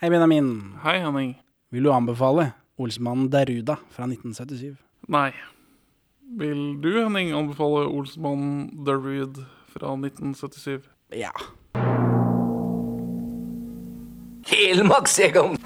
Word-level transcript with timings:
Hei, 0.00 0.08
Benjamin. 0.08 0.78
Hei, 0.82 0.98
Henning. 0.98 1.34
Vil 1.70 1.84
du 1.84 1.90
anbefale 1.92 2.54
Olsmannen 2.78 3.26
Deruda 3.30 3.76
fra 3.92 4.06
1977? 4.06 4.78
Nei. 5.08 5.34
Vil 6.38 6.80
du, 6.80 7.02
Henning, 7.02 7.34
anbefale 7.36 7.84
Olsmann 7.84 8.70
Derud 8.86 9.44
fra 9.68 9.92
1977? 9.92 10.88
Ja. 11.12 11.28
Helmaks, 14.48 15.18
Egon. 15.20 15.58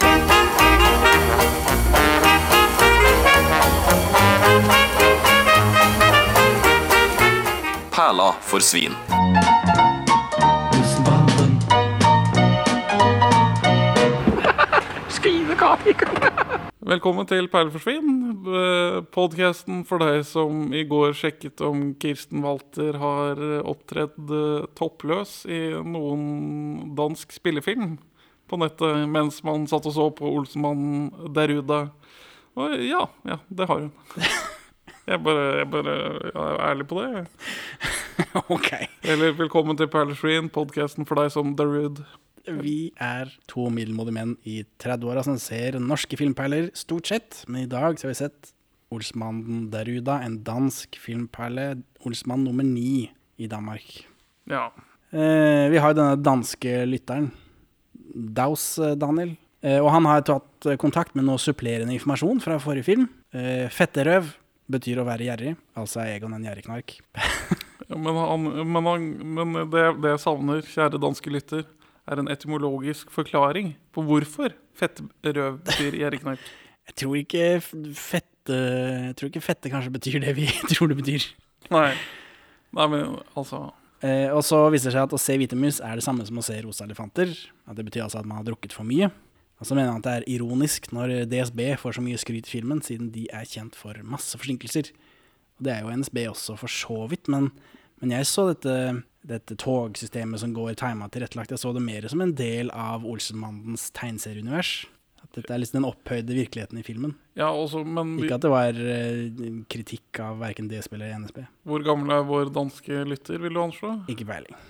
Perla 7.95 8.35
for 8.41 8.59
svin. 8.59 8.98
Velkommen 16.84 17.27
til 17.27 17.48
Perleforsvinn, 17.51 18.45
podkasten 19.14 19.83
for 19.88 20.02
deg 20.02 20.20
som 20.28 20.69
i 20.77 20.84
går 20.87 21.14
sjekket 21.19 21.62
om 21.64 21.95
Kirsten 22.00 22.45
Walter 22.45 22.98
har 23.00 23.41
opptredd 23.64 24.30
eh, 24.30 24.66
toppløs 24.78 25.41
i 25.50 25.60
noen 25.83 26.95
dansk 26.98 27.34
spillefilm 27.34 27.97
på 28.50 28.60
nettet 28.60 29.09
mens 29.10 29.41
man 29.47 29.66
satt 29.70 29.88
og 29.91 29.97
så 29.97 30.09
på 30.14 30.30
Olsenmannen 30.37 31.33
Deruda. 31.34 31.88
Og 32.55 32.77
ja, 32.84 33.06
ja, 33.27 33.41
det 33.48 33.70
har 33.70 33.86
hun. 33.86 33.95
Jeg 35.05 35.20
bare, 35.20 35.41
jeg 35.59 35.66
bare 35.69 35.95
jeg 36.25 36.30
er 36.33 36.61
ærlig 36.64 36.86
på 36.88 37.02
det. 37.02 37.27
ok. 38.55 38.70
Eller 39.05 39.34
velkommen 39.36 39.77
til 39.77 39.91
Perleforsvinn, 39.92 40.48
podkasten 40.48 41.05
for 41.05 41.20
deg 41.20 41.28
som 41.34 41.50
Darude. 41.59 42.06
Vi 42.45 42.93
er 43.01 43.30
to 43.48 43.69
middelmådige 43.73 44.16
menn 44.19 44.34
i 44.45 44.59
30-åra 44.83 45.23
som 45.25 45.39
ser 45.41 45.79
norske 45.80 46.19
filmperler, 46.21 46.69
stort 46.77 47.09
sett. 47.09 47.43
Men 47.48 47.65
i 47.65 47.70
dag 47.70 47.97
så 47.97 48.09
har 48.09 48.15
vi 48.15 48.20
sett 48.20 48.51
Olsmannen 48.95 49.69
Deruda, 49.73 50.20
en 50.23 50.41
dansk 50.45 50.98
filmperle. 51.01 51.70
Olsmann 52.05 52.45
nummer 52.45 52.67
ni 52.67 53.09
i 53.41 53.48
Danmark. 53.51 54.05
Ja. 54.51 54.69
Eh, 55.11 55.70
vi 55.73 55.81
har 55.81 55.97
denne 55.97 56.20
danske 56.20 56.84
lytteren, 56.86 57.31
Daus 58.14 58.75
eh, 58.79 58.95
Daniel. 58.98 59.34
Eh, 59.64 59.81
og 59.81 59.89
han 59.95 60.06
har 60.11 60.25
tatt 60.29 60.69
eh, 60.69 60.79
kontakt 60.81 61.17
med 61.17 61.27
noe 61.27 61.41
supplerende 61.41 61.95
informasjon 61.97 62.42
fra 62.45 62.58
forrige 62.62 62.91
film. 62.91 63.06
Eh, 63.33 63.70
fetterøv 63.73 64.34
betyr 64.70 65.01
å 65.01 65.06
være 65.08 65.29
gjerrig, 65.29 65.55
altså 65.79 66.03
er 66.03 66.19
Egon 66.19 66.36
en 66.36 66.45
gjerrigknark. 66.48 66.98
Ja, 67.84 67.98
Men, 68.01 68.17
han, 68.17 68.45
men, 68.73 68.86
han, 68.89 69.03
men 69.36 69.51
det, 69.69 69.83
det 70.01 70.14
jeg 70.14 70.20
savner, 70.23 70.62
kjære 70.64 70.97
danske 71.03 71.29
lytter, 71.29 71.67
er 72.10 72.20
en 72.20 72.28
etymologisk 72.33 73.12
forklaring 73.14 73.74
på 73.94 74.05
hvorfor 74.05 74.56
fettrøv 74.77 75.62
betyr 75.64 75.97
gjerrigknark. 76.02 76.42
Jeg 76.88 76.98
tror 77.00 77.14
ikke 77.16 77.44
fette 77.96 78.56
Jeg 78.56 79.14
tror 79.16 79.30
ikke 79.30 79.41
fette 79.41 79.70
kanskje 79.72 79.92
betyr 79.94 80.19
det 80.20 80.34
vi 80.36 80.50
tror 80.74 80.92
det 80.92 80.98
betyr. 81.00 81.30
Nei. 81.72 81.94
Nei, 82.74 82.86
men 82.92 83.16
altså 83.33 83.70
Eh, 84.05 84.28
og 84.34 84.42
så 84.44 84.58
viser 84.72 84.91
det 84.91 84.98
seg 84.98 85.06
at 85.06 85.14
å 85.16 85.20
se 85.20 85.36
hvite 85.41 85.56
mus 85.56 85.78
er 85.80 85.96
det 85.96 86.05
samme 86.05 86.24
som 86.28 86.41
å 86.41 86.44
se 86.44 86.56
rosa 86.64 86.84
elefanter. 86.84 87.30
At 87.64 87.78
det 87.78 87.86
betyr 87.86 88.05
altså 88.05 88.20
at 88.20 88.28
man 88.28 88.41
har 88.41 88.48
drukket 88.48 88.74
for 88.77 88.86
mye. 88.89 89.08
Og 89.62 89.68
så 89.68 89.77
mener 89.77 89.94
han 89.94 90.02
at 90.02 90.08
det 90.08 90.16
er 90.18 90.27
ironisk 90.34 90.91
når 90.92 91.22
DSB 91.30 91.62
får 91.80 91.96
så 91.96 92.05
mye 92.05 92.20
skryt 92.20 92.50
i 92.50 92.52
filmen, 92.56 92.83
siden 92.84 93.12
de 93.14 93.24
er 93.33 93.46
kjent 93.48 93.78
for 93.78 93.96
masse 94.05 94.36
forsinkelser. 94.36 94.91
Og 95.56 95.64
det 95.64 95.77
er 95.77 95.84
jo 95.86 95.94
NSB 95.94 96.24
også, 96.33 96.58
for 96.61 96.72
så 96.72 97.05
vidt, 97.08 97.30
men, 97.33 97.52
men 98.05 98.19
jeg 98.19 98.28
så 98.28 98.50
dette, 98.50 98.74
dette 99.24 99.56
togsystemet 99.60 100.42
som 100.42 100.52
går 100.56 100.77
tima 100.80 101.08
tilrettelagt, 101.12 101.55
jeg 101.55 101.62
så 101.62 101.72
det 101.72 101.83
mer 101.84 102.05
som 102.12 102.20
en 102.20 102.34
del 102.36 102.69
av 102.77 103.06
Olsenmannens 103.08 103.88
tegneserieunivers. 103.96 104.83
At 105.24 105.38
dette 105.38 105.55
er 105.55 105.62
liksom 105.62 105.78
den 105.80 105.88
opphøyde 105.88 106.36
virkeligheten 106.36 106.83
i 106.83 106.84
filmen. 106.84 107.14
Ja, 107.38 107.48
også, 107.48 107.80
men 107.80 108.19
vi, 108.19 108.27
Ikke 108.27 108.36
at 108.36 108.44
det 108.44 108.52
var 108.52 108.77
uh, 108.77 109.48
kritikk 109.72 110.20
av 110.20 110.36
verken 110.44 110.69
DSB 110.69 110.98
eller 110.98 111.16
NSB. 111.24 111.41
hvor 111.64 111.86
gammel 111.86 112.12
er 112.12 112.29
vår 112.29 112.52
danske 112.52 113.06
lytter, 113.08 113.40
vil 113.40 113.56
du 113.56 113.62
anslå? 113.64 113.96
Ikke 114.12 114.29
peiling. 114.29 114.61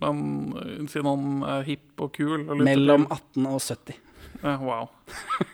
Men 0.00 0.22
eh, 0.58 0.86
siden 0.90 1.10
han 1.10 1.44
er 1.48 1.66
hipp 1.66 2.02
og 2.02 2.14
kul 2.16 2.46
og 2.46 2.62
Mellom 2.62 3.08
18 3.10 3.46
og 3.50 3.60
70. 3.62 3.98
Ja, 4.44 4.56
wow. 4.60 4.88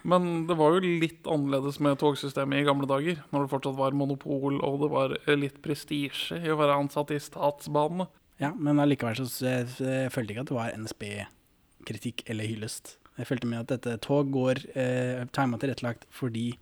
Men 0.03 0.47
det 0.49 0.57
var 0.59 0.75
jo 0.75 0.81
litt 0.83 1.27
annerledes 1.31 1.79
med 1.83 1.99
togsystemet 2.01 2.63
i 2.63 2.67
gamle 2.67 2.89
dager. 2.91 3.21
Når 3.31 3.45
det 3.45 3.53
fortsatt 3.53 3.79
var 3.79 3.97
monopol, 3.97 4.59
og 4.67 4.81
det 4.83 4.91
var 4.93 5.15
eh, 5.21 5.37
litt 5.39 5.61
prestisje 5.65 6.41
i 6.43 6.51
å 6.51 6.59
være 6.59 6.79
ansatt 6.83 7.13
i 7.15 7.21
statsbanene. 7.23 8.09
Ja, 8.41 8.55
men 8.57 8.81
allikevel 8.81 9.19
så 9.21 9.29
så 9.29 9.47
jeg, 9.51 9.69
jeg 9.85 10.11
ikke 10.11 10.43
at 10.43 10.51
det 10.51 10.57
var 10.57 10.75
NSB-kritikk 10.81 12.25
eller 12.33 12.49
hyllest. 12.49 12.97
Jeg 13.21 13.29
følte 13.29 13.51
med 13.51 13.61
at 13.67 13.75
dette 13.75 13.99
tog 14.07 14.31
går 14.33 14.63
eh, 14.73 15.27
tima 15.35 15.59
tilrettelagt 15.61 16.07
fordi 16.15 16.55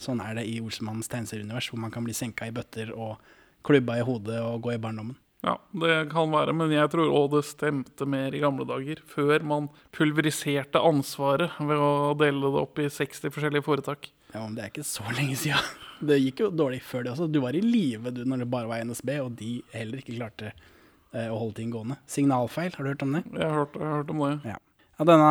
sånn 0.00 0.22
er 0.24 0.38
det 0.38 0.46
i 0.48 0.58
Olsemannens 0.64 1.10
tegneserieunivers, 1.12 1.68
hvor 1.70 1.80
man 1.82 1.92
kan 1.92 2.04
bli 2.06 2.16
senka 2.16 2.48
i 2.48 2.54
bøtter 2.56 2.92
og 2.96 3.20
klubba 3.66 3.98
i 4.00 4.04
hodet 4.06 4.40
og 4.44 4.62
gå 4.64 4.74
i 4.76 4.80
barndommen. 4.80 5.16
Ja, 5.44 5.58
det 5.76 5.96
kan 6.10 6.32
være, 6.32 6.54
men 6.56 6.72
jeg 6.74 6.90
tror 6.90 7.12
òg 7.12 7.34
det 7.36 7.42
stemte 7.46 8.06
mer 8.08 8.34
i 8.34 8.40
gamle 8.42 8.64
dager. 8.68 9.02
Før 9.10 9.44
man 9.46 9.68
pulveriserte 9.94 10.80
ansvaret 10.80 11.58
ved 11.60 11.82
å 11.82 12.14
dele 12.18 12.52
det 12.54 12.62
opp 12.62 12.80
i 12.82 12.88
60 12.90 13.34
forskjellige 13.34 13.66
foretak. 13.66 14.08
Ja, 14.32 14.42
men 14.42 14.56
det 14.56 14.64
er 14.64 14.72
ikke 14.72 14.86
så 14.86 15.04
lenge 15.16 15.36
siden. 15.40 15.74
Det 15.96 16.18
gikk 16.20 16.42
jo 16.42 16.48
dårlig 16.52 16.82
før 16.84 17.06
det 17.06 17.12
også. 17.14 17.24
Du 17.32 17.38
var 17.40 17.56
i 17.56 17.62
live 17.64 18.10
du 18.12 18.18
når 18.28 18.42
det 18.42 18.48
bare 18.52 18.68
var 18.68 18.82
NSB, 18.84 19.14
og 19.24 19.30
de 19.38 19.62
heller 19.72 20.02
ikke 20.02 20.18
klarte 20.18 20.50
eh, 20.52 21.30
å 21.32 21.38
holde 21.40 21.56
ting 21.56 21.70
gående. 21.72 21.96
Signalfeil, 22.04 22.74
har 22.74 22.84
du 22.84 22.90
hørt 22.90 23.04
om 23.06 23.14
det? 23.16 23.22
Jeg 23.32 23.46
har 23.46 23.62
hørt, 23.62 23.78
jeg 23.80 23.88
har 23.88 24.02
hørt 24.02 24.12
om 24.12 24.20
det. 24.20 24.34
Ja. 24.50 24.58
Ja, 24.98 25.06
denne 25.08 25.30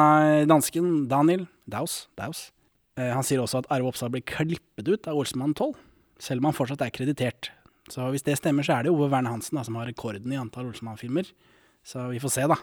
dansken, 0.50 0.90
Daniel 1.10 1.46
Daus, 1.70 2.08
Daus 2.18 2.48
eh, 2.98 3.12
han 3.14 3.26
sier 3.26 3.42
også 3.42 3.62
at 3.62 3.70
Arve 3.74 3.90
Oppsal 3.90 4.10
blir 4.14 4.26
klippet 4.26 4.90
ut 4.90 5.10
av 5.10 5.22
Olsenmann 5.22 5.54
12, 5.54 5.78
selv 6.22 6.42
om 6.42 6.50
han 6.50 6.58
fortsatt 6.58 6.82
er 6.86 6.94
kreditert. 6.98 7.52
Så 7.92 8.08
hvis 8.14 8.26
det 8.26 8.38
stemmer, 8.40 8.66
så 8.66 8.80
er 8.80 8.88
det 8.88 8.94
Ove 8.94 9.10
Verne 9.12 9.30
Hansen 9.30 9.60
da, 9.60 9.66
som 9.66 9.78
har 9.78 9.90
rekorden 9.90 10.32
i 10.34 10.40
antall 10.40 10.72
Olsenmann-filmer. 10.72 11.28
Så 11.86 12.08
vi 12.10 12.22
får 12.22 12.34
se, 12.34 12.48
da. 12.50 12.58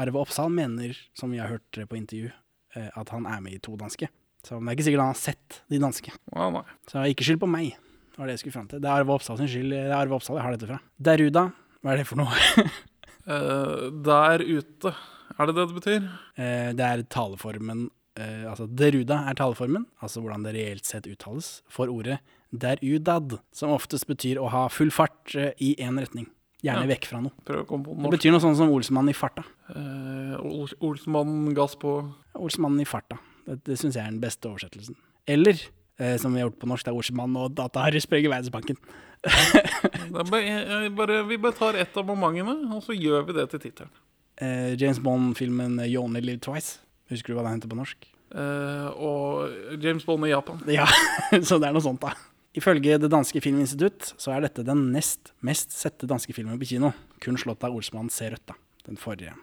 Arve 0.00 0.18
Oppsal 0.22 0.50
mener, 0.54 0.96
som 1.14 1.30
vi 1.30 1.38
har 1.38 1.50
hørt 1.52 1.78
på 1.88 1.98
intervju, 1.98 2.30
eh, 2.74 2.88
at 2.98 3.12
han 3.14 3.26
er 3.30 3.42
med 3.44 3.54
i 3.54 3.62
to 3.62 3.76
danske. 3.78 4.08
Så 4.46 4.56
det 4.56 4.72
er 4.72 4.76
ikke 4.76 4.86
sikkert 4.88 5.04
han 5.04 5.12
har 5.12 5.20
sett 5.20 5.60
de 5.70 5.80
danske. 5.82 6.14
Wow. 6.32 6.62
Så 6.88 7.04
ikke 7.10 7.26
skyld 7.26 7.42
på 7.42 7.50
meg, 7.50 7.76
var 8.16 8.26
det 8.26 8.38
jeg 8.38 8.44
skulle 8.44 8.56
fram 8.56 8.68
til. 8.70 8.80
Det 8.82 8.88
er 8.88 9.02
Arve 9.02 9.14
Oppsal 9.14 9.38
sin 9.40 9.50
skyld. 9.52 9.74
Det 9.74 9.84
er 9.84 9.96
Arve 9.98 10.16
Oppsal 10.16 10.38
jeg 10.38 10.46
har 10.46 10.56
dette 10.56 10.70
fra. 10.70 10.80
Deruda, 11.10 11.46
hva 11.80 11.92
er 11.92 12.00
det 12.00 12.08
for 12.08 12.22
noe? 12.22 12.66
uh, 13.28 13.86
der 14.10 14.44
ute, 14.46 14.94
er 15.36 15.50
det 15.50 15.56
det 15.58 15.68
det 15.68 15.78
betyr? 15.78 16.10
Uh, 16.40 16.70
det 16.76 16.86
er 16.86 17.04
taleformen 17.12 17.86
uh, 18.18 18.44
Altså 18.50 18.66
deruda 18.66 19.22
er 19.30 19.38
taleformen, 19.38 19.86
altså 20.02 20.24
hvordan 20.24 20.46
det 20.48 20.56
reelt 20.56 20.88
sett 20.88 21.08
uttales, 21.10 21.60
for 21.70 21.92
ordet 21.92 22.18
derudad, 22.52 23.38
som 23.52 23.70
oftest 23.74 24.06
betyr 24.10 24.38
å 24.42 24.48
ha 24.50 24.66
full 24.72 24.90
fart 24.90 25.34
eh, 25.38 25.52
i 25.60 25.74
én 25.78 25.98
retning. 26.00 26.26
Gjerne 26.62 26.84
Ja. 26.84 26.90
vekk 26.94 27.06
fra 27.08 27.20
noe. 27.24 27.32
Det 27.46 28.10
betyr 28.12 28.32
noe 28.34 28.40
sånt 28.42 28.58
som 28.58 28.68
Olsmannen 28.68 29.10
i 29.14 29.16
farta. 29.16 29.44
Eh, 29.72 30.34
Ols 30.44 30.74
Olsmannen 30.84 31.54
gass 31.56 31.74
på 31.80 31.94
Olsmannen 32.36 32.82
i 32.82 32.88
farta. 32.88 33.16
Det, 33.46 33.62
det 33.64 33.78
syns 33.80 33.96
jeg 33.96 34.04
er 34.04 34.10
den 34.12 34.20
beste 34.20 34.50
oversettelsen. 34.50 34.96
Eller, 35.26 35.56
eh, 35.98 36.18
som 36.20 36.34
vi 36.34 36.40
har 36.42 36.50
gjort 36.50 36.58
på 36.60 36.68
norsk, 36.68 36.84
det 36.84 36.92
er 36.92 36.98
Olsmann 37.00 37.36
og 37.40 37.54
Data-Harry 37.56 38.02
spør 38.04 38.26
i 38.26 38.28
Verdensbanken. 38.28 38.76
Er 40.10 40.90
bare, 40.96 41.22
Vi 41.28 41.36
bare 41.38 41.52
tar 41.52 41.74
ett 41.78 41.96
av 41.96 42.06
momentene, 42.08 42.54
og 42.74 42.82
så 42.82 42.94
gjør 42.96 43.26
vi 43.28 43.34
det 43.36 43.48
til 43.52 43.60
tittelen. 43.60 43.90
Eh, 44.40 44.74
James 44.80 44.98
Bond-filmen 45.04 45.78
eh, 45.80 45.90
You 45.92 46.02
Only 46.04 46.20
Live 46.24 46.40
Twice. 46.44 46.78
Husker 47.12 47.32
du 47.32 47.38
hva 47.38 47.44
den 47.46 47.58
heter 47.58 47.68
på 47.70 47.76
norsk? 47.78 48.06
Eh, 48.30 48.88
og 48.96 49.80
James 49.82 50.04
Bond 50.06 50.24
i 50.26 50.30
Japan. 50.32 50.60
Ja, 50.70 50.86
så 51.48 51.58
det 51.60 51.68
er 51.68 51.76
noe 51.76 51.84
sånt, 51.84 52.00
da. 52.04 52.14
Ifølge 52.58 52.98
Det 52.98 53.10
danske 53.12 53.40
filminstitutt 53.44 54.14
så 54.18 54.34
er 54.34 54.42
dette 54.46 54.64
den 54.66 54.88
nest 54.94 55.32
mest 55.46 55.70
sette 55.74 56.08
danske 56.10 56.34
filmen 56.34 56.58
på 56.58 56.66
kino. 56.72 56.92
Kun 57.22 57.38
slått 57.38 57.62
av 57.66 57.76
Olsmann 57.76 58.10
Se 58.10 58.30
rødt, 58.32 58.46
da. 58.50 58.56
Den 58.88 58.98
forrige 58.98 59.36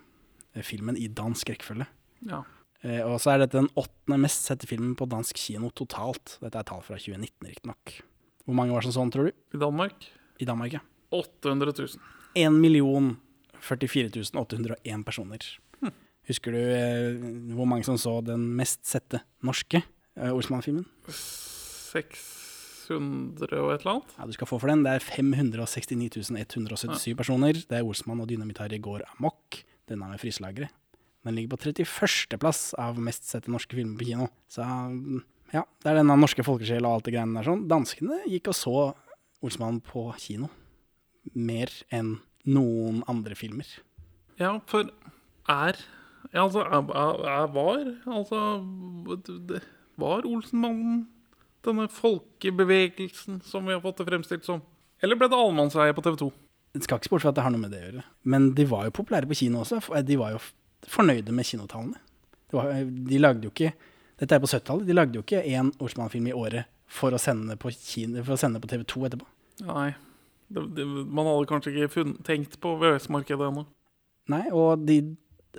eh, 0.54 0.66
filmen 0.66 0.98
i 1.00 1.08
dansk 1.08 1.54
rekkefølge. 1.54 1.88
Ja. 2.28 2.42
Eh, 2.84 3.00
og 3.06 3.22
så 3.24 3.34
er 3.34 3.46
dette 3.46 3.62
den 3.62 3.72
åttende 3.80 4.20
mest 4.26 4.50
sette 4.50 4.68
filmen 4.68 4.96
på 5.00 5.08
dansk 5.10 5.40
kino 5.40 5.72
totalt. 5.72 6.36
Dette 6.44 6.60
er 6.60 6.68
tall 6.68 6.84
fra 6.84 7.00
2019, 7.00 7.48
riktignok. 7.48 7.96
Hvor 8.44 8.58
mange 8.60 8.76
var 8.76 8.84
som 8.84 8.96
sånn, 8.96 9.14
tror 9.14 9.30
du? 9.30 9.40
I 9.56 9.62
Danmark 9.62 10.10
I 10.44 10.48
Danmark, 10.48 10.76
ja. 10.78 10.84
800 11.16 11.74
000. 11.80 12.12
1 12.38 12.60
million 12.60 13.16
44 13.64 14.36
801 14.36 15.06
personer. 15.08 15.48
Husker 16.28 16.52
du 16.52 16.60
eh, 16.60 17.16
hvor 17.56 17.68
mange 17.70 17.88
som 17.88 17.96
så 18.00 18.18
den 18.26 18.50
mest 18.58 18.84
sette 18.88 19.22
norske 19.48 19.80
eh, 19.80 20.34
Olsmann-filmen? 20.34 20.84
600 22.88 23.60
og 23.62 23.72
et 23.74 23.84
eller 23.84 23.94
annet. 23.98 24.18
Ja, 24.18 24.28
du 24.28 24.36
skal 24.36 24.50
få 24.50 24.60
for 24.62 24.72
den. 24.72 24.84
Det 24.86 24.96
er 24.98 25.04
569 25.04 26.32
177 26.32 27.16
personer. 27.20 27.60
Det 27.60 27.80
er 27.80 27.86
Olsmann 27.88 28.22
og 28.24 28.30
Dynamitt-Harry 28.32 28.80
går 28.84 29.06
amok. 29.18 29.62
Denne 29.88 30.10
med 30.12 30.22
fryselageret. 30.22 30.74
Den 31.28 31.36
ligger 31.36 31.58
på 31.58 31.74
31. 31.74 32.38
plass 32.40 32.72
av 32.80 33.00
mest 33.04 33.28
sette 33.28 33.52
norske 33.52 33.76
filmer 33.76 34.00
på 34.00 34.08
kino. 34.08 34.30
Så 34.52 34.64
ja, 35.54 35.64
det 35.84 35.92
er 35.92 36.00
denne 36.00 36.16
norske 36.20 36.44
folkesjel 36.44 36.86
og 36.88 36.98
alt 36.98 37.08
det 37.08 37.16
greiene 37.16 37.40
der 37.40 37.48
sånn. 37.48 37.66
Danskene 37.72 38.22
gikk 38.28 38.52
og 38.52 38.58
så 38.58 38.76
Olsmann 39.44 39.82
på 39.84 40.08
kino. 40.22 40.50
Mer 41.36 41.72
enn 41.92 42.18
noen 42.48 43.04
andre 43.12 43.36
filmer. 43.36 43.68
Ja, 44.40 44.58
for 44.70 44.88
er 45.52 45.80
Ja, 46.34 46.44
altså, 46.44 46.64
jeg, 46.64 46.88
jeg, 46.92 47.20
jeg 47.24 47.52
var 47.56 47.78
Altså 48.12 48.40
det 49.48 49.62
Var 49.98 50.26
Olsenmannen 50.28 51.06
denne 51.68 51.88
folkebevegelsen 51.92 53.42
som 53.46 53.68
vi 53.68 53.76
har 53.76 53.84
fått 53.84 54.02
det 54.02 54.08
fremstilt 54.10 54.48
som? 54.48 54.64
Eller 55.04 55.20
ble 55.20 55.30
det 55.30 55.38
allemannseie 55.38 55.96
på 55.96 56.04
TV 56.06 56.18
2? 56.24 56.30
Det 56.78 56.86
skal 56.86 57.00
ikke 57.00 57.10
se 57.10 57.14
bort 57.14 57.24
fra 57.24 57.34
at 57.34 57.38
det 57.38 57.46
har 57.46 57.54
noe 57.54 57.64
med 57.64 57.74
det 57.74 57.82
å 57.82 57.86
gjøre. 57.88 58.06
Men 58.34 58.50
de 58.58 58.66
var 58.70 58.88
jo 58.88 58.96
populære 58.98 59.30
på 59.30 59.38
kino 59.40 59.62
også. 59.64 59.82
De 60.06 60.18
var 60.20 60.34
jo 60.36 60.42
fornøyde 60.88 61.34
med 61.36 61.48
kinotallene. 61.48 62.02
Var, 62.54 62.74
de 63.12 63.20
lagde 63.20 63.44
jo 63.44 63.52
ikke 63.52 63.74
Dette 64.18 64.34
er 64.34 64.42
på 64.42 64.48
70-tallet. 64.50 64.88
De 64.88 64.96
lagde 64.96 65.20
jo 65.20 65.22
ikke 65.22 65.44
én 65.46 65.68
Olsmann-film 65.84 66.32
i 66.32 66.34
året 66.34 66.66
for 66.90 67.14
å 67.14 67.20
sende 67.22 67.54
på, 67.60 67.70
kino, 67.70 68.24
for 68.26 68.34
å 68.34 68.40
sende 68.42 68.58
på 68.64 68.70
TV 68.72 68.86
2 68.90 69.04
etterpå. 69.10 69.28
Nei. 69.68 69.92
Det, 70.48 70.64
det, 70.78 70.86
man 70.88 71.28
hadde 71.28 71.50
kanskje 71.50 71.74
ikke 71.74 71.92
funn, 71.94 72.16
tenkt 72.26 72.56
på 72.64 72.72
VØS-markedet 72.82 73.50
ennå. 73.52 73.66
Nei, 74.32 74.46
og 74.56 74.88
de 74.88 74.96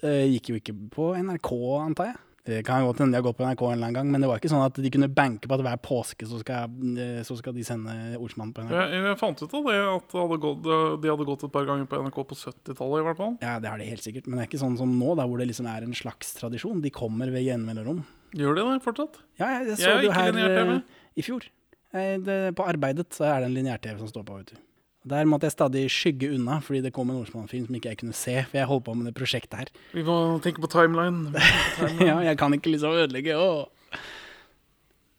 eh, 0.02 0.24
gikk 0.32 0.50
jo 0.50 0.58
ikke 0.58 0.74
på 0.96 1.10
NRK, 1.20 1.52
antar 1.84 2.10
jeg. 2.10 2.18
Det 2.48 2.62
kan 2.64 2.86
godt 2.86 3.02
hende 3.02 3.12
de 3.12 3.20
har 3.20 3.26
gått 3.26 3.36
på 3.36 3.44
NRK 3.44 3.62
en 3.66 3.72
eller 3.74 3.86
annen 3.90 3.96
gang, 3.98 4.10
men 4.12 4.22
det 4.24 4.28
var 4.30 4.40
ikke 4.40 4.48
sånn 4.48 4.64
at 4.64 4.78
de 4.80 4.90
kunne 4.92 5.10
banke 5.12 5.50
på 5.50 5.56
at 5.58 5.62
hver 5.66 5.80
påske 5.84 6.28
så 6.30 6.38
skal, 6.40 6.70
eh, 6.96 7.18
så 7.26 7.36
skal 7.36 7.52
de 7.52 7.64
sende 7.66 7.96
Ordsmannen 8.16 8.54
på 8.56 8.64
NRK. 8.64 8.72
Jeg, 8.72 9.02
jeg 9.04 9.18
fant 9.20 9.42
ut 9.42 9.56
av 9.58 9.68
det 9.68 9.74
at 9.82 10.14
det 10.14 10.22
hadde 10.22 10.38
gått, 10.46 10.68
de 11.02 11.10
hadde 11.12 11.26
gått 11.28 11.44
et 11.44 11.52
par 11.58 11.66
ganger 11.68 11.90
på 11.90 12.00
NRK 12.06 12.20
på 12.30 12.38
70-tallet, 12.40 13.02
i 13.02 13.06
hvert 13.10 13.20
fall. 13.20 13.34
Ja, 13.44 13.58
det 13.60 13.68
har 13.68 13.82
de 13.82 13.90
helt 13.90 14.06
sikkert, 14.06 14.30
men 14.30 14.38
det 14.40 14.46
er 14.46 14.50
ikke 14.50 14.62
sånn 14.64 14.78
som 14.80 14.94
nå, 14.96 15.12
da, 15.20 15.28
hvor 15.28 15.42
det 15.42 15.50
liksom 15.50 15.68
er 15.68 15.84
en 15.84 15.98
slags 15.98 16.32
tradisjon. 16.38 16.80
De 16.84 16.94
kommer 16.94 17.34
ved 17.34 17.44
gjenmelderom. 17.44 18.00
Gjør 18.38 18.56
de 18.56 18.64
det 18.70 18.80
fortsatt? 18.84 19.20
Ja, 19.40 19.52
jeg, 19.58 19.74
jeg 19.74 19.82
så 19.82 19.92
jeg 19.92 20.00
det 20.00 20.08
jo 20.08 20.16
her 20.16 20.40
eh, 20.46 20.72
i 21.20 21.26
fjor. 21.28 21.50
Eh, 21.92 22.14
det, 22.24 22.38
på 22.56 22.64
Arbeidet 22.68 23.10
så 23.16 23.28
er 23.28 23.42
det 23.42 23.52
en 23.52 23.58
lineær-TV 23.60 24.00
som 24.00 24.08
står 24.10 24.24
på, 24.28 24.40
vet 24.40 24.54
du. 24.54 24.64
Der 25.08 25.24
måtte 25.28 25.48
jeg 25.48 25.54
stadig 25.56 25.84
skygge 25.90 26.30
unna, 26.36 26.58
fordi 26.64 26.80
det 26.84 26.92
kom 26.96 27.10
en 27.10 27.18
Olsmann-film 27.22 27.66
som 27.68 27.74
ikke 27.78 27.90
jeg 27.92 27.98
kunne 28.02 28.14
se, 28.16 28.34
for 28.50 28.58
jeg 28.60 28.66
holdt 28.70 28.84
på 28.88 28.94
med 28.98 29.06
det 29.10 29.14
prosjektet 29.18 29.58
her. 29.62 29.72
Vi 29.94 30.02
må 30.06 30.16
tenke 30.44 30.60
på 30.64 30.70
timeline. 30.72 31.32
På 31.32 31.86
timeline. 31.88 32.08
ja, 32.12 32.18
jeg 32.30 32.38
kan 32.40 32.54
ikke 32.58 32.72
liksom 32.74 32.96
ødelegge, 32.98 33.36
å. 33.38 33.68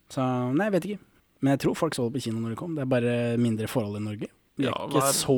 Så, 0.09 0.25
nei, 0.57 0.65
jeg 0.69 0.75
vet 0.77 0.87
ikke. 0.89 1.05
Men 1.39 1.53
jeg 1.55 1.61
tror 1.63 1.77
folk 1.79 1.95
så 1.95 2.07
det 2.09 2.17
på 2.17 2.23
kino 2.25 2.41
når 2.43 2.55
det 2.55 2.59
kom. 2.59 2.73
Det 2.75 2.83
er 2.83 2.89
bare 2.91 3.15
mindre 3.39 3.67
forhold 3.71 3.99
i 3.99 4.03
Norge. 4.03 4.29
Vi 4.59 4.65
er 4.67 4.73
Ja, 4.73 4.85
ikke 4.89 4.99
hver- 4.99 5.13
så 5.15 5.35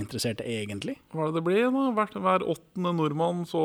interesserte 0.00 0.42
egentlig. 0.50 0.96
Hva 1.12 1.28
er 1.28 1.30
det 1.30 1.34
det 1.38 1.44
blir, 1.46 1.68
da? 1.70 1.84
Hver, 1.94 2.16
hver 2.24 2.42
åttende 2.50 2.90
nordmann 2.96 3.44
så 3.46 3.60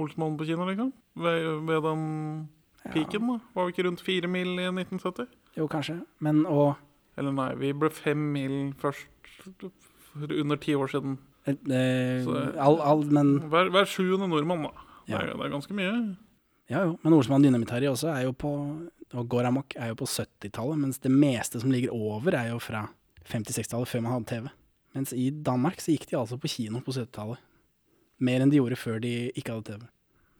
Olsmann 0.00 0.36
på 0.40 0.46
kino, 0.48 0.66
liksom? 0.66 0.92
Ved, 1.14 1.46
ved 1.68 1.82
den 1.86 2.48
piken, 2.90 3.28
da? 3.28 3.36
Var 3.54 3.68
vi 3.68 3.72
ikke 3.76 3.86
rundt 3.86 4.02
fire 4.02 4.26
mil 4.26 4.56
i 4.58 4.66
1970? 4.72 5.28
Jo, 5.60 5.68
kanskje. 5.70 6.00
Men 6.18 6.46
og 6.46 6.74
Eller 7.18 7.32
nei, 7.36 7.54
vi 7.60 7.72
ble 7.76 7.90
fem 7.92 8.16
mil 8.32 8.72
først 8.80 9.06
under 10.40 10.56
ti 10.56 10.74
år 10.74 10.88
siden. 10.92 11.18
eh, 11.46 12.24
Så- 12.24 12.54
all, 12.58 12.80
all, 12.80 13.04
Men 13.10 13.40
Hver, 13.50 13.70
hver 13.70 13.84
sjuende 13.86 14.28
nordmann, 14.28 14.62
da. 14.62 14.70
Det, 15.06 15.14
er, 15.16 15.36
det 15.36 15.46
er 15.46 15.50
ganske 15.50 15.74
mye. 15.74 16.16
Ja 16.70 16.84
jo, 16.84 16.98
men 17.02 17.12
Olsmann 17.12 17.42
Dynamitt-Harry 17.42 17.88
også 17.90 18.08
er 18.14 18.22
jo 18.28 18.32
på 18.32 18.50
og 19.12 19.28
går 19.28 19.44
amok 19.48 19.74
er 19.74 19.88
jo 19.88 19.94
på 19.98 20.06
70-tallet, 20.06 20.78
mens 20.78 20.98
det 21.02 21.10
meste 21.10 21.58
som 21.60 21.70
ligger 21.72 21.90
over, 21.90 22.30
er 22.32 22.50
jo 22.52 22.58
fra 22.62 22.84
50-60-tallet, 23.26 23.88
før 23.88 24.00
man 24.04 24.12
hadde 24.12 24.26
TV. 24.30 24.48
Mens 24.94 25.12
i 25.12 25.30
Danmark 25.30 25.80
så 25.82 25.90
gikk 25.90 26.06
de 26.10 26.16
altså 26.16 26.38
på 26.38 26.46
kino 26.48 26.78
på 26.78 26.92
70-tallet. 26.94 27.38
Mer 28.20 28.40
enn 28.44 28.50
de 28.52 28.60
gjorde 28.60 28.76
før 28.78 29.00
de 29.02 29.32
ikke 29.34 29.50
hadde 29.56 29.64
TV. 29.72 29.82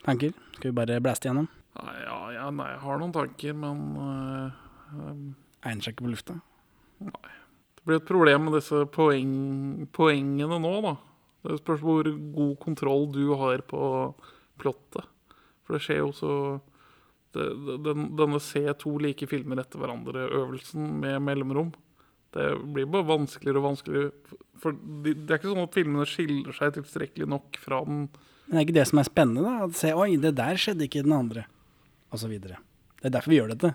Tanker? 0.05 0.31
Skal 0.55 0.71
vi 0.71 0.75
bare 0.79 1.01
blæste 1.03 1.27
gjennom? 1.27 1.49
Nei, 1.83 1.97
ja, 2.05 2.31
ja, 2.37 2.51
nei, 2.51 2.69
jeg 2.71 2.81
har 2.85 2.99
noen 3.03 3.13
tanker, 3.13 3.53
men 3.55 3.83
øh, 3.99 4.51
øh, 4.95 5.35
Egner 5.67 5.83
seg 5.83 5.95
ikke 5.97 6.05
på 6.07 6.13
lufta. 6.15 6.39
Det 7.81 7.89
blir 7.89 7.97
et 8.01 8.09
problem 8.09 8.45
med 8.47 8.59
disse 8.59 8.83
poeng, 8.93 9.87
poengene 9.97 10.59
nå, 10.61 10.73
da. 10.85 10.97
Det 11.49 11.57
spørs 11.63 11.81
hvor 11.81 12.05
god 12.37 12.59
kontroll 12.61 13.07
du 13.15 13.23
har 13.41 13.63
på 13.65 13.81
plottet. 14.61 15.07
For 15.65 15.77
det 15.79 15.81
skjer 15.87 16.03
jo 16.03 16.11
så 16.13 16.33
det, 17.33 17.47
det- 17.67 17.79
den, 17.87 18.09
Denne 18.19 18.41
se 18.43 18.61
to 18.75 18.97
like 18.99 19.27
filmer 19.31 19.61
etter 19.63 19.81
hverandre-øvelsen 19.81 21.01
med 21.01 21.23
mellomrom. 21.23 21.73
Det 22.35 22.51
blir 22.75 22.87
bare 22.87 23.07
vanskeligere 23.09 23.59
og 23.59 23.69
vanskeligere. 23.71 24.13
For 24.61 24.73
de, 24.77 25.15
det 25.15 25.31
er 25.33 25.39
ikke 25.41 25.51
sånn 25.55 25.65
at 25.65 25.75
filmene 25.75 26.07
skiller 26.07 26.53
seg 26.55 26.75
tilstrekkelig 26.77 27.27
nok 27.33 27.57
fra 27.59 27.81
den 27.87 28.05
Men 28.47 28.51
det 28.51 28.59
er 28.61 28.67
ikke 28.69 28.77
det 28.81 28.87
som 28.91 28.99
er 29.01 29.07
spennende, 29.09 29.43
da. 29.47 29.67
Å 29.67 29.75
se 29.79 29.93
oi, 29.95 30.17
det 30.21 30.35
der 30.37 30.59
skjedde 30.61 30.85
ikke 30.87 31.01
i 31.01 31.07
den 31.07 31.15
andre. 31.17 31.47
Videre. 32.11 32.59
Det 33.01 33.07
er 33.07 33.13
derfor 33.15 33.31
vi 33.31 33.37
gjør 33.39 33.53
dette. 33.55 33.71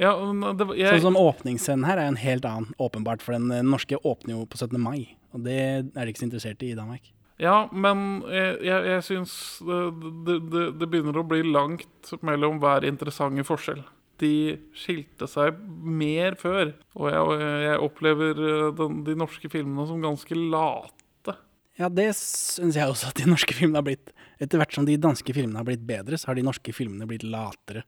Ja, 0.00 0.14
det, 0.56 0.66
jeg, 0.80 0.96
Sånn 0.96 1.10
som 1.10 1.20
åpningsscenen 1.20 1.84
her 1.84 2.00
er 2.00 2.08
jo 2.08 2.14
en 2.14 2.22
helt 2.22 2.46
annen, 2.48 2.74
åpenbart. 2.80 3.24
For 3.24 3.36
den 3.36 3.50
eh, 3.52 3.64
norske 3.66 4.00
åpner 4.00 4.38
jo 4.38 4.44
på 4.48 4.60
17. 4.60 4.78
mai. 4.80 5.10
Og 5.36 5.44
det 5.44 5.60
er 5.60 6.00
de 6.00 6.12
ikke 6.12 6.22
så 6.22 6.30
interessert 6.30 6.64
i 6.64 6.72
i 6.72 6.78
Danmark. 6.78 7.12
Ja, 7.40 7.68
men 7.72 8.20
jeg, 8.28 8.58
jeg, 8.68 8.86
jeg 8.90 9.04
syns 9.06 9.34
det, 9.64 9.80
det, 10.26 10.36
det, 10.52 10.64
det 10.80 10.88
begynner 10.92 11.20
å 11.20 11.24
bli 11.24 11.40
langt 11.46 12.12
mellom 12.26 12.60
hver 12.60 12.84
interessante 12.88 13.44
forskjell. 13.48 13.80
De 14.20 14.32
skilte 14.76 15.24
seg 15.30 15.60
mer 15.80 16.36
før, 16.40 16.74
og 16.98 17.06
jeg, 17.08 17.52
jeg 17.64 17.84
opplever 17.86 18.42
eh, 18.44 18.66
den, 18.76 18.98
de 19.06 19.16
norske 19.20 19.52
filmene 19.52 19.86
som 19.88 20.02
ganske 20.04 20.36
late. 20.36 21.36
Ja, 21.80 21.88
det 21.88 22.10
syns 22.18 22.76
jeg 22.76 22.92
også 22.92 23.12
at 23.12 23.22
de 23.22 23.30
norske 23.30 23.56
filmene 23.56 23.80
har 23.80 23.88
blitt. 23.88 24.12
Etter 24.40 24.60
hvert 24.60 24.76
som 24.76 24.88
de 24.88 25.00
danske 25.00 25.32
filmene 25.36 25.60
har 25.60 25.68
blitt 25.68 25.86
bedre, 25.88 26.20
så 26.20 26.32
har 26.32 26.36
de 26.36 26.44
norske 26.44 26.74
filmene 26.76 27.08
blitt 27.08 27.24
latere. 27.24 27.86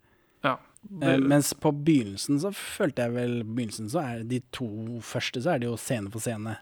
Eh, 0.91 1.19
mens 1.19 1.53
på 1.55 1.71
begynnelsen 1.73 2.41
så 2.43 2.51
følte 2.57 3.07
jeg 3.07 3.15
vel 3.15 3.37
begynnelsen 3.47 3.91
så 3.93 4.03
er 4.03 4.25
de 4.29 4.41
to 4.55 4.69
første 5.07 5.45
så 5.45 5.55
er 5.55 5.63
det 5.63 5.71
jo 5.71 5.79
scene 5.81 6.11
for 6.13 6.25
scene 6.25 6.57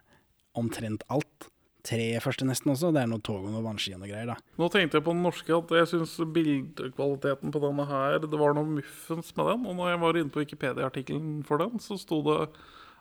omtrent 0.59 1.07
alt. 1.13 1.49
Tre 1.87 2.05
første 2.21 2.45
nesten 2.45 2.75
også. 2.75 2.91
Det 2.93 3.01
er 3.01 3.09
noe 3.09 3.23
tog 3.25 3.47
og 3.47 3.55
noe 3.55 3.65
vannski 3.65 3.95
og 3.97 4.03
noe 4.03 4.11
greier, 4.11 4.35
da. 4.35 4.37
Nå 4.61 4.69
tenkte 4.73 4.99
jeg 4.99 5.07
på 5.07 5.15
den 5.15 5.25
norske 5.25 5.55
at 5.57 5.73
jeg 5.79 5.89
syns 5.95 6.19
bildekvaliteten 6.35 7.55
på 7.55 7.63
denne 7.63 7.87
her 7.89 8.19
Det 8.21 8.41
var 8.41 8.53
noe 8.57 8.69
muffens 8.69 9.33
med 9.39 9.49
den. 9.49 9.65
Og 9.65 9.79
når 9.79 9.95
jeg 9.95 10.03
var 10.03 10.21
inne 10.21 10.35
på 10.35 10.43
Wikipedia-artikkelen 10.45 11.41
for 11.49 11.63
den, 11.63 11.81
så 11.81 11.97
sto 12.01 12.21
det 12.27 12.37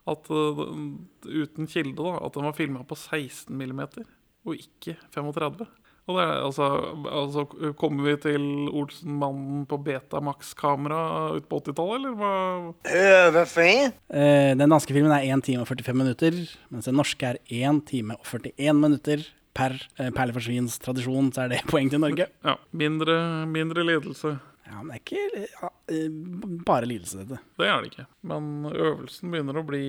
at 0.10 0.32
uh, 0.32 0.64
uten 1.28 1.68
kilde 1.70 2.00
da, 2.00 2.16
at 2.24 2.38
den 2.38 2.48
var 2.48 2.56
filma 2.56 2.86
på 2.88 2.96
16 2.96 3.52
mm 3.52 3.84
og 4.48 4.56
ikke 4.56 4.96
35. 5.12 5.68
Og 6.10 6.18
det 6.18 6.26
er, 6.26 6.40
altså, 6.42 6.68
altså 7.06 7.44
Kommer 7.78 8.08
vi 8.10 8.16
til 8.24 8.46
Olsenmannen 8.74 9.66
på 9.70 9.78
Betamax-kamera 9.86 11.02
ut 11.38 11.50
på 11.50 11.60
80-tallet, 11.62 12.00
eller 12.00 12.16
hva? 12.18 12.32
Uh? 12.90 13.42
Eh, 14.10 14.54
den 14.58 14.74
danske 14.74 14.96
filmen 14.96 15.14
er 15.14 15.28
1 15.30 15.46
time 15.46 15.66
og 15.66 15.70
45 15.70 16.00
minutter, 16.00 16.40
mens 16.74 16.90
den 16.90 16.98
norske 16.98 17.36
er 17.36 17.42
1 17.46 17.84
time 17.92 18.18
og 18.18 18.26
41 18.26 18.80
minutter. 18.80 19.28
Per 19.54 19.76
eh, 20.00 20.10
Perleforsvins 20.16 20.80
tradisjon 20.82 21.30
så 21.36 21.46
er 21.46 21.54
det 21.54 21.64
poeng 21.72 21.92
til 21.94 22.02
Norge. 22.02 22.30
Ja, 22.46 22.58
mindre, 22.74 23.20
mindre 23.50 23.86
lidelse. 23.86 24.40
Ja, 24.70 24.82
men 24.82 24.90
det 24.90 24.98
er 24.98 25.04
ikke 25.04 25.46
ja, 25.46 25.70
eh, 25.94 26.10
bare 26.66 26.90
lidelse, 26.90 27.22
dette. 27.22 27.42
Det 27.60 27.70
er 27.70 27.84
det 27.84 27.94
ikke. 27.94 28.08
Men 28.34 28.66
øvelsen 28.72 29.30
begynner 29.34 29.62
å 29.62 29.66
bli 29.68 29.84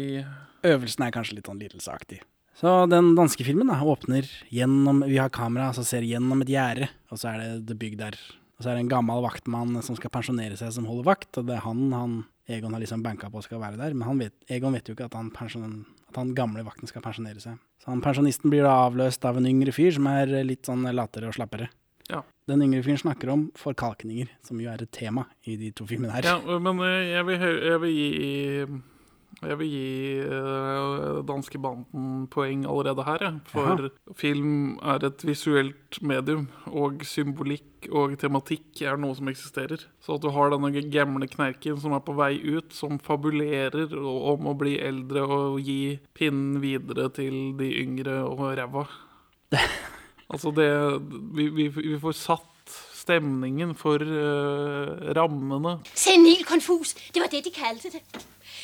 Øvelsen 0.68 1.06
er 1.06 1.12
kanskje 1.14 1.38
litt 1.38 1.48
sånn 1.48 1.60
lidelseaktig. 1.60 2.20
Så 2.60 2.72
den 2.92 3.14
danske 3.16 3.44
filmen 3.46 3.70
da, 3.70 3.78
åpner 3.80 4.26
gjennom 4.52 5.00
Vi 5.08 5.16
har 5.16 5.32
kamera 5.32 5.70
som 5.72 5.86
ser 5.88 6.04
gjennom 6.04 6.42
et 6.44 6.50
gjerde, 6.52 6.90
og 7.08 7.20
så 7.20 7.30
er 7.32 7.40
det 7.40 7.52
det 7.70 7.76
bygg 7.80 7.96
der. 8.02 8.18
Og 8.58 8.64
så 8.64 8.68
er 8.68 8.76
det 8.76 8.82
en 8.84 8.92
gammel 8.92 9.22
vaktmann 9.24 9.78
som 9.80 9.96
skal 9.96 10.12
pensjonere 10.12 10.58
seg, 10.60 10.74
som 10.76 10.84
holder 10.84 11.06
vakt. 11.08 11.30
Og 11.40 11.46
det 11.48 11.56
er 11.56 11.64
han, 11.64 11.86
han 11.96 12.18
Egon 12.50 12.74
har 12.74 12.82
liksom 12.82 13.04
banka 13.04 13.30
på 13.32 13.40
skal 13.46 13.62
være 13.62 13.78
der, 13.78 13.94
men 13.94 14.08
han 14.08 14.20
vet, 14.20 14.34
Egon 14.50 14.74
vet 14.74 14.88
jo 14.90 14.96
ikke 14.96 15.06
at 15.06 15.16
han, 15.16 15.30
pensjon, 15.32 15.84
at 16.10 16.18
han 16.18 16.34
gamle 16.36 16.64
vakten 16.66 16.90
skal 16.90 17.04
pensjonere 17.04 17.40
seg. 17.40 17.56
Så 17.80 17.92
han 17.92 18.02
pensjonisten 18.04 18.52
blir 18.52 18.66
da 18.66 18.74
avløst 18.88 19.24
av 19.24 19.38
en 19.38 19.46
yngre 19.48 19.72
fyr 19.72 19.94
som 19.96 20.08
er 20.10 20.34
litt 20.44 20.68
sånn 20.68 20.84
latere 20.92 21.30
og 21.30 21.38
slappere. 21.38 21.70
Ja. 22.10 22.24
Den 22.50 22.66
yngre 22.66 22.82
fyren 22.84 23.00
snakker 23.00 23.30
om 23.32 23.46
forkalkninger, 23.56 24.34
som 24.44 24.60
jo 24.60 24.68
er 24.68 24.82
et 24.82 24.92
tema 24.92 25.28
i 25.46 25.54
de 25.56 25.70
to 25.72 25.86
filmene 25.88 26.16
her. 26.18 26.26
Ja, 26.26 26.58
men 26.60 26.82
eh, 26.84 27.14
jeg 27.14 27.28
vil, 27.30 27.40
høre, 27.44 27.60
jeg 27.70 27.82
vil 27.86 27.94
gi 27.94 28.80
Jeg 29.40 29.56
vil 29.60 29.70
gi 29.72 30.20
uh, 30.28 31.20
danskebanden 31.24 32.26
poeng 32.32 32.66
allerede 32.68 33.04
her. 33.06 33.24
For 33.48 33.88
film 34.18 34.76
er 34.84 35.06
et 35.08 35.24
visuelt 35.24 36.00
medium, 36.04 36.48
og 36.68 37.00
symbolikk 37.08 37.88
og 37.88 38.18
tematikk 38.20 38.82
er 38.84 39.00
noe 39.00 39.16
som 39.16 39.30
eksisterer. 39.32 39.86
Så 40.04 40.18
at 40.18 40.24
du 40.24 40.28
har 40.34 40.52
denne 40.52 40.84
gamle 40.92 41.28
knerken 41.30 41.80
som 41.80 41.96
er 41.96 42.04
på 42.04 42.16
vei 42.18 42.34
ut, 42.36 42.74
som 42.76 43.00
fabulerer 43.00 43.96
om 43.96 44.50
å 44.50 44.56
bli 44.60 44.76
eldre 44.76 45.24
og 45.24 45.62
gi 45.64 45.96
pinnen 46.16 46.60
videre 46.60 47.08
til 47.16 47.56
de 47.60 47.72
yngre 47.84 48.20
og 48.28 48.44
ræva. 48.60 48.84
Altså 50.30 50.52
det 50.54 50.68
vi, 51.34 51.48
vi, 51.50 51.64
vi 51.74 51.96
får 51.98 52.12
satt 52.14 52.49
stemningen 53.10 53.74
for 53.78 54.02
uh, 54.02 55.10
rammene 55.16 55.78
Senil 55.98 56.44
konfus, 56.48 56.94
det 57.10 57.22
var 57.22 57.30
det, 57.32 57.42
de 57.46 57.52
kalte 57.54 57.90
det. 57.92 58.02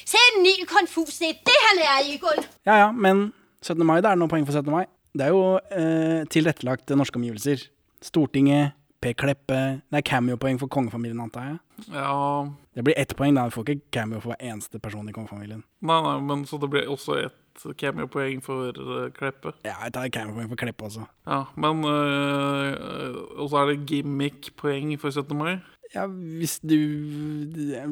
Senil 0.06 0.66
konfus, 0.70 1.18
det 1.18 1.32
er 1.32 1.40
det, 1.50 1.58
han 1.66 1.82
er, 1.82 2.14
Igor! 2.14 2.42
Ja 2.68 2.78
ja, 2.84 2.90
men 2.92 3.32
17. 3.62 3.82
mai, 3.86 3.98
det 4.04 4.12
er 4.12 4.20
noen 4.20 4.30
poeng 4.30 4.46
for 4.46 4.54
17. 4.54 4.70
mai. 4.70 4.84
Det 5.16 5.26
er 5.26 5.32
jo 5.34 5.56
uh, 5.58 6.22
tilrettelagte 6.30 6.98
norske 6.98 7.18
omgivelser. 7.18 7.66
Stortinget, 8.04 8.76
Per 9.02 9.12
Kleppe 9.18 9.58
Det 9.90 9.98
er 9.98 10.04
cameo-poeng 10.06 10.58
for 10.60 10.72
kongefamilien, 10.72 11.20
antar 11.20 11.50
jeg. 11.50 11.56
Ja 11.92 12.46
Det 12.74 12.84
blir 12.84 12.96
ett 12.96 13.16
poeng, 13.16 13.34
da. 13.36 13.46
Du 13.48 13.56
får 13.56 13.66
ikke 13.68 13.90
cameo 13.92 14.20
for 14.20 14.32
hver 14.32 14.52
eneste 14.52 14.80
person 14.80 15.08
i 15.08 15.14
kongefamilien. 15.16 15.64
Nei, 15.80 15.98
nei, 16.06 16.20
men 16.28 16.46
så 16.48 16.60
det 16.60 16.70
blir 16.72 16.88
også 16.92 17.18
et 17.24 17.36
cameo-poeng 17.78 18.42
for 18.44 18.76
uh, 18.78 19.08
Kleppe. 19.16 19.52
Ja, 19.64 19.76
jeg 19.84 19.94
tar 19.96 20.08
camerapoeng 20.14 20.50
for 20.52 20.60
Kleppe 20.60 20.84
også. 20.88 21.06
Ja, 21.26 21.44
men 21.56 21.84
uh, 21.84 23.40
Og 23.40 23.50
så 23.50 23.62
er 23.62 23.72
det 23.72 23.86
gimmick-poeng 23.90 24.94
for 25.00 25.10
17. 25.10 25.36
mai. 25.38 25.56
Ja, 25.94 26.06
hvis 26.10 26.58
du 26.66 26.76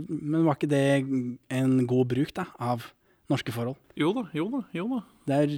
Men 0.08 0.44
var 0.44 0.56
ikke 0.58 0.70
det 0.70 0.82
en 1.54 1.86
god 1.86 2.08
bruk, 2.10 2.32
da, 2.34 2.48
av 2.58 2.88
norske 3.30 3.54
forhold? 3.54 3.78
Jo 3.96 4.10
da, 4.16 4.26
jo 4.36 4.48
da, 4.52 4.64
jo 4.74 4.88
da. 4.90 5.02
Der 5.30 5.54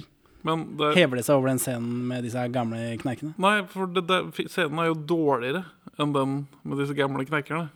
Men 0.47 0.77
det 0.79 0.93
hever 0.95 1.19
det 1.19 1.25
seg 1.27 1.35
over 1.39 1.49
den 1.49 1.59
scenen 1.59 2.05
med 2.07 2.23
disse 2.23 2.43
gamle 2.53 2.77
kneikene. 3.01 3.33
Nei, 3.41 3.57
for 3.71 3.89
det, 3.91 4.05
det, 4.07 4.21
scenen 4.47 4.79
er 4.79 4.91
jo 4.91 4.99
dårligere 5.09 5.65
enn 5.97 6.13
den 6.13 6.37
med 6.63 6.79
disse 6.79 6.95
gamle 6.95 7.25
kneikerne. 7.27 7.71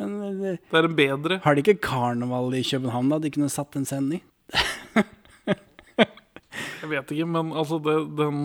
Men 0.00 0.18
det, 0.40 0.56
Det 0.72 0.78
er 0.80 0.88
en 0.88 0.96
bedre. 0.96 1.40
har 1.44 1.54
de 1.54 1.62
ikke 1.62 1.80
karneval 1.84 2.54
i 2.56 2.62
København, 2.66 3.08
da? 3.12 3.18
De 3.22 3.30
kunne 3.30 3.48
satt 3.52 3.72
den 3.76 3.84
scenen 3.88 4.18
i? 4.18 4.20
Jeg 6.80 6.90
vet 6.90 7.10
ikke, 7.14 7.26
men 7.28 7.52
altså 7.52 7.78
det, 7.84 7.96
den, 8.18 8.40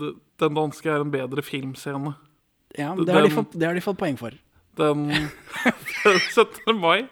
det, 0.00 0.12
den 0.42 0.56
danske 0.58 0.90
er 0.90 1.04
en 1.04 1.12
bedre 1.14 1.42
filmscene. 1.46 2.14
Ja, 2.78 2.94
det 2.96 3.12
har, 3.12 3.22
de 3.26 3.30
fått, 3.34 3.52
det 3.58 3.66
har 3.68 3.76
de 3.76 3.84
fått 3.84 3.98
poeng 4.00 4.16
for. 4.18 4.34
Den 4.80 5.10
17. 6.32 6.72
mai 6.80 7.02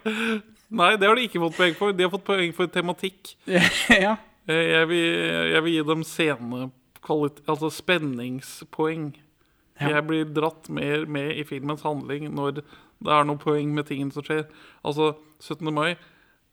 Nei, 0.71 0.95
det 0.97 1.09
har 1.09 1.19
de 1.19 1.25
ikke 1.26 1.42
fått 1.42 1.57
poeng 1.59 1.75
for. 1.76 1.92
De 1.92 2.07
har 2.07 2.12
fått 2.12 2.25
poeng 2.25 2.52
for 2.57 2.71
tematikk. 2.73 3.35
ja. 4.04 4.14
Eh, 4.49 4.66
Jeg 4.76 4.88
vil, 4.88 5.19
jeg 5.52 5.64
vil 5.66 5.75
gi 5.75 5.83
dem 5.88 6.04
scenekvalitet 6.07 7.42
Altså 7.50 7.71
spenningspoeng. 7.75 9.11
Ja. 9.80 9.97
Jeg 9.97 10.07
blir 10.07 10.30
dratt 10.37 10.69
mer 10.73 11.07
med 11.09 11.35
i 11.40 11.45
filmens 11.49 11.83
handling 11.87 12.28
når 12.37 12.61
det 12.61 13.12
er 13.16 13.25
noe 13.26 13.40
poeng 13.40 13.71
med 13.75 13.88
tingene 13.88 14.12
som 14.12 14.25
skjer. 14.26 14.45
Altså, 14.85 15.14
17. 15.40 15.71
mai 15.75 15.95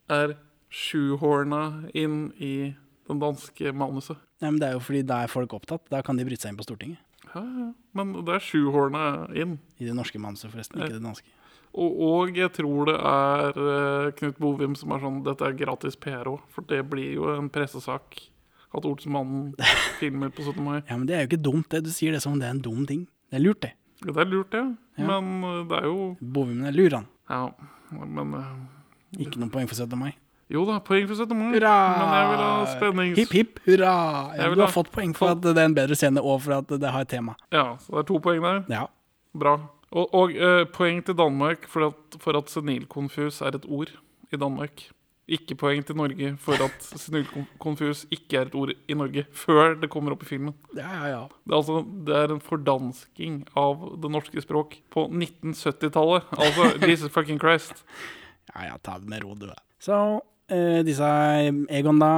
er 0.10 0.36
shoehorna 0.74 1.89
inn 1.96 2.30
i 2.39 2.74
den 3.07 3.21
danske 3.21 3.73
manuset. 3.75 4.19
Nei, 4.43 4.51
men 4.51 4.59
det 4.61 4.69
er 4.69 4.77
jo 4.77 4.83
fordi 4.83 5.03
da 5.07 5.23
er 5.23 5.31
folk 5.31 5.55
opptatt. 5.57 5.87
Da 5.91 6.03
kan 6.05 6.19
de 6.19 6.25
bryte 6.27 6.43
seg 6.43 6.53
inn 6.53 6.59
på 6.59 6.67
Stortinget. 6.67 7.01
Ja, 7.33 7.41
ja. 7.41 7.71
Men 7.97 8.13
det 8.27 8.37
er 8.37 8.43
sjuhorna 8.43 9.03
inn. 9.35 9.57
I 9.81 9.89
det 9.89 9.95
norske 9.97 10.19
manuset, 10.21 10.51
forresten, 10.51 10.79
ikke 10.81 10.97
det 10.97 11.03
danske. 11.03 11.33
Og, 11.77 11.99
og 12.07 12.37
jeg 12.37 12.49
tror 12.55 12.89
det 12.89 12.95
er 12.95 13.59
eh, 13.61 14.07
Knut 14.17 14.39
Bovim 14.41 14.73
som 14.79 14.93
er 14.95 15.01
sånn 15.03 15.19
Dette 15.25 15.45
er 15.45 15.57
gratis 15.59 15.97
PR 15.99 16.29
òg, 16.31 16.39
for 16.53 16.65
det 16.69 16.79
blir 16.89 17.17
jo 17.19 17.27
en 17.35 17.51
pressesak. 17.53 18.21
At 18.75 18.85
Olsenmannen 18.87 19.53
filmer 20.01 20.31
på 20.33 20.43
17. 20.43 20.63
mai. 20.63 20.79
Ja, 20.89 20.97
men 20.97 21.05
det 21.09 21.15
er 21.15 21.23
jo 21.23 21.31
ikke 21.31 21.43
dumt, 21.43 21.69
det. 21.71 21.85
Du 21.85 21.91
sier 21.93 22.15
det 22.15 22.23
som 22.23 22.35
om 22.35 22.41
det 22.41 22.49
er 22.49 22.55
en 22.55 22.63
dum 22.63 22.85
ting. 22.89 23.05
Det 23.31 23.39
er 23.39 23.43
lurt, 23.43 23.61
det. 23.63 23.73
Ja, 24.03 24.11
Det 24.11 24.21
er 24.23 24.31
lurt, 24.31 24.51
det. 24.53 24.63
Ja. 24.99 25.05
Men 25.11 25.29
eh, 25.43 25.61
det 25.69 25.81
er 25.81 25.89
jo 25.89 25.99
Bovim 26.21 26.65
er 26.67 26.75
lur, 26.75 26.97
han. 26.97 27.07
Ja, 27.27 27.43
men 28.03 28.33
uh, 28.35 28.49
Ikke 29.19 29.39
noen 29.39 29.51
poeng 29.53 29.69
for 29.69 29.79
17. 29.79 29.95
mai. 29.99 30.13
Jo 30.54 30.62
da, 30.68 30.77
poeng 30.80 31.08
for 31.10 31.20
17. 31.20 31.36
mai. 31.36 31.50
Hurra! 31.58 31.74
Men 32.00 32.13
jeg 32.16 32.27
vil 32.32 32.42
ha 32.44 32.51
spennings... 32.72 33.18
Hipp, 33.20 33.34
hipp, 33.36 33.58
hurra! 33.66 33.94
Ja, 34.38 34.46
du 34.54 34.62
ha- 34.62 34.68
har 34.68 34.72
fått 34.75 34.92
poeng 34.96 35.12
for 35.18 35.34
at 35.36 35.42
det 35.44 35.56
er 35.58 35.66
en 35.68 35.75
bedre 35.75 35.96
scene, 36.00 36.22
og 36.24 36.39
for 36.46 36.56
at 36.62 36.72
det 36.80 36.92
har 36.94 37.04
et 37.04 37.12
tema. 37.12 37.34
Ja, 37.51 37.74
så 37.84 37.98
det 37.98 38.04
er 38.06 38.08
to 38.13 38.20
poeng 38.24 38.39
der. 38.46 38.62
Ja. 38.72 38.86
Bra. 39.38 39.58
Og, 39.92 40.13
og 40.16 40.32
eh, 40.36 40.63
poeng 40.75 41.01
til 41.08 41.16
Danmark 41.20 41.68
for 41.72 41.89
at, 41.89 42.20
for 42.24 42.39
at 42.39 42.50
senilkonfus 42.51 43.42
er 43.44 43.56
et 43.60 43.68
ord 43.68 43.92
i 44.32 44.39
Danmark. 44.39 44.86
Ikke 45.27 45.58
poeng 45.60 45.84
til 45.84 45.98
Norge 46.00 46.30
for 46.39 46.63
at 46.63 46.88
senilkonfus 47.04 48.06
ikke 48.16 48.39
er 48.39 48.48
et 48.48 48.56
ord 48.56 48.72
i 48.72 48.96
Norge 48.96 49.25
før 49.36 49.75
det 49.82 49.89
kommer 49.92 50.16
opp 50.16 50.24
i 50.24 50.30
filmen. 50.32 50.56
Ja, 50.80 50.88
ja, 51.01 51.10
ja. 51.12 51.22
Det 51.44 51.51
er, 51.51 51.58
altså, 51.60 51.82
det 52.08 52.16
er 52.22 52.36
en 52.38 52.44
fordansking 52.44 53.42
av 53.60 53.84
det 54.00 54.12
norske 54.16 54.44
språk 54.48 54.80
på 54.96 55.10
1970-tallet. 55.12 56.32
Altså, 56.39 56.70
Jesus 56.92 57.12
fucking 57.12 57.39
Christ. 57.44 57.84
Ja, 58.56 58.70
ja, 58.72 58.77
ta 58.80 58.96
det 59.04 59.12
med 59.12 59.24
ro, 59.27 59.36
du. 59.36 59.50
Så 59.84 60.00
eh, 60.54 60.82
disse 60.88 61.08
Egon, 61.74 62.01
da. 62.01 62.12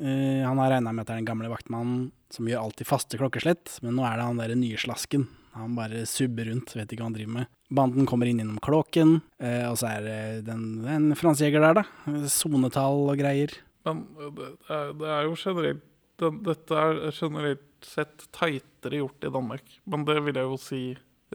Uh, 0.00 0.46
han 0.46 0.60
har 0.62 0.76
regna 0.76 0.92
med 0.92 1.04
at 1.04 1.10
det 1.10 1.14
er 1.16 1.22
den 1.22 1.30
gamle 1.30 1.50
vaktmannen 1.52 2.08
som 2.30 2.48
gjør 2.48 2.66
alltid 2.66 2.88
faste 2.88 3.18
klokkeslett, 3.20 3.80
men 3.84 3.96
nå 3.98 4.04
er 4.06 4.18
det 4.18 4.26
han 4.28 4.40
derre 4.40 4.58
nye 4.58 4.78
slasken. 4.80 5.26
Han 5.56 5.74
bare 5.74 6.04
subber 6.06 6.46
rundt, 6.46 6.76
vet 6.78 6.92
ikke 6.92 7.02
hva 7.02 7.08
han 7.10 7.16
driver 7.16 7.34
med. 7.40 7.50
Banden 7.74 8.06
kommer 8.06 8.28
inn 8.30 8.38
gjennom 8.38 8.60
Klåken, 8.62 9.16
uh, 9.42 9.66
og 9.70 9.80
så 9.80 9.90
er 9.96 10.06
det 10.46 10.54
en 10.54 11.10
franskjeger 11.18 11.62
der, 11.62 11.82
da. 11.82 12.20
Sonetall 12.30 13.10
og 13.10 13.18
greier. 13.18 13.56
Men 13.88 14.04
eh, 14.20 14.90
det 15.00 15.08
er 15.08 15.28
jo 15.28 15.36
generelt 15.38 15.86
det, 16.20 16.30
Dette 16.44 16.76
er 16.76 16.98
generelt 17.16 17.86
sett 17.86 18.26
teitere 18.36 19.00
gjort 19.00 19.24
i 19.24 19.32
Danmark. 19.32 19.78
Men 19.88 20.04
det 20.08 20.18
vil 20.26 20.36
jeg 20.36 20.48
jo 20.50 20.58
si 20.60 20.82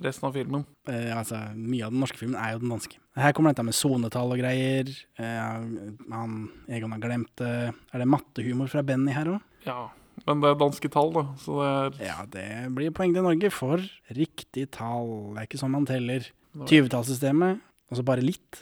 resten 0.03 0.27
av 0.27 0.35
filmen. 0.35 0.63
Eh, 0.89 1.11
altså, 1.15 1.39
mye 1.55 1.85
av 1.87 1.93
den 1.93 2.01
norske 2.03 2.19
filmen 2.19 2.37
er 2.39 2.55
jo 2.55 2.61
den 2.63 2.73
danske. 2.73 2.97
Her 3.15 3.35
kommer 3.35 3.53
dette 3.53 3.65
med 3.67 3.77
sonetall 3.77 4.33
og 4.35 4.41
greier. 4.41 4.89
Eh, 5.19 5.67
han, 6.11 6.39
Egon 6.67 6.95
har 6.95 7.03
glemt 7.03 7.31
det. 7.39 7.51
Er 7.93 8.03
det 8.03 8.09
mattehumor 8.11 8.71
fra 8.71 8.83
Benny 8.85 9.15
her 9.15 9.35
òg? 9.35 9.45
Ja, 9.65 9.79
men 10.27 10.41
det 10.43 10.51
er 10.51 10.59
danske 10.59 10.91
tall, 10.91 11.13
da. 11.15 11.25
Så 11.41 11.59
det 11.61 11.69
er 12.01 12.05
Ja, 12.09 12.17
det 12.31 12.47
blir 12.75 12.93
poeng 12.95 13.15
til 13.15 13.25
Norge 13.25 13.51
for 13.53 13.83
riktig 14.15 14.69
tall. 14.75 15.33
Det 15.35 15.41
er 15.43 15.49
ikke 15.49 15.61
sånn 15.63 15.75
man 15.75 15.87
teller. 15.89 16.27
20-tallssystemet, 16.55 17.59
og 17.91 17.97
så 17.99 18.03
bare 18.07 18.23
litt. 18.23 18.61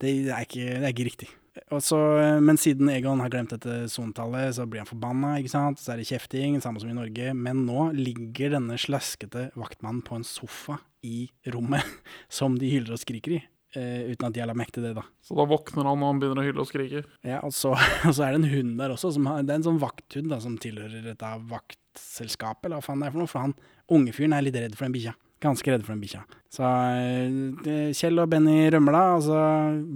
Det 0.00 0.12
er 0.30 0.46
ikke, 0.46 0.64
det 0.80 0.86
er 0.86 0.94
ikke 0.94 1.08
riktig. 1.10 1.28
Og 1.74 1.82
så, 1.84 1.98
eh, 2.20 2.38
men 2.44 2.58
siden 2.60 2.90
Egon 2.92 3.20
har 3.22 3.32
glemt 3.32 3.52
dette 3.54 3.88
sontallet, 3.92 4.54
så 4.56 4.66
blir 4.66 4.84
han 4.84 4.90
forbanna. 4.90 5.36
ikke 5.38 5.52
sant? 5.52 5.78
Så 5.78 5.92
er 5.92 6.00
det 6.00 6.08
kjefting, 6.08 6.60
samme 6.60 6.80
som 6.80 6.90
i 6.90 6.96
Norge. 6.96 7.34
Men 7.34 7.66
nå 7.66 7.92
ligger 7.96 8.56
denne 8.56 8.78
slaskete 8.78 9.50
vaktmannen 9.54 10.04
på 10.04 10.16
en 10.16 10.24
sofa 10.24 10.80
i 11.02 11.28
rommet 11.46 11.84
som 12.28 12.58
de 12.58 12.70
hyler 12.70 12.92
og 12.96 13.02
skriker 13.02 13.38
i. 13.38 13.44
Uh, 13.76 14.08
uten 14.08 14.24
at 14.24 14.32
de 14.32 14.40
har 14.40 14.48
lagt 14.48 14.56
merke 14.56 14.72
til 14.72 14.86
det, 14.86 14.94
da. 14.96 15.02
Så 15.20 15.36
da 15.36 15.44
våkner 15.44 15.84
han 15.84 16.00
og 16.00 16.08
han 16.08 16.20
begynner 16.22 16.40
å 16.40 16.46
hyle 16.46 16.62
og 16.62 16.70
skrike. 16.70 17.02
Ja, 17.20 17.42
og 17.44 17.52
så, 17.52 17.74
og 18.08 18.14
så 18.16 18.24
er 18.24 18.32
det 18.32 18.40
en 18.40 18.54
hund 18.54 18.78
der 18.80 18.94
også. 18.94 19.12
Som 19.12 19.28
har, 19.28 19.42
det 19.44 19.52
er 19.52 19.60
en 19.60 19.66
sånn 19.66 19.82
vakthund 19.82 20.32
da, 20.32 20.38
som 20.40 20.56
tilhører 20.56 21.04
dette 21.04 21.32
vaktselskapet, 21.50 22.70
eller 22.70 22.80
hva 22.80 22.86
faen 22.86 23.04
det 23.04 23.10
er 23.10 23.14
for 23.14 23.22
noe. 23.22 23.30
For 23.30 23.44
han 23.44 23.54
unge 23.92 24.16
fyren 24.16 24.36
er 24.38 24.46
litt 24.46 24.56
redd 24.56 24.78
for 24.78 24.88
den 24.88 24.96
bikkja. 24.96 25.12
Ganske 25.44 25.70
redd 25.70 25.84
for 25.84 25.94
den 25.94 26.00
bikkja. 26.02 26.24
Så 26.50 26.64
uh, 26.64 27.92
Kjell 27.92 28.24
og 28.24 28.32
Benny 28.32 28.56
rømmer 28.72 28.96
da, 28.96 29.04
og 29.18 29.28
så 29.28 29.44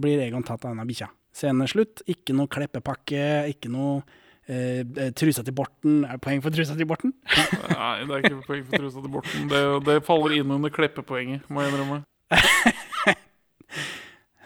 blir 0.05 0.21
Egon 0.29 0.45
tatt 0.45 0.67
av 0.67 0.75
denne 0.75 0.87
bikkja. 0.93 1.09
Scene 1.33 1.67
slutt. 1.71 2.03
Ikke 2.13 2.35
noe 2.37 2.51
kleppepakke, 2.53 3.23
ikke 3.53 3.71
noe 3.73 4.03
eh, 4.47 4.83
trusa 5.17 5.45
til 5.47 5.55
Borten. 5.57 6.03
Er 6.05 6.19
det 6.19 6.25
poeng 6.27 6.43
for 6.45 6.53
trusa 6.55 6.77
til 6.77 6.89
Borten? 6.91 7.15
Nei, 7.73 7.95
det 8.05 8.17
er 8.19 8.25
ikke 8.27 8.43
poeng 8.47 8.65
for 8.69 8.83
trusa 8.83 9.01
til 9.05 9.13
Borten. 9.15 9.49
Det, 9.53 9.63
det 9.89 9.99
faller 10.09 10.37
inn 10.41 10.53
under 10.59 10.73
kleppepoenget, 10.75 11.49
må 11.49 11.65
jeg 11.65 11.73
innrømme. 11.75 12.03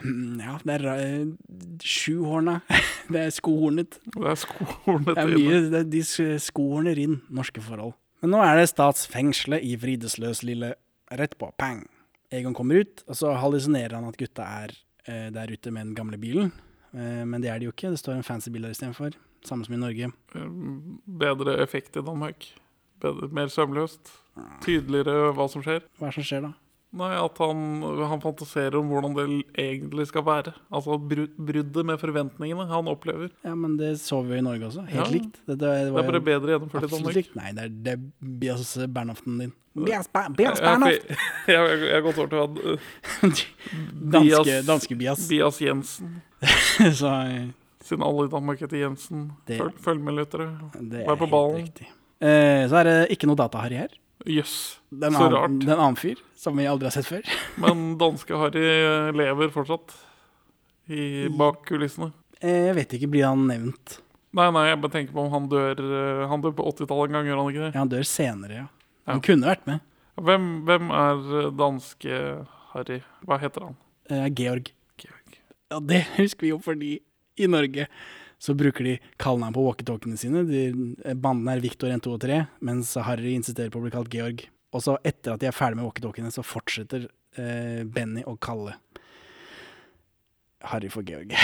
Mm, 0.05 0.39
Ja, 0.47 0.59
det 0.63 0.75
er 0.77 0.87
uh, 0.87 1.31
sjuhorna. 1.83 2.59
det 3.13 3.21
er 3.27 3.31
skohornet. 3.35 3.97
Det 4.15 4.29
er 4.31 4.39
skohornet 4.39 5.15
Det 5.17 5.23
er 5.25 5.33
mye, 5.33 5.61
det, 5.73 5.85
de 5.95 6.03
s- 6.05 6.45
skohorner 6.51 6.99
inn 7.03 7.19
norske 7.35 7.63
forhold. 7.65 7.97
Men 8.23 8.33
nå 8.37 8.41
er 8.45 8.61
det 8.61 8.69
statsfengselet 8.71 9.65
i 9.67 9.75
Vridesløs 9.81 10.45
lille 10.47 10.75
rett 11.17 11.35
på, 11.41 11.49
pang. 11.61 11.83
Egon 12.35 12.55
kommer 12.57 12.83
ut, 12.85 13.03
og 13.07 13.15
så 13.19 13.35
hallusinerer 13.39 13.95
han 13.99 14.07
at 14.09 14.17
gutta 14.19 14.47
er 14.65 14.73
eh, 15.07 15.29
der 15.35 15.53
ute 15.53 15.71
med 15.75 15.89
den 15.91 15.97
gamle 15.99 16.19
bilen. 16.21 16.49
Eh, 16.97 17.23
men 17.29 17.43
det 17.45 17.51
er 17.53 17.61
det 17.61 17.69
jo 17.69 17.75
ikke, 17.75 17.93
det 17.93 18.01
står 18.01 18.19
en 18.19 18.27
fancy 18.27 18.51
bil 18.53 18.67
der 18.67 18.75
istedenfor. 18.75 19.17
Samme 19.47 19.67
som 19.67 19.77
i 19.77 19.81
Norge. 19.81 20.11
Bedre 21.07 21.59
effekt 21.63 21.97
i 21.97 22.03
Danmark. 22.03 22.49
Bedre, 23.01 23.29
mer 23.29 23.53
sømløst. 23.53 24.11
Tydeligere 24.65 25.33
hva 25.37 25.47
som 25.53 25.65
skjer. 25.65 25.85
Hva 26.01 26.11
som 26.15 26.25
skjer 26.27 26.49
da? 26.49 26.55
Nei, 26.97 27.11
at 27.19 27.39
han, 27.43 27.83
han 28.09 28.21
fantaserer 28.23 28.77
om 28.79 28.87
hvordan 28.89 29.13
det 29.17 29.25
egentlig 29.59 30.07
skal 30.09 30.23
være. 30.25 30.53
Altså 30.73 30.95
bru- 31.03 31.29
bruddet 31.37 31.85
med 31.85 31.99
forventningene 32.01 32.65
han 32.71 32.87
opplever. 32.89 33.29
Ja, 33.45 33.55
men 33.59 33.75
det 33.77 33.99
så 34.01 34.23
vi 34.25 34.37
jo 34.37 34.39
i 34.39 34.45
Norge 34.47 34.69
også, 34.71 34.85
helt 34.89 35.03
Ja. 35.03 35.11
likt. 35.13 35.41
Det, 35.47 35.59
det, 35.59 35.73
Det 35.91 35.91
er 35.91 36.07
bare 36.13 36.21
bedre 36.25 36.55
gjennomført 36.55 36.87
i 36.87 36.93
Danmark. 36.95 37.15
likt. 37.19 37.35
Nei, 37.37 37.51
det 37.53 37.65
er, 37.67 37.69
det 37.69 37.97
Bias 38.41 38.77
Bernhoften 38.89 39.39
din. 39.43 39.53
Bias, 39.77 40.09
Ba- 40.09 40.31
Bias 40.33 40.57
Jeg, 40.63 40.65
jeg, 40.65 40.81
Bernhoft! 40.81 41.11
jeg, 41.11 41.53
jeg, 41.53 41.81
jeg 41.85 41.95
har 41.99 42.07
gått 42.07 42.19
over 42.23 42.29
til 42.33 42.39
å 42.39 42.47
ha 42.47 43.37
danske, 44.17 44.47
Bias- 44.47 44.67
danske 44.67 44.97
Bias. 44.97 45.29
Bias 45.29 45.61
Jensen. 45.61 46.17
så 47.03 47.13
eh, 47.27 47.47
Siden 47.87 48.03
alle 48.03 48.25
i 48.27 48.33
Danmark 48.33 48.61
heter 48.65 48.81
Jensen. 48.87 49.29
Det- 49.47 49.59
Følg, 49.61 49.77
følg 49.85 50.01
med, 50.03 50.17
lyttere. 50.23 50.49
Vær 50.81 51.19
på 51.21 51.29
ballen. 51.31 51.61
riktig. 51.67 51.87
Eh, 52.25 52.65
så 52.71 52.81
er 52.81 52.85
det 52.89 52.97
ikke 53.15 53.29
noe 53.29 53.37
data-Harry 53.37 53.77
her. 53.85 53.93
Jøss, 54.27 54.55
er 54.93 55.15
så 55.15 55.29
rart. 55.31 55.59
det 55.63 55.69
er 55.71 55.77
en 55.77 55.83
annen 55.85 55.99
fyr 56.01 56.19
som 56.37 56.57
vi 56.59 56.67
aldri 56.67 56.89
har 56.89 56.95
sett 56.97 57.07
før. 57.09 57.29
Men 57.63 57.97
danske 58.01 58.37
Harry 58.41 58.65
lever 59.17 59.53
fortsatt. 59.55 59.95
I, 60.91 61.27
bak 61.35 61.65
kulissene. 61.67 62.13
Eh, 62.41 62.67
Jeg 62.69 62.75
vet 62.77 62.93
ikke, 62.99 63.09
blir 63.11 63.25
han 63.27 63.47
nevnt? 63.49 63.97
Nei, 64.37 64.51
nei, 64.53 64.67
jeg 64.69 64.79
bare 64.83 64.93
tenker 64.93 65.15
på 65.17 65.23
om 65.25 65.33
han 65.33 65.47
dør 65.49 65.79
eh, 65.81 66.25
Han 66.29 66.43
dør 66.45 66.53
på 66.59 66.67
80-tallet 66.69 67.09
en 67.09 67.17
gang, 67.17 67.27
gjør 67.31 67.39
han 67.41 67.49
ikke 67.55 67.63
det? 67.65 67.71
Ja, 67.73 67.81
han 67.81 67.91
dør 67.95 68.07
senere, 68.07 68.59
ja. 68.61 68.67
Han 69.09 69.21
Ja. 69.21 69.25
kunne 69.31 69.49
vært 69.51 69.67
med. 69.71 69.81
Hvem, 70.27 70.45
hvem 70.69 70.91
er 70.99 71.25
eh, 71.41 71.49
danske 71.57 72.21
Harry? 72.75 73.01
Hva 73.27 73.39
heter 73.43 73.67
han? 73.69 73.77
Eh, 74.11 74.27
Georg. 74.37 74.71
Georg. 75.01 75.39
Ja, 75.73 75.81
det 75.81 76.03
husker 76.19 76.47
vi 76.47 76.53
jo 76.53 76.61
fordi 76.63 76.93
i 77.39 77.49
Norge 77.51 77.89
så 78.43 78.55
bruker 78.55 78.85
de 78.85 78.97
kallenavn 79.23 79.57
på 79.57 79.65
walkietalkiene 79.65 80.21
sine. 80.21 80.45
De, 80.49 80.65
eh, 81.05 81.15
bandene 81.15 81.57
er 81.57 81.65
Victor 81.65 81.93
1, 81.93 82.05
2 82.05 82.17
og 82.17 82.23
3, 82.25 82.41
mens 82.61 82.95
Harry 83.07 83.35
insisterer 83.37 83.73
på 83.73 83.81
å 83.81 83.87
bli 83.87 83.95
kalt 83.95 84.13
Georg. 84.13 84.47
Og 84.77 84.83
så 84.85 84.97
etter 85.07 85.35
at 85.35 85.41
de 85.41 85.49
er 85.49 85.57
ferdig 85.57 85.81
med 85.81 85.89
walkietalkiene, 85.89 86.33
så 86.35 86.45
fortsetter 86.45 87.09
eh, 87.39 87.83
Benny 87.85 88.25
å 88.27 88.37
kalle 88.41 88.77
Harry 90.65 90.89
for 90.89 91.05
Georg. 91.07 91.35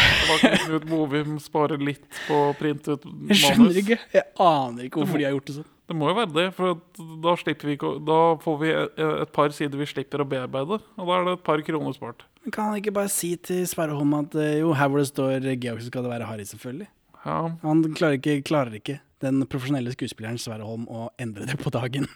Knut 0.65 0.87
Bovim 0.89 1.37
spare 1.43 1.77
litt 1.81 2.05
på 2.27 2.39
å 2.49 2.55
printe 2.59 2.97
ut 2.97 3.05
Jeg 3.31 3.43
skjønner 3.43 3.79
ikke. 3.83 3.99
Jeg 4.15 4.25
aner 4.41 4.89
ikke 4.89 5.03
hvorfor 5.03 5.21
de 5.21 5.27
har 5.29 5.37
gjort 5.37 5.51
det 5.51 5.57
sånn. 5.61 5.69
Det 5.93 5.97
må 5.99 6.09
jo 6.09 6.17
være 6.17 6.33
det, 6.33 6.47
for 6.57 6.79
da, 7.21 7.35
vi 7.67 7.77
da 8.07 8.19
får 8.41 8.59
vi 8.63 8.71
et, 8.73 9.01
et 9.27 9.33
par 9.35 9.53
sider 9.53 9.81
vi 9.81 9.89
slipper 9.91 10.23
å 10.23 10.29
bearbeide. 10.29 10.79
Og 10.97 11.09
da 11.11 11.19
er 11.19 11.27
det 11.27 11.35
et 11.37 11.45
par 11.45 11.61
kroner 11.67 11.97
spart. 11.97 12.25
Men 12.43 12.55
Kan 12.55 12.71
han 12.71 12.81
ikke 12.81 12.95
bare 12.97 13.13
si 13.13 13.35
til 13.37 13.67
Sverre 13.69 13.99
Holm 13.99 14.15
at 14.17 14.35
eh, 14.41 14.61
jo, 14.63 14.73
her 14.79 14.89
hvor 14.89 15.03
det 15.03 15.11
står 15.11 15.51
Georg, 15.53 15.83
så 15.83 15.93
skal 15.93 16.07
det 16.07 16.15
være 16.15 16.31
Harry, 16.31 16.47
selvfølgelig? 16.49 16.89
Ja, 17.23 17.39
Han 17.63 17.85
klarer 17.99 18.17
ikke, 18.19 18.41
klarer 18.47 18.79
ikke 18.79 18.99
den 19.23 19.45
profesjonelle 19.47 19.93
skuespilleren 19.95 20.41
Sverre 20.43 20.67
Holm 20.67 20.89
å 20.91 21.11
endre 21.23 21.47
det 21.51 21.59
på 21.61 21.71
dagen. 21.75 22.09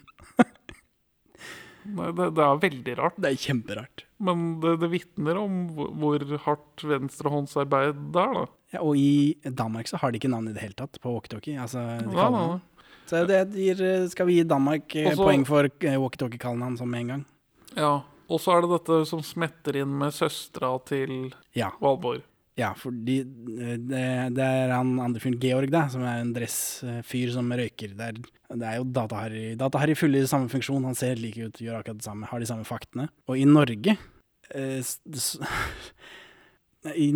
Det, 1.95 2.26
det 2.37 2.45
er 2.45 2.61
veldig 2.62 2.95
rart. 2.99 3.16
Det 3.21 3.31
er 3.31 3.40
kjemperart. 3.40 4.05
Men 4.26 4.45
det, 4.62 4.76
det 4.81 4.88
vitner 4.93 5.38
om 5.40 5.57
hvor, 5.75 6.23
hardt 6.47 6.85
venstrehåndsarbeid 6.88 7.99
det 8.14 8.23
er, 8.23 8.35
da. 8.40 8.45
Ja, 8.75 8.81
og 8.83 8.97
i 8.99 9.37
Danmark 9.45 9.88
så 9.90 10.00
har 10.02 10.11
de 10.12 10.19
ikke 10.21 10.31
navn 10.33 10.49
i 10.50 10.55
det 10.57 10.64
hele 10.64 10.76
tatt 10.78 10.99
på 11.02 11.12
walkietalkie. 11.14 11.59
Altså, 11.62 11.85
de. 12.02 12.61
Så 13.07 13.21
det 13.28 13.40
gir, 13.55 13.83
skal 14.11 14.26
vi 14.26 14.40
gi 14.40 14.47
Danmark 14.50 14.97
eh, 14.99 15.12
Også- 15.12 15.23
poeng 15.23 15.45
for 15.47 15.69
eh, 15.69 15.99
walkietalkie-kallenavn 16.02 16.78
som 16.81 16.90
med 16.90 17.05
en 17.05 17.12
gang? 17.14 17.25
Ja. 17.76 17.93
Og 18.26 18.40
så 18.43 18.57
er 18.57 18.64
det 18.64 18.73
dette 18.73 18.97
som 19.07 19.21
smetter 19.23 19.76
inn 19.85 19.93
med 20.00 20.11
søstera 20.16 20.73
til 20.88 21.33
Ja. 21.55 21.71
Valborg. 21.81 22.25
Ja, 22.57 22.71
fordi 22.79 23.19
eh, 23.21 23.77
det, 23.77 24.03
det 24.37 24.45
er 24.45 24.73
han 24.73 24.95
andre 25.03 25.21
fyren, 25.21 25.37
Georg, 25.43 25.69
da, 25.73 25.85
som 25.93 26.05
er 26.09 26.23
en 26.23 26.33
dressfyr 26.37 27.35
som 27.35 27.53
røyker. 27.53 27.93
Det 27.99 28.07
er, 28.09 28.21
det 28.49 28.69
er 28.71 28.79
jo 28.79 28.87
dataharry. 28.97 29.45
Dataharry 29.61 29.97
fyller 29.99 30.25
samme 30.31 30.49
funksjon, 30.53 30.87
han 30.89 30.97
ser 30.97 31.21
like 31.21 31.45
ut, 31.45 31.61
gjør 31.61 31.83
akkurat 31.83 32.01
det 32.01 32.09
samme, 32.09 32.29
har 32.31 32.41
de 32.41 32.49
samme 32.49 32.65
faktene. 32.69 33.11
Og 33.29 33.37
i 33.37 33.45
Norge 33.49 33.99
eh, 34.57 34.93
I, 37.07 37.09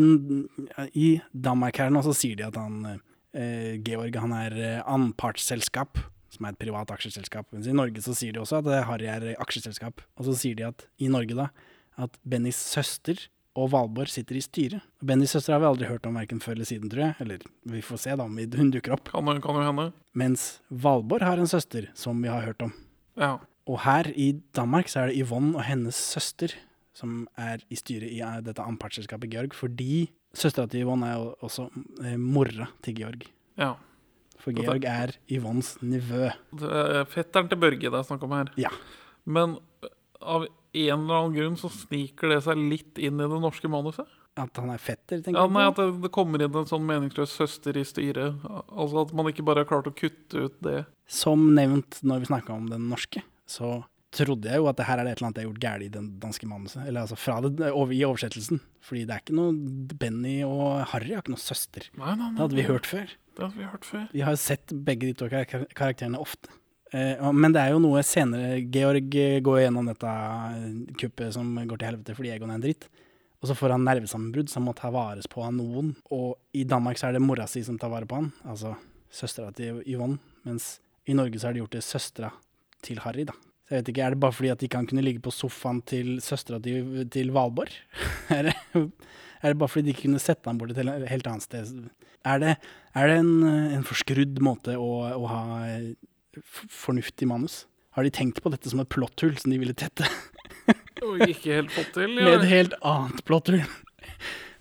I 0.98 1.08
Danmark 1.32 1.80
her 1.80 1.92
nå 1.94 2.04
så 2.04 2.14
sier 2.16 2.36
de 2.36 2.48
at 2.50 2.60
han 2.60 2.84
eh, 2.90 3.80
Georg 3.86 4.20
han 4.20 4.36
er 4.36 4.60
anpartsselskap, 4.84 6.02
som 6.30 6.46
er 6.46 6.54
et 6.54 6.60
privat 6.60 6.92
aksjeselskap. 6.92 7.48
Mens 7.54 7.68
i 7.70 7.74
Norge 7.74 8.04
så 8.04 8.14
sier 8.16 8.36
de 8.36 8.42
også 8.42 8.60
at 8.60 8.70
eh, 8.70 8.86
Harry 8.92 9.08
er 9.10 9.30
aksjeselskap. 9.40 10.04
Og 10.20 10.28
så 10.28 10.36
sier 10.44 10.58
de 10.58 10.68
at 10.68 10.84
i 11.00 11.08
Norge 11.08 11.36
da, 11.38 11.50
at 12.00 12.16
Bennys 12.28 12.60
søster 12.60 13.30
og 13.58 13.70
Valborg 13.72 14.10
sitter 14.12 14.38
i 14.38 14.42
styret. 14.44 14.84
Bennys 15.02 15.32
søster 15.34 15.56
har 15.56 15.62
vi 15.62 15.68
aldri 15.70 15.88
hørt 15.90 16.06
om 16.06 16.18
verken 16.18 16.40
før 16.42 16.54
eller 16.54 16.68
siden, 16.68 16.90
tror 16.92 17.08
jeg. 17.08 17.16
Eller 17.24 17.44
vi 17.72 17.82
får 17.82 18.02
se 18.04 18.14
da 18.16 18.26
om 18.28 18.38
hun 18.38 18.70
dukker 18.70 18.94
opp. 18.94 19.10
Kan, 19.10 19.26
kan 19.42 19.58
jo 19.58 19.66
hende. 19.66 19.86
Mens 20.14 20.60
Valborg 20.70 21.26
har 21.26 21.42
en 21.42 21.50
søster 21.50 21.90
som 21.98 22.22
vi 22.22 22.30
har 22.30 22.46
hørt 22.46 22.62
om. 22.62 22.72
Ja. 23.18 23.38
Og 23.70 23.82
her 23.84 24.10
i 24.14 24.32
Danmark 24.56 24.88
så 24.90 25.02
er 25.02 25.10
det 25.10 25.20
Yvonne 25.24 25.56
og 25.58 25.66
hennes 25.66 25.98
søster 25.98 26.54
som 26.96 27.24
er 27.38 27.62
i 27.70 27.78
styret 27.78 28.10
i 28.10 28.20
eh, 28.24 28.40
dette 28.44 28.64
anpartsselskapet 28.64 29.30
Georg, 29.32 29.54
fordi 29.56 30.10
søstera 30.36 30.68
til 30.70 30.84
Yvonne 30.84 31.08
er 31.08 31.20
jo 31.20 31.30
også 31.46 31.68
eh, 32.04 32.18
mora 32.20 32.70
til 32.84 32.98
Georg. 33.02 33.30
ja. 33.60 33.74
For 34.40 34.56
Georg 34.56 34.86
er 34.88 35.10
Yvonnes 35.28 35.74
nevø. 35.84 36.30
Det 36.56 36.68
er 36.72 37.02
fetteren 37.12 37.50
til 37.50 37.58
Børge 37.60 37.90
det 37.92 37.98
er 37.98 38.06
snakk 38.08 38.22
om 38.24 38.32
her. 38.32 38.48
Ja. 38.56 38.70
Men 39.28 39.58
av 40.16 40.46
en 40.72 41.04
eller 41.04 41.20
annen 41.20 41.36
grunn 41.36 41.58
så 41.60 41.70
sniker 41.72 42.34
det 42.34 42.40
seg 42.46 42.58
litt 42.58 42.98
inn 42.98 43.20
i 43.20 43.28
det 43.30 43.40
norske 43.42 43.70
manuset. 43.70 44.08
At 44.38 44.56
han 44.62 44.70
er 44.70 44.78
fetter, 44.78 45.20
tenker 45.24 45.40
Ja, 45.40 45.46
nei. 45.50 45.66
At 45.68 45.78
det, 45.80 45.88
det 46.04 46.12
kommer 46.14 46.42
inn 46.42 46.54
en 46.54 46.68
sånn 46.70 46.86
meningsløs 46.86 47.32
søster 47.34 47.76
i 47.76 47.84
styret. 47.86 48.44
Altså 48.46 49.02
At 49.02 49.14
man 49.16 49.28
ikke 49.32 49.44
bare 49.46 49.64
har 49.64 49.70
klart 49.70 49.90
å 49.90 49.94
kutte 49.96 50.46
ut 50.46 50.60
det. 50.64 50.84
Som 51.10 51.50
nevnt 51.56 51.98
når 52.06 52.22
vi 52.22 52.30
snakka 52.30 52.54
om 52.54 52.68
den 52.70 52.86
norske, 52.92 53.24
så 53.50 53.80
trodde 54.14 54.50
jeg 54.50 54.58
jo 54.58 54.66
at 54.70 54.78
det 54.78 54.86
her 54.88 55.00
er 55.00 55.06
det 55.06 55.12
et 55.12 55.20
eller 55.20 55.28
annet 55.28 55.38
jeg 55.38 55.46
har 55.46 55.50
gjort 55.52 55.64
galt 55.64 55.86
i 55.86 55.90
den 55.96 56.06
danske 56.22 56.46
manuset. 56.50 56.82
Eller 56.84 57.04
altså 57.04 57.18
fra 57.18 57.38
det, 57.44 57.70
over, 57.70 57.94
i 57.94 58.04
oversettelsen. 58.06 58.62
Fordi 58.86 59.04
det 59.06 59.16
er 59.16 59.24
ikke 59.24 59.38
noe 59.38 59.98
Benny 60.00 60.36
og 60.46 60.80
Harry 60.94 61.14
har 61.14 61.22
ikke 61.24 61.34
noe 61.34 61.42
søster. 61.42 61.86
Nei, 61.98 62.14
nei, 62.14 62.30
nei, 62.30 62.32
Det 62.38 62.44
hadde 62.46 62.58
vi 62.58 62.68
hørt 62.70 62.90
før. 62.90 63.12
Det 63.34 63.44
hadde 63.46 63.58
vi 63.60 63.68
hørt 63.70 63.86
før. 63.86 64.08
Vi 64.14 64.24
har 64.26 64.40
sett 64.40 64.74
begge 64.86 65.10
de 65.10 65.18
to 65.18 65.30
kar 65.30 65.46
karakterene 65.50 66.22
ofte. 66.22 66.50
Eh, 66.90 67.22
men 67.32 67.54
det 67.54 67.62
er 67.62 67.74
jo 67.74 67.82
noe 67.82 68.02
senere 68.06 68.58
Georg 68.72 69.14
eh, 69.14 69.38
går 69.46 69.60
gjennom 69.64 69.86
dette 69.86 70.10
eh, 70.10 70.64
kuppet 70.98 71.36
som 71.36 71.52
går 71.60 71.78
til 71.78 71.90
helvete 71.92 72.16
fordi 72.18 72.32
Egon 72.34 72.50
er 72.50 72.58
en 72.58 72.64
dritt. 72.64 72.88
Og 73.40 73.48
så 73.48 73.56
får 73.56 73.72
han 73.72 73.86
nervesammenbrudd, 73.86 74.50
så 74.50 74.58
han 74.58 74.66
må 74.66 74.74
ta 74.76 74.90
vares 74.92 75.28
på 75.30 75.40
av 75.46 75.54
noen. 75.56 75.94
Og 76.12 76.34
i 76.52 76.66
Danmark 76.68 76.98
så 77.00 77.08
er 77.08 77.16
det 77.16 77.22
mora 77.24 77.46
si 77.48 77.62
som 77.64 77.78
tar 77.80 77.92
vare 77.92 78.08
på 78.08 78.18
han, 78.18 78.28
altså 78.44 78.74
søstera 79.10 79.54
til 79.56 79.78
Yvonne. 79.88 80.18
Mens 80.44 80.74
i 81.08 81.14
Norge 81.16 81.40
så 81.40 81.48
har 81.48 81.56
de 81.56 81.62
gjort 81.62 81.78
det 81.78 81.84
søstera 81.86 82.28
til 82.84 83.00
Harry, 83.04 83.24
da. 83.28 83.36
Så 83.64 83.76
jeg 83.76 83.82
vet 83.84 83.88
ikke, 83.92 84.02
Er 84.04 84.10
det 84.14 84.20
bare 84.20 84.34
fordi 84.34 84.50
at 84.50 84.62
ikke 84.66 84.76
han 84.80 84.86
kunne 84.90 85.04
ligge 85.06 85.22
på 85.22 85.32
sofaen 85.32 85.80
til 85.86 86.18
søstera 86.20 86.58
til, 86.60 87.06
til 87.08 87.30
Valborg? 87.32 87.72
er, 88.36 88.50
det, 88.50 88.54
er 88.74 89.54
det 89.54 89.58
bare 89.62 89.70
fordi 89.70 89.86
de 89.86 89.94
ikke 89.94 90.08
kunne 90.08 90.22
sette 90.22 90.50
ham 90.50 90.58
bort 90.58 90.74
et 90.74 91.08
helt- 91.08 91.26
annet 91.30 91.46
sted? 91.46 91.88
Er 92.26 92.38
det, 92.42 92.56
er 92.92 93.06
det 93.08 93.18
en, 93.22 93.32
en 93.78 93.86
forskrudd 93.86 94.42
måte 94.44 94.74
å, 94.76 94.90
å 95.16 95.30
ha 95.30 95.42
fornuftig 96.70 97.28
manus? 97.28 97.64
Har 97.96 98.06
de 98.06 98.12
tenkt 98.14 98.42
på 98.42 98.52
dette 98.52 98.70
som 98.70 98.82
et 98.82 98.90
plotthull 98.90 99.34
som 99.40 99.50
de 99.50 99.58
ville 99.60 99.74
tette? 99.74 100.06
Og 101.02 101.22
ikke 101.26 101.56
helt 101.56 101.72
fått 101.74 101.94
til. 101.96 102.12
Med 102.18 102.36
et 102.36 102.50
helt 102.50 102.76
annet 102.86 103.24
plotthull? 103.26 103.64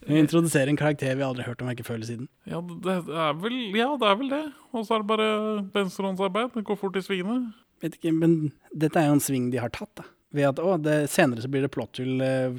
Vi 0.09 0.17
introduserer 0.17 0.71
en 0.71 0.79
karakter 0.79 1.17
vi 1.19 1.25
aldri 1.25 1.43
har 1.43 1.51
hørt 1.51 1.61
om 1.61 1.69
ikke 1.69 1.85
før 1.85 1.99
eller 1.99 2.09
siden. 2.09 2.29
ja, 2.49 2.61
det 2.63 2.95
er 2.95 3.35
vel, 3.37 3.57
ja, 3.77 3.89
det 3.99 4.07
er 4.09 4.15
vel 4.21 4.31
det. 4.31 4.45
Og 4.73 4.85
så 4.87 4.95
er 4.95 5.03
det 5.03 5.09
bare 5.11 5.31
venstrehåndsarbeid. 5.75 6.53
Det 6.55 6.65
går 6.65 6.79
fort 6.79 6.97
i 6.97 7.03
svingene. 7.05 7.51
Vet 7.83 7.99
ikke, 7.99 8.13
men 8.15 8.37
dette 8.73 8.99
er 8.99 9.11
jo 9.11 9.17
en 9.19 9.23
sving 9.23 9.49
de 9.53 9.61
har 9.61 9.71
tatt, 9.75 9.91
da. 9.99 10.07
Ved 10.35 10.49
at 10.49 10.61
å, 10.61 10.75
det, 10.81 11.03
senere 11.13 11.43
så 11.43 11.51
blir 11.51 11.65
det 11.65 11.71
plotthull. 11.73 12.23
eh, 12.25 12.57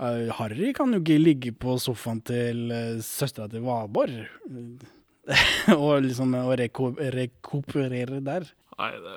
eh, 0.00 0.32
Harry 0.38 0.72
kan 0.76 0.92
jo 0.94 1.02
ikke 1.02 1.20
ligge 1.20 1.52
på 1.56 1.76
sofaen 1.80 2.22
til 2.26 2.72
uh, 2.72 3.02
søstera 3.04 3.48
til 3.52 3.64
Valborg. 3.66 4.24
og 5.80 6.04
liksom 6.04 6.34
å 6.38 6.46
reko 6.58 6.92
rekuperere 6.98 8.20
der. 8.24 8.46
Nei, 8.76 8.92
det 9.02 9.16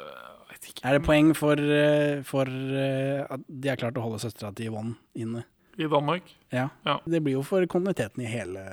jeg 0.59 0.73
ikke. 0.73 0.83
Er 0.87 0.97
det 0.97 1.05
poeng 1.05 1.31
for, 1.37 1.59
eh, 1.59 2.19
for 2.27 2.49
eh, 2.49 3.23
at 3.29 3.45
de 3.47 3.71
har 3.71 3.79
klart 3.79 3.97
å 3.97 4.03
holde 4.05 4.21
søstera 4.21 4.51
til 4.55 4.71
Yvonne 4.71 4.95
inne? 5.15 5.45
I 5.79 5.87
Danmark? 5.87 6.25
Ja. 6.51 6.67
Ja. 6.83 6.97
Det 7.07 7.21
blir 7.23 7.37
jo 7.37 7.43
for 7.47 7.63
kontinuiteten 7.71 8.25
i 8.25 8.27
hele 8.27 8.63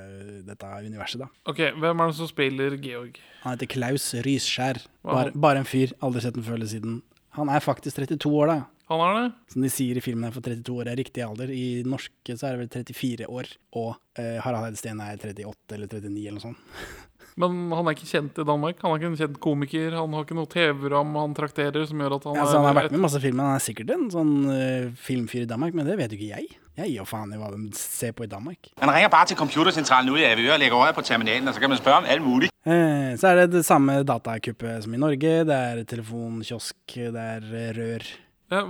dette 0.42 0.70
universet, 0.82 1.22
da. 1.22 1.28
Ok, 1.46 1.60
hvem 1.78 2.02
er 2.02 2.10
det 2.10 2.16
som 2.18 2.30
spiller 2.30 2.74
Georg? 2.82 3.20
Han 3.44 3.54
heter 3.54 3.70
Klaus 3.70 4.08
Rysskjær. 4.26 4.80
Er 4.82 5.12
Bare, 5.12 5.34
bare 5.38 5.62
en 5.62 5.68
fyr. 5.68 5.94
Aldri 6.02 6.24
sett 6.24 6.34
den 6.34 6.46
før 6.46 6.58
eller 6.58 6.72
siden. 6.72 6.96
Han 7.38 7.52
er 7.52 7.62
faktisk 7.62 8.00
32 8.00 8.32
år, 8.40 8.50
da. 8.50 8.58
Han 8.90 9.02
er 9.02 9.16
det? 9.20 9.30
Som 9.52 9.62
de 9.62 9.70
sier 9.70 9.98
i 9.98 10.02
filmen, 10.02 10.34
for 10.34 10.42
32 10.46 10.74
år 10.82 10.90
er 10.90 10.98
riktig 10.98 11.22
alder. 11.22 11.50
I 11.54 11.82
norske 11.86 12.34
så 12.38 12.48
er 12.48 12.56
det 12.56 12.64
vel 12.64 12.86
34 12.90 13.30
år. 13.30 13.52
Og 13.78 13.92
eh, 14.18 14.38
Harald 14.42 14.66
Heidesteen 14.66 15.02
er 15.02 15.18
38 15.18 15.78
eller 15.78 15.90
39 15.90 16.26
eller 16.26 16.40
noe 16.40 16.48
sånt. 16.48 16.58
Men 17.36 17.56
han 17.76 17.84
er 17.84 17.96
ikke 17.96 18.08
kjent 18.08 18.38
i 18.40 18.44
Danmark? 18.48 18.78
Han 18.80 18.94
er 18.94 19.00
ikke 19.00 19.08
en 19.10 19.18
kjent 19.20 19.40
komiker? 19.44 19.92
Han 19.92 20.14
har 20.16 20.24
ikke 20.24 20.36
noe 20.38 20.48
TV-program 20.48 21.16
han 21.20 21.34
trakterer 21.36 21.84
som 21.88 22.00
gjør 22.00 22.14
at 22.16 22.28
han 22.30 22.38
Ja, 22.38 22.44
altså, 22.46 22.56
han 22.56 22.64
har 22.64 22.72
er 22.72 22.78
vært 22.78 22.94
med 22.94 23.00
i 23.00 23.02
masse 23.02 23.20
filmer. 23.20 23.50
Han 23.50 23.58
er 23.58 23.64
sikkert 23.66 23.92
en 23.92 24.06
sånn 24.14 24.32
uh, 24.48 24.94
filmfyr 25.04 25.44
i 25.44 25.50
Danmark, 25.50 25.76
men 25.76 25.88
det 25.88 25.98
vet 26.00 26.14
jo 26.14 26.16
ikke 26.16 26.30
jeg. 26.30 26.56
Jeg 26.76 26.90
gir 26.90 26.98
jo 27.02 27.06
faen 27.08 27.32
i 27.32 27.40
hva 27.40 27.52
de 27.52 27.60
ser 27.76 28.16
på 28.16 28.24
i 28.24 28.30
Danmark. 28.32 28.72
Han 28.80 28.92
ringer 28.92 29.12
bare 29.12 29.28
til 29.28 29.40
computersentralen 29.40 30.12
ude 30.12 30.24
i 30.24 30.48
og 30.48 30.60
legger 30.60 30.80
øye 30.88 30.96
på 30.96 31.04
terminalen, 31.04 31.48
og 31.48 31.56
så 31.56 31.60
kan 31.60 31.72
man 31.72 31.80
spørre 31.80 32.00
om 32.02 32.10
alt 32.16 32.24
mulig. 32.24 32.50
Eh, 32.64 33.12
så 33.20 33.30
er 33.30 33.42
det 33.42 33.46
det 33.54 33.64
samme 33.68 34.00
datakuppet 34.04 34.84
som 34.84 34.96
i 34.96 35.00
Norge. 35.00 35.32
Det 35.48 35.60
er 35.70 35.84
telefonkiosk, 35.88 36.76
det 36.96 37.28
er 37.36 37.48
eh, 37.52 37.70
rør. 37.76 38.10
ja, 38.52 38.64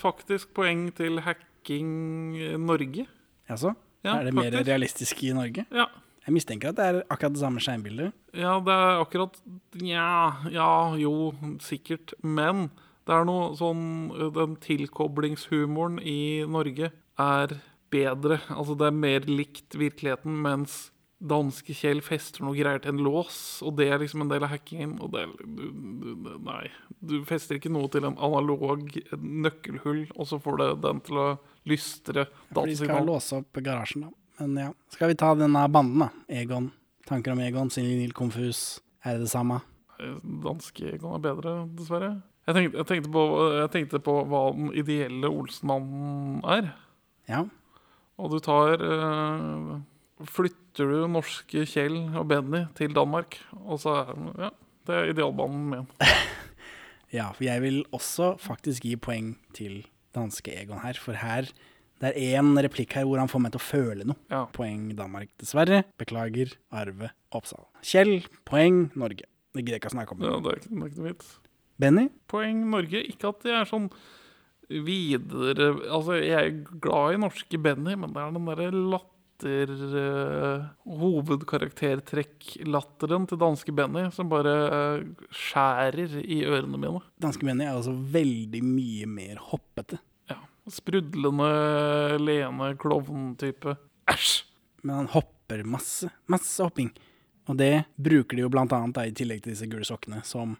Faktisk 0.00 0.52
poeng 0.56 0.88
til 0.96 1.20
Hacking 1.24 2.60
Norge. 2.64 3.06
Jaså? 3.48 3.76
Ja, 4.04 4.16
er 4.16 4.28
det 4.28 4.36
mer 4.36 4.54
realistisk 4.64 5.24
i 5.28 5.34
Norge? 5.36 5.68
Ja. 5.68 5.88
Jeg 6.30 6.36
mistenker 6.36 6.70
at 6.70 6.78
det 6.78 6.84
er 6.86 6.98
akkurat 7.10 7.34
det 7.34 7.42
samme 7.42 7.58
skjermbildet. 7.64 8.14
Ja, 8.38 8.52
det 8.62 8.70
er 8.70 9.00
akkurat 9.02 9.40
Nja, 9.80 10.06
ja, 10.54 10.68
jo, 11.00 11.32
sikkert. 11.58 12.14
Men 12.22 12.68
det 13.08 13.16
er 13.16 13.26
noe 13.26 13.50
sånn 13.58 13.82
Den 14.36 14.54
tilkoblingshumoren 14.62 15.98
i 16.06 16.44
Norge 16.46 16.92
er 17.18 17.56
bedre. 17.90 18.38
Altså, 18.54 18.76
det 18.78 18.86
er 18.86 18.94
mer 19.02 19.26
likt 19.26 19.74
virkeligheten, 19.74 20.36
mens 20.44 20.92
danske 21.20 21.74
Kjell 21.76 21.98
fester 22.00 22.46
noe 22.46 22.54
greier 22.56 22.80
til 22.80 22.94
en 22.94 23.02
lås, 23.04 23.58
og 23.66 23.74
det 23.76 23.90
er 23.92 23.98
liksom 24.00 24.22
en 24.24 24.30
del 24.30 24.46
av 24.46 24.54
hackingen. 24.54 24.94
Og 25.02 25.10
det 25.12 25.26
er 25.26 25.34
du, 25.42 25.66
du, 25.74 26.30
Nei. 26.46 26.70
Du 27.02 27.18
fester 27.28 27.58
ikke 27.58 27.72
noe 27.74 27.90
til 27.92 28.06
en 28.08 28.16
analog 28.22 28.86
nøkkelhull, 29.18 30.06
og 30.14 30.30
så 30.30 30.38
får 30.40 30.62
du 30.62 30.64
den 30.86 31.02
til 31.10 31.20
å 31.20 31.28
lystre 31.68 32.28
For 32.30 32.62
de 32.64 32.78
skal 32.78 32.94
datasignal. 32.94 33.10
låse 33.10 33.42
opp 33.42 33.60
garasjen, 33.66 34.06
da. 34.06 34.14
Men 34.40 34.56
ja. 34.56 34.70
Skal 34.94 35.12
vi 35.12 35.18
ta 35.20 35.34
denne 35.36 35.66
banden, 35.72 36.06
da? 36.06 36.10
Egon. 36.40 36.70
Tanker 37.08 37.34
om 37.34 37.42
Egon, 37.44 37.70
Senil 37.72 38.14
Konfus. 38.16 38.80
Er 39.04 39.18
det 39.18 39.26
det 39.26 39.32
samme? 39.32 39.60
Danske 40.44 40.94
Egon 40.94 41.18
er 41.18 41.24
bedre, 41.24 41.54
dessverre. 41.76 42.14
Jeg 42.48 42.56
tenkte, 42.56 42.80
jeg, 42.80 42.88
tenkte 42.88 43.12
på, 43.14 43.24
jeg 43.54 43.70
tenkte 43.74 44.00
på 44.02 44.14
hva 44.30 44.42
den 44.56 44.70
ideelle 44.80 45.28
Olsenmannen 45.28 46.40
er. 46.48 46.72
Ja. 47.28 47.44
Og 48.20 48.32
du 48.32 48.40
tar 48.42 48.80
eh, 48.80 49.74
Flytter 50.28 50.90
du 50.90 51.04
norske 51.08 51.64
Kjell 51.68 51.98
og 52.18 52.26
Benny 52.28 52.64
til 52.76 52.92
Danmark, 52.96 53.38
og 53.64 53.80
så 53.80 53.94
er 54.02 54.10
ja, 54.46 54.50
det 54.88 54.96
er 54.96 55.12
idealbanen 55.12 55.62
min. 55.70 55.86
ja, 57.16 57.30
for 57.30 57.46
jeg 57.46 57.62
vil 57.64 57.80
også 57.96 58.34
faktisk 58.42 58.84
gi 58.88 58.96
poeng 59.00 59.32
til 59.56 59.84
danske 60.16 60.52
Egon 60.52 60.82
her. 60.84 60.98
For 61.00 61.16
her 61.16 61.48
Det 62.00 62.06
er 62.14 62.38
én 62.40 62.48
replikk 62.64 62.90
her 62.96 63.04
hvor 63.08 63.18
han 63.20 63.28
får 63.28 63.40
meg 63.44 63.52
til 63.54 63.60
å 63.60 63.66
føle 63.66 64.02
noe. 64.08 64.18
Ja. 64.32 64.42
Poeng 64.56 64.82
Danmark, 64.96 65.28
dessverre. 65.40 65.78
Beklager, 66.00 66.48
Arve 66.72 67.08
Oppsal. 67.36 67.64
Kjell, 67.84 68.14
poeng 68.48 68.76
Norge. 68.98 69.24
Det 69.50 69.58
gidder 69.64 69.74
jeg 69.76 69.82
ikke 69.82 69.92
å 69.92 69.96
snakke 69.98 70.12
om. 70.16 70.20
ja, 70.24 70.34
det 70.40 70.48
er 70.50 70.56
ikke, 70.62 70.70
det 70.70 70.80
er 70.80 70.88
ikke 70.90 71.02
noe 71.02 71.10
vits. 71.10 71.28
Benny, 71.80 72.06
Poeng 72.30 72.58
Norge. 72.72 72.98
Ikke 73.08 73.26
at 73.32 73.40
jeg 73.48 73.56
er 73.56 73.66
sånn 73.68 73.88
videre 74.70 75.66
Altså, 75.90 76.12
jeg 76.22 76.38
er 76.38 76.50
glad 76.82 77.14
i 77.14 77.22
norske 77.24 77.56
Benny, 77.62 77.94
men 77.98 78.10
det 78.14 78.20
er 78.22 78.30
den 78.36 78.46
derre 78.46 78.70
latter 78.94 79.68
uh, 79.96 80.58
Hovedkaraktertrekk-latteren 81.00 83.24
til 83.26 83.38
danske 83.40 83.72
Benny 83.74 84.04
som 84.14 84.28
bare 84.30 84.54
uh, 84.70 85.02
skjærer 85.34 86.10
i 86.22 86.44
ørene 86.46 86.78
mine. 86.78 87.00
danske 87.20 87.44
Benny 87.48 87.64
er 87.66 87.74
altså 87.74 87.94
veldig 87.96 88.62
mye 88.66 89.06
mer 89.10 89.36
hoppete. 89.50 89.98
Sprudlende, 90.70 91.50
lene 92.22 92.72
klovn-type. 92.80 93.76
Æsj! 94.10 94.42
Men 94.86 95.02
han 95.02 95.10
hopper 95.12 95.62
masse. 95.68 96.08
Masse 96.30 96.62
hopping. 96.64 96.90
Og 97.50 97.56
det 97.58 97.84
bruker 98.00 98.38
de 98.38 98.44
jo 98.46 98.50
blant 98.52 98.72
annet 98.72 98.94
da, 98.96 99.04
i 99.08 99.12
tillegg 99.16 99.42
til 99.44 99.52
disse 99.52 99.66
gule 99.68 99.84
sokkene 99.88 100.22
som 100.24 100.54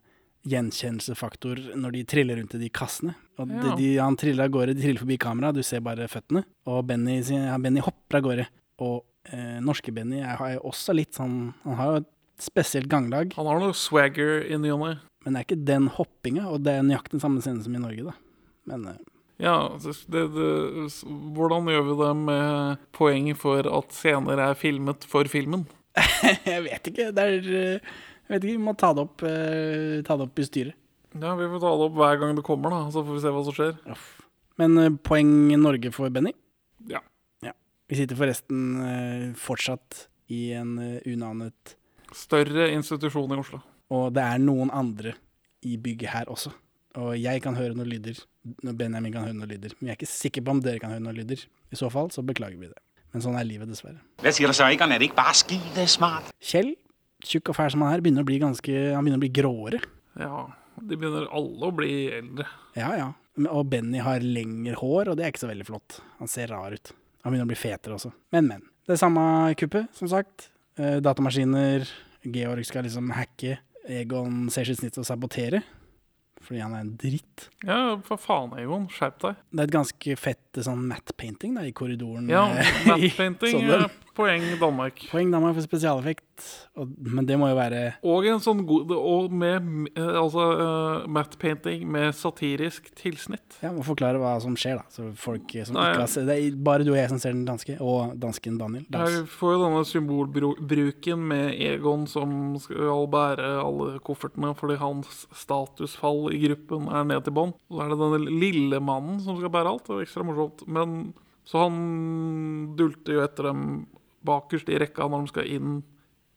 gjenkjennelsefaktor 0.48 1.58
når 1.78 1.92
de 1.94 2.02
triller 2.08 2.38
rundt 2.40 2.54
i 2.56 2.60
de 2.62 2.68
kassene. 2.72 3.14
Og 3.38 3.48
Ja. 3.48 3.62
de, 3.62 3.74
de, 3.76 3.88
han 3.98 4.16
triller 4.16 4.44
av 4.44 4.50
gårde, 4.54 4.74
de 4.74 4.82
triller 4.82 5.00
forbi 5.02 5.18
kamera, 5.20 5.52
du 5.52 5.62
ser 5.62 5.80
bare 5.84 6.08
føttene. 6.08 6.44
Og 6.66 6.84
Benny, 6.86 7.20
ja, 7.22 7.56
Benny 7.58 7.80
hopper 7.84 8.18
av 8.18 8.22
gårde. 8.24 8.46
Og 8.80 9.04
eh, 9.32 9.60
norske 9.60 9.92
Benny 9.92 10.20
er, 10.20 10.36
har 10.40 10.54
jo 10.56 10.60
også 10.70 10.94
litt 10.96 11.12
sånn 11.14 11.52
Han 11.66 11.74
har 11.76 11.90
jo 11.90 11.96
et 12.00 12.08
spesielt 12.40 12.88
ganglag, 12.88 13.34
Han 13.36 13.44
har 13.46 13.58
noe 13.60 13.74
swagger 13.76 14.46
i 14.48 14.56
ny 14.56 14.70
og 14.72 14.80
ne. 14.80 14.94
men 15.26 15.34
det 15.34 15.40
er 15.42 15.44
ikke 15.44 15.64
den 15.68 15.88
hoppinga, 15.92 16.46
og 16.48 16.62
det 16.64 16.72
er 16.78 16.82
nøyaktig 16.82 17.18
den 17.18 17.20
samme 17.20 17.42
scenen 17.44 17.62
som 17.62 17.74
i 17.76 17.78
Norge, 17.82 18.06
da. 18.08 18.14
Men 18.66 18.86
eh, 18.94 19.00
Ja, 19.40 19.72
det, 19.80 19.94
det, 20.12 20.22
det, 20.34 20.48
hvordan 21.36 21.68
gjør 21.72 21.84
vi 21.86 21.96
det 22.02 22.10
med 22.18 22.80
poeng 22.96 23.30
for 23.40 23.64
at 23.64 23.94
scener 23.96 24.42
er 24.50 24.58
filmet 24.58 25.06
for 25.08 25.28
filmen? 25.32 25.64
jeg 26.52 26.60
vet 26.66 26.90
ikke. 26.90 27.08
Det 27.16 27.24
er 27.24 27.48
eh, 27.48 27.94
Jeg 28.28 28.34
vet 28.34 28.44
ikke, 28.44 28.58
vi 28.58 28.66
må 28.68 28.76
ta 28.78 28.92
det 28.94 29.06
opp, 29.06 29.24
eh, 29.26 30.00
ta 30.06 30.16
det 30.18 30.28
opp 30.28 30.38
i 30.38 30.46
styret. 30.46 30.76
Ja, 31.16 31.32
Vi 31.34 31.48
får 31.50 31.62
ta 31.64 31.70
det 31.74 31.86
opp 31.88 31.96
hver 31.98 32.20
gang 32.20 32.36
det 32.38 32.44
kommer, 32.46 32.70
da, 32.70 32.84
så 32.94 33.02
får 33.02 33.16
vi 33.16 33.22
se 33.24 33.32
hva 33.34 33.40
som 33.46 33.56
skjer. 33.56 34.02
Men 34.60 34.76
eh, 34.78 34.92
poeng 35.08 35.32
Norge 35.58 35.90
for 35.96 36.12
Benny. 36.12 36.34
Ja. 36.90 37.02
Vi 37.90 37.96
sitter 37.98 38.14
forresten 38.14 39.34
fortsatt 39.34 40.04
i 40.30 40.52
en 40.54 40.76
unavnet 41.10 41.72
Større 42.14 42.68
institusjon 42.70 43.34
i 43.34 43.38
Oslo. 43.40 43.58
Og 43.90 44.12
det 44.14 44.22
er 44.22 44.38
noen 44.38 44.70
andre 44.70 45.16
i 45.66 45.74
bygget 45.74 46.12
her 46.12 46.30
også. 46.30 46.52
Og 47.02 47.16
jeg 47.18 47.42
kan 47.42 47.58
høre 47.58 47.74
noen 47.74 47.90
lyder. 47.90 48.20
Når 48.64 48.76
Benjamin 48.78 49.12
kan 49.12 49.26
høre 49.26 49.36
noen 49.36 49.50
lyder. 49.50 49.74
Men 49.78 49.90
jeg 49.90 49.96
er 49.96 49.98
ikke 50.00 50.08
sikker 50.08 50.44
på 50.46 50.54
om 50.54 50.62
dere 50.64 50.80
kan 50.80 50.94
høre 50.94 51.04
noen 51.04 51.18
lyder. 51.18 51.42
I 51.70 51.78
så 51.78 51.90
fall 51.92 52.08
så 52.14 52.24
beklager 52.26 52.56
vi 52.60 52.70
det. 52.70 52.78
Men 53.12 53.24
sånn 53.24 53.36
er 53.36 53.46
livet, 53.46 53.68
dessverre. 53.68 53.98
Hva 54.22 54.32
sier 54.32 54.50
du 54.50 54.56
så, 54.56 54.68
Egon? 54.70 54.94
Er 54.94 55.02
det 55.02 55.10
ikke 55.10 55.18
bare 55.18 55.34
skide 55.36 55.86
smart? 55.90 56.30
Kjell, 56.40 56.72
tjukk 57.26 57.50
og 57.52 57.58
fæl 57.58 57.72
som 57.74 57.84
han 57.84 57.96
er, 57.96 58.04
begynner 58.04 58.24
å 58.24 58.28
bli 58.28 58.38
ganske 58.42 58.76
Han 58.94 59.04
begynner 59.04 59.20
å 59.20 59.24
bli 59.24 59.32
gråere. 59.40 59.80
Ja, 60.20 60.44
de 60.80 60.96
begynner 60.96 61.26
alle 61.36 61.68
å 61.68 61.74
bli 61.74 61.94
eldre. 62.20 62.46
Ja, 62.78 62.92
ja. 62.98 63.08
Og 63.50 63.64
Benny 63.72 64.00
har 64.04 64.24
lengre 64.24 64.76
hår, 64.80 65.10
og 65.10 65.18
det 65.18 65.26
er 65.26 65.32
ikke 65.32 65.44
så 65.44 65.50
veldig 65.50 65.66
flott. 65.68 65.98
Han 66.20 66.30
ser 66.30 66.52
rar 66.52 66.74
ut. 66.76 66.92
Han 67.24 67.32
begynner 67.32 67.48
å 67.48 67.52
bli 67.52 67.58
fetere 67.58 67.96
også. 67.96 68.12
Men, 68.34 68.48
men. 68.48 68.64
Det 68.86 68.96
er 68.96 69.02
samme 69.02 69.24
kuppet, 69.60 69.90
som 69.96 70.10
sagt. 70.10 70.48
Eh, 70.80 70.98
datamaskiner. 71.04 71.86
Georg 72.26 72.66
skal 72.68 72.86
liksom 72.86 73.12
hacke. 73.16 73.58
Egon 73.90 74.48
ser 74.52 74.68
sitt 74.68 74.80
snitt 74.80 74.96
til 74.96 75.04
å 75.04 75.08
sabotere. 75.08 75.62
Fordi 76.40 76.62
han 76.64 76.74
er 76.74 76.84
en 76.84 76.94
dritt. 77.00 77.48
Ja, 77.66 77.98
for 78.06 78.20
faen, 78.20 78.54
Egon. 78.58 78.86
Skjerp 78.92 79.18
deg. 79.26 79.40
Det 79.52 79.60
er 79.60 79.68
et 79.68 79.74
ganske 79.74 80.16
fett 80.16 80.49
sånn 80.58 80.82
matte 80.90 81.14
painting 81.14 81.54
i 81.62 81.70
korridoren. 81.76 82.28
Ja, 82.30 82.48
eh, 82.58 82.70
matte-painting. 82.88 83.54
Sånn. 83.60 83.70
eh, 83.70 83.98
Poeng 84.20 84.42
Danmark. 84.58 84.98
Poeng 85.12 85.30
Danmark 85.30 85.54
for 85.56 85.64
spesialeffekt. 85.64 86.26
Og, 86.80 86.90
men 86.98 87.26
det 87.28 87.36
må 87.36 87.50
jo 87.50 87.56
være 87.58 87.80
Og 88.08 88.24
en 88.30 88.38
sånn 88.40 88.62
god 88.64 88.92
Og 88.96 89.32
med 89.34 89.90
eh, 89.92 90.14
altså 90.16 90.44
uh, 90.56 91.02
matte-painting 91.10 91.82
med 91.90 92.14
satirisk 92.16 92.88
tilsnitt. 92.96 93.58
Ja, 93.60 93.70
må 93.76 93.84
forklare 93.84 94.20
hva 94.20 94.32
som 94.42 94.56
skjer, 94.58 94.80
da. 94.80 94.86
Så 94.92 95.10
folk 95.20 95.52
som 95.68 95.76
Nei, 95.76 95.90
ikke 95.92 96.06
har 96.06 96.26
Det 96.30 96.36
er 96.36 96.58
bare 96.70 96.86
du 96.86 96.92
og 96.94 96.98
jeg 96.98 97.12
som 97.12 97.20
ser 97.22 97.36
den 97.36 97.44
danske, 97.48 97.76
og 97.84 98.16
dansken 98.20 98.56
Daniel. 98.60 98.86
Dans. 98.90 99.12
Jeg 99.12 99.28
får 99.34 99.54
jo 99.54 99.62
denne 99.66 99.84
symbolbruken 99.88 101.26
med 101.30 101.60
Egon 101.70 102.06
som 102.10 102.34
skal 102.62 103.06
bære 103.12 103.52
alle 103.60 104.00
koffertene 104.06 104.54
fordi 104.58 104.80
hans 104.80 105.24
statusfall 105.36 106.30
i 106.34 106.40
gruppen 106.48 106.88
er 106.88 107.06
ned 107.12 107.26
til 107.28 107.36
bånn. 107.36 107.54
Så 107.68 107.84
er 107.84 107.92
det 107.92 108.00
denne 108.00 108.20
lille 108.26 108.80
mannen 108.82 109.20
som 109.22 109.38
skal 109.38 109.52
bære 109.52 109.76
alt. 109.76 109.86
Det 109.86 109.98
er 109.98 110.06
ekstra 110.08 110.26
morsomt. 110.26 110.39
Men 110.66 111.12
så 111.48 111.64
han 111.64 112.76
dulter 112.78 113.16
jo 113.16 113.24
etter 113.24 113.50
dem 113.50 113.64
bakerst 114.26 114.68
i 114.70 114.78
rekka 114.80 115.08
når 115.08 115.24
de 115.24 115.32
skal 115.32 115.52
inn 115.56 115.76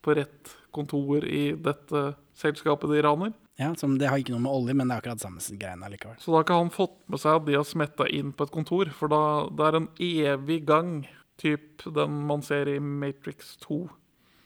på 0.04 0.16
rett 0.18 0.54
kontor 0.74 1.26
i 1.28 1.52
dette 1.54 2.14
selskapet 2.36 2.92
de 2.92 3.02
raner. 3.06 3.34
Ja, 3.62 3.76
som 3.78 4.00
Det 4.02 4.10
har 4.10 4.18
ikke 4.18 4.34
noe 4.34 4.42
med 4.42 4.52
olje, 4.52 4.74
men 4.74 4.90
det 4.90 4.96
er 4.96 5.04
akkurat 5.04 5.22
samme 5.22 5.44
greiene 5.62 5.90
likevel. 5.94 6.18
Så 6.20 6.32
da 6.32 6.40
har 6.40 6.48
ikke 6.48 6.58
han 6.58 6.74
fått 6.74 6.96
med 7.06 7.22
seg 7.22 7.38
at 7.38 7.46
de 7.46 7.58
har 7.60 7.68
smetta 7.70 8.08
inn 8.10 8.34
på 8.34 8.48
et 8.48 8.54
kontor, 8.56 8.90
for 8.98 9.14
da, 9.14 9.22
det 9.54 9.68
er 9.68 9.78
en 9.78 9.90
evig 10.02 10.64
gang, 10.66 10.94
typ 11.38 11.86
den 11.86 12.24
man 12.30 12.42
ser 12.46 12.72
i 12.72 12.80
Matrix 12.82 13.54
2. 13.68 13.84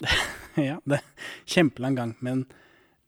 ja, 0.70 0.78
det 0.84 1.00
er 1.00 1.28
kjempelang 1.48 1.96
gang, 1.98 2.16
men 2.20 2.44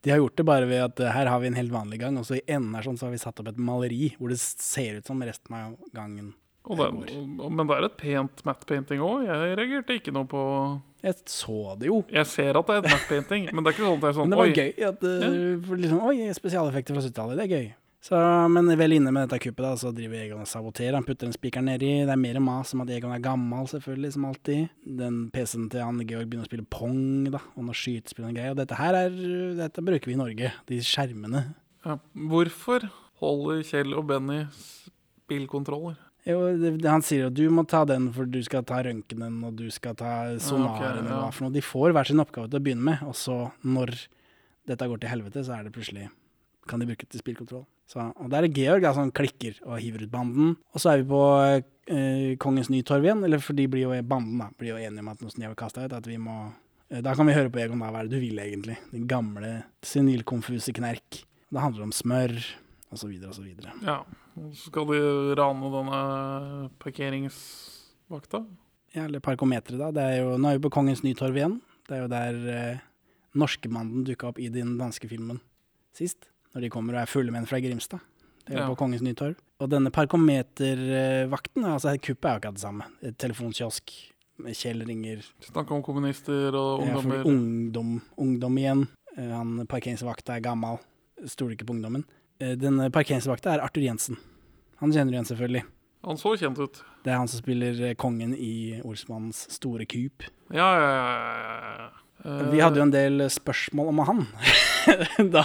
de 0.01 0.13
har 0.13 0.21
gjort 0.21 0.39
det 0.39 0.47
bare 0.47 0.67
ved 0.69 0.85
at 0.85 1.01
eh, 1.03 1.11
her 1.11 1.27
har 1.27 1.43
vi 1.43 1.49
en 1.51 1.59
helt 1.59 1.75
vanlig 1.75 1.99
gang, 1.99 2.15
og 2.15 2.23
så 2.27 2.39
i 2.39 2.45
enden 2.47 2.77
her 2.77 2.87
sånn 2.87 2.97
så 2.99 3.09
har 3.09 3.17
vi 3.17 3.19
satt 3.19 3.43
opp 3.43 3.51
et 3.51 3.59
maleri 3.59 4.13
hvor 4.15 4.31
det 4.31 4.39
ser 4.39 5.01
ut 5.01 5.11
som 5.11 5.19
resten 5.19 5.57
av 5.59 5.75
gangen 5.91 6.31
Og 6.69 6.77
det, 6.77 6.87
men 7.49 7.65
det 7.65 7.75
er 7.75 7.87
et 7.87 7.97
pent 7.97 8.45
matte 8.45 8.67
painting 8.69 9.01
òg. 9.01 9.25
Jeg 9.25 9.57
reagerte 9.57 9.97
ikke 9.97 10.13
noe 10.13 10.29
på 10.29 10.43
Jeg 11.01 11.17
så 11.31 11.75
det 11.81 11.89
jo. 11.89 12.03
Jeg 12.13 12.29
ser 12.29 12.59
at 12.59 12.69
det 12.69 12.75
er 12.75 12.83
et 12.83 12.91
matte 12.93 13.09
painting, 13.09 13.49
men 13.49 13.65
det 13.65 13.71
er 13.71 13.77
ikke 13.77 13.87
sånn 13.87 13.97
at 13.97 14.05
jeg 14.05 14.11
er 14.11 14.13
Men 14.13 14.19
sånn 14.19 14.33
det 14.35 14.39
var 14.39 14.51
Oi. 14.51 14.55
gøy. 14.55 14.71
At, 14.89 15.05
ja. 15.09 15.77
liksom, 15.83 16.01
Oi, 16.11 16.17
spesialeffekter 16.37 16.97
fra 16.97 17.05
70-tallet, 17.07 17.39
det 17.39 17.47
er 17.47 17.55
gøy. 17.55 17.69
Så, 17.99 18.15
men 18.47 18.69
vel 18.79 18.95
inne 18.95 19.11
med 19.11 19.25
dette 19.27 19.41
kuppet, 19.43 19.65
da, 19.65 19.73
så 19.75 19.89
driver 19.91 20.21
Egon 20.21 20.45
og 20.45 20.47
saboterer. 20.47 20.95
Han 20.95 21.07
putter 21.07 21.27
en 21.27 21.35
spiker 21.35 21.63
nedi. 21.65 21.89
Det 22.07 22.13
er 22.13 22.21
mer 22.21 22.39
mas 22.43 22.71
om 22.75 22.85
at 22.85 22.93
Egon 22.95 23.11
er 23.11 23.23
gammel, 23.23 23.67
selvfølgelig, 23.67 24.13
som 24.15 24.27
alltid. 24.29 24.69
Den 25.01 25.17
PC-en 25.35 25.67
til 25.73 25.83
han 25.83 25.99
Georg 26.07 26.29
begynner 26.29 26.47
å 26.47 26.51
spille 26.51 26.67
pong, 26.71 27.27
da, 27.33 27.41
og 27.57 27.67
noe 27.67 27.75
skytespill 27.75 28.29
og 28.29 28.37
greier. 28.37 28.55
Og 28.55 28.61
dette 28.61 28.77
her 28.79 28.95
er 29.01 29.17
Dette 29.59 29.83
bruker 29.83 30.11
vi 30.11 30.15
i 30.15 30.21
Norge. 30.21 30.53
De 30.69 30.79
skjermene. 30.85 31.43
Ja. 31.83 31.97
Hvorfor 32.31 32.87
holder 33.19 33.65
Kjell 33.67 33.91
og 33.97 34.07
Benny 34.13 34.45
spillkontroller? 34.53 35.99
Jo, 36.27 36.41
det, 36.59 36.73
han 36.83 37.03
sier 37.05 37.29
at 37.29 37.35
du 37.37 37.45
må 37.53 37.63
ta 37.69 37.85
den, 37.87 38.09
for 38.13 38.27
du 38.29 38.41
skal 38.45 38.65
ta 38.67 38.81
røntgenen, 38.85 39.39
og 39.47 39.55
du 39.57 39.69
skal 39.73 39.95
ta 39.97 40.13
sonaren, 40.43 40.75
ok, 40.75 41.01
eller 41.03 41.11
ja. 41.15 41.25
for 41.33 41.47
noe. 41.47 41.55
De 41.55 41.63
får 41.63 41.95
hver 41.95 42.09
sin 42.09 42.21
oppgave 42.21 42.51
til 42.51 42.59
å 42.59 42.65
begynne 42.65 42.85
med, 42.91 43.05
og 43.07 43.15
så, 43.17 43.41
når 43.63 43.95
dette 44.69 44.89
går 44.89 45.01
til 45.01 45.13
helvete, 45.13 45.45
så 45.47 45.55
er 45.55 45.65
det 45.65 45.73
plutselig 45.75 46.09
kan 46.69 46.81
de 46.81 46.85
bruke 46.89 47.05
det 47.05 47.15
til 47.15 47.23
spillkontroll. 47.23 47.65
Så, 47.89 48.03
og 48.21 48.29
der 48.29 48.45
er 48.45 48.53
Georg 48.53 48.85
da, 48.85 48.93
som 48.93 49.09
klikker 49.15 49.57
og 49.65 49.79
hiver 49.81 50.05
ut 50.05 50.13
banden. 50.13 50.55
Og 50.75 50.81
så 50.81 50.91
er 50.91 51.01
vi 51.01 51.09
på 51.09 51.21
eh, 51.89 52.37
Kongens 52.41 52.69
Nytorv 52.69 53.07
igjen, 53.07 53.23
eller 53.25 53.41
for 53.41 53.57
de 53.57 53.65
blir 53.71 53.87
jo 53.87 54.01
banden 54.05 54.43
da, 54.43 54.51
blir 54.59 54.75
jo 54.75 54.81
enige 54.81 55.01
om 55.01 55.09
at 55.09 55.23
nå 55.23 55.31
som 55.31 55.41
de 55.41 55.47
har 55.47 55.57
kastet 55.57 55.87
ut, 55.87 55.97
at 55.97 56.09
vi 56.09 56.19
må 56.21 56.37
eh, 56.45 57.01
Da 57.05 57.15
kan 57.17 57.25
vi 57.29 57.37
høre 57.37 57.49
på 57.53 57.63
Egon, 57.63 57.81
da. 57.81 57.89
Hva 57.89 58.03
er 58.03 58.09
det 58.09 58.19
du 58.19 58.21
vil 58.27 58.41
egentlig? 58.43 58.77
Den 58.93 59.09
gamle 59.09 59.55
senilkonfuse 59.85 60.75
knerk. 60.77 61.23
Det 61.49 61.63
handler 61.63 61.87
om 61.87 61.95
smør, 61.95 62.37
og 62.93 63.01
så 63.01 63.09
videre 63.09 63.33
og 63.33 63.39
så 63.39 63.45
videre. 63.45 63.73
Ja. 63.85 64.03
Så 64.53 64.69
skal 64.71 64.85
de 64.89 64.99
rane 65.39 65.69
denne 65.73 66.69
parkeringsvakta. 66.79 68.45
Ja, 68.95 69.03
eller 69.05 69.19
parkometeret, 69.21 69.77
da. 69.79 69.91
Det 69.93 70.01
er 70.03 70.21
jo, 70.23 70.37
nå 70.41 70.49
er 70.49 70.57
vi 70.57 70.63
på 70.65 70.71
Kongens 70.73 71.03
Nytorv 71.05 71.35
igjen. 71.37 71.59
Det 71.89 71.97
er 71.97 72.01
jo 72.03 72.09
der 72.11 72.39
eh, 72.53 72.79
norskemannen 73.37 74.05
dukka 74.07 74.31
opp 74.31 74.39
i 74.41 74.49
den 74.53 74.77
danske 74.79 75.09
filmen 75.11 75.39
sist. 75.95 76.29
Når 76.55 76.65
de 76.65 76.69
kommer 76.73 76.95
og 76.97 77.03
er 77.03 77.11
fulle 77.11 77.33
menn 77.33 77.45
fra 77.49 77.59
Grimstad. 77.61 78.01
Det 78.47 78.55
er 78.55 78.61
jo 78.61 78.63
Ja. 78.63 78.69
på 78.71 78.79
Kongens 78.81 79.03
Nytorv. 79.05 79.35
Og 79.61 79.69
denne 79.69 79.91
parkometervakten, 79.93 81.65
altså 81.67 81.93
kuppet 82.01 82.25
er 82.25 82.33
jo 82.37 82.39
ikke 82.41 82.53
det 82.55 82.63
samme. 82.63 82.85
Et 83.03 83.17
telefonkiosk. 83.17 83.93
Kjell 84.55 84.85
ringer 84.87 85.19
Snakke 85.43 85.73
om 85.75 85.81
kommunister 85.83 86.55
og 86.55 86.85
ja, 86.87 86.93
ungdommer. 86.95 87.25
ungdom, 87.27 88.01
ungdom 88.17 88.57
igjen. 88.57 88.85
Eh, 89.17 89.29
Han 89.35 89.67
parkeringsvakta 89.67 90.37
er 90.37 90.41
gammel. 90.45 90.79
Stoler 91.27 91.57
ikke 91.57 91.65
på 91.67 91.75
ungdommen. 91.75 92.05
Eh, 92.39 92.55
Denne 92.55 92.89
parkeringsvakta 92.89 93.53
er 93.57 93.59
Arthur 93.65 93.83
Jensen. 93.83 94.15
Han 94.79 94.93
kjenner 94.95 95.11
du 95.11 95.17
igjen, 95.17 95.27
selvfølgelig. 95.29 95.63
Han 96.07 96.19
så 96.19 96.33
kjent 96.39 96.59
ut. 96.63 96.81
Det 97.03 97.11
er 97.11 97.19
han 97.19 97.27
som 97.31 97.41
spiller 97.41 97.79
eh, 97.89 97.95
kongen 97.99 98.31
i 98.35 98.79
Olsmannens 98.87 99.45
store 99.51 99.87
kup. 99.89 100.23
Ja, 100.55 100.69
ja, 100.79 100.89
ja. 100.95 101.71
ja. 101.83 101.89
Eh, 102.23 102.45
Vi 102.53 102.61
hadde 102.63 102.79
jo 102.79 102.85
en 102.87 102.93
del 102.95 103.25
spørsmål 103.31 103.91
om 103.91 104.01
han 104.07 104.25
da, 105.35 105.43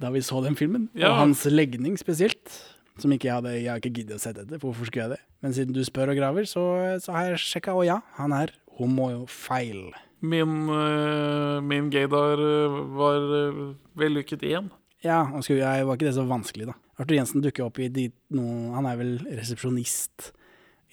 da 0.00 0.10
vi 0.12 0.22
så 0.24 0.42
den 0.44 0.56
filmen. 0.58 0.88
Ja. 0.94 1.14
Og 1.14 1.22
hans 1.24 1.46
legning 1.48 1.96
spesielt. 2.00 2.58
Som 2.96 3.12
ikke 3.12 3.28
jeg 3.28 3.36
hadde 3.36 3.50
Jeg 3.58 3.68
har 3.68 3.80
ikke 3.82 3.92
giddet 3.98 4.16
å 4.16 4.22
sette 4.22 4.44
etter, 4.46 4.60
hvorfor 4.62 4.88
skulle 4.88 5.04
jeg 5.04 5.16
det? 5.18 5.22
Men 5.44 5.52
siden 5.56 5.76
du 5.76 5.82
spør 5.84 6.14
og 6.14 6.16
graver, 6.16 6.46
så, 6.48 6.62
så 7.04 7.12
har 7.12 7.26
jeg 7.34 7.42
sjekka, 7.44 7.74
og 7.76 7.84
ja, 7.84 7.98
han 8.16 8.32
er 8.32 8.54
homofeil. 8.78 9.90
Min, 10.24 10.54
eh, 10.72 11.58
min 11.60 11.90
gaydar 11.92 12.40
eh, 12.40 12.76
var 12.96 13.26
eh, 13.36 13.58
vellykket 14.00 14.46
igjen. 14.48 14.70
Ja, 15.04 15.20
jeg 15.28 15.86
var 15.86 15.98
ikke 15.98 16.08
det 16.08 16.16
så 16.16 16.24
vanskelig, 16.28 16.68
da. 16.70 16.76
Arthur 16.96 17.18
Jensen 17.18 17.44
dukker 17.44 17.66
opp 17.66 17.78
i 17.82 17.90
de, 17.92 18.06
noen 18.32 18.72
Han 18.76 18.88
er 18.88 18.96
vel 19.00 19.12
resepsjonist 19.28 20.30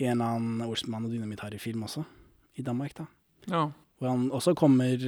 i 0.01 0.07
en 0.09 0.17
eller 0.17 0.35
annen 0.35 0.65
Olsmann 0.65 1.05
og 1.07 1.13
Dynamitt-Harry-film 1.13 1.85
også, 1.85 2.03
i 2.59 2.65
Danmark, 2.65 2.95
da. 2.97 3.07
Ja. 3.47 3.63
Hvor 3.99 4.09
han 4.09 4.25
også 4.33 4.55
kommer 4.57 4.99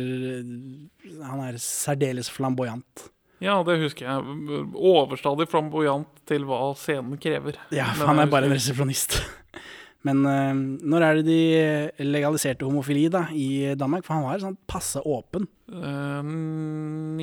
Han 1.25 1.41
er 1.47 1.57
særdeles 1.61 2.29
flamboyant. 2.31 3.09
ja, 3.43 3.57
det 3.67 3.79
husker 3.81 4.07
jeg. 4.07 4.37
Overstadig 4.75 5.49
flamboyant 5.51 6.21
til 6.29 6.45
hva 6.47 6.69
scenen 6.79 7.19
krever. 7.19 7.59
Ja, 7.75 7.89
for 7.97 8.07
han 8.11 8.21
er 8.23 8.31
bare 8.31 8.47
en 8.47 8.55
resepsjonist. 8.55 9.19
Men 10.05 10.21
eh, 10.29 10.53
når 10.85 11.01
er 11.01 11.19
det 11.19 11.25
de 11.25 12.05
legaliserte 12.05 12.65
homofili 12.67 13.07
da, 13.09 13.25
i 13.33 13.73
Danmark? 13.75 14.05
For 14.05 14.15
han 14.15 14.27
var 14.27 14.43
sånn 14.43 14.59
passe 14.69 15.01
åpen. 15.01 15.47
Uh, 15.65 16.21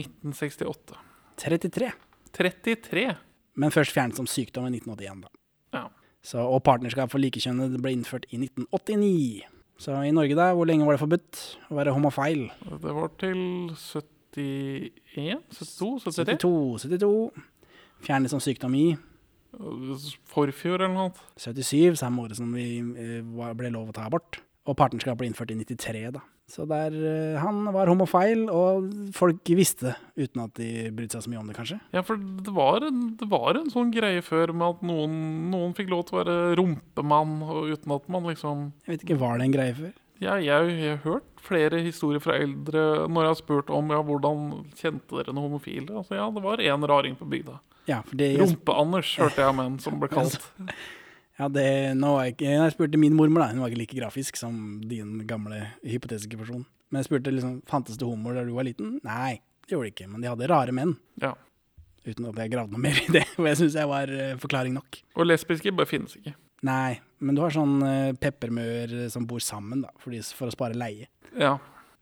1968. 0.03 0.99
33. 1.41 1.93
33. 2.37 3.07
Men 3.61 3.73
først 3.75 3.93
fjernet 3.93 4.19
som 4.19 4.29
sykdom 4.29 4.67
i 4.69 4.75
1981. 4.79 5.25
da. 5.25 5.33
Ja. 5.77 5.85
Så, 6.23 6.39
og 6.39 6.63
partnerskap 6.65 7.11
for 7.11 7.23
likekjønnede 7.23 7.81
ble 7.83 7.95
innført 7.97 8.29
i 8.31 8.39
1989. 8.39 9.43
Så 9.83 9.97
i 10.07 10.13
Norge, 10.15 10.37
da, 10.39 10.53
hvor 10.55 10.69
lenge 10.69 10.87
var 10.87 10.95
det 10.95 11.03
forbudt 11.03 11.41
å 11.69 11.79
være 11.81 11.95
homofil? 11.97 12.45
Det 12.63 12.93
var 12.95 13.09
til 13.19 13.41
71? 13.75 15.41
72? 15.59 15.89
73? 16.07 16.37
72. 16.39 16.53
72. 16.87 17.17
Fjernet 18.03 18.33
som 18.33 18.43
sykdom 18.43 18.77
i 18.79 18.87
Forfjor 20.33 20.81
eller 20.81 20.95
noe. 20.95 21.27
77, 21.37 21.99
samme 22.01 22.23
året 22.25 22.39
som 22.39 22.55
vi 22.57 22.79
eh, 22.81 23.21
ble 23.59 23.73
lov 23.75 23.91
å 23.91 23.97
ta 23.97 24.07
abort. 24.09 24.41
Og 24.65 24.79
partnerskap 24.79 25.19
ble 25.21 25.29
innført 25.29 25.53
i 25.53 25.59
93, 25.59 26.07
da. 26.15 26.23
Så 26.53 26.67
der, 26.69 26.93
eh, 26.93 27.41
han 27.41 27.65
var 27.73 27.89
homofil, 27.89 28.43
og 28.53 28.91
folk 29.17 29.49
visste 29.57 29.87
det, 29.89 29.95
uten 30.27 30.43
at 30.45 30.53
de 30.59 30.91
brydde 30.93 31.17
seg 31.17 31.25
så 31.25 31.33
mye 31.33 31.41
om 31.41 31.49
det, 31.49 31.57
kanskje. 31.57 31.79
Ja, 31.97 32.03
for 32.05 32.21
det 32.21 32.53
var, 32.53 32.85
en, 32.85 33.15
det 33.17 33.29
var 33.31 33.57
en 33.57 33.71
sånn 33.73 33.93
greie 33.95 34.21
før 34.27 34.53
med 34.53 34.67
at 34.77 34.85
noen, 34.85 35.15
noen 35.53 35.73
fikk 35.79 35.89
lov 35.95 36.05
til 36.09 36.19
å 36.19 36.21
være 36.21 36.37
rumpemann, 36.61 37.39
uten 37.73 37.97
at 37.97 38.13
man 38.13 38.29
liksom 38.29 38.69
Jeg 38.85 38.93
vet 38.99 39.07
ikke, 39.07 39.21
var 39.23 39.41
det 39.41 39.49
en 39.49 39.57
greie 39.57 39.77
før? 39.81 39.95
Ja, 40.23 40.37
jeg, 40.39 40.77
jeg 40.77 40.93
har 40.93 41.03
hørt 41.07 41.43
flere 41.43 41.81
historier 41.83 42.23
fra 42.23 42.37
eldre 42.39 43.09
når 43.11 43.25
jeg 43.25 43.33
har 43.33 43.41
spurt 43.41 43.73
om 43.75 43.89
ja, 43.91 43.99
hvordan 44.07 44.45
kjente 44.79 45.17
dere 45.19 45.33
noen 45.35 45.49
homofile. 45.49 45.89
Altså, 45.99 46.15
ja, 46.21 46.29
det 46.31 46.45
var 46.45 46.63
én 46.63 46.87
raring 46.87 47.17
på 47.19 47.27
bygda. 47.33 47.57
Ja, 47.89 48.03
for 48.07 48.21
det, 48.21 48.37
Rumpe-Anders 48.39 49.17
hørte 49.19 49.43
jeg 49.43 49.51
om 49.57 49.65
en 49.65 49.81
som 49.83 49.97
ble 49.99 50.13
kalt. 50.19 50.45
Ja, 51.43 51.49
det, 51.51 51.67
nå 51.99 52.13
var 52.15 52.27
jeg, 52.29 52.37
ikke, 52.37 52.51
jeg 52.55 52.73
spurte 52.77 52.99
min 53.01 53.17
mormor, 53.19 53.43
da. 53.43 53.49
Hun 53.51 53.63
var 53.65 53.73
ikke 53.73 53.81
like 53.81 53.97
grafisk 53.99 54.37
som 54.39 54.55
din 54.87 55.25
gamle 55.27 55.65
hypotetiske 55.83 56.39
person. 56.39 56.63
Men 56.93 57.01
jeg 57.01 57.09
spurte 57.09 57.33
liksom, 57.35 57.57
fantes 57.67 57.99
det 57.99 58.07
homoer 58.07 58.39
da 58.39 58.45
du 58.47 58.53
var 58.55 58.69
liten? 58.69 59.01
Nei, 59.03 59.41
det 59.65 59.75
gjorde 59.75 59.89
det 59.89 59.95
ikke. 59.97 60.11
Men 60.13 60.23
de 60.23 60.31
hadde 60.31 60.51
rare 60.53 60.75
menn. 60.77 60.95
Ja. 61.23 61.33
Uten 62.07 62.29
at 62.31 62.39
jeg 62.45 62.53
gravde 62.53 62.75
noe 62.77 62.85
mer 62.85 63.01
i 63.01 63.09
det. 63.17 63.25
Og 63.41 63.49
jeg 63.51 63.59
syns 63.59 63.79
jeg 63.81 63.91
var 63.91 64.13
eh, 64.15 64.37
forklaring 64.43 64.77
nok. 64.79 65.01
Og 65.17 65.27
lesbiske 65.27 65.75
bare 65.75 65.91
finnes 65.91 66.15
ikke. 66.21 66.37
Nei, 66.63 67.01
men 67.19 67.35
du 67.35 67.43
har 67.43 67.51
sånn 67.51 67.81
uh, 67.83 68.13
peppermøer 68.23 69.09
som 69.11 69.27
bor 69.27 69.43
sammen, 69.43 69.83
da, 69.83 69.91
for, 69.99 70.15
de, 70.15 70.23
for 70.39 70.47
å 70.47 70.55
spare 70.55 70.79
leie. 70.79 71.09
Ja. 71.35 71.57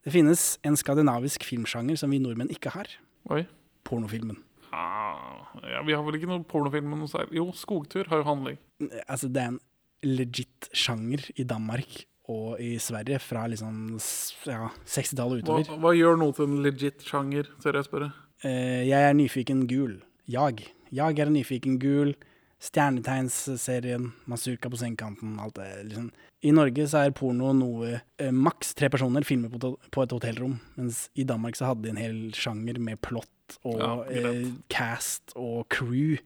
Det 0.05 0.13
finnes 0.13 0.59
en 0.69 0.77
skandinavisk 0.77 1.47
filmsjanger 1.49 1.97
som 1.97 2.13
vi 2.13 2.21
nordmenn 2.21 2.53
ikke 2.53 2.75
har. 2.75 2.93
Oi. 3.33 3.47
Pornofilmen. 3.89 4.43
Ah, 4.73 5.49
ja, 5.67 5.81
vi 5.87 5.95
har 5.97 6.05
vel 6.07 6.19
ikke 6.21 6.29
noen 6.31 6.45
pornofilm 6.47 6.87
med 6.93 7.03
noe 7.03 7.11
særlig. 7.11 7.35
Jo, 7.41 7.49
Skogtur 7.57 8.07
har 8.11 8.23
jo 8.23 8.29
handling. 8.29 8.59
Altså, 9.07 9.29
det 9.33 9.43
er 9.43 9.53
en 9.55 9.61
legit 10.07 10.71
sjanger 10.73 11.27
i 11.37 11.45
Danmark 11.45 12.05
og 12.31 12.61
i 12.63 12.77
Sverige 12.79 13.19
fra 13.23 13.47
liksom 13.51 13.99
ja, 14.47 14.69
60-tallet 14.87 15.43
utover. 15.43 15.73
hva 15.83 15.93
gjør 15.97 16.21
noe 16.21 16.37
til 16.37 16.47
en 16.47 16.61
legit 16.63 17.03
sjanger, 17.03 17.51
tør 17.63 17.81
jeg 17.81 17.89
spørre? 17.89 18.13
Eh, 18.47 18.87
jeg 18.89 19.09
er 19.09 19.17
nyfiken 19.19 19.67
gul. 19.69 19.99
Jag. 20.31 20.63
Jag 20.95 21.19
er 21.19 21.33
nyfiken 21.33 21.81
gul. 21.83 22.15
Stjernetegnsserien, 22.61 24.11
Mazurka 24.29 24.71
på 24.71 24.79
sengekanten, 24.79 25.39
alt 25.41 25.57
det. 25.57 25.69
Liksom. 25.89 26.11
I 26.41 26.53
Norge 26.57 26.87
så 26.89 27.03
er 27.05 27.15
porno 27.17 27.53
noe 27.53 27.99
eh, 27.99 28.31
maks 28.33 28.73
tre 28.79 28.89
personer 28.93 29.27
filmer 29.29 29.53
på, 29.53 29.75
på 29.93 30.05
et 30.05 30.15
hotellrom, 30.15 30.57
mens 30.79 31.09
i 31.19 31.27
Danmark 31.29 31.59
så 31.59 31.69
hadde 31.69 31.85
de 31.85 31.93
en 31.93 32.01
hel 32.01 32.21
sjanger 32.37 32.81
med 32.81 33.01
plott 33.05 33.59
og 33.67 33.83
Ja, 33.83 33.93
eh, 34.09 34.47
cast 34.73 35.35
og 35.37 35.67
crew 35.73 36.17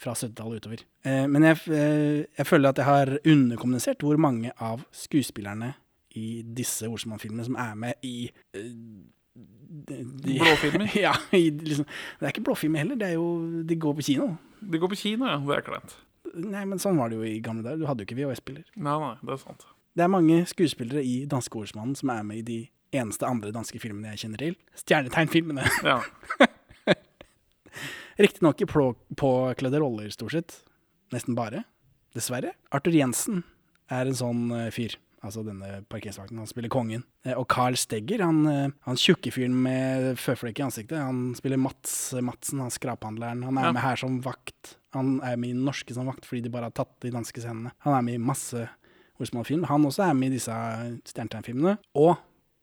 fra 0.00 0.14
70-tallet 0.16 0.62
utover. 0.62 0.82
Eh, 1.04 1.26
men 1.28 1.44
jeg, 1.44 1.60
eh, 1.76 2.26
jeg 2.38 2.48
føler 2.48 2.72
at 2.72 2.80
jeg 2.80 2.88
har 2.88 3.14
underkommunisert 3.20 4.02
hvor 4.02 4.18
mange 4.20 4.52
av 4.56 4.82
skuespillerne 4.96 5.74
i 6.18 6.42
disse 6.42 6.88
Olsemann-filmene 6.88 7.46
som 7.46 7.58
er 7.60 7.74
med 7.78 8.06
i 8.06 8.30
eh, 8.56 8.70
de, 9.34 10.00
de, 10.24 10.38
Blåfilmer? 10.40 10.90
ja, 11.06 11.14
i, 11.36 11.50
liksom, 11.50 11.86
det 12.18 12.26
er 12.26 12.34
ikke 12.34 12.48
blåfilmer 12.48 12.82
heller, 12.82 12.98
det 12.98 13.12
er 13.12 13.18
jo, 13.20 13.62
de 13.62 13.76
går 13.78 13.98
på 14.00 14.08
kino. 14.08 14.32
De 14.60 14.80
går 14.80 14.90
på 14.90 14.98
kino, 15.04 15.28
ja. 15.28 15.38
Det 15.44 15.60
er 15.60 15.68
kleint. 15.68 15.94
Nei, 16.34 16.64
men 16.64 16.78
sånn 16.78 16.96
var 17.00 17.10
det 17.10 17.16
jo 17.18 17.24
i 17.26 17.40
gamle 17.42 17.62
dager. 17.66 17.78
Du 17.82 17.86
hadde 17.88 18.04
jo 18.04 18.08
ikke 18.08 18.18
VHS-spiller. 18.20 18.64
Nei, 18.76 18.96
nei, 19.02 19.14
det 19.22 19.32
er 19.34 19.40
sant. 19.42 19.64
Det 19.96 20.04
er 20.04 20.12
mange 20.12 20.44
skuespillere 20.46 21.02
i 21.02 21.24
Danske 21.26 21.58
Olsmannen 21.58 21.96
som 21.98 22.10
er 22.14 22.22
med 22.22 22.38
i 22.38 22.42
de 22.46 22.58
eneste 23.00 23.26
andre 23.26 23.50
danske 23.54 23.78
filmene 23.82 24.12
jeg 24.14 24.24
kjenner 24.24 24.38
til. 24.44 24.56
Stjernetegnfilmene. 24.78 25.64
Ja. 25.86 26.00
Riktignok 28.20 28.60
i 28.62 28.66
påkledde 29.16 29.80
roller, 29.80 30.10
stort 30.12 30.32
sett. 30.34 30.56
Nesten 31.14 31.34
bare. 31.38 31.64
Dessverre. 32.14 32.52
Arthur 32.74 32.94
Jensen 32.94 33.42
er 33.90 34.06
en 34.10 34.18
sånn 34.18 34.42
eh, 34.54 34.68
fyr. 34.74 34.96
Altså 35.24 35.42
denne 35.44 35.82
parkeringsvakten. 35.92 36.38
Han 36.40 36.48
spiller 36.48 36.72
kongen. 36.72 37.02
Eh, 37.26 37.34
Og 37.36 37.46
Carl 37.52 37.76
Stegger, 37.78 38.22
han, 38.24 38.42
eh, 38.48 38.68
han 38.86 38.98
tjukke 39.00 39.32
fyren 39.34 39.56
med 39.64 40.14
føflekk 40.20 40.60
i 40.62 40.66
ansiktet, 40.66 40.98
han 41.00 41.34
spiller 41.38 41.60
Mats 41.60 42.12
Madsen, 42.24 42.62
han 42.64 42.72
skraphandleren. 42.74 43.42
Han 43.44 43.58
er 43.58 43.68
Ja. 43.68 43.72
med 43.72 43.82
her 43.82 43.96
som 44.00 44.20
vakt. 44.24 44.76
Han 44.96 45.18
er 45.26 45.38
med 45.38 45.52
i 45.52 45.56
den 45.56 45.66
norske 45.66 45.94
som 45.94 46.08
vakt 46.10 46.26
fordi 46.26 46.44
de 46.46 46.52
bare 46.52 46.70
har 46.70 46.74
tatt 46.76 46.92
de 47.04 47.12
danske 47.14 47.42
scenene. 47.42 47.72
Han 47.86 47.96
er 47.96 48.04
med 48.06 48.18
i 48.18 48.22
masse 48.30 48.66
Olsmann-film. 49.20 49.66
Han 49.70 49.86
også 49.86 50.06
er 50.08 50.16
med 50.16 50.32
i 50.32 50.38
disse 50.38 50.54
Stjernetegnfilmene. 51.12 51.76
Og 52.00 52.14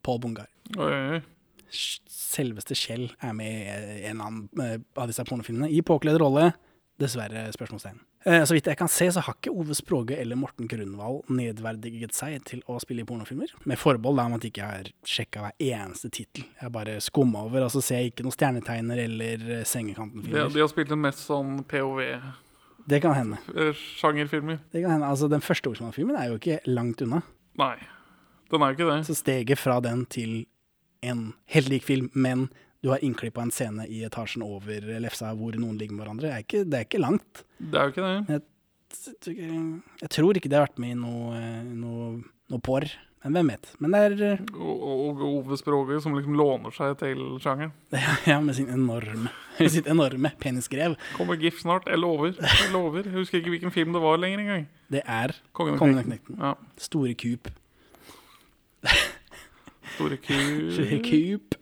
Paul 0.03 0.21
Bungar. 0.23 0.49
Oi. 0.77 1.21
Selveste 1.69 2.75
Kjell 2.79 3.09
er 3.23 3.35
med 3.35 3.99
i 3.99 4.07
en 4.09 4.23
annen 4.23 4.63
eh, 4.63 4.77
av 4.97 5.09
disse 5.11 5.25
pornofilmene. 5.27 5.69
I 5.71 5.83
påkledd 5.85 6.19
rolle. 6.21 6.51
Dessverre, 6.97 7.45
spørsmålstegn. 7.53 7.99
Eh, 8.27 8.43
Så 8.43 8.53
vidt 8.57 8.65
jeg 8.67 8.77
kan 8.77 8.89
se, 8.91 9.07
så 9.15 9.21
har 9.23 9.37
ikke 9.37 9.53
Ove 9.55 9.75
Språge 9.77 10.17
eller 10.19 10.35
Morten 10.35 10.67
Grunwald 10.67 11.29
nedverdiget 11.31 12.11
seg 12.17 12.41
til 12.49 12.59
å 12.67 12.75
spille 12.83 13.05
i 13.05 13.07
pornofilmer. 13.07 13.53
Med 13.69 13.79
forbehold 13.79 14.19
om 14.19 14.35
at 14.35 14.43
jeg 14.43 14.51
ikke 14.51 14.67
har 14.67 14.89
sjekka 15.07 15.45
hver 15.45 15.55
eneste 15.63 16.11
tittel. 16.11 16.43
Jeg 16.61 16.73
bare 16.75 16.97
skumma 17.03 17.45
over, 17.47 17.63
og 17.67 17.71
så 17.71 17.81
ser 17.81 18.01
jeg 18.03 18.11
ikke 18.11 18.25
noen 18.27 18.35
stjernetegner 18.35 18.99
eller 19.05 19.47
eh, 19.59 19.63
Sengekanten-filmer. 19.63 20.51
de 20.53 20.59
har 20.65 20.67
spilt 20.73 20.91
den 20.91 21.01
mest 21.05 21.23
sånn 21.23 21.63
Det 22.87 23.01
kan 23.03 23.13
hende. 23.15 23.37
POV-sjangerfilmer. 23.47 24.59
Det 24.71 24.81
kan 24.83 24.91
hende. 24.97 25.07
Altså, 25.07 25.27
den 25.31 25.41
første 25.41 25.69
Olsmann-filmen 25.71 26.15
er 26.19 26.27
jo 26.31 26.37
ikke 26.39 26.59
langt 26.67 27.01
unna. 27.01 27.21
Nei, 27.57 27.75
den 28.51 28.61
er 28.61 28.71
jo 28.73 28.77
ikke 28.77 28.91
det. 28.91 28.99
Så 29.07 29.15
steget 29.23 29.57
fra 29.59 29.79
den 29.83 30.05
til 30.05 30.45
en 31.03 31.33
helt 31.53 31.69
lik 31.69 31.83
film, 31.83 32.09
men 32.13 32.49
du 32.83 32.91
har 32.93 33.01
innklippa 33.03 33.41
en 33.41 33.51
scene 33.53 33.87
i 33.89 34.03
etasjen 34.07 34.43
over 34.45 34.85
lefsa 35.01 35.31
hvor 35.37 35.55
noen 35.57 35.79
ligger 35.79 35.97
med 35.97 36.05
hverandre, 36.05 36.29
er 36.35 36.45
ikke, 36.45 36.63
det 36.67 36.79
er 36.79 36.85
ikke 36.87 37.01
langt. 37.01 37.43
Det 37.57 37.79
er 37.79 37.89
jo 37.89 37.95
ikke 37.95 38.07
det. 38.29 38.39
Jeg 40.03 40.13
tror 40.13 40.37
ikke 40.37 40.49
det 40.51 40.59
har 40.59 40.67
vært 40.69 40.79
med 40.81 40.93
i 40.93 40.99
noe, 40.99 41.41
noe, 41.65 42.07
noe 42.53 42.61
porr, 42.63 42.87
men 43.25 43.33
hvem 43.33 43.49
vet. 43.51 43.71
Men 43.83 43.95
det 43.95 44.01
er 44.05 44.43
Og, 44.55 45.23
Ove 45.27 45.57
Språge 45.59 45.97
som 46.03 46.13
liksom 46.15 46.37
låner 46.37 46.71
seg 46.75 46.93
til 47.01 47.23
sjangeren. 47.43 47.73
Ja, 48.29 48.37
med 48.39 48.55
sin 48.55 48.69
enorme, 48.71 49.33
med 49.57 49.73
sitt 49.73 49.89
enorme 49.91 50.31
penisgrev. 50.39 50.95
Kommer 51.17 51.39
GIF 51.41 51.59
snart. 51.63 51.89
Jeg 51.91 51.99
lover. 51.99 52.37
Jeg 52.37 52.71
lover. 52.71 53.09
Jeg 53.09 53.17
husker 53.17 53.41
ikke 53.41 53.55
hvilken 53.57 53.73
film 53.75 53.97
det 53.97 54.03
var 54.05 54.21
lenger 54.21 54.45
engang. 54.45 54.67
Det 54.93 55.01
er 55.03 55.33
Kongen 55.57 55.97
av 55.97 56.05
knekten. 56.07 56.37
Ja. 56.39 56.53
Store 56.79 57.17
kup. 57.19 57.51
Store 59.97 60.21
Store 60.77 61.01
kup. 61.03 61.59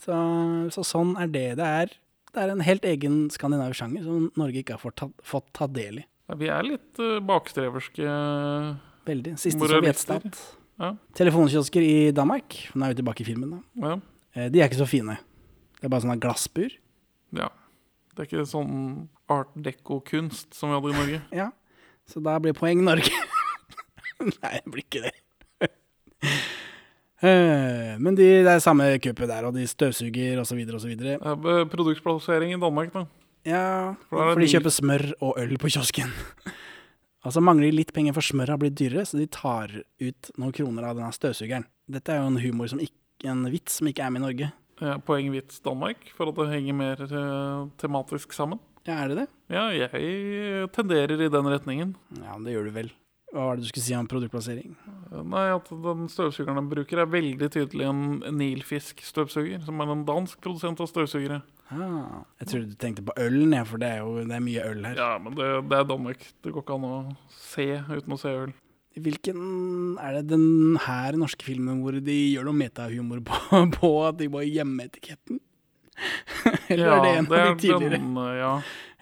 Så, 0.00 0.14
så 0.72 0.84
sånn 0.86 1.14
er 1.20 1.28
det 1.32 1.46
det 1.60 1.66
er. 1.66 1.90
Det 2.30 2.40
er 2.44 2.52
en 2.54 2.62
helt 2.64 2.84
egen 2.86 3.24
skandinavisk 3.34 3.82
sjanger 3.82 4.04
som 4.06 4.28
Norge 4.38 4.62
ikke 4.62 4.76
har 4.76 4.82
fått 4.82 4.96
ta, 5.00 5.08
fått 5.26 5.48
ta 5.56 5.66
del 5.68 6.00
i. 6.00 6.04
Ja, 6.30 6.36
vi 6.38 6.48
er 6.54 6.62
litt 6.64 7.00
uh, 7.02 7.18
bakstreverske. 7.26 8.06
Veldig. 9.08 9.34
Siste 9.42 9.68
sovjetstat. 9.72 10.38
Ja. 10.80 10.92
Telefonkiosker 11.18 11.84
i 11.84 11.96
Danmark, 12.16 12.54
nå 12.72 12.86
er 12.86 12.94
vi 12.94 13.00
tilbake 13.02 13.24
i 13.24 13.26
filmen, 13.28 13.56
da. 13.58 13.60
Ja. 13.82 13.96
Eh, 14.38 14.46
De 14.54 14.62
er 14.62 14.70
ikke 14.70 14.78
så 14.80 14.86
fine. 14.88 15.18
Det 15.80 15.88
er 15.88 15.92
bare 15.92 16.04
sånne 16.06 16.20
glassbur. 16.22 16.76
ja. 17.36 17.50
Det 18.10 18.24
er 18.24 18.26
ikke 18.26 18.42
sånn 18.50 18.72
art 19.30 19.52
deco-kunst 19.54 20.56
som 20.56 20.68
vi 20.72 20.74
hadde 20.76 20.90
i 20.90 20.96
Norge. 20.98 21.20
Ja. 21.42 21.50
Så 22.10 22.18
da 22.24 22.34
blir 22.42 22.52
poeng 22.58 22.80
Norge. 22.84 23.12
Nei, 24.42 24.56
det 24.64 24.72
blir 24.74 24.82
ikke 24.82 25.04
det. 25.04 25.12
Eh, 27.20 27.98
Men 28.00 28.16
de, 28.16 28.26
det 28.44 28.48
er 28.48 28.62
samme 28.64 28.86
kuppet 29.02 29.28
der, 29.28 29.44
og 29.48 29.54
de 29.54 29.66
støvsuger 29.68 30.40
osv. 30.40 30.62
osv. 30.76 30.94
Produktplassering 31.72 32.54
i 32.54 32.60
Danmark, 32.60 32.92
da. 32.94 33.06
Ja, 33.48 33.94
For 34.10 34.34
for 34.34 34.40
de 34.40 34.48
kjøper 34.52 34.72
smør 34.72 35.04
og 35.24 35.38
øl 35.40 35.56
på 35.60 35.70
kiosken. 35.72 36.12
Altså 37.20 37.42
mangler 37.44 37.68
de 37.68 37.76
litt 37.76 37.90
penger, 37.92 38.14
for 38.16 38.24
smør 38.24 38.54
har 38.54 38.56
blitt 38.56 38.78
dyrere, 38.80 39.02
så 39.04 39.18
de 39.20 39.26
tar 39.28 39.74
ut 40.00 40.28
noen 40.40 40.54
kroner 40.56 40.86
av 40.88 40.94
denne 40.96 41.12
støvsugeren. 41.12 41.66
Dette 41.92 42.14
er 42.14 42.22
jo 42.22 42.30
en 42.30 42.38
humor 42.40 42.70
som 42.72 42.80
ikke, 42.80 42.96
en 43.28 43.42
vits 43.52 43.76
som 43.76 43.90
ikke 43.90 44.06
er 44.06 44.14
med 44.14 44.22
i 44.22 44.24
Norge. 44.24 44.48
Ja, 44.80 44.94
Poeng 45.04 45.28
vits 45.34 45.60
Danmark, 45.60 46.06
for 46.16 46.30
at 46.32 46.38
det 46.40 46.46
henger 46.54 46.78
mer 46.78 47.02
uh, 47.12 47.68
tematisk 47.76 48.32
sammen. 48.32 48.62
Ja, 48.88 49.02
er 49.02 49.12
det 49.12 49.18
det? 49.18 49.26
Ja, 49.52 49.66
jeg 49.76 50.70
tenderer 50.72 51.20
i 51.20 51.28
den 51.28 51.50
retningen. 51.52 51.92
Ja, 52.22 52.38
det 52.40 52.56
gjør 52.56 52.70
du 52.70 52.74
vel. 52.78 52.88
Hva 53.30 53.44
var 53.46 53.58
det 53.58 53.62
du 53.62 53.68
skulle 53.70 53.84
si 53.86 53.94
om 53.94 54.08
produktplassering? 54.10 54.72
Nei, 55.30 55.44
at 55.54 55.68
den 55.84 56.08
støvsugeren 56.10 56.58
de 56.58 56.72
bruker, 56.72 56.98
er 56.98 57.10
veldig 57.10 57.48
tydelig 57.54 57.86
en 57.86 58.00
Nilfisk-støvsuger, 58.40 59.60
som 59.66 59.82
er 59.82 59.92
en 59.94 60.02
dansk 60.08 60.40
produsent 60.42 60.82
av 60.82 60.90
støvsugere. 60.90 61.38
Ah, 61.70 62.24
jeg 62.42 62.48
trodde 62.50 62.72
du 62.72 62.78
tenkte 62.82 63.04
på 63.06 63.14
ølen, 63.22 63.54
ja, 63.54 63.62
for 63.66 63.78
det 63.78 63.92
er 63.94 64.00
jo 64.02 64.24
det 64.26 64.34
er 64.34 64.42
mye 64.42 64.64
øl 64.66 64.82
her. 64.88 64.98
Ja, 64.98 65.12
men 65.22 65.36
det, 65.38 65.46
det 65.70 65.78
er 65.78 65.86
Danmark. 65.86 66.26
Det 66.42 66.54
går 66.56 66.64
ikke 66.64 66.78
an 66.80 66.88
å 66.88 66.96
se 67.36 67.68
uten 67.92 68.16
å 68.16 68.18
se 68.18 68.34
øl. 68.40 68.56
Hvilken 68.98 69.94
er 70.02 70.18
det 70.18 70.24
den 70.32 70.74
her 70.82 71.14
norske 71.18 71.46
filmen 71.46 71.84
hvor 71.84 71.94
de 71.94 72.18
gjør 72.32 72.50
noe 72.50 72.58
metahumor 72.58 73.22
på, 73.22 73.38
på 73.78 73.92
at 74.08 74.18
de 74.18 74.26
bare 74.34 74.50
gjemme 74.50 74.90
etiketten? 74.90 75.38
Eller 76.72 76.88
er 76.96 77.02
det 77.04 77.16
en 77.20 77.28
av 77.28 77.36
de 77.36 77.56
tidligere? 77.62 78.00
den, 78.00 78.18
ja. 78.40 78.54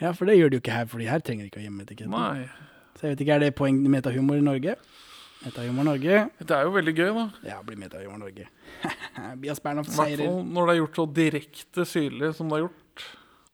Ja, 0.03 0.13
for 0.13 0.29
det 0.29 0.37
gjør 0.37 0.53
de 0.53 0.59
jo 0.59 0.63
ikke 0.67 0.77
her, 0.77 0.89
for 0.91 1.01
de 1.01 1.09
her 1.09 1.25
trenger 1.25 1.49
ikke 1.49 1.63
å 1.63 1.65
gjemme 1.65 1.89
etiketten. 1.89 2.13
Nei. 2.13 2.68
Så 2.99 3.07
jeg 3.07 3.15
vet 3.15 3.21
ikke, 3.25 3.37
er 3.39 3.45
det 3.47 3.55
poeng 3.59 3.79
metahumor 3.91 4.41
i 4.41 4.43
Norge? 4.45 4.75
Metahumor 5.45 5.87
Norge. 5.87 6.23
Det 6.43 6.51
er 6.51 6.67
jo 6.67 6.75
veldig 6.75 6.95
gøy, 6.99 7.11
da. 7.15 7.25
Ja, 7.47 7.61
blir 7.63 7.79
metahumor 7.79 8.19
Norge. 8.25 8.49
Bias 9.43 9.63
Bernhoft 9.63 9.93
seirer. 9.95 10.25
fall 10.27 10.41
når 10.51 10.67
det 10.67 10.75
er 10.75 10.81
gjort 10.81 10.99
så 10.99 11.07
direkte 11.21 11.87
syrlig 11.87 12.33
som 12.35 12.51
det 12.51 12.59
er 12.59 12.65
gjort. 12.67 13.05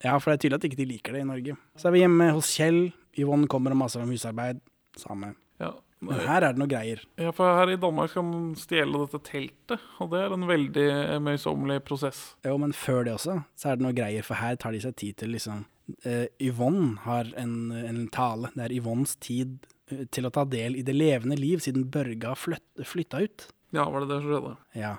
Ja, 0.05 0.15
for 0.17 0.31
det 0.31 0.39
er 0.39 0.43
tydelig 0.45 0.61
at 0.61 0.69
ikke 0.71 0.81
de 0.81 0.87
liker 0.95 1.17
det 1.17 1.25
i 1.25 1.29
Norge. 1.29 1.57
Så 1.81 1.89
er 1.89 1.97
vi 1.97 2.01
hjemme 2.05 2.31
hos 2.37 2.53
Kjell. 2.57 2.87
Yvonne 3.21 3.49
kommer 3.53 3.77
og 3.77 3.83
maser 3.85 4.03
om 4.05 4.11
husarbeid. 4.13 4.65
Samme. 4.99 5.35
Ja. 5.61 5.75
Men 6.05 6.21
her 6.25 6.45
er 6.45 6.53
det 6.53 6.61
noe 6.61 6.69
greier. 6.69 7.01
ja, 7.21 7.31
for 7.33 7.57
her 7.57 7.71
i 7.73 7.79
Danmark 7.81 8.13
kan 8.13 8.27
man 8.29 8.49
stjele 8.61 9.05
dette 9.05 9.21
teltet, 9.25 9.85
og 10.03 10.11
det 10.13 10.21
er 10.21 10.35
en 10.35 10.49
veldig 10.49 10.89
møysommelig 11.25 11.79
prosess. 11.89 12.35
Jo, 12.45 12.59
men 12.61 12.75
før 12.77 13.07
det 13.07 13.15
også, 13.15 13.39
så 13.57 13.71
er 13.71 13.79
det 13.79 13.87
noe 13.87 13.97
greier, 13.97 14.27
for 14.27 14.37
her 14.37 14.59
tar 14.61 14.77
de 14.77 14.83
seg 14.85 14.97
tid 15.01 15.17
til 15.23 15.33
liksom 15.33 15.63
eh, 16.03 16.27
Yvonne 16.43 16.99
har 17.05 17.31
en, 17.41 17.73
en 17.73 18.05
tale. 18.13 18.51
Det 18.55 18.67
er 18.67 18.77
Yvonnes 18.79 19.17
tid 19.23 19.67
eh, 19.91 20.05
til 20.15 20.29
å 20.29 20.33
ta 20.35 20.47
del 20.49 20.79
i 20.81 20.85
det 20.87 20.97
levende 20.97 21.39
liv 21.39 21.63
siden 21.65 21.89
Børge 21.93 22.31
har 22.31 22.41
flytt, 22.41 22.67
flytta 22.89 23.25
ut. 23.25 23.49
Ja, 23.75 23.89
var 23.91 24.05
det 24.05 24.13
det 24.13 24.21
som 24.23 24.31
skjedde? 24.31 24.55
Ja. 24.79 24.97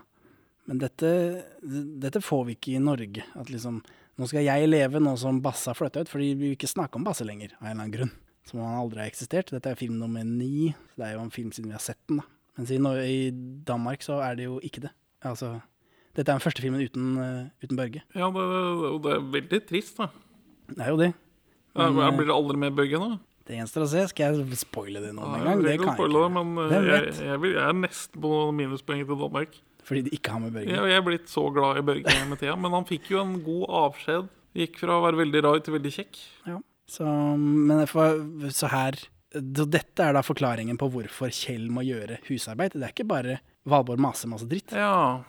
Men 0.65 0.81
dette, 0.81 1.09
dette 2.01 2.21
får 2.25 2.45
vi 2.47 2.57
ikke 2.57 2.75
i 2.75 2.83
Norge. 2.83 3.25
At 3.37 3.53
liksom 3.53 3.83
Nå 4.15 4.29
skal 4.31 4.45
jeg 4.45 4.69
leve 4.69 5.01
nå 5.03 5.11
som 5.19 5.41
Basse 5.43 5.67
har 5.67 5.75
flytta 5.75 6.05
ut, 6.05 6.07
fordi 6.07 6.29
vi 6.37 6.45
vil 6.45 6.53
ikke 6.55 6.69
snakke 6.71 6.95
om 6.95 7.03
Basse 7.03 7.25
lenger, 7.27 7.51
av 7.57 7.65
en 7.65 7.73
eller 7.73 7.81
annen 7.81 7.91
grunn. 7.91 8.13
Som 8.47 8.61
han 8.63 8.77
aldri 8.79 9.01
har 9.01 9.09
eksistert. 9.11 9.51
Dette 9.51 9.73
er 9.73 9.75
film 9.75 9.97
nummer 9.99 10.23
ni, 10.23 10.69
så 10.93 11.01
det 11.01 11.09
er 11.09 11.17
jo 11.17 11.23
en 11.25 11.33
film 11.35 11.49
siden 11.51 11.67
vi 11.67 11.75
har 11.75 11.83
sett 11.83 11.99
den, 12.07 12.21
da. 12.21 12.29
Mens 12.55 12.71
i, 12.71 12.77
Norge, 12.79 13.03
i 13.11 13.33
Danmark 13.67 14.05
så 14.05 14.21
er 14.23 14.37
det 14.39 14.47
jo 14.47 14.61
ikke 14.63 14.85
det. 14.85 14.93
Altså 15.27 15.57
Dette 16.15 16.29
er 16.29 16.37
den 16.37 16.45
første 16.45 16.63
filmen 16.63 16.79
uten, 16.79 17.17
uh, 17.19 17.49
uten 17.59 17.75
Børge. 17.75 18.05
Ja, 18.15 18.29
det, 18.31 18.45
det, 18.45 18.93
det 19.03 19.11
er 19.17 19.27
veldig 19.33 19.61
trist, 19.67 19.99
da. 19.99 20.07
Det 20.71 20.81
er 20.81 20.91
jo 20.93 20.99
det. 20.99 21.13
Men, 21.75 21.97
ja, 21.99 22.11
blir 22.15 22.29
det 22.29 22.35
aldri 22.35 22.59
mer 22.61 22.75
Børge 22.75 22.99
nå? 23.01 23.15
Det 23.45 23.59
gjenstår 23.59 23.85
å 23.85 23.89
se. 23.91 24.03
Skal 24.09 24.39
jeg 24.39 24.57
spoile 24.57 25.03
det 25.03 25.11
nå 25.13 25.25
med 25.27 25.43
en 25.43 25.45
gang? 25.45 25.63
Det 25.65 25.75
kan 25.81 25.99
jeg 25.99 26.09
ikke. 26.09 26.29
men 26.33 26.53
eh, 26.63 26.75
jeg, 26.89 27.09
jeg, 27.19 27.41
jeg 27.51 27.61
er 27.61 27.75
nesten 27.77 28.23
på 28.23 28.31
minuspoeng 28.57 29.03
til 29.05 29.19
Danmark. 29.19 29.59
Fordi 29.85 30.01
de 30.07 30.15
ikke 30.17 30.33
har 30.33 30.41
med 30.41 30.55
Børge. 30.55 30.71
Jeg, 30.73 30.89
jeg 30.89 30.97
er 30.97 31.03
blitt 31.05 31.27
så 31.29 31.43
glad 31.53 31.77
i 31.77 31.83
Børge 31.85 32.15
med 32.31 32.41
tida, 32.41 32.55
men 32.57 32.73
han 32.73 32.87
fikk 32.89 33.11
jo 33.13 33.19
en 33.21 33.35
god 33.45 33.65
avskjed. 33.83 34.31
Gikk 34.55 34.79
fra 34.81 34.95
å 34.97 35.03
være 35.03 35.19
veldig 35.19 35.43
rar 35.45 35.61
til 35.61 35.75
veldig 35.75 35.91
kjekk. 35.93 36.21
Ja. 36.47 36.57
Så, 36.89 37.05
men 37.05 37.81
får, 37.89 38.19
så 38.53 38.69
her 38.69 38.97
Dette 39.35 40.03
er 40.05 40.13
da 40.13 40.21
forklaringen 40.21 40.77
på 40.77 40.87
hvorfor 40.93 41.31
Kjell 41.33 41.65
må 41.73 41.81
gjøre 41.83 42.19
husarbeid. 42.29 42.77
Det 42.77 42.85
er 42.85 42.93
ikke 42.93 43.07
bare 43.09 43.39
Valborg 43.67 43.99
maser 43.99 44.29
masse 44.31 44.47
dritt. 44.47 44.71
Ja, 44.77 45.25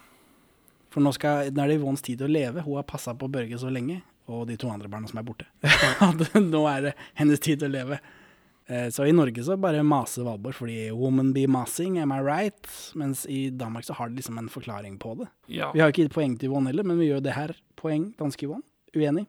For 0.93 1.03
nå, 1.03 1.11
skal, 1.17 1.49
nå 1.51 1.65
er 1.65 1.73
det 1.73 1.79
Yvonnes 1.81 2.05
tid 2.07 2.23
å 2.23 2.29
leve. 2.31 2.63
Hun 2.63 2.79
har 2.79 2.87
passa 2.89 3.17
på 3.19 3.29
Børge 3.33 3.59
så 3.59 3.73
lenge, 3.73 3.99
og 4.29 4.47
de 4.49 4.57
to 4.57 4.69
andre 4.73 4.89
barna 4.89 5.07
som 5.09 5.19
er 5.19 5.27
borte. 5.27 5.47
Nå 6.41 6.63
er 6.71 6.81
det 6.89 6.95
hennes 7.15 7.41
tid 7.41 7.61
til 7.61 7.69
å 7.71 7.75
leve. 7.77 7.99
Eh, 8.67 8.89
Så 8.91 9.07
i 9.07 9.13
Norge 9.15 9.45
så 9.47 9.55
bare 9.61 9.83
maser 9.87 10.25
Valborg 10.27 10.55
fordi 10.59 10.91
'woman 10.91 11.33
be 11.33 11.47
masing', 11.47 12.01
am 12.03 12.13
I 12.13 12.19
right? 12.21 12.67
Mens 12.95 13.27
i 13.31 13.51
Danmark 13.51 13.85
så 13.85 13.95
har 13.95 14.09
de 14.09 14.17
liksom 14.17 14.39
en 14.39 14.49
forklaring 14.49 14.99
på 14.99 15.15
det. 15.19 15.29
ja. 15.47 15.71
Vi 15.73 15.81
har 15.81 15.93
ikke 15.93 16.03
gitt 16.09 16.15
poeng 16.15 16.37
til 16.39 16.51
Yvonne 16.51 16.67
heller, 16.73 16.83
men 16.85 16.99
vi 16.99 17.07
gjør 17.11 17.23
det 17.23 17.35
her. 17.35 17.55
Poeng 17.77 18.13
danske 18.19 18.47
Yvonne. 18.47 18.63
Uenig. 18.97 19.27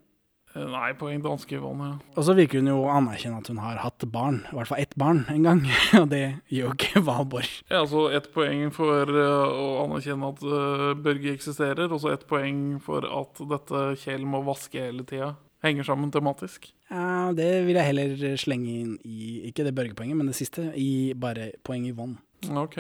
Nei, 0.58 0.91
poeng 0.98 1.22
danske 1.24 1.58
Yvonne. 1.60 1.89
Ja. 1.93 2.13
Og 2.17 2.26
så 2.28 2.36
virker 2.38 2.62
hun 2.62 2.70
jo 2.72 2.78
å 2.84 2.91
anerkjenne 2.96 3.41
at 3.41 3.50
hun 3.52 3.60
har 3.62 3.80
hatt 3.84 4.06
barn, 4.13 4.41
i 4.50 4.58
hvert 4.58 4.72
fall 4.72 4.82
ett 4.82 4.96
barn 5.00 5.24
en 5.32 5.46
gang. 5.46 5.63
Og 6.02 6.08
det 6.12 6.24
gjør 6.50 6.72
jo 6.72 6.76
ikke 6.76 7.04
Valborg. 7.08 7.52
Ja, 7.67 7.82
altså 7.84 8.08
ett 8.15 8.32
poeng 8.36 8.70
for 8.76 9.12
eh, 9.12 9.58
å 9.63 9.67
anerkjenne 9.86 10.32
at 10.34 10.46
eh, 10.46 10.86
Børge 11.08 11.34
eksisterer, 11.36 11.91
og 11.91 12.02
så 12.04 12.13
ett 12.13 12.26
poeng 12.30 12.80
for 12.84 13.06
at 13.06 13.43
dette 13.52 13.84
Kjell 14.02 14.26
må 14.30 14.41
vaske 14.48 14.82
hele 14.82 15.06
tida. 15.08 15.36
Henger 15.65 15.88
sammen 15.88 16.12
tematisk. 16.13 16.70
Ja, 16.91 17.34
det 17.36 17.50
vil 17.65 17.80
jeg 17.80 17.89
heller 17.89 18.39
slenge 18.39 18.74
inn 18.84 18.96
i, 19.04 19.48
ikke 19.50 19.65
det 19.65 19.74
Børge-poenget, 19.78 20.17
men 20.20 20.30
det 20.30 20.38
siste, 20.38 20.70
i 20.78 21.13
bare 21.17 21.52
poeng 21.65 21.88
i 21.89 21.96
vann. 21.98 22.15
Ok, 22.62 22.78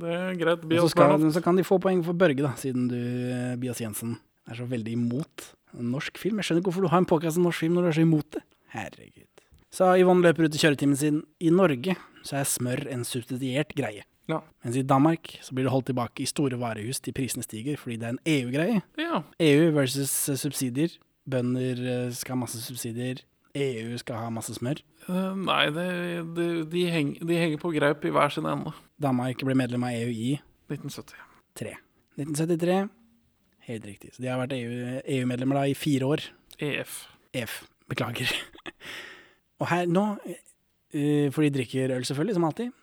det 0.00 0.12
er 0.14 0.36
greit. 0.38 0.62
Og 0.64 0.84
så, 0.86 0.92
skal, 0.94 1.26
så 1.34 1.42
kan 1.44 1.58
de 1.58 1.66
få 1.66 1.80
poeng 1.82 2.04
for 2.06 2.16
Børge, 2.16 2.44
da, 2.46 2.54
siden 2.60 2.86
du, 2.92 2.98
eh, 2.98 3.56
Bias 3.60 3.82
Jensen, 3.82 4.18
er 4.50 4.58
så 4.58 4.66
veldig 4.70 4.94
imot 4.96 5.50
norsk 5.74 6.18
film. 6.20 6.40
Jeg 6.40 6.48
skjønner 6.48 6.62
ikke 6.62 6.72
hvorfor 6.72 6.86
du 6.86 6.92
har 6.92 7.02
en 7.02 7.08
påkast 7.10 7.40
om 7.40 7.46
norsk 7.48 7.64
film 7.64 7.76
når 7.76 7.86
du 7.86 7.90
er 7.90 7.98
så 7.98 8.06
imot 8.06 8.30
det. 8.36 8.44
Herregud. 8.74 9.26
Så 9.70 9.90
Yvonne 10.02 10.26
løper 10.26 10.48
ut 10.48 10.56
i 10.56 10.62
kjøretimen 10.62 10.98
sin. 10.98 11.20
I 11.38 11.50
Norge 11.54 11.94
så 12.26 12.40
er 12.40 12.48
smør 12.48 12.86
en 12.90 13.04
subsidiert 13.06 13.74
greie. 13.78 14.02
Ja. 14.30 14.40
Mens 14.64 14.78
i 14.78 14.86
Danmark 14.86 15.32
så 15.42 15.54
blir 15.54 15.66
det 15.66 15.72
holdt 15.74 15.88
tilbake 15.90 16.22
i 16.22 16.28
store 16.28 16.58
varehus 16.60 17.00
til 17.02 17.14
prisene 17.16 17.42
stiger, 17.42 17.78
fordi 17.78 17.98
det 17.98 18.06
er 18.06 18.14
en 18.14 18.22
EU-greie. 18.26 18.82
ja. 18.98 19.22
EU 19.40 19.70
versus 19.74 20.28
eh, 20.28 20.38
subsidier. 20.38 20.94
Bønder 21.30 21.82
eh, 22.06 22.12
skal 22.14 22.36
ha 22.36 22.44
masse 22.44 22.62
subsidier. 22.62 23.22
EU 23.54 23.98
skal 23.98 24.22
ha 24.22 24.30
masse 24.30 24.54
smør. 24.54 24.78
Uh, 25.08 25.34
Nei, 25.34 25.64
det, 25.74 25.86
det, 26.36 26.46
de, 26.70 26.84
heng, 26.92 27.16
de 27.18 27.38
henger 27.38 27.58
på 27.58 27.72
greip 27.74 28.04
i 28.06 28.12
hver 28.14 28.30
sin 28.30 28.46
ende. 28.46 28.70
Danmark 29.02 29.42
ble 29.42 29.56
medlem 29.58 29.86
av 29.88 29.96
EU 29.96 30.12
i 30.12 30.36
1970. 30.70 31.18
3. 31.58 31.74
1973. 32.20 32.84
Helt 33.70 33.86
riktig. 33.86 34.12
Så 34.14 34.24
de 34.24 34.30
har 34.30 34.40
vært 34.40 34.56
E 34.56 34.60
EU 34.64 35.00
EU-medlemmer 35.04 35.62
i 35.70 35.76
fire 35.78 36.08
år. 36.10 36.26
EF. 36.58 37.04
EF. 37.36 37.60
Beklager. 37.90 38.32
Og 39.60 39.68
her 39.70 39.86
nå, 39.90 40.04
eh, 40.96 41.28
for 41.30 41.44
de 41.44 41.52
drikker 41.54 41.94
øl 41.94 42.06
selvfølgelig, 42.08 42.36
som 42.38 42.46
alltid, 42.48 42.76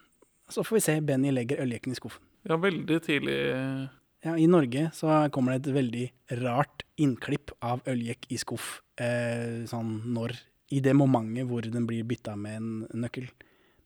så 0.53 0.63
får 0.63 0.77
vi 0.77 0.83
se 0.85 0.97
Benny 1.03 1.33
legger 1.33 1.61
øljekken 1.63 1.95
i 1.95 1.99
skuffen. 1.99 2.23
Ja, 2.47 2.55
veldig 2.61 2.99
tidlig 3.03 3.35
eh, 3.51 3.87
Ja, 4.23 4.35
I 4.39 4.45
Norge 4.47 4.85
så 4.95 5.11
kommer 5.35 5.55
det 5.55 5.65
et 5.65 5.75
veldig 5.75 6.05
rart 6.45 6.85
innklipp 7.01 7.51
av 7.65 7.81
øljekk 7.89 8.29
i 8.31 8.39
skuff 8.39 8.77
eh, 9.01 9.65
sånn 9.67 9.97
når 10.15 10.37
I 10.71 10.79
det 10.83 10.93
momentet 10.95 11.49
hvor 11.49 11.67
den 11.67 11.87
blir 11.89 12.07
bytta 12.07 12.37
med 12.39 12.61
en 12.61 13.03
nøkkel. 13.03 13.27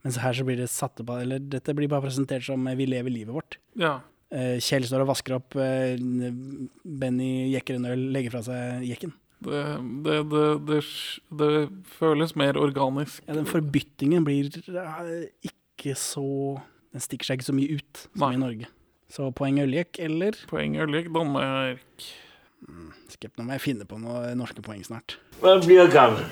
Mens 0.05 0.19
her 0.21 0.33
så 0.37 0.45
blir 0.45 0.57
det 0.57 0.69
satt 0.73 1.01
opp 1.03 1.11
Eller 1.19 1.41
dette 1.41 1.75
blir 1.77 1.89
bare 1.89 2.05
presentert 2.07 2.45
som 2.45 2.67
eh, 2.67 2.77
'vi 2.77 2.89
lever 2.89 3.13
livet 3.13 3.33
vårt'. 3.33 3.57
Ja. 3.75 3.99
Eh, 4.31 4.57
Kjell 4.63 4.85
står 4.87 5.03
og 5.03 5.09
vasker 5.11 5.35
opp, 5.35 5.57
eh, 5.59 5.99
Benny 5.99 7.51
jekker 7.51 7.75
en 7.75 7.89
øl, 7.91 8.05
legger 8.15 8.31
fra 8.37 8.43
seg 8.45 8.85
jekken. 8.87 9.11
Det, 9.41 9.61
det, 10.05 10.17
det, 10.31 10.43
det, 10.69 10.81
det 11.41 11.49
føles 11.97 12.35
mer 12.39 12.59
organisk. 12.61 13.23
Ja, 13.27 13.35
den 13.35 13.49
forbyttingen 13.49 14.23
blir 14.27 14.51
eh, 14.53 15.25
ikke 15.49 15.95
så 15.97 16.59
Den 16.91 17.01
stikker 17.01 17.25
seg 17.25 17.39
ikke 17.39 17.47
så 17.47 17.55
mye 17.55 17.79
ut 17.79 18.01
som 18.03 18.23
Nei. 18.25 18.33
i 18.35 18.39
Norge. 18.41 18.69
Så 19.11 19.29
poeng 19.35 19.57
øljekk 19.63 19.99
eller 20.03 20.37
Poeng 20.47 20.75
øljekk, 20.83 21.07
Danmark. 21.15 22.05
Skep, 23.11 23.33
nå 23.39 23.47
må 23.47 23.55
jeg 23.55 23.63
finne 23.63 23.87
på 23.87 23.97
noen 23.99 24.35
norske 24.39 24.63
poeng 24.63 24.83
snart. 24.85 25.17
Man 25.41 25.63
blir 25.63 25.87
gammel. 25.91 26.27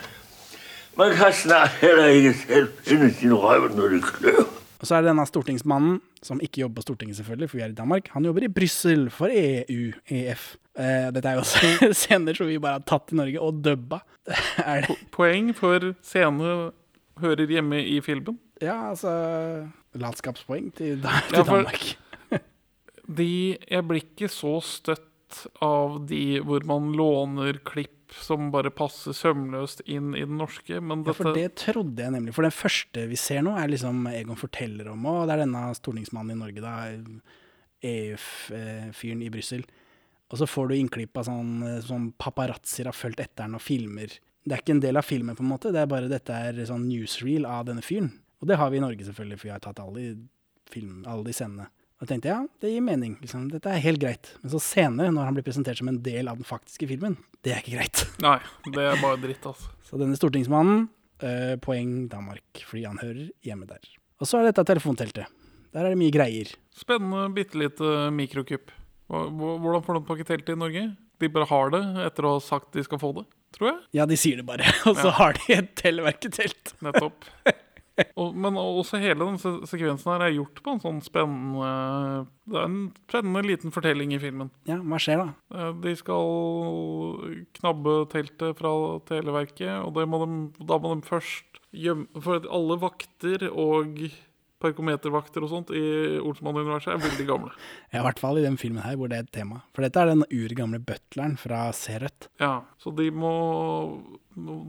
Man 1.00 1.16
kan 1.16 1.32
snart 1.36 1.80
heller 1.80 2.12
ikke 2.12 2.34
selv 2.44 2.84
finne 2.84 3.10
sin 3.16 3.34
røv, 3.40 3.70
når 3.76 3.96
det 3.96 4.02
klør. 4.04 4.44
Og 4.80 4.88
så 4.88 4.96
er 4.96 5.04
det 5.04 5.12
denne 5.12 5.26
stortingsmannen, 5.28 5.98
som 6.24 6.40
ikke 6.44 6.62
jobber 6.62 6.80
på 6.80 6.86
Stortinget 6.88 7.18
selvfølgelig, 7.20 7.50
for 7.52 7.60
vi 7.60 7.64
er 7.66 7.74
i 7.74 7.76
Danmark. 7.76 8.08
Han 8.14 8.26
jobber 8.30 8.46
i 8.48 8.52
Brussel 8.54 9.10
for 9.12 9.32
EU, 9.32 9.90
EF. 10.08 10.54
Eh, 10.80 11.10
dette 11.16 11.28
er 11.28 11.36
jo 11.36 11.44
også 11.44 11.72
scener 12.02 12.38
som 12.38 12.48
vi 12.48 12.60
bare 12.64 12.80
har 12.80 12.86
tatt 12.88 13.12
i 13.12 13.18
Norge 13.20 13.44
og 13.44 13.60
dubba. 13.66 14.00
det? 14.30 14.96
Poeng 15.12 15.52
for 15.58 15.92
scene 16.06 16.54
hører 17.20 17.52
hjemme 17.52 17.82
i 17.84 18.00
filmen. 18.06 18.40
Ja, 18.64 18.90
altså 18.92 19.12
Latskapspoeng 20.00 20.72
til, 20.78 21.02
til 21.04 21.36
Ja, 21.36 21.44
Danmark. 21.44 21.84
De, 23.20 23.58
jeg 23.58 23.88
blir 23.90 24.04
ikke 24.04 24.28
så 24.32 24.60
støtt 24.64 25.09
av 25.64 26.00
de 26.10 26.40
hvor 26.46 26.66
man 26.68 26.92
låner 26.98 27.60
klipp 27.68 27.96
som 28.16 28.50
bare 28.54 28.72
passer 28.74 29.14
sømløst 29.14 29.84
inn 29.86 30.16
i 30.18 30.24
den 30.26 30.40
norske, 30.42 30.80
men 30.82 31.04
Ja, 31.06 31.14
for 31.14 31.36
det 31.36 31.52
trodde 31.62 32.02
jeg 32.02 32.14
nemlig. 32.16 32.34
For 32.34 32.46
den 32.46 32.56
første 32.56 33.06
vi 33.10 33.20
ser 33.20 33.44
nå, 33.46 33.54
er 33.58 33.70
liksom 33.70 34.08
Egon 34.10 34.40
forteller 34.40 34.90
om, 34.90 35.06
og 35.10 35.28
det 35.28 35.36
er 35.36 35.44
denne 35.44 35.68
stortingsmannen 35.78 36.34
i 36.34 36.40
Norge, 36.40 36.64
da. 36.64 36.74
EF-fyren 37.86 39.22
i 39.24 39.30
Brussel. 39.32 39.64
Og 40.30 40.42
så 40.42 40.48
får 40.50 40.70
du 40.70 40.76
innklipp 40.78 41.18
av 41.18 41.26
sånn, 41.30 41.54
eh, 41.66 41.82
sånn 41.86 42.12
paparazzier 42.22 42.90
har 42.90 42.98
fulgt 42.98 43.22
etter 43.24 43.48
han 43.48 43.58
og 43.58 43.64
filmer. 43.66 44.12
Det 44.46 44.56
er 44.56 44.62
ikke 44.62 44.76
en 44.78 44.84
del 44.84 44.98
av 44.98 45.06
filmen, 45.06 45.36
på 45.36 45.46
en 45.46 45.54
måte. 45.54 45.72
Det 45.74 45.82
er 45.82 45.90
bare 45.90 46.10
dette 46.10 46.30
er 46.34 46.54
sånn 46.66 46.88
newsreel 46.90 47.46
av 47.46 47.66
denne 47.66 47.82
fyren. 47.86 48.12
Og 48.42 48.48
det 48.48 48.58
har 48.58 48.70
vi 48.70 48.78
i 48.78 48.84
Norge, 48.84 49.06
selvfølgelig, 49.06 49.40
for 49.40 49.50
vi 49.50 49.54
har 49.54 49.64
tatt 49.64 49.80
alle 49.80 49.96
de, 49.96 50.28
film, 50.70 51.04
alle 51.06 51.24
de 51.24 51.34
scenene. 51.34 51.68
Og 52.00 52.08
jeg 52.08 52.22
ja, 52.24 52.38
det 52.64 52.70
gir 52.72 52.84
mening. 52.84 53.18
Liksom. 53.20 53.50
Dette 53.52 53.72
er 53.74 53.82
helt 53.84 54.00
greit. 54.00 54.30
Men 54.40 54.54
så 54.54 54.60
senere, 54.64 55.12
når 55.12 55.28
han 55.28 55.36
blir 55.36 55.44
presentert 55.44 55.82
som 55.82 55.90
en 55.92 56.00
del 56.04 56.30
av 56.32 56.38
den 56.40 56.48
faktiske 56.48 56.88
filmen, 56.88 57.18
det 57.44 57.52
er 57.52 57.60
ikke 57.60 57.76
greit. 57.76 58.06
Nei, 58.24 58.38
det 58.72 58.86
er 58.88 59.02
bare 59.04 59.20
dritt, 59.20 59.44
altså. 59.50 59.74
Så 59.84 60.00
denne 60.00 60.16
stortingsmannen, 60.16 60.86
eh, 61.20 61.58
poeng 61.60 62.06
Danmark, 62.12 62.64
fordi 62.70 62.86
han 62.88 63.02
hører 63.04 63.28
hjemme 63.44 63.68
der. 63.68 63.84
Og 64.20 64.30
så 64.32 64.40
er 64.40 64.48
dette 64.48 64.64
telefonteltet. 64.70 65.28
Der 65.76 65.86
er 65.86 65.92
det 65.92 66.00
mye 66.00 66.14
greier. 66.16 66.54
Spennende 66.74 67.28
bitte 67.36 67.60
lite 67.60 68.08
mikrokupp. 68.16 68.72
Hvordan 69.10 69.84
får 69.86 69.98
de 70.00 70.06
tak 70.08 70.24
i 70.24 70.28
teltet 70.32 70.56
i 70.56 70.60
Norge? 70.60 70.86
De 71.20 71.28
bare 71.34 71.50
har 71.50 71.72
det 71.74 71.82
etter 72.06 72.26
å 72.30 72.38
ha 72.38 72.42
sagt 72.44 72.72
de 72.78 72.84
skal 72.86 73.02
få 73.02 73.12
det, 73.20 73.26
tror 73.58 73.74
jeg. 73.74 73.80
Ja, 74.00 74.06
de 74.08 74.16
sier 74.20 74.40
det 74.40 74.46
bare, 74.48 74.64
og 74.88 74.96
så 74.96 75.10
Ja. 75.12 75.16
har 75.20 75.36
de 75.36 75.58
et 75.58 75.74
televerketelt. 75.82 76.76
Nettopp. 76.86 77.28
Og, 78.20 78.36
men 78.36 78.58
også 78.60 79.00
hele 79.02 79.26
den 79.26 79.40
se 79.42 79.52
sekvensen 79.70 80.12
her 80.14 80.26
er 80.28 80.36
gjort 80.38 80.62
på 80.64 80.76
en 80.76 80.82
sånn 80.84 81.02
spennende 81.04 81.72
Det 82.50 82.58
er 82.62 82.68
en 82.70 82.80
spennende 83.08 83.44
liten 83.46 83.74
fortelling 83.76 84.14
i 84.16 84.22
filmen. 84.22 84.52
Ja, 84.70 84.78
hva 84.80 85.00
skjer 85.02 85.24
da? 85.24 85.28
Eh, 85.56 85.74
De 85.84 85.96
skal 86.00 86.32
knabbe 87.60 88.00
teltet 88.14 88.58
fra 88.60 88.74
Televerket, 89.10 89.84
og 89.86 90.00
må 90.10 90.24
de, 90.26 90.40
da 90.66 90.80
må 90.82 90.96
de 90.96 91.08
først 91.08 91.62
gjemme 91.76 92.24
For 92.24 92.48
alle 92.50 92.80
vakter 92.82 93.48
og 93.52 94.00
parkometervakter 94.60 95.44
og 95.46 95.52
sånt 95.54 95.70
i 95.72 95.82
Olsmann-universet 96.20 96.92
er 96.92 97.04
veldig 97.04 97.26
gamle. 97.30 97.52
Ja, 97.94 98.02
I 98.02 98.06
hvert 98.06 98.20
fall 98.22 98.38
i 98.42 98.44
den 98.44 98.58
filmen 98.60 98.84
her 98.84 98.98
hvor 99.00 99.08
det 99.10 99.18
er 99.18 99.24
et 99.26 99.32
tema. 99.34 99.62
For 99.74 99.86
dette 99.86 100.02
er 100.02 100.12
den 100.12 100.26
urgamle 100.28 100.82
butleren 100.84 101.38
fra 101.40 101.70
Serøt. 101.76 102.28
Ja, 102.42 102.66
Så 102.82 102.92
de 102.98 103.08
må 103.16 103.32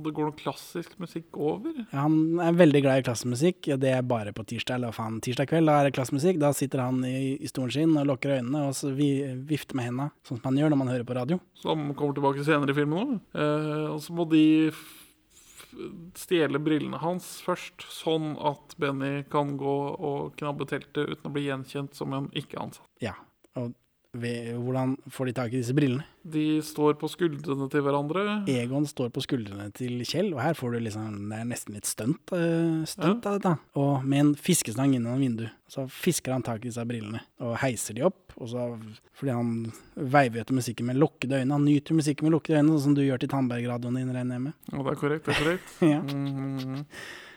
Det 0.04 0.12
går 0.16 0.28
noe 0.30 0.36
klassisk 0.38 0.96
musikk 1.02 1.36
over. 1.38 1.74
Ja, 1.90 2.04
han 2.04 2.40
er 2.42 2.56
veldig 2.58 2.82
glad 2.84 3.00
i 3.00 3.04
klassemusikk. 3.06 3.70
og 3.74 3.82
Det 3.82 3.92
er 3.96 4.06
bare 4.06 4.34
på 4.36 4.44
tirsdag 4.48 4.78
eller 4.78 4.94
faen, 4.96 5.20
tirsdag 5.24 5.50
kveld. 5.50 5.70
Da 5.70 5.78
er 5.80 5.88
det 5.88 5.96
klassemusikk. 5.98 6.40
Da 6.42 6.52
sitter 6.56 6.84
han 6.84 7.02
i, 7.06 7.36
i 7.36 7.50
stolen 7.50 7.74
sin 7.74 7.96
og 7.96 8.08
lukker 8.10 8.38
øynene 8.38 8.66
og 8.68 8.76
så 8.76 8.92
vi, 8.96 9.10
vifter 9.48 9.78
med 9.78 9.90
hendene, 9.90 10.10
sånn 10.26 10.40
som 10.40 10.50
han 10.50 10.60
gjør 10.60 10.74
når 10.74 10.82
man 10.82 10.92
hører 10.94 11.08
på 11.08 11.18
radio. 11.20 11.40
Som 11.60 11.90
kommer 11.98 12.16
tilbake 12.16 12.46
senere 12.46 12.74
i 12.74 12.78
filmen 12.80 13.00
òg. 13.04 13.14
Eh, 13.34 13.86
og 13.94 14.00
så 14.04 14.16
må 14.16 14.26
de 14.30 14.44
stjele 16.18 16.60
brillene 16.62 16.98
hans 17.02 17.26
først, 17.44 17.84
sånn 17.94 18.34
at 18.42 18.74
Benny 18.80 19.22
kan 19.30 19.54
gå 19.60 19.76
og 19.94 20.34
knabbe 20.40 20.66
teltet 20.70 21.12
uten 21.12 21.30
å 21.30 21.34
bli 21.34 21.46
gjenkjent 21.46 21.96
som 21.98 22.14
en 22.16 22.28
ikke-ansatt. 22.36 22.86
Ja, 23.02 23.14
og 23.58 23.74
ved, 24.12 24.56
hvordan 24.58 24.96
får 25.12 25.28
de 25.30 25.34
tak 25.36 25.52
i 25.52 25.60
disse 25.60 25.74
brillene? 25.76 26.04
De 26.26 26.60
står 26.64 26.96
på 27.00 27.08
skuldrene 27.08 27.68
til 27.72 27.84
hverandre. 27.84 28.24
Egon 28.50 28.86
står 28.88 29.12
på 29.14 29.22
skuldrene 29.24 29.68
til 29.76 30.02
Kjell, 30.08 30.32
og 30.34 30.42
her 30.42 30.58
får 30.58 30.74
du 30.74 30.80
liksom 30.84 31.30
Det 31.30 31.38
er 31.38 31.46
nesten 31.48 31.76
litt 31.76 31.88
stunt, 31.88 32.34
uh, 32.34 32.82
stunt 32.90 33.28
av 33.30 33.38
dette. 33.38 33.54
Og 33.80 34.04
med 34.04 34.24
en 34.24 34.34
fiskestang 34.34 34.96
innom 34.98 35.22
vinduet. 35.22 35.54
Så 35.70 35.86
fisker 35.86 36.34
han 36.34 36.42
tak 36.42 36.64
i 36.64 36.68
disse 36.68 36.82
brillene 36.82 37.22
og 37.38 37.54
heiser 37.62 37.94
de 37.94 38.04
opp. 38.08 38.34
Og 38.40 38.50
så, 38.50 38.66
fordi 39.14 39.36
han 39.36 39.54
veiver 39.94 40.42
etter 40.42 40.56
musikken 40.56 40.90
med 40.90 40.98
lukkede 40.98 41.38
øyne. 41.40 41.54
Han 41.54 41.66
nyter 41.68 41.98
musikken 41.98 42.26
med 42.26 42.34
lukkede 42.34 42.58
øyne, 42.58 42.74
sånn 42.74 42.86
som 42.88 42.98
du 42.98 43.04
gjør 43.04 43.22
til 43.22 43.30
Tandberg-radioen 43.30 44.00
din, 44.00 44.14
regner 44.14 44.38
jeg 44.38 44.46
med. 44.48 44.58
Ja, 44.72 44.82
det 44.82 44.94
er 44.94 45.02
korrekt. 45.06 45.26
det 45.26 45.36
er 45.36 45.42
korrekt. 45.44 45.76
Ja. 45.94 46.00
Mm 46.02 46.84
Eh, 46.84 47.29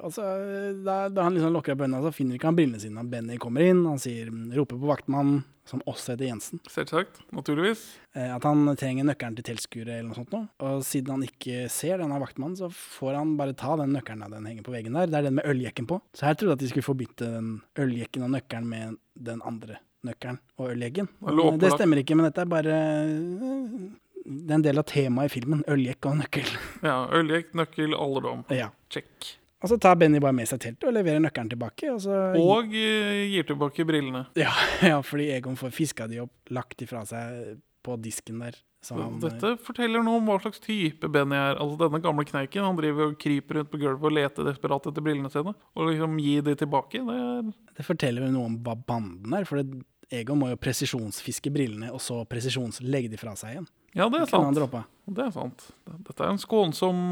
Og 0.00 0.12
så, 0.16 0.22
eh, 0.24 0.72
da, 0.80 0.94
da 1.12 1.26
han 1.26 1.34
liksom 1.36 1.52
lukker 1.52 1.74
opp 1.74 1.82
øynene, 1.84 2.00
så 2.06 2.12
finner 2.16 2.38
ikke 2.38 2.48
han 2.48 2.56
brillene 2.56 2.80
sine. 2.80 3.02
Benny 3.12 3.36
kommer 3.42 3.66
inn, 3.68 3.82
han 3.84 3.98
sier, 4.00 4.30
roper 4.56 4.78
på 4.80 4.88
vaktmannen, 4.88 5.42
som 5.68 5.82
også 5.84 6.14
heter 6.14 6.30
Jensen. 6.30 6.62
Selvsagt. 6.72 7.18
Naturligvis. 7.36 7.82
Eh, 8.16 8.30
At 8.32 8.46
han 8.48 8.62
trenger 8.80 9.04
nøkkelen 9.04 9.36
til 9.36 9.44
teltskuret 9.50 9.90
eller 9.98 10.08
noe 10.08 10.16
sånt 10.16 10.32
nå. 10.32 10.40
Og 10.64 10.80
siden 10.88 11.12
han 11.18 11.26
ikke 11.26 11.66
ser 11.68 12.00
denne 12.00 12.16
vaktmannen, 12.22 12.56
så 12.56 12.70
får 12.72 13.18
han 13.20 13.34
bare 13.36 13.52
ta 13.60 13.74
den 13.76 13.92
nøkkelen 13.92 14.24
av 14.24 14.32
den 14.32 14.48
henger 14.48 14.64
på 14.64 14.72
veggen 14.72 14.96
der. 14.96 15.10
Det 15.12 15.18
er 15.20 15.28
den 15.28 15.36
med 15.36 15.50
øljekken 15.52 15.88
på. 15.90 16.00
Så 16.16 16.24
her 16.30 16.38
trodde 16.40 16.54
jeg 16.56 16.60
at 16.62 16.64
de 16.64 16.70
skulle 16.72 16.88
forbytte 16.88 17.28
den 17.36 17.50
øljekken 17.84 18.24
og 18.24 18.32
nøkkelen 18.38 18.70
med 18.72 18.96
den 19.28 19.44
andre 19.44 19.76
nøkkelen 20.08 20.38
og 20.56 20.70
øljekken. 20.72 21.10
Det 21.60 21.68
er 21.68 21.76
stemmer 21.76 22.00
ikke, 22.00 22.16
men 22.16 22.30
dette 22.30 22.40
er 22.46 22.48
bare 22.56 22.78
eh, 22.78 23.76
Det 24.24 24.50
er 24.52 24.58
en 24.58 24.64
del 24.64 24.80
av 24.80 24.84
temaet 24.88 25.28
i 25.28 25.34
filmen. 25.36 25.60
Øljekk 25.68 26.08
og 26.08 26.16
nøkkel. 26.22 26.48
Ja, 26.84 27.02
Øljekk, 27.20 27.52
nøkkel, 27.60 27.92
alderdom. 27.96 28.46
Ja. 28.52 28.70
Check. 28.92 29.34
Og 29.58 29.72
så 29.72 29.78
tar 29.82 29.96
Benny 29.98 30.20
bare 30.22 30.36
med 30.36 30.46
seg 30.46 30.60
teltet 30.62 30.86
og 30.86 30.94
leverer 30.94 31.22
nøkkelen 31.24 31.50
tilbake. 31.50 31.90
Og 31.90 32.00
så 32.04 32.14
Og 32.38 32.74
eh, 32.78 33.24
gir 33.32 33.46
tilbake 33.48 33.86
brillene. 33.88 34.26
ja, 34.38 34.52
ja, 34.92 35.00
fordi 35.02 35.30
Egon 35.34 35.58
får 35.58 35.74
fiska 35.74 36.06
de 36.10 36.20
opp, 36.26 36.34
lagt 36.54 36.78
de 36.78 36.86
fra 36.86 37.04
seg 37.08 37.58
på 37.82 37.96
disken 38.02 38.42
der. 38.44 38.58
Han, 38.92 39.16
eh, 39.18 39.24
Dette 39.24 39.56
forteller 39.66 40.04
noe 40.06 40.20
om 40.20 40.28
hva 40.30 40.36
slags 40.44 40.62
type 40.62 41.10
Benny 41.10 41.34
er. 41.34 41.58
Altså 41.58 41.80
Denne 41.82 41.98
gamle 42.04 42.22
kneiken 42.28 42.62
han 42.62 42.78
driver 42.78 43.10
og 43.10 43.18
kryper 43.18 43.58
rundt 43.58 43.72
på 43.72 43.80
gulvet 43.82 44.06
og 44.06 44.14
leter 44.14 44.46
desperat 44.46 44.86
etter 44.86 45.02
brillene 45.04 45.30
sine. 45.32 45.54
Og 45.74 45.90
liksom 45.90 46.14
gi 46.22 46.36
de 46.46 46.54
tilbake. 46.62 47.02
Det 47.02 47.18
er 47.18 47.50
Det 47.80 47.86
forteller 47.86 48.30
noe 48.30 48.52
om 48.52 48.58
hva 48.62 48.76
banden 48.78 49.34
er, 49.34 49.48
for 49.48 49.64
Egon 50.08 50.38
må 50.40 50.46
jo 50.48 50.56
presisjonsfiske 50.56 51.50
brillene, 51.52 51.90
og 51.92 52.00
så 52.00 52.22
presisjonslegge 52.30 53.10
de 53.12 53.18
fra 53.20 53.34
seg 53.36 53.56
igjen. 53.56 53.66
Ja, 53.98 54.06
det 54.08 54.22
er 54.22 54.30
sant. 54.30 54.56
Det 55.04 55.24
er 55.26 55.34
sant. 55.34 55.66
Dette 56.06 56.22
er 56.24 56.30
en 56.32 56.40
skånsom, 56.40 57.02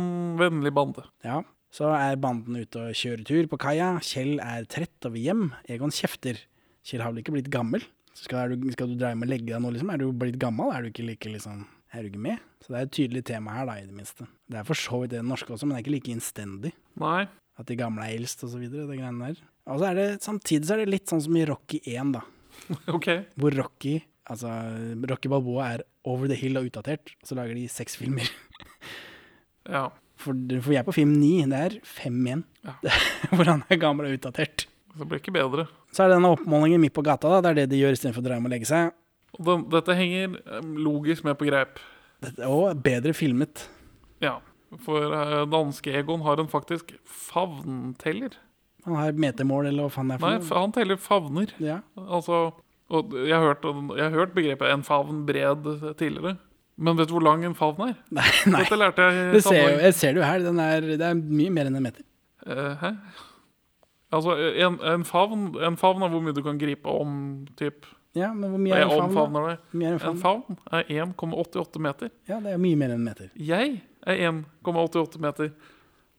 vennlig 0.41 0.73
bande. 0.73 1.05
Ja. 1.27 1.43
Så 1.77 1.91
er 1.93 2.17
banden 2.21 2.57
ute 2.57 2.87
og 2.89 2.97
kjører 2.97 3.25
tur 3.29 3.49
på 3.53 3.59
kaia. 3.61 3.91
Kjell 4.05 4.39
er 4.41 4.65
trett 4.71 5.09
og 5.09 5.13
vil 5.13 5.27
hjem. 5.27 5.43
Egon 5.69 5.93
kjefter. 5.93 6.39
Kjell 6.87 7.03
har 7.05 7.13
vel 7.13 7.21
ikke 7.21 7.35
blitt 7.35 7.51
gammel? 7.53 7.85
Skal 8.17 8.55
du, 8.55 8.71
skal 8.73 8.89
du 8.89 8.95
dreie 8.97 9.17
med 9.19 9.29
å 9.29 9.33
legge 9.35 9.51
deg 9.51 9.61
nå, 9.61 9.75
liksom? 9.75 9.91
Er 9.93 10.01
du 10.01 10.07
blitt 10.17 10.39
gammel? 10.41 10.73
Er 10.73 10.87
du 10.87 10.89
ikke 10.89 11.05
like 11.05 11.29
liksom 11.29 11.67
Er 11.93 12.05
du 12.05 12.09
ikke 12.09 12.23
med? 12.25 12.41
Så 12.65 12.73
det 12.73 12.79
er 12.79 12.87
et 12.89 12.95
tydelig 12.97 13.23
tema 13.29 13.59
her, 13.59 13.69
da, 13.69 13.75
i 13.77 13.85
det 13.85 13.97
minste. 13.97 14.25
Det 14.49 14.59
er 14.61 14.65
for 14.69 14.79
så 14.79 15.03
vidt 15.03 15.13
det 15.13 15.21
norske 15.27 15.53
også, 15.53 15.69
men 15.69 15.77
det 15.77 15.83
er 15.83 15.85
ikke 15.85 15.95
like 15.99 16.15
innstendig. 16.17 16.73
Nei. 17.03 17.27
At 17.61 17.69
de 17.69 17.77
gamle 17.79 18.09
er 18.09 18.17
eldst, 18.17 18.43
og 18.47 18.55
så 18.55 18.61
videre. 18.61 18.89
Det 18.89 18.97
greiene 18.99 19.29
der. 19.31 19.45
Og 19.69 19.83
så 19.83 19.91
er 19.91 20.01
det 20.01 20.09
samtidig 20.25 20.69
så 20.69 20.75
er 20.77 20.83
det 20.83 20.91
litt 20.95 21.13
sånn 21.13 21.23
som 21.25 21.37
i 21.37 21.45
Rocky 21.49 21.83
1, 21.85 22.17
da. 22.17 22.25
OK. 22.97 23.11
Hvor 23.37 23.61
Rocky 23.61 23.99
Altså, 24.27 24.49
Rocky 25.07 25.31
Balboa 25.31 25.69
er 25.77 25.83
over 26.11 26.27
the 26.27 26.35
hill 26.35 26.59
og 26.59 26.65
utdatert, 26.67 27.13
og 27.23 27.29
så 27.29 27.37
lager 27.39 27.55
de 27.55 27.69
seks 27.71 27.99
filmer. 28.01 28.27
Ja. 29.67 29.89
For, 30.17 30.33
for 30.65 30.73
jeg 30.73 30.81
er 30.81 30.87
på 30.87 30.95
film 30.97 31.13
ni, 31.21 31.35
det 31.45 31.59
er 31.61 31.75
fem 31.85 32.17
igjen. 32.25 32.45
Ja. 32.65 32.77
Hvor 33.37 33.45
han 33.51 33.65
er 33.69 33.81
gammel 33.83 34.09
og 34.09 34.17
utdatert. 34.17 34.65
Det 34.97 35.05
blir 35.11 35.21
ikke 35.21 35.35
bedre. 35.37 35.67
Så 35.93 36.05
er 36.05 36.09
det 36.09 36.17
denne 36.17 36.31
oppmålingen 36.33 36.81
midt 36.81 36.95
på 36.97 37.05
gata, 37.05 37.29
da. 37.35 37.43
Det 37.45 37.51
er 37.51 37.59
det 37.61 37.67
de 37.75 37.83
gjør 37.83 37.97
istedenfor 37.99 38.25
å 38.25 38.27
dra 38.27 38.39
hjem 38.39 38.49
og 38.49 38.53
legge 38.55 38.69
seg. 38.71 38.95
Og 39.37 39.45
den, 39.45 39.65
dette 39.75 39.97
henger 39.99 40.39
eh, 40.41 40.63
logisk 40.87 41.27
med 41.29 41.37
på 41.37 41.49
greip. 41.51 41.81
Dette, 42.25 42.49
og 42.49 42.81
bedre 42.85 43.13
filmet. 43.17 43.67
Ja. 44.25 44.39
For 44.87 45.13
eh, 45.13 45.43
danske 45.53 45.93
Egon 46.01 46.25
har 46.25 46.41
en 46.41 46.49
faktisk 46.49 46.95
favnteller. 47.05 48.39
Han 48.87 48.97
har 48.97 49.13
metermål, 49.19 49.69
eller 49.69 49.89
hva 49.89 49.93
faen 49.99 50.11
det 50.13 50.17
er 50.17 50.23
Nei, 50.25 50.37
for 50.41 50.55
noe. 50.57 50.63
han 50.65 50.75
teller 50.77 51.01
favner. 51.03 51.53
Ja. 51.61 51.81
Altså 52.07 52.39
Og 52.95 53.15
jeg 53.19 53.35
har 53.35 53.43
hørt, 53.43 53.65
jeg 53.99 54.05
har 54.05 54.13
hørt 54.15 54.35
begrepet 54.37 54.69
'en 54.71 54.85
favn 54.87 55.25
bred' 55.27 55.97
tidligere. 55.99 56.37
Men 56.77 56.99
vet 56.99 57.09
du 57.09 57.15
hvor 57.17 57.25
lang 57.25 57.45
en 57.49 57.57
favn 57.57 57.79
er? 57.89 57.95
Nei, 58.19 58.27
nei. 58.53 58.65
Dette 58.65 58.77
lærte 58.77 59.07
jeg 59.07 59.17
i 59.17 59.37
Det 59.37 59.43
ser, 59.47 59.61
jo, 59.63 59.79
jeg 59.81 59.97
ser 59.97 60.17
det 60.17 60.21
jo 60.21 60.27
her. 60.29 60.43
Den 60.45 60.61
er, 60.61 60.89
det 61.01 61.07
er 61.09 61.17
mye 61.17 61.53
mer 61.55 61.71
enn 61.71 61.79
en 61.79 61.87
meter. 61.89 62.05
Eh, 62.47 62.75
hæ? 62.83 62.91
Altså, 64.17 64.37
en, 64.63 64.77
en, 64.87 65.05
favn, 65.09 65.47
en 65.67 65.79
favn 65.81 66.05
er 66.05 66.13
hvor 66.13 66.23
mye 66.23 66.37
du 66.37 66.43
kan 66.45 66.61
gripe 66.61 66.93
om, 66.93 67.15
typ. 67.59 67.89
Ja, 68.17 68.31
men 68.33 68.53
hvor 68.53 68.61
mye 68.63 68.77
er 68.77 68.85
en 68.87 68.93
favn? 68.93 69.09
omfavner 69.09 69.49
det. 69.49 69.57
En 69.89 69.99
favn? 70.01 70.21
favn 70.23 70.61
er 70.73 70.93
1,88 70.93 71.83
meter. 71.89 72.13
Ja, 72.29 72.39
det 72.45 72.55
er 72.55 72.61
mye 72.63 72.79
mer 72.81 72.93
enn 72.93 73.01
en 73.01 73.09
meter. 73.09 73.33
Jeg 73.35 73.81
er 74.07 74.23
1,88 74.31 75.21
meter. 75.25 75.51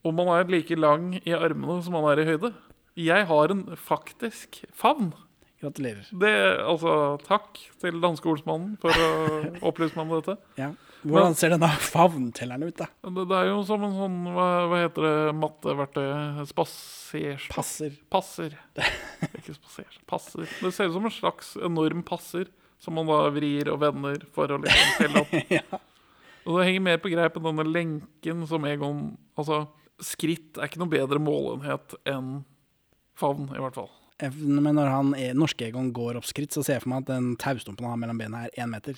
Og 0.05 0.13
man 0.17 0.29
er 0.35 0.49
like 0.51 0.77
lang 0.77 1.15
i 1.21 1.33
armene 1.35 1.79
som 1.85 1.95
man 1.97 2.09
er 2.11 2.21
i 2.21 2.27
høyde. 2.27 2.51
Jeg 2.97 3.29
har 3.29 3.53
en 3.53 3.63
faktisk 3.77 4.61
favn. 4.73 5.11
Gratulerer. 5.57 6.05
Det, 6.21 6.33
altså, 6.61 6.91
takk 7.25 7.57
til 7.81 7.97
danskeordsmannen 8.03 8.75
for 8.81 8.93
å 8.93 9.07
opplyse 9.71 9.97
meg 9.97 10.05
om 10.05 10.19
dette. 10.19 10.37
Ja. 10.59 10.73
Hvordan 11.07 11.35
ser 11.37 11.53
denne 11.53 11.69
favntelleren 11.81 12.67
ut, 12.67 12.77
da? 12.77 12.87
Det, 13.05 13.25
det 13.29 13.39
er 13.39 13.49
jo 13.51 13.57
som 13.65 13.85
en 13.85 13.95
sånn, 13.95 14.19
hva, 14.35 14.47
hva 14.69 14.81
heter 14.83 15.07
det, 15.07 15.15
matteverktøy? 15.39 16.07
Spasers... 16.49 17.49
Passer. 17.53 17.97
Passer. 18.13 18.57
Ikke 19.39 19.55
spaser. 19.55 19.99
Passer. 20.09 20.45
Det 20.61 20.73
ser 20.75 20.89
ut 20.89 20.97
som 20.97 21.09
en 21.09 21.17
slags 21.17 21.53
enorm 21.57 22.03
passer 22.05 22.49
som 22.81 22.97
man 22.97 23.09
da 23.09 23.23
vrir 23.33 23.71
og 23.73 23.81
vender 23.81 24.25
for 24.35 24.53
å 24.53 24.59
liksom 24.61 24.97
telle 24.99 25.23
opp. 25.23 25.37
ja. 25.57 25.81
Og 26.47 26.59
det 26.59 26.67
henger 26.69 26.85
mer 26.85 26.99
på 27.01 27.11
greip 27.11 27.37
enn 27.37 27.49
denne 27.49 27.65
lenken 27.67 28.45
som 28.49 28.65
Egon 28.69 29.09
Altså, 29.37 29.65
skritt 30.01 30.57
er 30.57 30.69
ikke 30.69 30.81
noe 30.81 30.93
bedre 30.93 31.21
målenhet 31.21 31.97
enn 32.09 32.41
favn, 33.17 33.49
i 33.53 33.61
hvert 33.61 33.77
fall. 33.77 33.89
Eh, 34.23 34.33
Men 34.33 34.75
når 34.77 34.89
han 34.91 35.13
er, 35.17 35.35
norske 35.37 35.67
Egon 35.67 35.91
går 35.95 36.17
opp 36.19 36.25
skritt, 36.29 36.53
så 36.55 36.63
ser 36.65 36.79
jeg 36.79 36.85
for 36.85 36.93
meg 36.93 37.05
at 37.05 37.11
den 37.13 37.35
taustumpen 37.41 37.85
han 37.85 37.95
har 37.95 38.01
mellom 38.01 38.21
bena 38.21 38.45
er 38.47 38.55
én 38.57 38.71
meter. 38.71 38.97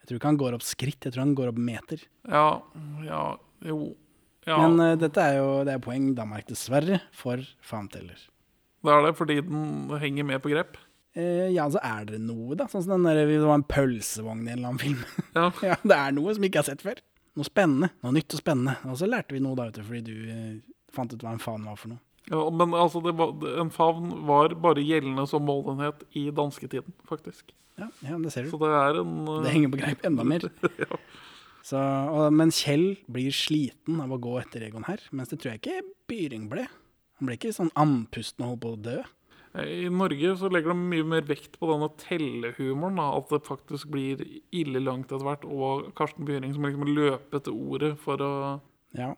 Jeg 0.00 0.08
tror 0.08 0.20
ikke 0.20 0.30
han 0.30 0.40
går 0.40 0.56
opp 0.56 0.64
skritt, 0.66 1.04
jeg 1.04 1.12
tror 1.14 1.24
han 1.26 1.34
går 1.38 1.50
opp 1.52 1.58
meter. 1.60 2.04
Ja, 2.28 2.46
ja, 3.06 3.24
jo 3.66 3.94
Ja, 4.48 4.56
Men 4.66 4.80
uh, 4.80 4.96
dette 4.96 5.20
er 5.20 5.34
jo 5.36 5.48
det 5.68 5.74
er 5.74 5.82
poeng 5.84 6.14
Danmark, 6.16 6.46
dessverre, 6.48 7.02
for 7.12 7.42
Fanteller. 7.60 8.16
det 8.82 8.92
er 8.94 9.02
det 9.04 9.10
fordi 9.18 9.36
den 9.44 9.90
henger 10.00 10.24
med 10.24 10.40
på 10.40 10.48
grep. 10.48 10.78
Uh, 11.14 11.50
ja, 11.52 11.66
så 11.68 11.82
er 11.84 12.06
det 12.08 12.20
noe, 12.24 12.56
da. 12.56 12.64
Sånn 12.72 12.86
som 12.86 12.94
den 12.94 13.04
der, 13.10 13.26
det 13.28 13.36
var 13.44 13.58
en 13.60 13.66
pølsevogn 13.68 14.46
i 14.46 14.52
en 14.54 14.58
eller 14.58 14.70
annen 14.72 14.80
film. 14.80 15.04
Ja. 15.36 15.50
ja, 15.62 15.76
det 15.84 15.98
er 15.98 16.16
noe 16.16 16.32
som 16.32 16.40
vi 16.42 16.48
ikke 16.48 16.62
har 16.64 16.70
sett 16.70 16.82
før. 16.86 17.02
Noe 17.36 17.46
spennende. 17.46 17.90
Noe 18.02 18.16
nytt 18.16 18.32
og 18.34 18.40
spennende. 18.40 18.78
Og 18.88 18.96
så 18.98 19.06
lærte 19.10 19.36
vi 19.36 19.42
noe 19.44 19.58
da, 19.58 19.68
vet 19.68 19.76
du, 19.76 19.84
fordi 19.86 20.02
du 20.08 20.16
uh, 20.32 20.56
fant 20.96 21.12
ut 21.12 21.20
hva 21.22 21.34
en 21.36 21.42
faen 21.44 21.68
var 21.68 21.76
for 21.78 21.92
noe. 21.92 22.00
Ja, 22.28 22.42
men 22.52 22.74
altså, 22.76 23.00
det 23.02 23.14
var, 23.18 23.32
en 23.62 23.72
favn 23.74 24.12
var 24.28 24.54
bare 24.62 24.84
gjeldende 24.84 25.24
som 25.30 25.46
målenhet 25.48 26.04
i 26.18 26.28
dansketiden, 26.34 26.94
faktisk. 27.08 27.54
Ja, 27.80 27.88
ja 28.04 28.18
det 28.20 28.34
ser 28.34 28.46
du. 28.46 28.52
Så 28.52 28.60
det 28.60 28.70
er 28.76 29.00
en 29.00 29.14
uh, 29.26 29.40
Det 29.44 29.54
henger 29.54 29.72
på 29.72 29.80
greip 29.80 30.04
enda 30.06 30.26
mer. 30.26 30.44
ja. 30.84 31.00
Så, 31.66 31.80
og, 31.80 32.28
men 32.34 32.52
Kjell 32.54 33.00
blir 33.10 33.34
sliten 33.34 34.00
av 34.02 34.12
å 34.12 34.20
gå 34.22 34.36
etter 34.40 34.64
Egon 34.68 34.86
her, 34.88 35.02
mens 35.16 35.32
det 35.32 35.40
tror 35.40 35.54
jeg 35.54 35.62
ikke 35.62 35.80
Byring 36.10 36.46
ble. 36.52 36.66
Han 37.20 37.28
ble 37.28 37.36
ikke 37.36 37.54
sånn 37.54 37.72
andpusten 37.78 38.44
og 38.46 38.54
holdt 38.54 38.62
på 38.64 38.74
å 38.74 38.82
dø. 38.88 39.00
I 39.50 39.88
Norge 39.90 40.36
så 40.38 40.48
legger 40.52 40.70
de 40.70 40.78
mye 40.78 41.06
mer 41.10 41.24
vekt 41.26 41.56
på 41.58 41.66
denne 41.72 41.88
tellehumoren. 41.98 43.00
Da, 43.00 43.08
at 43.18 43.32
det 43.34 43.40
faktisk 43.48 43.90
blir 43.90 44.22
ille 44.54 44.82
langt 44.82 45.10
etter 45.10 45.26
hvert. 45.26 45.42
Og 45.44 45.90
Karsten 45.98 46.28
Byring 46.28 46.54
som 46.54 46.68
liksom 46.68 46.86
løper 46.86 47.40
etter 47.40 47.56
ordet 47.56 47.96
for 48.02 48.22
å 48.22 48.32
Ja. 48.96 49.14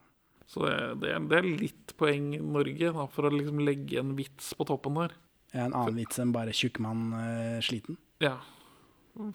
Så 0.51 0.64
det, 0.66 0.76
det, 1.03 1.12
er, 1.14 1.26
det 1.30 1.38
er 1.38 1.49
litt 1.49 1.95
poeng 1.99 2.32
i 2.36 2.40
Norge 2.43 2.95
da, 2.97 3.07
for 3.12 3.28
å 3.28 3.34
liksom 3.34 3.62
legge 3.64 4.01
en 4.01 4.16
vits 4.18 4.53
på 4.59 4.66
toppen 4.68 4.99
der. 5.01 5.14
En 5.53 5.74
annen 5.76 6.01
vits 6.01 6.20
enn 6.20 6.32
bare 6.32 6.55
tjukkmann 6.57 7.12
uh, 7.12 7.61
sliten. 7.64 7.99
Ja. 8.24 8.38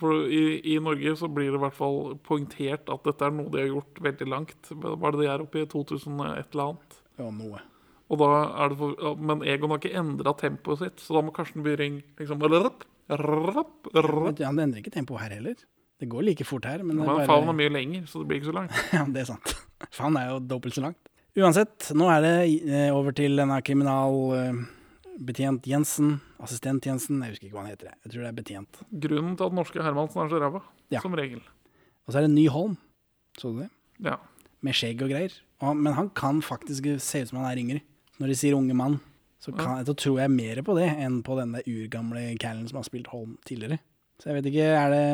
For 0.01 0.25
i, 0.33 0.57
i 0.73 0.77
Norge 0.81 1.13
så 1.19 1.29
blir 1.29 1.51
det 1.51 1.59
i 1.59 1.61
hvert 1.61 1.77
fall 1.77 2.15
poengtert 2.25 2.89
at 2.89 3.03
dette 3.05 3.27
er 3.27 3.35
noe 3.35 3.51
de 3.53 3.61
har 3.61 3.69
gjort 3.69 4.01
veldig 4.07 4.29
langt. 4.33 4.71
Var 4.73 5.13
det 5.13 5.21
de 5.21 5.29
er 5.29 5.43
oppe 5.43 5.61
i 5.61 5.69
2001 5.69 6.47
eller 6.49 6.63
annet? 6.71 7.01
Ja, 7.21 7.29
noe. 7.33 7.61
Og 8.07 8.21
da 8.21 8.29
er 8.63 8.71
det 8.71 8.79
for, 8.79 9.15
men 9.19 9.43
Egon 9.45 9.73
har 9.73 9.81
ikke 9.81 9.99
endra 9.99 10.33
tempoet 10.39 10.81
sitt, 10.81 11.01
så 11.03 11.17
da 11.17 11.25
må 11.27 11.33
Karsten 11.35 11.65
Byring 11.65 11.99
liksom 12.17 12.41
rapp, 12.47 12.85
rapp, 13.11 13.89
rapp. 13.91 14.39
Ja, 14.39 14.47
Han 14.47 14.63
endrer 14.63 14.81
ikke 14.81 14.95
tempoet 14.95 15.25
her 15.25 15.35
heller. 15.37 15.59
Det 15.99 16.05
går 16.11 16.21
like 16.27 16.45
fort 16.45 16.65
her, 16.69 16.83
men 16.85 16.97
Men 16.99 17.07
bare... 17.09 17.25
favnen 17.25 17.49
er 17.49 17.57
mye 17.57 17.71
lenger, 17.73 18.03
så 18.05 18.19
det 18.21 18.27
blir 18.29 18.37
ikke 18.41 18.51
så 18.51 18.57
langt. 18.59 18.71
Ja, 18.93 19.05
det 19.09 19.23
er 19.23 19.29
sant. 19.31 19.55
Faen 19.93 20.17
er 20.19 20.29
jo 20.33 20.39
dobbelt 20.45 20.75
så 20.77 20.83
langt. 20.85 20.99
Uansett, 21.37 21.89
nå 21.97 22.05
er 22.09 22.21
det 22.25 22.35
eh, 22.65 22.89
over 22.93 23.13
til 23.17 23.35
denne 23.37 23.57
kriminalbetjent 23.61 25.65
Jensen. 25.69 26.15
Assistent 26.41 26.85
Jensen, 26.85 27.21
jeg 27.23 27.33
husker 27.35 27.47
ikke 27.49 27.57
hva 27.57 27.63
han 27.65 27.71
heter. 27.73 27.89
jeg. 27.91 27.97
Tror 28.13 28.21
det 28.25 28.29
er 28.31 28.37
betjent. 28.37 28.79
Grunnen 29.05 29.35
til 29.37 29.45
at 29.49 29.53
norske 29.57 29.83
Hermansen 29.85 30.21
er 30.23 30.29
så 30.33 30.39
ræva, 30.41 30.61
Ja. 30.93 30.99
som 31.01 31.13
regel. 31.17 31.41
Og 32.07 32.13
så 32.13 32.17
er 32.21 32.27
det 32.27 32.33
Ny 32.35 32.47
Holm. 32.49 32.77
Så 33.37 33.51
du 33.53 33.59
det? 33.63 33.69
Ja. 34.05 34.15
Med 34.61 34.73
skjegg 34.77 35.01
og 35.05 35.09
greier. 35.11 35.33
Men 35.61 35.93
han 35.93 36.09
kan 36.13 36.41
faktisk 36.41 36.85
se 37.01 37.21
ut 37.21 37.29
som 37.29 37.37
han 37.41 37.49
er 37.51 37.57
yngre. 37.61 37.81
Når 38.19 38.27
de 38.31 38.35
sier 38.37 38.55
unge 38.57 38.73
mann, 38.77 38.99
så, 39.39 39.51
kan, 39.53 39.83
så 39.85 39.93
tror 39.93 40.19
jeg 40.23 40.31
mer 40.33 40.61
på 40.65 40.73
det 40.77 40.87
enn 40.97 41.19
på 41.25 41.35
den 41.37 41.53
urgamle 41.61 42.31
Callen 42.41 42.65
som 42.69 42.77
har 42.79 42.85
spilt 42.87 43.07
Holm 43.13 43.35
tidligere. 43.45 43.77
Så 44.17 44.31
jeg 44.31 44.35
vet 44.39 44.47
ikke, 44.49 44.67
er 44.73 44.89
det 44.89 45.05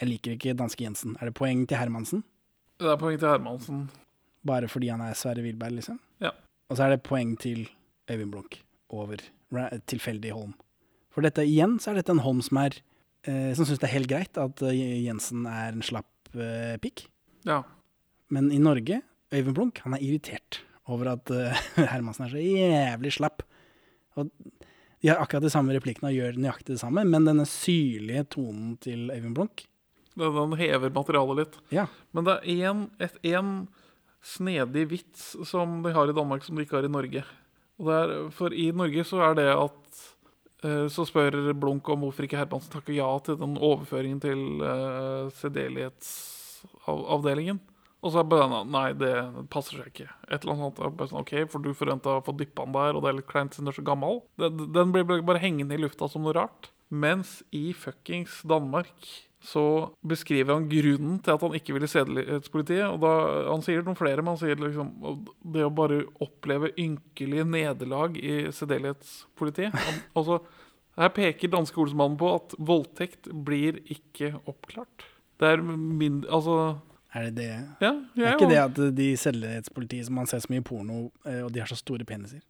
Jeg 0.00 0.10
liker 0.10 0.34
ikke 0.34 0.56
danske 0.58 0.84
Jensen. 0.84 1.14
Er 1.20 1.30
det 1.30 1.36
poeng 1.38 1.62
til 1.70 1.78
Hermansen? 1.78 2.24
Det 2.82 2.90
er 2.90 2.98
poeng 2.98 3.18
til 3.20 3.30
Hermansen. 3.30 3.84
Bare 4.44 4.68
fordi 4.68 4.90
han 4.90 5.02
er 5.04 5.14
Sverre 5.16 5.44
Wilberg, 5.44 5.76
liksom? 5.78 6.00
Ja. 6.22 6.32
Og 6.68 6.78
så 6.78 6.86
er 6.86 6.94
det 6.94 7.04
poeng 7.06 7.36
til 7.40 7.68
Øyvind 8.10 8.32
Blunk 8.34 8.58
over 8.92 9.22
tilfeldig 9.86 10.34
Holm. 10.34 10.54
For 11.14 11.24
dette 11.24 11.44
igjen 11.46 11.78
så 11.80 11.92
er 11.92 12.00
dette 12.00 12.12
en 12.12 12.24
Holm 12.24 12.40
som 12.42 12.58
er 12.64 12.74
eh, 13.28 13.52
Som 13.54 13.68
syns 13.68 13.78
det 13.78 13.86
er 13.86 13.94
helt 13.94 14.10
greit 14.10 14.40
at 14.40 14.62
eh, 14.66 15.04
Jensen 15.06 15.46
er 15.46 15.70
en 15.72 15.84
slapp 15.86 16.34
eh, 16.34 16.74
pikk. 16.82 17.06
Ja. 17.46 17.62
Men 18.34 18.50
i 18.52 18.58
Norge, 18.58 19.00
Øyvind 19.32 19.54
Blunk, 19.54 19.78
han 19.86 19.94
er 19.94 20.02
irritert 20.02 20.64
over 20.90 21.14
at 21.14 21.30
eh, 21.30 21.62
Hermansen 21.92 22.26
er 22.26 22.34
så 22.34 22.42
jævlig 22.42 23.14
slapp. 23.14 23.46
Og 24.18 24.32
de 25.00 25.12
har 25.12 25.22
akkurat 25.22 25.44
de 25.44 25.52
samme 25.52 25.74
replikkene 25.76 26.10
og 26.10 26.18
gjør 26.18 26.40
nøyaktig 26.40 26.74
det 26.74 26.82
samme, 26.82 27.06
men 27.06 27.28
denne 27.28 27.46
syrlige 27.48 28.26
tonen 28.34 28.74
til 28.82 29.06
Øyvind 29.14 29.38
Blunk 29.38 29.66
Den, 30.14 30.36
den 30.36 30.52
hever 30.58 30.90
materialet 30.94 31.36
litt. 31.40 31.56
Ja. 31.74 31.86
Men 32.14 32.24
det 32.28 32.36
er 32.46 32.62
en, 33.34 33.50
snedig 34.24 34.86
vits 34.88 35.36
som 35.44 35.82
de 35.84 35.92
har 35.92 36.08
i 36.08 36.16
Danmark 36.16 36.44
som 36.44 36.56
de 36.56 36.62
ikke 36.64 36.76
har 36.78 36.86
i 36.86 36.92
Norge. 36.92 37.22
Er, 37.74 38.30
for 38.32 38.54
i 38.54 38.72
Norge 38.72 39.04
så 39.04 39.20
er 39.26 39.34
det 39.36 39.48
at 39.50 39.74
eh, 40.62 40.86
Så 40.88 41.04
spør 41.08 41.52
Blunk 41.58 41.88
om 41.90 42.00
hvorfor 42.06 42.24
ikke 42.24 42.38
Hermansen 42.38 42.72
takker 42.72 42.94
ja 42.96 43.18
til 43.26 43.36
den 43.40 43.58
overføringen 43.58 44.20
til 44.22 44.62
uh, 44.62 45.30
sedelighetsavdelingen. 45.42 47.58
Og 48.04 48.12
så 48.12 48.20
er 48.20 48.26
bare 48.28 48.46
sånn, 48.52 48.72
Nei, 48.72 48.88
det 49.00 49.12
passer 49.52 49.80
seg 49.80 49.88
ikke. 49.88 50.10
Et 50.28 50.42
eller 50.42 50.54
annet 50.54 50.78
sånt. 50.78 51.04
Sånn, 51.08 51.22
ok, 51.22 51.32
For 51.50 51.64
du 51.64 51.70
forventa 51.76 52.18
å 52.18 52.24
få 52.24 52.32
dyppa 52.36 52.66
den 52.66 52.76
der, 52.76 52.92
og 52.92 53.02
det 53.02 53.10
er 53.10 53.18
litt 53.18 53.30
kleint 53.30 53.52
siden 53.56 53.68
du 53.68 53.72
er 53.72 53.78
så 53.78 53.86
gammel. 53.86 54.20
Den, 54.40 54.52
den 54.76 54.92
blir 54.92 55.06
bare 55.08 55.42
hengende 55.42 55.76
i 55.76 55.80
lufta 55.80 56.08
som 56.12 56.26
noe 56.26 56.36
rart. 56.36 56.68
Mens 56.92 57.38
i 57.56 57.72
fuckings 57.72 58.42
Danmark 58.46 59.08
så 59.44 59.62
beskriver 60.08 60.54
han 60.56 60.68
grunnen 60.70 61.18
til 61.20 61.34
at 61.34 61.42
han 61.44 61.54
ikke 61.58 61.74
vil 61.76 61.84
i 61.84 61.90
sedelighetspolitiet. 61.92 62.86
Og 62.88 63.00
da, 63.02 63.10
han 63.50 63.64
sier 63.66 63.82
noen 63.84 63.98
flere, 63.98 64.22
men 64.24 64.32
han 64.32 64.40
sier 64.40 64.56
liksom 64.56 64.92
det 65.52 65.66
å 65.66 65.72
bare 65.76 65.98
oppleve 66.24 66.70
ynkelige 66.80 67.44
nederlag 67.44 68.16
i 68.16 68.46
sedelighetspolitiet. 68.56 69.74
Han- 69.74 70.00
Altså, 70.16 70.38
her 70.96 71.10
peker 71.10 71.50
danske 71.52 71.76
ordsmannen 71.82 72.16
på 72.20 72.28
at 72.36 72.54
voldtekt 72.58 73.28
blir 73.44 73.80
ikke 73.90 74.32
oppklart. 74.48 75.04
Det 75.42 75.48
er 75.56 75.62
mindre 75.66 76.30
Altså, 76.30 76.56
Er 77.14 77.28
det 77.28 77.34
det? 77.36 77.50
ja, 77.82 77.92
ja, 78.16 78.24
er 78.30 78.36
ikke 78.38 78.48
det 78.50 78.60
at 78.62 78.78
de 78.96 79.08
sedelighetspolitiet 79.18 80.06
som 80.06 80.14
man 80.22 80.26
ser 80.30 80.38
så 80.42 80.50
mye 80.54 80.62
porno, 80.66 81.10
eh, 81.26 81.42
og 81.44 81.52
de 81.52 81.60
har 81.60 81.66
så 81.70 81.76
store 81.78 82.04
peniser. 82.06 82.40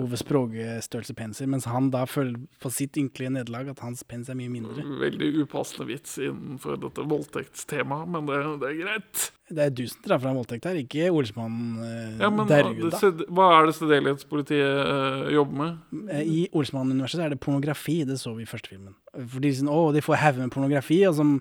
Ove 0.00 0.16
Språge 0.20 0.78
størrelse 0.84 1.14
peniser, 1.18 1.48
mens 1.50 1.66
han 1.68 1.90
da 1.92 2.04
føler 2.08 2.38
på 2.62 2.70
sitt 2.72 2.96
ynkelige 3.00 3.32
nederlag 3.34 3.68
at 3.72 3.82
hans 3.84 4.02
pens 4.08 4.30
er 4.32 4.38
mye 4.38 4.52
mindre. 4.52 4.84
Veldig 5.02 5.28
upassende 5.44 5.86
vits 5.90 6.16
innenfor 6.22 6.78
dette 6.80 7.04
voldtektstemaet, 7.10 8.08
men 8.14 8.26
det, 8.30 8.40
det 8.62 8.70
er 8.70 8.78
greit. 8.80 9.26
Det 9.50 9.64
er 9.66 9.72
du 9.74 9.82
som 9.90 10.04
drar 10.06 10.20
fram 10.22 10.36
voldtekt 10.38 10.68
her, 10.68 10.76
ikke 10.78 11.08
Olsmann 11.10 11.56
eh, 11.82 12.20
Ja, 12.22 12.28
men 12.30 12.46
Derruda. 12.46 13.00
det, 13.02 13.26
Hva 13.34 13.48
er 13.56 13.66
det 13.66 13.74
sedelighetspolitiet 13.80 14.84
eh, 14.84 15.24
jobber 15.34 15.58
med? 15.62 16.04
Eh, 16.14 16.22
I 16.22 16.44
Olsmann-universet 16.54 17.24
er 17.24 17.34
det 17.34 17.40
pornografi, 17.42 17.98
det 18.06 18.20
så 18.22 18.32
vi 18.36 18.46
i 18.46 18.50
første 18.50 18.70
filmen. 18.76 18.94
For 19.16 19.42
de, 19.42 19.50
sånn, 19.58 19.72
å, 19.72 19.88
de 19.96 20.04
får 20.06 20.22
hauger 20.22 20.44
med 20.46 20.54
pornografi, 20.54 21.00
og 21.08 21.16
som, 21.18 21.32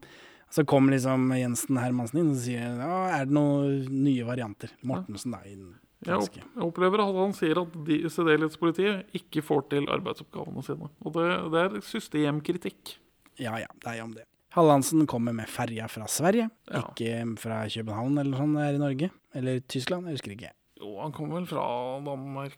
så 0.49 0.65
kommer 0.65 0.95
liksom 0.97 1.29
Jensen 1.37 1.77
Hermansen 1.77 2.23
inn 2.23 2.33
og 2.33 2.41
sier 2.41 2.81
ja, 2.81 2.95
er 3.19 3.29
det 3.29 3.37
noen 3.37 3.85
nye 4.01 4.25
varianter. 4.27 4.73
Mortensen, 4.81 5.37
da. 5.37 5.43
I 5.45 5.53
den 5.53 5.75
Jeg, 6.07 6.43
opplever 6.63 7.01
at 7.03 7.15
han 7.17 7.33
sier 7.35 7.59
at 7.59 7.73
de, 7.85 7.97
sedelighetspolitiet 8.07 9.15
ikke 9.19 9.43
får 9.43 9.65
til 9.73 9.89
arbeidsoppgavene 9.91 10.63
sine. 10.63 10.87
Og 11.03 11.15
det, 11.17 11.25
det 11.51 11.63
er 11.65 11.79
systemkritikk. 11.83 12.93
Ja 13.39 13.57
ja, 13.59 13.67
det 13.83 13.91
er 13.97 14.03
om 14.05 14.13
det. 14.15 14.23
Hallandsen 14.55 15.03
kommer 15.09 15.35
med 15.35 15.49
ferja 15.51 15.85
fra 15.91 16.07
Sverige, 16.09 16.47
Ja. 16.71 16.81
ikke 16.87 17.35
fra 17.37 17.59
København 17.69 18.17
eller 18.17 18.39
sånn 18.39 18.55
her 18.57 18.73
i 18.79 18.81
Norge. 18.81 19.11
Eller 19.37 19.59
Tyskland, 19.69 20.07
jeg 20.09 20.17
husker 20.17 20.33
ikke. 20.33 20.53
Jo, 20.79 20.95
han 21.03 21.11
kommer 21.13 21.37
vel 21.41 21.45
fra 21.51 21.65
Danmark. 22.07 22.55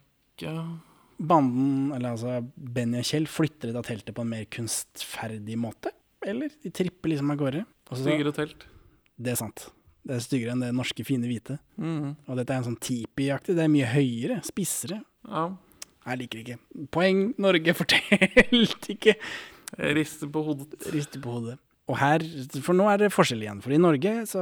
Banden, 1.22 1.92
eller 1.94 2.16
altså 2.16 2.40
Benny 2.56 3.02
og 3.02 3.06
Kjell, 3.06 3.28
flytter 3.30 3.74
da 3.76 3.84
teltet 3.86 4.16
på 4.18 4.24
en 4.24 4.32
mer 4.32 4.46
kunstferdig 4.50 5.58
måte. 5.60 5.92
Eller 6.26 6.54
de 6.64 6.72
tripper 6.74 7.12
liksom 7.12 7.34
av 7.34 7.38
gårde. 7.42 7.66
Styggere 7.92 8.34
telt. 8.34 8.66
Det 9.22 9.34
er 9.34 9.42
sant. 9.42 9.68
Det 10.08 10.16
er 10.18 10.24
styggere 10.26 10.56
enn 10.56 10.64
det 10.64 10.72
norske 10.74 11.06
fine 11.06 11.30
hvite. 11.30 11.60
Mm. 11.78 12.14
Og 12.26 12.40
dette 12.40 12.54
er 12.54 12.62
en 12.62 12.70
sånn 12.72 12.80
tipi-aktig. 12.82 13.56
Det 13.58 13.66
er 13.66 13.74
mye 13.74 13.90
høyere, 13.92 14.40
spissere. 14.46 15.02
Ja. 15.28 15.50
Jeg 16.08 16.22
liker 16.24 16.42
ikke. 16.42 16.58
Poeng 16.94 17.26
Norge 17.42 17.76
fortelt 17.82 18.90
ikke. 18.96 19.18
Rister 19.96 20.32
på 20.32 20.44
hodet. 20.48 20.74
Rister 20.94 21.22
på 21.24 21.38
hodet. 21.38 21.60
Og 21.92 21.98
her, 22.00 22.24
For 22.64 22.78
nå 22.78 22.86
er 22.88 23.02
det 23.02 23.12
forskjell 23.14 23.42
igjen. 23.44 23.62
For 23.64 23.74
i 23.76 23.80
Norge 23.82 24.14
så 24.30 24.42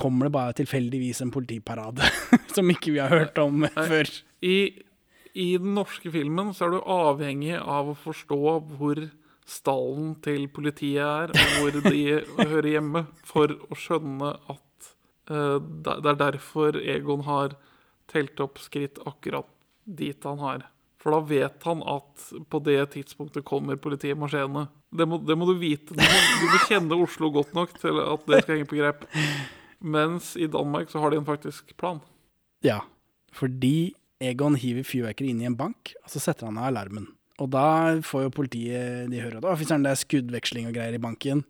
kommer 0.00 0.28
det 0.28 0.34
bare 0.36 0.56
tilfeldigvis 0.58 1.22
en 1.24 1.32
politiparade 1.34 2.06
som 2.54 2.70
ikke 2.70 2.94
vi 2.94 3.02
har 3.02 3.12
hørt 3.12 3.38
om 3.40 3.64
før. 3.72 4.10
I, 4.44 4.56
I 5.32 5.48
den 5.62 5.74
norske 5.78 6.12
filmen 6.12 6.52
så 6.54 6.68
er 6.68 6.76
du 6.76 6.80
avhengig 6.82 7.56
av 7.58 7.92
å 7.92 7.98
forstå 7.98 8.40
hvor 8.76 9.00
stallen 9.48 10.14
til 10.24 10.46
politiet 10.52 11.04
er, 11.04 11.32
og 11.32 11.56
hvor 11.60 11.80
de 11.90 12.04
hører 12.52 12.70
hjemme, 12.76 13.06
for 13.28 13.52
å 13.52 13.76
skjønne 13.78 14.34
at 14.52 14.62
det 15.28 15.96
det 16.04 16.10
er 16.12 16.20
derfor 16.20 16.76
Egon 16.80 17.24
har 17.28 17.56
telt 18.10 18.40
opp 18.44 18.60
skritt 18.60 19.00
akkurat 19.08 19.48
dit 19.84 20.24
han 20.24 20.40
har. 20.42 20.66
For 21.00 21.12
da 21.12 21.20
vet 21.28 21.66
han 21.68 21.82
at 21.84 22.28
på 22.48 22.60
det 22.64 22.78
tidspunktet 22.94 23.44
kommer 23.44 23.76
politiet 23.76 24.16
marsjerende. 24.16 24.66
Det 24.88 25.04
det 25.04 25.36
må 25.36 25.48
du 25.48 25.56
vite. 25.60 25.92
Du 25.92 26.00
må, 26.00 26.20
du 26.40 26.46
må 26.48 26.60
kjenne 26.68 27.00
Oslo 27.04 27.28
godt 27.34 27.52
nok 27.56 27.74
til 27.80 28.00
at 28.00 28.24
det 28.28 28.40
skal 28.44 28.56
henge 28.56 28.70
på 28.70 28.78
greip. 28.78 29.04
Mens 29.84 30.32
i 30.40 30.48
Danmark 30.48 30.88
så 30.88 31.02
har 31.02 31.12
de 31.12 31.20
en 31.20 31.28
faktisk 31.28 31.76
plan. 31.76 32.00
Ja, 32.64 32.80
fordi 33.36 33.92
Egon 34.24 34.56
hiver 34.56 34.86
fyrverkeri 34.86 35.34
inn 35.34 35.42
i 35.42 35.48
en 35.50 35.58
bank, 35.58 35.92
og 36.00 36.08
så 36.08 36.22
setter 36.22 36.48
han 36.48 36.56
av 36.56 36.70
alarmen. 36.70 37.10
Og 37.42 37.50
da 37.52 38.00
får 38.06 38.28
jo 38.28 38.36
politiet 38.36 39.10
de 39.10 39.20
hører 39.20 39.42
at 39.42 39.60
det 39.60 39.90
er 39.90 39.98
skuddveksling 39.98 40.70
og 40.70 40.76
greier 40.76 40.96
i 40.96 41.02
banken. 41.02 41.42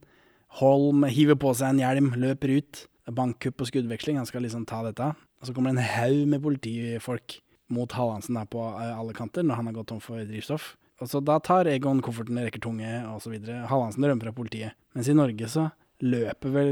Holm 0.58 1.04
hiver 1.06 1.38
på 1.38 1.52
seg 1.54 1.74
en 1.74 1.82
hjelm, 1.82 2.10
løper 2.18 2.56
ut. 2.58 2.84
Bankkupp 3.12 3.60
og 3.60 3.68
skuddveksling, 3.68 4.16
han 4.16 4.28
skal 4.28 4.44
liksom 4.46 4.64
ta 4.68 4.80
dette. 4.86 5.10
Og 5.40 5.48
så 5.48 5.52
kommer 5.52 5.74
det 5.74 5.82
en 5.82 5.92
haug 5.98 6.22
med 6.30 6.42
politifolk 6.44 7.38
mot 7.74 7.92
Hallandsen 7.96 8.38
der 8.38 8.48
på 8.50 8.62
eh, 8.64 8.92
alle 8.96 9.14
kanter 9.16 9.44
når 9.44 9.60
han 9.60 9.70
har 9.70 9.78
gått 9.78 9.90
tom 9.92 10.02
for 10.04 10.22
drivstoff. 10.24 10.74
Og 11.02 11.10
så 11.10 11.20
da 11.24 11.40
tar 11.42 11.68
Egon 11.68 12.02
kofferten, 12.04 12.38
rekker 12.38 12.62
tunge 12.62 12.90
osv. 13.10 13.34
Hallandsen 13.68 14.06
rømmer 14.06 14.30
fra 14.30 14.36
politiet. 14.36 14.76
Mens 14.94 15.10
i 15.10 15.16
Norge 15.16 15.48
så 15.50 15.66
løper 16.04 16.52
vel 16.54 16.70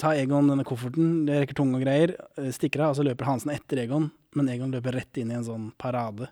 Tar 0.00 0.18
Egon 0.18 0.48
denne 0.50 0.64
kofferten, 0.66 1.24
det 1.28 1.42
rekker 1.42 1.58
tunge 1.60 1.78
og 1.78 1.84
greier, 1.84 2.14
eh, 2.38 2.50
stikker 2.54 2.84
av, 2.84 2.92
og 2.92 3.00
så 3.00 3.06
løper 3.06 3.28
Hansen 3.28 3.54
etter 3.54 3.84
Egon. 3.84 4.10
Men 4.36 4.50
Egon 4.52 4.74
løper 4.74 4.98
rett 4.98 5.22
inn 5.22 5.32
i 5.32 5.38
en 5.38 5.46
sånn 5.46 5.70
parade. 5.78 6.28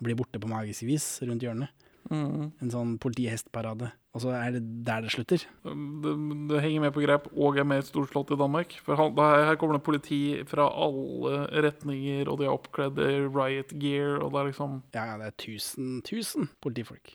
Blir 0.00 0.16
borte 0.16 0.40
på 0.40 0.48
magisk 0.48 0.86
vis 0.88 1.06
rundt 1.22 1.44
hjørnet. 1.44 1.70
En 2.10 2.70
sånn 2.72 2.96
politihestparade. 2.98 3.92
Og 4.10 4.24
så 4.24 4.32
er 4.34 4.56
det 4.56 4.62
der 4.86 5.04
det 5.04 5.12
slutter. 5.14 5.44
Det, 5.62 6.14
det 6.50 6.62
henger 6.64 6.82
med 6.82 6.94
på 6.96 7.04
greip 7.04 7.28
og 7.30 7.58
er 7.60 7.68
mer 7.68 7.84
storslått 7.86 8.32
i 8.34 8.38
Danmark. 8.40 8.74
For 8.82 8.98
han, 8.98 9.12
her, 9.14 9.44
her 9.52 9.58
kommer 9.60 9.78
det 9.78 9.86
politi 9.86 10.20
fra 10.50 10.66
alle 10.66 11.44
retninger, 11.66 12.26
og 12.26 12.40
de 12.40 12.48
er 12.48 12.54
oppkledd 12.54 12.98
i 13.04 13.20
riot 13.28 13.74
gear, 13.78 14.18
og 14.18 14.32
det 14.34 14.40
er 14.40 14.50
liksom 14.50 14.80
Ja, 14.96 15.04
ja, 15.12 15.18
det 15.20 15.28
er 15.30 15.36
tusen, 15.38 16.00
tusen 16.06 16.50
politifolk. 16.64 17.14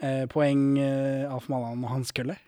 Eh, 0.00 0.24
poeng 0.30 0.78
eh, 0.80 1.26
Alf 1.28 1.50
Mallan 1.52 1.82
og 1.82 1.90
Hans 1.92 2.14
Kølle. 2.16 2.38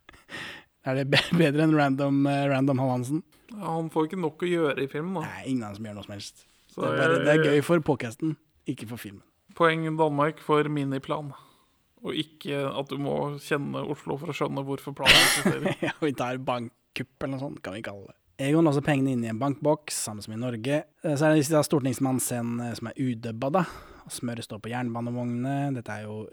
er 0.88 0.98
det 0.98 1.06
bedre 1.12 1.68
enn 1.68 1.76
Random, 1.78 2.18
eh, 2.28 2.48
Random 2.50 2.82
Hallandsen? 2.82 3.22
Han 3.62 3.86
får 3.94 4.10
ikke 4.10 4.18
nok 4.24 4.42
å 4.42 4.50
gjøre 4.50 4.82
i 4.82 4.90
filmen, 4.90 5.20
da. 5.20 5.28
Nei, 5.28 5.46
ingen 5.52 5.62
av 5.62 5.76
dem 5.76 5.78
som 5.78 5.88
gjør 5.88 5.96
noe 6.00 6.08
som 6.08 6.16
helst. 6.16 6.44
Så 6.74 6.82
Det 6.82 6.90
er, 6.90 6.98
bare, 6.98 7.22
det 7.22 7.36
er 7.36 7.46
gøy 7.52 7.62
for 7.62 7.86
podcasten, 7.86 8.34
ikke 8.66 8.90
for 8.90 8.98
filmen. 8.98 9.22
Poeng 9.54 9.86
Danmark 9.98 10.40
for 10.42 10.66
miniplan. 10.72 11.32
Og 12.04 12.18
ikke 12.20 12.58
at 12.68 12.90
du 12.90 12.98
må 13.00 13.14
kjenne 13.40 13.80
Oslo 13.94 14.18
for 14.20 14.32
å 14.32 14.36
skjønne 14.36 14.64
hvorfor 14.66 14.96
planen 14.96 15.16
eksisterer. 15.22 15.78
ja, 15.88 15.94
vi 16.02 16.12
tar 16.16 16.40
bankkupp 16.44 17.24
eller 17.24 17.36
noe 17.36 17.42
sånt, 17.46 17.62
kan 17.64 17.76
vi 17.78 17.84
kalle 17.86 18.10
det. 18.10 18.18
Egon 18.44 18.66
låser 18.66 18.82
pengene 18.82 19.12
inn 19.14 19.22
i 19.22 19.30
en 19.30 19.38
bankboks, 19.38 19.94
samme 20.08 20.24
som 20.24 20.34
i 20.34 20.40
Norge. 20.40 20.80
Eh, 21.04 21.14
Så 21.14 21.22
er 21.28 21.32
det 21.32 21.44
disse 21.44 21.60
stortingsmannsscenene 21.68 22.72
som 22.74 22.90
er 22.90 22.98
udubba, 22.98 23.52
da. 23.54 23.62
Smøret 24.10 24.44
står 24.44 24.60
på 24.60 24.72
jernbanevognene. 24.72 25.70
Dette 25.78 25.94
er 25.94 26.08
jo 26.08 26.24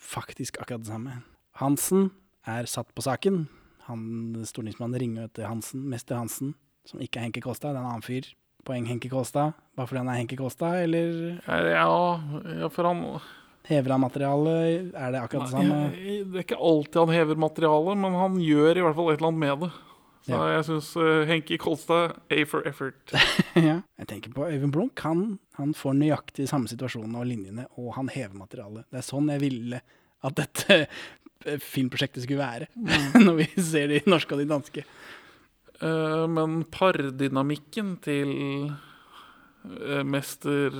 faktisk 0.00 0.56
akkurat 0.62 0.82
det 0.82 0.90
samme. 0.90 1.18
Hansen 1.60 2.08
er 2.48 2.66
satt 2.70 2.90
på 2.96 3.04
saken. 3.04 3.44
Han, 3.90 4.02
stortingsmannen 4.48 4.98
ringer 5.02 5.26
jo 5.26 5.32
til 5.36 5.48
Hansen, 5.50 5.84
mester 5.92 6.16
Hansen, 6.18 6.54
som 6.88 7.02
ikke 7.04 7.20
er 7.20 7.28
Henke 7.28 7.42
Kolstad, 7.44 7.74
det 7.74 7.80
er 7.82 7.84
en 7.84 7.92
annen 7.92 8.06
fyr. 8.06 8.26
Poeng 8.70 8.86
Henke 8.86 9.10
Kåstad? 9.12 9.52
bare 9.76 9.88
fordi 9.90 10.00
han 10.04 10.08
er 10.14 10.18
Henke 10.22 10.36
Kåstad, 10.38 10.80
eller 10.86 11.40
Ja, 11.74 12.68
for 12.70 12.86
han 12.90 13.04
hever 13.70 13.94
han 13.94 14.02
materialet? 14.02 14.90
Er 14.94 15.12
det 15.14 15.20
akkurat 15.24 15.46
det 15.46 15.54
samme? 15.54 15.78
Det 15.94 16.40
er 16.40 16.44
ikke 16.44 16.58
alltid 16.58 16.98
han 17.02 17.14
hever 17.14 17.38
materialet, 17.38 17.98
men 18.02 18.16
han 18.18 18.36
gjør 18.42 18.76
i 18.80 18.84
hvert 18.84 18.96
fall 18.98 19.12
et 19.12 19.20
eller 19.20 19.30
annet 19.32 19.44
med 19.44 19.64
det. 19.66 19.70
Så 20.26 20.34
Ja. 20.36 20.40
jeg 20.52 20.64
syns 20.68 20.88
Henki 21.30 21.56
Kolstad 21.58 22.12
A 22.30 22.42
for 22.44 22.66
effort. 22.68 23.14
ja. 23.56 23.78
Jeg 23.98 24.06
tenker 24.10 24.34
på 24.36 24.44
Øyvind 24.50 24.72
Blunk. 24.74 25.00
Han, 25.06 25.38
han 25.56 25.72
får 25.74 25.96
nøyaktig 25.96 26.44
samme 26.50 26.68
situasjonen 26.68 27.16
og 27.16 27.24
linjene, 27.26 27.64
og 27.80 27.94
han 27.96 28.08
hever 28.12 28.36
materialet. 28.36 28.84
Det 28.92 29.00
er 29.00 29.06
sånn 29.06 29.30
jeg 29.32 29.40
ville 29.46 29.80
at 30.22 30.36
dette 30.36 30.76
eh, 31.46 31.56
filmprosjektet 31.72 32.26
skulle 32.26 32.44
være, 32.44 32.68
når 33.24 33.40
vi 33.40 33.48
ser 33.64 33.88
de 33.94 34.02
norske 34.12 34.36
og 34.36 34.42
de 34.44 34.50
danske. 34.50 34.84
Eh, 35.80 36.24
men 36.28 36.62
pardynamikken 36.72 37.94
til 38.04 38.32
eh, 38.70 40.02
mester 40.04 40.74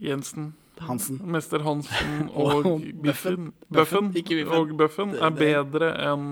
Jensen 0.00 0.52
Hansen. 0.80 1.20
Mester 1.28 1.64
Hansen 1.64 2.28
Og 2.34 2.66
og 2.66 2.84
Biffen, 3.04 3.52
Bøffen, 3.72 4.12
og 4.48 4.74
Bøffen 4.78 5.14
er 5.16 5.32
bedre 5.36 5.92
enn 6.08 6.28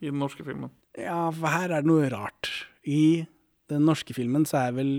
i 0.00 0.08
den 0.08 0.20
norske 0.22 0.44
filmen. 0.46 0.70
Ja, 0.98 1.28
for 1.34 1.52
her 1.52 1.70
er 1.70 1.82
det 1.82 1.90
noe 1.90 2.08
rart. 2.12 2.50
I 2.86 3.26
den 3.70 3.86
norske 3.86 4.14
filmen 4.16 4.46
så 4.48 4.64
er 4.66 4.76
vel 4.78 4.92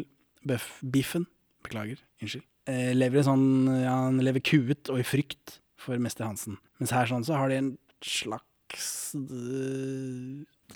Bøff, 0.47 0.79
Biffen 0.82 1.27
Beklager, 1.65 2.01
unnskyld. 2.21 2.45
Eh, 2.69 2.91
lever 2.93 3.21
i 3.21 3.25
sånn 3.25 3.45
ja, 3.82 3.95
Han 4.05 4.19
lever 4.21 4.43
kuet 4.45 4.89
og 4.93 5.01
i 5.01 5.05
frykt 5.05 5.57
for 5.82 5.97
mester 6.01 6.27
Hansen. 6.27 6.59
Mens 6.79 6.93
her 6.93 7.09
sånn 7.09 7.25
så 7.25 7.39
har 7.39 7.51
de 7.51 7.57
en 7.57 7.71
slags 8.05 9.13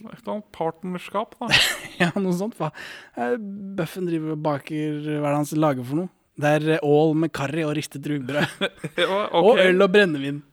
Et 0.03 0.19
eller 0.19 0.33
annet 0.35 0.51
partnerskap, 0.55 1.35
da. 1.39 1.49
Ja, 2.01 2.11
noe 2.19 2.35
sånt. 2.35 2.57
Hva? 2.59 2.71
Eh, 3.15 3.37
Bøffen 3.39 4.09
driver 4.09 4.35
og 4.35 4.41
baker 4.43 4.97
Hva 5.05 5.29
er 5.29 5.31
det 5.31 5.37
han 5.39 5.63
lager 5.63 5.87
for 5.87 6.01
noe? 6.03 6.11
Det 6.35 6.51
er 6.57 6.67
eh, 6.75 6.83
ål 6.83 7.15
med 7.23 7.31
karri 7.35 7.63
og 7.63 7.75
ristet 7.77 8.07
rugbrød. 8.11 8.67
ja, 8.99 9.21
Og 9.39 9.61
øl 9.63 9.85
og 9.85 9.93
brennevin 9.93 10.43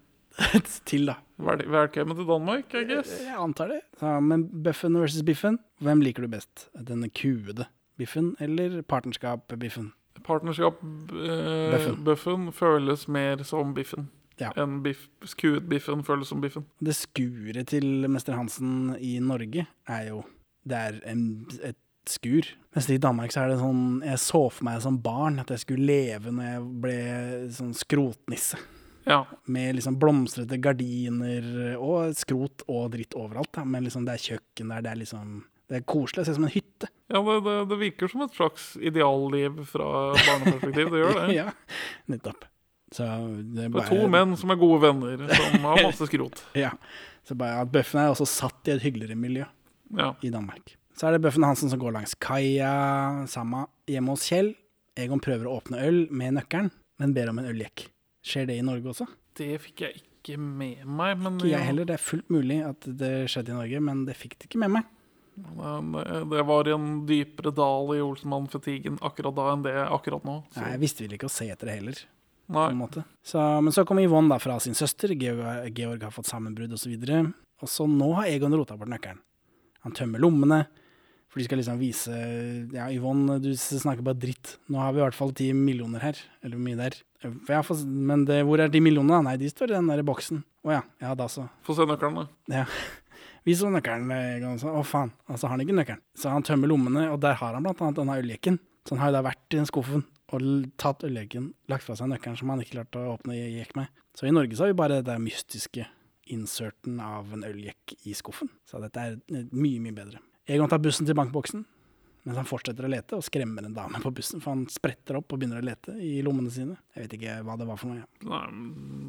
til, 0.88 1.10
da. 1.10 1.18
Velkommen 1.42 2.16
til 2.16 2.28
Danmark, 2.28 2.74
I 2.78 2.84
guess. 2.88 3.10
Jeg 3.20 3.34
antar 3.36 3.72
det. 3.74 3.80
Ja, 4.00 4.14
men 4.22 4.46
Bøffen 4.64 4.96
versus 5.00 5.24
Biffen, 5.26 5.58
hvem 5.82 6.00
liker 6.04 6.24
du 6.24 6.30
best? 6.32 6.68
Denne 6.72 7.10
kuede 7.12 7.66
Biffen 8.00 8.32
eller 8.40 8.80
partnerskap-Biffen? 8.88 9.90
Partnerskap 10.24 10.78
eh, 10.82 11.74
Buffen. 11.74 11.98
Buffen 12.06 12.48
føles 12.54 13.08
mer 13.10 13.42
som 13.44 13.74
Biffen. 13.74 14.08
Ja. 14.42 14.50
Enn 14.58 14.80
biff, 14.84 15.06
skuet 15.28 15.68
Biffen 15.70 16.04
føles 16.06 16.32
som 16.32 16.42
Biffen. 16.42 16.66
Det 16.82 16.96
skuret 16.98 17.70
til 17.72 18.08
mester 18.10 18.36
Hansen 18.38 18.96
i 18.98 19.16
Norge 19.22 19.66
er 19.88 20.04
jo 20.10 20.22
Det 20.62 20.78
er 20.78 21.00
en, 21.10 21.22
et 21.62 21.78
skur. 22.08 22.46
Mens 22.74 22.88
i 22.90 23.00
Danmark 23.02 23.32
så 23.34 23.44
er 23.44 23.52
det 23.52 23.60
sånn 23.60 24.02
Jeg 24.06 24.20
så 24.22 24.44
for 24.50 24.66
meg 24.66 24.82
som 24.84 25.00
barn 25.02 25.40
at 25.42 25.50
jeg 25.50 25.64
skulle 25.64 25.88
leve 25.88 26.34
når 26.34 26.48
jeg 26.48 26.68
ble 26.84 27.00
sånn 27.58 27.74
skrotnisse. 27.78 28.60
Ja. 29.04 29.24
Med 29.50 29.76
liksom 29.76 29.98
blomstrete 29.98 30.58
gardiner 30.62 31.76
og 31.82 32.14
skrot 32.18 32.62
og 32.70 32.92
dritt 32.94 33.16
overalt. 33.18 33.50
Da. 33.56 33.64
Men 33.66 33.86
liksom 33.86 34.06
det 34.06 34.16
er 34.16 34.26
kjøkken 34.28 34.70
der, 34.74 34.84
det 34.84 34.92
er 34.92 35.02
liksom 35.02 35.40
Det 35.72 35.78
er 35.78 35.84
koselig. 35.88 36.20
Det 36.20 36.26
ser 36.26 36.34
ut 36.34 36.40
som 36.40 36.44
en 36.44 36.52
hytte. 36.52 36.88
Ja, 37.12 37.20
det, 37.24 37.36
det, 37.46 37.56
det 37.70 37.76
virker 37.80 38.10
som 38.12 38.24
et 38.26 38.34
slags 38.36 38.72
idealliv 38.76 39.62
fra 39.70 39.86
barneperspektiv. 40.18 40.90
Det 40.92 41.00
gjør 41.00 41.14
det. 41.18 41.28
ja, 41.40 41.46
nettopp. 42.12 42.44
Så 42.92 43.06
det 43.56 43.66
er 43.70 43.88
to 43.88 44.02
menn 44.12 44.36
som 44.36 44.52
er 44.52 44.58
gode 44.60 44.82
venner, 44.84 45.22
som 45.32 45.64
har 45.70 45.82
masse 45.88 46.06
skrot. 46.10 46.42
Ja. 46.58 46.74
Så 47.26 47.36
bare 47.38 47.62
at 47.64 47.70
Bøffen 47.72 48.02
er 48.02 48.10
også 48.12 48.26
satt 48.28 48.68
i 48.68 48.74
et 48.76 48.82
hyggeligere 48.84 49.16
miljø 49.16 49.44
Ja. 49.96 50.12
i 50.24 50.30
Danmark. 50.32 50.74
Så 50.96 51.08
er 51.08 51.16
det 51.16 51.22
Bøffen 51.24 51.44
Hansen 51.46 51.70
som 51.72 51.80
går 51.80 51.94
langs 51.96 52.12
kaia, 52.20 53.24
samme 53.30 53.66
hjemme 53.88 54.12
hos 54.14 54.26
Kjell. 54.28 54.52
Egon 55.00 55.20
prøver 55.24 55.48
å 55.48 55.56
åpne 55.60 55.80
øl 55.86 56.02
med 56.12 56.34
nøkkelen, 56.36 56.68
men 57.00 57.14
ber 57.16 57.30
om 57.32 57.38
en 57.40 57.48
øljekk. 57.48 57.86
Skjer 58.22 58.46
det 58.50 58.58
i 58.60 58.64
Norge 58.66 58.90
også? 58.92 59.06
Det 59.38 59.54
fikk 59.64 59.86
jeg 59.86 60.02
ikke 60.02 60.36
med 60.38 60.84
meg, 60.84 61.16
men 61.18 61.38
Ikke 61.40 61.48
jeg 61.54 61.64
heller. 61.66 61.88
Det 61.88 61.96
er 61.96 62.02
fullt 62.04 62.28
mulig 62.30 62.58
at 62.66 62.84
det 63.00 63.14
skjedde 63.32 63.54
i 63.54 63.56
Norge, 63.56 63.80
men 63.88 64.04
det 64.06 64.14
fikk 64.20 64.36
det 64.38 64.50
ikke 64.50 64.60
med 64.66 64.74
meg. 64.76 64.90
det, 65.32 66.18
det 66.30 66.42
var 66.46 66.68
i 66.68 66.74
en 66.76 66.90
dypere 67.08 67.52
dal 67.56 67.94
i 67.96 68.02
Olsenmann-fetigen 68.04 68.98
akkurat 69.02 69.34
da 69.38 69.46
enn 69.54 69.64
det 69.64 69.72
akkurat 69.88 70.26
nå. 70.28 70.42
Så. 70.52 70.60
Nei, 70.60 70.74
jeg 70.76 70.82
visste 70.84 71.06
vel 71.06 71.16
ikke 71.16 71.30
å 71.30 71.32
se 71.32 71.48
etter 71.50 71.70
det 71.72 71.78
heller. 71.80 72.02
På 72.50 72.66
en 72.68 72.78
måte. 72.78 73.04
Så, 73.24 73.40
men 73.62 73.74
så 73.74 73.84
kommer 73.88 74.04
Yvonne 74.06 74.32
da 74.32 74.38
fra 74.42 74.58
sin 74.60 74.76
søster, 74.78 75.14
Georg, 75.18 75.68
Georg 75.76 76.02
har 76.04 76.14
fått 76.14 76.30
sammenbrudd 76.30 76.74
osv. 76.74 76.94
Og, 76.96 77.08
så 77.08 77.22
og 77.62 77.70
så 77.70 77.88
nå 77.90 78.12
har 78.18 78.30
Egon 78.30 78.56
rota 78.56 78.76
bort 78.78 78.90
nøkkelen. 78.92 79.20
Han 79.82 79.94
tømmer 79.98 80.22
lommene, 80.22 80.60
for 81.32 81.40
de 81.40 81.46
skal 81.46 81.58
liksom 81.62 81.78
vise 81.80 82.12
Ja, 82.74 82.90
Yvonne, 82.92 83.38
du 83.42 83.50
snakker 83.56 84.04
bare 84.04 84.20
dritt. 84.20 84.58
Nå 84.70 84.82
har 84.82 84.92
vi 84.92 85.00
i 85.00 85.04
hvert 85.06 85.16
fall 85.16 85.32
ti 85.36 85.48
millioner 85.56 86.04
her. 86.04 86.18
Eller 86.42 86.58
hvor 86.58 86.66
mye 86.66 86.78
der. 86.78 86.98
er. 87.24 87.32
Har 87.56 87.84
men 87.88 88.26
det, 88.28 88.42
hvor 88.44 88.60
er 88.60 88.68
de 88.68 88.82
millionene? 88.84 89.22
Nei, 89.24 89.38
de 89.40 89.48
står 89.50 89.72
i 89.72 89.78
den 89.78 89.88
der 89.88 90.04
boksen. 90.06 90.42
Å 90.66 90.74
ja. 90.74 90.82
Ja, 91.00 91.14
da 91.18 91.30
så. 91.32 91.46
Få 91.64 91.74
se 91.78 91.88
nøkkelen, 91.88 92.20
da. 92.20 92.58
Ja. 92.60 92.66
Vi 93.48 93.56
så 93.58 93.72
nøkkelen, 93.72 94.12
Egon. 94.12 94.60
Så, 94.60 94.70
å 94.70 94.84
faen. 94.86 95.14
Altså, 95.24 95.48
har 95.48 95.56
han 95.56 95.64
ikke 95.64 95.78
nøkkelen. 95.80 96.04
Så 96.20 96.30
han 96.30 96.44
tømmer 96.46 96.70
lommene, 96.70 97.08
og 97.14 97.22
der 97.24 97.40
har 97.40 97.56
han 97.56 97.64
blant 97.64 97.80
annet 97.80 98.02
denne 98.02 98.18
øljekken. 98.20 98.60
Så 98.84 98.94
han 98.94 99.02
har 99.02 99.14
jo 99.14 99.16
da 99.16 99.24
vært 99.30 99.46
i 99.48 99.58
den 99.62 99.70
skuffen 99.70 100.04
og 100.36 100.44
tatt 100.80 101.04
øljekken, 101.06 101.50
lagt 101.72 101.86
fra 101.86 101.96
seg 101.98 102.10
nøkkelen 102.12 102.38
som 102.40 102.52
han 102.52 102.62
ikke 102.64 102.76
klarte 102.78 103.02
å 103.02 103.16
åpne 103.16 103.36
jekk 103.36 103.74
med. 103.78 103.90
Så 104.16 104.28
i 104.28 104.32
Norge 104.34 104.56
så 104.56 104.66
har 104.66 104.72
vi 104.72 104.78
bare 104.82 105.00
det 105.00 105.08
der 105.10 105.22
mystiske 105.22 105.86
inserten 106.32 107.00
av 107.02 107.32
en 107.34 107.44
øljekk 107.44 107.94
i 108.08 108.14
skuffen. 108.16 108.50
Så 108.68 108.80
dette 108.82 109.02
er 109.02 109.16
eh, 109.34 109.46
mye, 109.52 109.80
mye 109.82 109.96
bedre. 109.96 110.20
Egon 110.48 110.70
tar 110.70 110.82
bussen 110.82 111.06
til 111.08 111.16
bankboksen, 111.18 111.64
mens 112.26 112.38
han 112.38 112.46
fortsetter 112.46 112.86
å 112.86 112.90
lete 112.92 113.18
og 113.18 113.24
skremmer 113.26 113.66
en 113.66 113.74
dame 113.76 113.98
på 114.02 114.12
bussen, 114.14 114.42
for 114.42 114.54
han 114.54 114.66
spretter 114.70 115.18
opp 115.18 115.32
og 115.34 115.40
begynner 115.42 115.62
å 115.62 115.66
lete 115.66 115.94
i 115.98 116.20
lommene 116.24 116.52
sine. 116.54 116.76
Jeg 116.94 117.06
vet 117.06 117.16
ikke 117.18 117.40
hva 117.46 117.56
det 117.58 117.66
var 117.68 117.80
for 117.80 117.92
noe. 117.92 118.04
Ja. 118.04 118.30
Nei, 118.30 118.44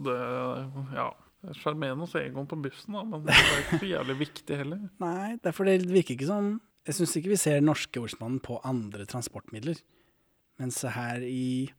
det 0.08 0.18
Ja. 0.98 1.12
Er 1.44 1.58
sjarmerende 1.60 2.06
å 2.06 2.08
se 2.08 2.22
Egon 2.24 2.46
på 2.48 2.56
bussen, 2.64 2.96
da, 2.96 3.02
men 3.04 3.26
det 3.26 3.34
er 3.36 3.58
ikke 3.66 3.80
så 3.82 3.88
jævlig 3.90 4.14
viktig 4.22 4.58
heller. 4.62 4.86
Nei, 5.04 5.34
det 5.44 5.50
er 5.52 5.56
fordi 5.58 5.74
det 5.82 5.90
virker 5.92 6.16
ikke 6.16 6.30
som 6.30 6.54
Jeg 6.88 6.96
syns 6.96 7.16
ikke 7.20 7.32
vi 7.34 7.40
ser 7.42 7.60
norske 7.64 8.00
ordsmannen 8.00 8.40
på 8.44 8.62
andre 8.68 9.04
transportmidler. 9.12 9.78
Mens 10.62 10.82
her 10.86 11.24
i 11.26 11.70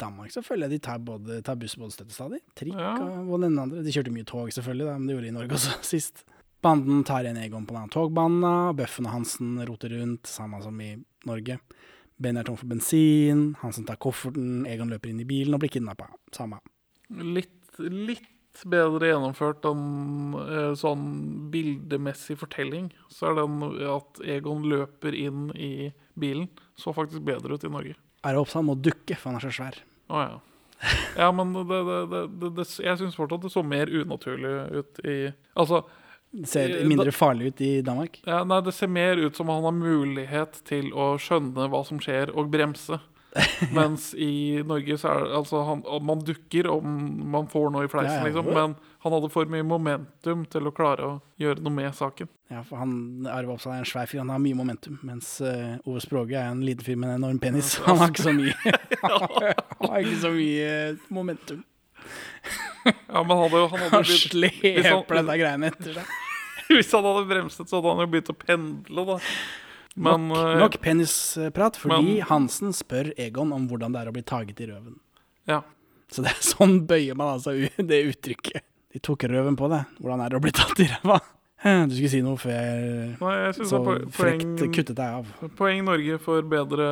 Danmark 0.00 0.32
så 0.32 0.42
føler 0.44 0.68
jeg 0.68 0.78
de 0.78 0.84
tar, 0.86 0.98
både, 1.04 1.42
tar 1.44 1.56
buss 1.60 1.76
både 1.76 1.92
støtt 1.92 2.12
stadig. 2.14 2.40
Trikk 2.56 2.76
Ja. 2.76 2.94
og 3.20 3.40
den 3.42 3.58
andre. 3.58 3.82
De 3.84 3.92
kjørte 3.92 4.12
mye 4.12 4.24
tog, 4.28 4.48
selvfølgelig, 4.52 4.86
da, 4.88 4.98
men 4.98 5.06
det 5.08 5.16
gjorde 5.16 5.28
de 5.28 5.32
i 5.34 5.38
Norge 5.38 5.56
også 5.58 5.76
sist. 5.84 6.24
Banden 6.62 7.04
tar 7.08 7.24
igjen 7.24 7.38
Egon 7.40 7.64
på 7.68 7.72
den 7.72 7.82
andre 7.82 7.94
togbanen. 7.96 8.76
Bøffen 8.76 9.06
og 9.08 9.12
Hansen 9.14 9.54
roter 9.68 9.94
rundt, 9.96 10.26
samme 10.28 10.60
som 10.64 10.80
i 10.84 10.90
Norge. 11.28 11.58
Ben 12.20 12.36
er 12.36 12.44
tom 12.44 12.56
for 12.60 12.68
bensin. 12.68 13.54
Hansen 13.62 13.86
tar 13.88 13.96
kofferten. 13.96 14.66
Egon 14.68 14.90
løper 14.92 15.08
inn 15.08 15.22
i 15.22 15.28
bilen 15.28 15.56
og 15.56 15.62
blir 15.62 15.72
kidnappa. 15.72 16.10
Samme. 16.36 16.58
Litt, 17.08 17.78
litt 17.80 18.60
bedre 18.68 19.08
gjennomført 19.08 19.64
enn 19.70 20.34
eh, 20.36 20.74
sånn 20.76 21.06
bildemessig 21.54 22.36
fortelling. 22.42 22.90
Så 23.08 23.30
er 23.30 23.40
den 23.40 23.64
at 23.88 24.20
Egon 24.36 24.66
løper 24.68 25.16
inn 25.16 25.48
i 25.56 25.90
bilen, 26.20 26.50
så 26.76 26.92
faktisk 26.92 27.24
bedre 27.24 27.56
ut 27.56 27.64
i 27.64 27.72
Norge. 27.72 27.96
Er 28.24 28.36
det 28.36 28.40
oppsatt 28.42 28.66
må 28.66 28.74
dukke, 28.76 29.16
for 29.16 29.30
han 29.30 29.38
er 29.40 29.46
så 29.46 29.52
svær. 29.56 29.78
Oh, 30.10 30.20
ja. 30.20 30.38
Ja, 31.16 31.28
men 31.36 31.52
det, 31.52 31.78
det, 32.08 32.50
det, 32.56 32.64
jeg 32.80 32.96
syns 33.00 33.16
fortsatt 33.18 33.42
det 33.44 33.50
så 33.52 33.60
mer 33.66 33.90
unaturlig 33.92 34.52
ut 34.78 35.00
i 35.04 35.16
Altså, 35.60 35.82
Det 36.32 36.48
ser 36.48 36.72
mindre 36.88 37.12
farlig 37.12 37.50
ut 37.52 37.60
i 37.66 37.70
Danmark. 37.84 38.20
ja, 38.24 38.38
nei, 38.48 38.60
det 38.64 38.72
ser 38.72 38.88
mer 38.88 39.20
ut 39.20 39.36
som 39.36 39.50
han 39.52 39.66
har 39.66 39.76
mulighet 39.76 40.60
til 40.64 40.88
å 40.96 41.12
skjønne 41.20 41.68
hva 41.68 41.82
som 41.84 42.00
skjer, 42.00 42.32
og 42.32 42.48
bremse. 42.52 43.00
Mens 43.76 44.08
i 44.18 44.58
Norge 44.66 44.96
så 44.98 45.08
er 45.12 45.20
det 45.28 45.36
altså 45.38 45.60
han, 45.68 45.84
Man 46.02 46.22
dukker 46.26 46.66
om 46.72 46.86
man 47.30 47.46
får 47.52 47.68
noe 47.70 47.84
i 47.86 47.90
fleisen, 47.92 48.24
liksom. 48.26 48.48
Men 48.50 48.74
han 49.04 49.14
hadde 49.14 49.30
for 49.32 49.46
mye 49.52 49.62
momentum 49.64 50.42
til 50.50 50.66
å 50.66 50.72
klare 50.74 51.06
å 51.06 51.12
gjøre 51.40 51.62
noe 51.62 51.72
med 51.76 51.94
saken. 51.94 52.28
Ja, 52.50 52.64
for 52.66 52.80
han, 52.82 52.92
Arve 53.30 53.54
Oppsal 53.54 53.76
er 53.76 53.84
en 53.84 53.88
svær 53.88 54.10
fyr, 54.10 54.18
han 54.24 54.32
har 54.34 54.42
mye 54.42 54.58
momentum. 54.58 54.98
Mens 55.06 55.36
uh, 55.46 55.76
Ove 55.86 56.02
Språge 56.02 56.34
er 56.40 56.50
en 56.50 56.64
liten 56.66 56.82
fyr 56.84 56.98
med 56.98 57.12
en 57.12 57.20
enorm 57.22 57.38
penis. 57.40 57.76
Han 57.86 58.00
har 58.02 58.10
ikke 58.10 58.26
så 58.26 58.34
mye 58.34 58.56
Han 59.04 59.92
har 59.92 60.00
ikke 60.02 60.18
så 60.26 60.32
mye 60.34 60.74
momentum. 61.14 61.62
Ja, 62.84 63.22
men 63.22 63.36
hadde, 63.36 63.56
jo- 63.62 63.70
han 63.70 63.82
hadde 63.92 64.00
jo 64.08 64.18
sleper 64.24 65.20
dette 65.20 65.36
greiene 65.38 65.68
etter 65.70 65.98
seg. 66.00 66.12
Hvis 66.70 66.92
han 66.94 67.04
hadde 67.06 67.26
bremset, 67.28 67.66
så 67.68 67.78
hadde 67.80 67.92
han 67.94 68.04
jo 68.04 68.10
begynt 68.12 68.30
å 68.32 68.36
pendle, 68.40 69.04
da. 69.08 69.16
Men 69.96 70.28
nok, 70.28 70.38
eh, 70.38 70.58
nok 70.60 70.76
penisprat, 70.84 71.76
fordi 71.76 72.02
men- 72.20 72.26
Hansen 72.28 72.72
spør 72.76 73.12
Egon 73.18 73.52
om 73.52 73.68
hvordan 73.68 73.92
det 73.92 74.02
er 74.04 74.10
å 74.10 74.14
bli 74.14 74.22
taget 74.22 74.60
i 74.60 74.66
røven. 74.70 74.98
ja. 75.46 75.62
Så 76.10 76.24
det 76.24 76.32
er 76.32 76.40
sånn 76.56 76.86
bøyer 76.90 77.14
man 77.14 77.36
altså 77.38 77.52
det 77.78 78.00
uttrykket. 78.10 78.62
De 78.92 78.98
tok 78.98 79.22
røven 79.30 79.54
på 79.56 79.68
det. 79.70 79.84
Hvordan 80.00 80.24
er 80.24 80.28
det 80.32 80.38
å 80.40 80.42
bli 80.42 80.50
tatt 80.50 80.80
i 80.82 80.88
ræva? 80.90 81.20
Eh, 81.62 81.84
Du 81.90 81.94
skulle 81.94 82.10
si 82.10 82.20
noe 82.26 82.34
før 82.40 82.50
jeg 82.50 83.20
Nei, 83.20 83.34
jeg 83.44 83.54
synes 83.54 83.70
så 83.70 83.78
er 83.92 84.06
frekt 84.10 84.64
kuttet 84.74 84.96
deg 84.98 85.20
av. 85.20 85.30
poeng 85.54 85.84
Norge 85.86 86.18
for 86.18 86.42
bedre 86.42 86.88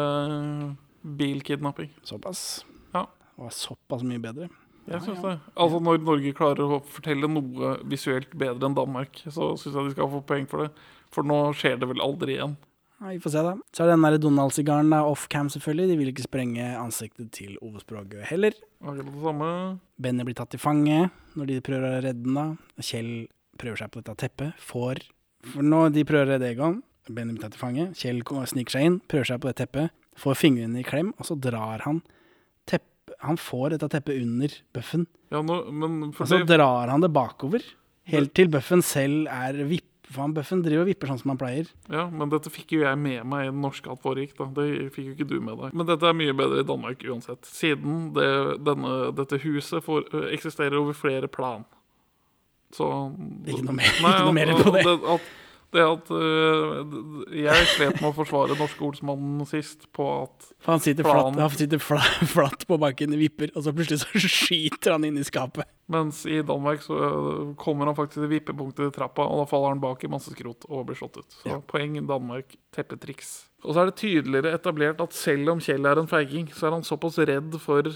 bilkidnapping. 1.03 1.91
Såpass. 2.07 2.65
Ja. 2.95 3.07
Det 3.35 3.43
var 3.43 3.51
såpass 3.51 4.03
mye 4.07 4.23
bedre. 4.23 4.49
Jeg 4.89 5.03
ja. 5.05 5.15
det. 5.21 5.35
Altså 5.57 5.81
Når 5.83 5.99
Norge 6.05 6.33
klarer 6.33 6.71
å 6.79 6.79
fortelle 6.87 7.29
noe 7.29 7.75
visuelt 7.91 8.31
bedre 8.39 8.71
enn 8.71 8.77
Danmark, 8.79 9.19
så 9.27 9.51
syns 9.59 9.75
jeg 9.75 9.91
de 9.91 9.97
skal 9.97 10.09
få 10.15 10.23
poeng 10.31 10.47
for 10.49 10.65
det. 10.65 10.71
For 11.13 11.27
nå 11.27 11.41
skjer 11.57 11.79
det 11.81 11.89
vel 11.91 12.01
aldri 12.05 12.37
igjen. 12.39 12.57
Ja, 12.99 13.13
vi 13.13 13.21
får 13.23 13.31
se, 13.31 13.43
da. 13.47 13.53
Så 13.75 13.85
er 13.85 13.93
den 13.93 14.03
der 14.03 14.19
Donald-sigaren 14.19 14.91
off-cam, 14.97 15.51
selvfølgelig. 15.55 15.87
De 15.93 15.99
vil 16.01 16.11
ikke 16.11 16.25
sprenge 16.27 16.65
ansiktet 16.81 17.31
til 17.37 17.55
Ove 17.63 17.79
Språgø 17.83 18.25
heller. 18.27 18.57
Akkurat 18.83 19.07
det 19.07 19.23
samme. 19.23 19.51
Benny 20.03 20.27
blir 20.27 20.39
tatt 20.39 20.51
til 20.51 20.63
fange 20.63 21.05
når 21.39 21.51
de 21.53 21.61
prøver 21.63 21.87
å 21.87 22.03
redde 22.03 22.25
den. 22.25 22.35
da. 22.35 22.83
Kjell 22.83 23.13
prøver 23.59 23.85
seg 23.85 23.93
på 23.95 24.03
dette 24.03 24.17
teppet. 24.25 24.59
Får 24.59 25.05
For 25.47 25.63
når 25.63 25.95
de 25.95 26.05
prøver 26.09 26.27
å 26.27 26.33
redde 26.35 26.51
Egon, 26.51 26.81
Benny 27.09 27.37
blir 27.37 27.45
tatt 27.47 27.55
til 27.55 27.63
fange. 27.63 27.89
Kjell 27.99 28.23
sniker 28.51 28.75
seg 28.75 28.89
inn, 28.89 29.01
prøver 29.07 29.31
seg 29.31 29.43
på 29.43 29.51
det 29.53 29.57
teppet. 29.63 29.95
Får 30.19 30.35
fingrene 30.35 30.81
i 30.83 30.87
klem, 30.87 31.13
og 31.19 31.29
så 31.29 31.39
drar 31.39 31.87
han 31.87 32.03
tepp, 32.67 32.83
Han 33.23 33.39
får 33.39 33.77
dette 33.77 33.89
teppet 33.95 34.19
under 34.21 34.51
bøffen. 34.75 35.07
Ja, 35.31 35.41
nå, 35.43 35.71
men 35.71 36.11
Og 36.11 36.27
så 36.27 36.43
drar 36.45 36.91
han 36.91 37.01
det 37.01 37.13
bakover. 37.15 37.63
Helt 38.09 38.35
til 38.35 38.49
bøffen 38.49 38.83
selv 38.83 39.29
er 39.31 39.63
vipp... 39.69 39.88
Han 40.17 40.33
bøffen 40.33 40.63
driver 40.65 40.87
og 40.87 40.89
vipper 40.89 41.11
sånn 41.11 41.19
som 41.21 41.31
han 41.35 41.39
pleier. 41.41 41.67
ja, 41.93 42.07
men 42.09 42.31
dette 42.33 42.49
fikk 42.51 42.73
jo 42.73 42.81
jeg 42.85 42.97
med 42.99 43.27
meg 43.29 43.47
i 43.47 43.51
den 43.51 43.61
norske 43.61 43.91
at 43.93 44.01
foregikk. 44.01 44.37
da. 44.39 44.47
Det 44.57 44.93
fikk 44.95 45.05
jo 45.11 45.15
ikke 45.17 45.29
du 45.29 45.41
med 45.41 45.59
deg. 45.61 45.75
Men 45.77 45.87
dette 45.91 46.07
er 46.09 46.17
mye 46.17 46.33
bedre 46.39 46.61
i 46.63 46.69
Danmark 46.69 47.03
uansett. 47.05 47.45
Siden 47.45 48.15
det, 48.17 48.29
denne, 48.65 48.95
dette 49.19 49.37
huset 49.45 49.85
for, 49.85 50.07
eksisterer 50.33 50.79
over 50.81 50.97
flere 50.97 51.29
plan. 51.29 51.67
Så 52.73 52.89
Ikke 53.47 53.65
noe 53.65 53.77
mer- 53.77 53.99
Nei, 54.03 54.15
ikke 54.15 54.25
noe 54.25 54.37
mer 54.37 54.55
på 54.63 54.73
det. 54.75 54.85
det 54.85 54.97
at, 55.17 55.29
det 55.75 55.83
at 55.85 56.11
uh, 56.15 56.95
Jeg 57.35 57.67
slet 57.75 57.99
med 58.01 58.09
å 58.11 58.15
forsvare 58.17 58.57
norske 58.59 58.85
ordsmannen 58.87 59.45
sist 59.49 59.85
på 59.97 60.07
at 60.23 60.47
han 60.65 60.81
sitter, 60.81 61.05
Planen. 61.05 61.35
flatt, 61.37 61.43
han 61.45 61.59
sitter 61.61 61.83
fla, 61.83 62.01
flatt 62.35 62.65
på 62.69 62.79
bakken, 62.81 63.17
vipper, 63.21 63.53
og 63.55 63.67
så 63.67 63.75
plutselig 63.77 64.01
så 64.05 64.23
skyter 64.39 64.97
han 64.97 65.05
inn 65.09 65.21
i 65.21 65.27
skapet. 65.29 65.69
Mens 65.93 66.23
i 66.29 66.41
Danmark 66.45 66.83
så 66.85 66.97
kommer 67.61 67.89
han 67.89 67.97
faktisk 67.97 68.23
til 68.23 68.33
vippepunktet 68.33 68.89
i 68.91 68.95
trappa, 68.97 69.25
og 69.29 69.43
da 69.43 69.49
faller 69.51 69.75
han 69.75 69.83
bak 69.85 70.05
i 70.05 70.11
masse 70.13 70.33
skrot 70.35 70.67
og 70.69 70.87
blir 70.89 70.99
slått 71.01 71.21
ut. 71.21 71.39
Så 71.43 71.53
Ja. 71.53 71.61
poeng 71.65 71.97
Danmark, 72.09 72.57
teppetriks. 72.77 73.47
Og 73.65 73.75
så 73.75 73.83
er 73.83 73.91
det 73.91 73.97
tydeligere 74.01 74.55
etablert 74.55 75.01
at 75.03 75.17
selv 75.17 75.51
om 75.57 75.61
Kjell 75.65 75.85
er 75.89 75.99
en 75.99 76.09
feiging, 76.11 76.47
så 76.55 76.69
er 76.69 76.77
han 76.79 76.87
såpass 76.87 77.19
redd 77.19 77.57
for 77.61 77.89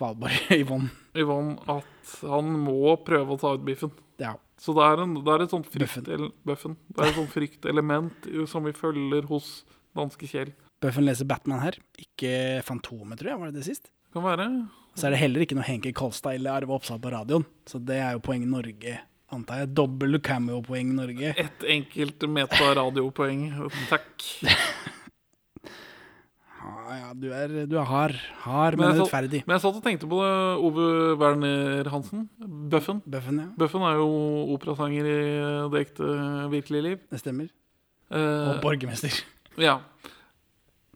Valborg 0.00 0.50
Yvonne. 0.62 0.90
Yvonne 1.18 1.58
at 1.70 2.14
han 2.26 2.54
må 2.64 2.96
prøve 3.06 3.36
å 3.36 3.40
ta 3.40 3.54
ut 3.56 3.66
biffen. 3.66 3.92
Ja. 4.20 4.34
Så 4.60 4.74
det 4.76 4.84
er, 4.84 5.00
en, 5.00 5.14
det 5.24 5.32
er 5.32 5.46
et 5.46 5.52
sånt 5.52 5.68
fryktelement 7.32 8.26
som 8.50 8.66
vi 8.66 8.74
følger 8.76 9.24
hos 9.30 9.62
danske 9.96 10.28
Kjell. 10.28 10.52
Bøffen 10.80 11.04
leser 11.04 11.28
Batman 11.28 11.60
her, 11.60 11.76
ikke 12.00 12.60
Fantomet, 12.64 13.20
tror 13.20 13.32
jeg. 13.32 13.40
Var 13.40 13.50
det 13.50 13.60
det 13.60 13.66
sist? 13.68 13.90
Kan 14.12 14.24
være. 14.24 14.46
Så 14.96 15.06
er 15.06 15.14
det 15.14 15.20
heller 15.22 15.44
ikke 15.44 15.56
noe 15.56 15.66
Henki 15.66 15.92
Kolstad 15.96 16.36
eller 16.36 16.60
Arve 16.60 16.76
Oppsal 16.76 17.00
på 17.00 17.12
radioen. 17.12 17.44
Så 17.68 17.80
det 17.84 18.00
er 18.02 18.16
jo 18.16 18.22
poeng 18.24 18.44
Norge, 18.50 18.96
antar 19.32 19.62
jeg. 19.62 19.72
Dobbel 19.80 20.20
cameo-poeng 20.24 20.94
Norge. 20.96 21.34
Ett 21.40 21.66
enkelt 21.76 22.28
meta-radiopoeng. 22.28 23.46
Takk. 23.92 24.16
Ja, 26.90 27.12
du 27.14 27.28
er, 27.30 27.52
du 27.70 27.76
er 27.78 27.84
hard. 27.86 28.16
Hard, 28.42 28.76
Men 28.78 28.88
men 28.90 29.00
rettferdig. 29.02 29.42
men 29.46 29.54
jeg 29.54 29.62
satt 29.62 29.76
og 29.78 29.84
tenkte 29.84 30.08
på 30.10 30.18
det, 30.18 30.32
Ove 30.66 30.86
Werner 31.20 31.90
Hansen. 31.92 32.24
Bøffen. 32.72 33.02
Bøffen, 33.06 33.38
ja. 33.38 33.48
Bøffen 33.60 33.84
er 33.86 34.00
jo 34.00 34.08
operasanger 34.56 35.06
i 35.06 35.16
det 35.70 35.82
ekte 35.84 36.08
virkelige 36.50 36.82
liv. 36.88 36.98
Det 37.12 37.20
stemmer. 37.22 37.48
Eh, 38.10 38.48
Og 38.50 38.60
borgermester. 38.64 39.14
ja. 39.68 39.78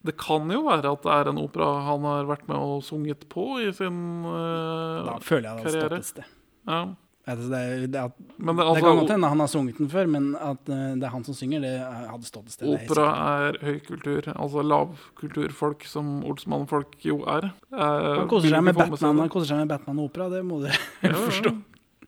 Det 0.05 0.17
kan 0.21 0.51
jo 0.53 0.65
være 0.67 0.91
at 0.93 1.03
det 1.07 1.13
er 1.15 1.31
en 1.31 1.39
opera 1.41 1.69
han 1.87 2.03
har 2.05 2.27
vært 2.29 2.49
med 2.51 2.59
og 2.61 2.83
sunget 2.85 3.23
på 3.33 3.47
i 3.63 3.71
sin 3.73 4.03
eh, 4.29 5.07
Da 5.07 5.15
føler 5.25 5.47
jeg 5.49 5.57
det 5.57 5.65
hadde 5.65 5.71
stått 5.71 5.81
karriere. 5.81 6.01
et 6.03 6.11
sted. 6.11 6.25
Ja. 6.69 6.83
Ja, 7.25 7.35
Det, 7.41 7.57
er, 7.57 7.87
det, 7.89 7.97
er, 8.01 8.11
Men 8.37 8.57
det, 8.59 8.65
det 8.67 8.83
kan 8.83 8.85
godt 8.85 8.99
altså, 9.01 9.13
hende 9.15 9.29
han 9.33 9.41
har 9.41 9.49
sunget 9.49 9.79
den 9.81 9.89
før, 9.89 10.09
men 10.13 10.27
at 10.37 10.69
eh, 10.69 10.83
det 11.01 11.07
er 11.09 11.13
han 11.15 11.25
som 11.25 11.37
synger, 11.39 11.63
det 11.65 11.71
hadde 11.81 12.29
stått 12.29 12.51
et 12.51 12.57
sted. 12.57 12.69
er 12.69 12.83
opera 12.85 13.07
er 13.49 13.59
høykultur. 13.65 14.29
Altså 14.35 14.65
lavkulturfolk, 14.67 15.87
som 15.89 16.19
Olsmann-folk 16.29 16.99
jo 17.07 17.23
er. 17.25 17.49
Eh, 17.73 18.11
Han 18.21 18.29
koser 18.29 18.53
seg 18.53 18.67
med 18.67 18.77
Batman. 18.77 19.23
Han 19.25 19.33
koser 19.33 19.55
seg 19.55 19.63
med 19.65 19.73
Batman 19.73 20.03
og 20.03 20.11
opera, 20.11 20.29
det 20.35 20.43
må 20.45 20.61
du 20.65 20.69
Ja, 21.07 21.15
forstå. 21.17 21.55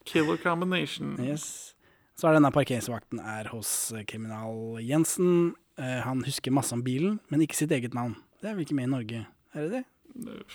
Killer 0.06 0.36
combination. 0.42 1.16
Yes. 1.24 1.72
Så 2.16 2.28
er 2.28 2.36
denne 2.36 2.52
parkeringsvakten 2.52 3.20
er 3.20 3.48
hos 3.54 3.72
eh, 3.96 4.04
kriminal 4.08 4.76
Jensen. 4.84 5.54
Han 5.76 6.22
husker 6.24 6.54
masse 6.56 6.72
om 6.72 6.80
bilen, 6.80 7.18
men 7.28 7.42
ikke 7.44 7.56
sitt 7.58 7.72
eget 7.72 7.92
navn. 7.92 8.14
Det 8.40 8.48
er 8.48 8.54
vel 8.56 8.64
ikke 8.64 8.76
med 8.78 8.86
i 8.86 8.92
Norge? 8.94 9.18
Er 9.52 9.66
det 9.66 9.72
det? 9.74 9.82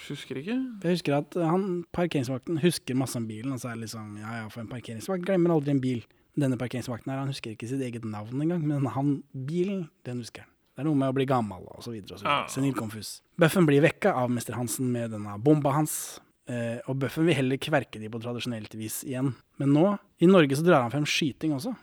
Husker 0.08 0.40
ikke. 0.42 0.56
Jeg 0.84 0.96
husker 0.98 1.18
at 1.20 1.36
han, 1.38 1.84
parkeringsvakten 1.96 2.62
husker 2.64 2.98
masse 2.98 3.20
om 3.20 3.28
bilen, 3.30 3.54
og 3.56 3.62
så 3.62 3.72
er 3.72 3.78
det 3.78 3.88
liksom 3.88 4.16
Ja 4.22 4.42
ja, 4.42 4.48
for 4.52 4.64
en 4.64 4.72
parkeringsvakt 4.72 5.28
glemmer 5.28 5.54
aldri 5.56 5.76
en 5.76 5.84
bil. 5.84 6.02
Denne 6.40 6.58
parkeringsvakten 6.60 7.12
her, 7.12 7.20
han 7.20 7.32
husker 7.32 7.54
ikke 7.54 7.68
sitt 7.68 7.84
eget 7.84 8.08
navn 8.08 8.42
engang, 8.42 8.64
men 8.64 8.88
han, 8.96 9.18
bilen, 9.36 9.90
den 10.08 10.24
husker 10.24 10.46
han. 10.46 10.52
Det 10.72 10.86
er 10.86 10.88
noe 10.88 10.98
med 10.98 11.12
å 11.12 11.16
bli 11.16 11.28
gammel 11.28 11.66
og 11.68 11.84
så 11.84 11.92
videre 11.92 12.16
og 12.16 12.22
så 12.22 12.26
videre. 12.26 12.38
Ja. 12.46 12.52
Senil 12.54 12.76
konfus. 12.78 13.10
Bøffen 13.42 13.68
blir 13.68 13.84
vekka 13.84 14.14
av 14.18 14.32
mester 14.32 14.56
Hansen 14.56 14.88
med 14.94 15.12
denne 15.12 15.36
bomba 15.44 15.76
hans. 15.76 15.96
Eh, 16.48 16.80
og 16.88 16.96
Bøffen 17.04 17.28
vil 17.28 17.38
heller 17.38 17.60
kverke 17.62 18.00
de 18.00 18.10
på 18.10 18.22
tradisjonelt 18.24 18.74
vis 18.80 19.02
igjen. 19.04 19.34
Men 19.60 19.76
nå, 19.76 19.84
i 20.24 20.30
Norge, 20.32 20.56
så 20.58 20.64
drar 20.66 20.86
han 20.86 20.94
frem 20.94 21.06
skyting 21.06 21.58
også. 21.58 21.76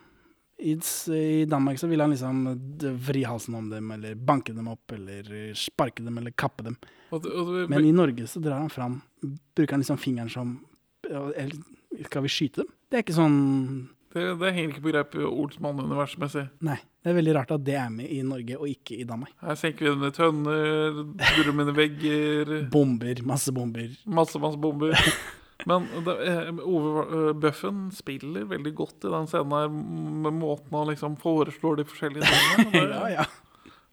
I, 0.59 0.73
I 1.15 1.45
Danmark 1.45 1.79
så 1.79 1.87
vil 1.87 2.01
han 2.03 2.11
liksom 2.11 2.41
vri 3.07 3.23
halsen 3.23 3.55
om 3.55 3.69
dem, 3.71 3.91
eller 3.95 4.15
banke 4.15 4.53
dem 4.53 4.67
opp, 4.71 4.91
eller 4.91 5.53
sparke 5.55 6.03
dem, 6.03 6.17
eller 6.19 6.35
kappe 6.35 6.65
dem. 6.67 6.75
Men 7.71 7.85
i 7.85 7.93
Norge 7.95 8.27
så 8.27 8.41
drar 8.43 8.59
han 8.59 8.69
fram 8.69 8.99
Bruker 9.57 9.73
han 9.73 9.81
liksom 9.81 9.97
fingeren 9.97 10.29
som 10.29 10.51
eller, 11.09 11.55
Skal 12.05 12.21
vi 12.21 12.29
skyte 12.29 12.61
dem? 12.61 12.69
Det 12.89 12.99
er 12.99 13.05
ikke 13.07 13.17
sånn 13.17 13.39
det, 14.13 14.23
det 14.41 14.51
henger 14.55 14.71
ikke 14.73 14.81
på 14.81 14.91
greip 14.91 15.15
Olsmann-universmessig. 15.21 16.47
Nei. 16.65 16.79
Det 16.99 17.11
er 17.11 17.15
veldig 17.19 17.33
rart 17.37 17.51
at 17.53 17.61
det 17.61 17.75
er 17.77 17.91
med 17.93 18.09
i 18.09 18.23
Norge 18.25 18.57
og 18.57 18.65
ikke 18.71 18.97
i 18.97 19.05
Danmark. 19.07 19.35
Her 19.45 19.57
senker 19.59 19.93
vi 19.93 20.09
i 20.09 20.15
tønner, 20.15 20.97
drummende 21.37 21.75
vegger, 21.77 22.55
Bomber. 22.73 23.21
Masse 23.29 23.53
bomber. 23.53 23.93
masse, 24.09 24.41
masse 24.41 24.57
bomber. 24.59 24.97
Men 25.67 25.87
eh, 26.07 26.49
Ove 26.63 27.01
eh, 27.03 27.33
Bøffen 27.35 27.89
spiller 27.91 28.45
veldig 28.47 28.71
godt 28.77 29.03
i 29.09 29.11
den 29.11 29.27
scenen 29.27 29.51
her, 29.57 29.67
med 29.69 30.37
måten 30.39 30.71
han 30.77 30.87
liksom 30.87 31.17
foreslår 31.19 31.81
de 31.81 31.87
forskjellige 31.89 32.29
tingene. 32.29 32.85
Ja, 32.95 33.09
ja. 33.19 33.25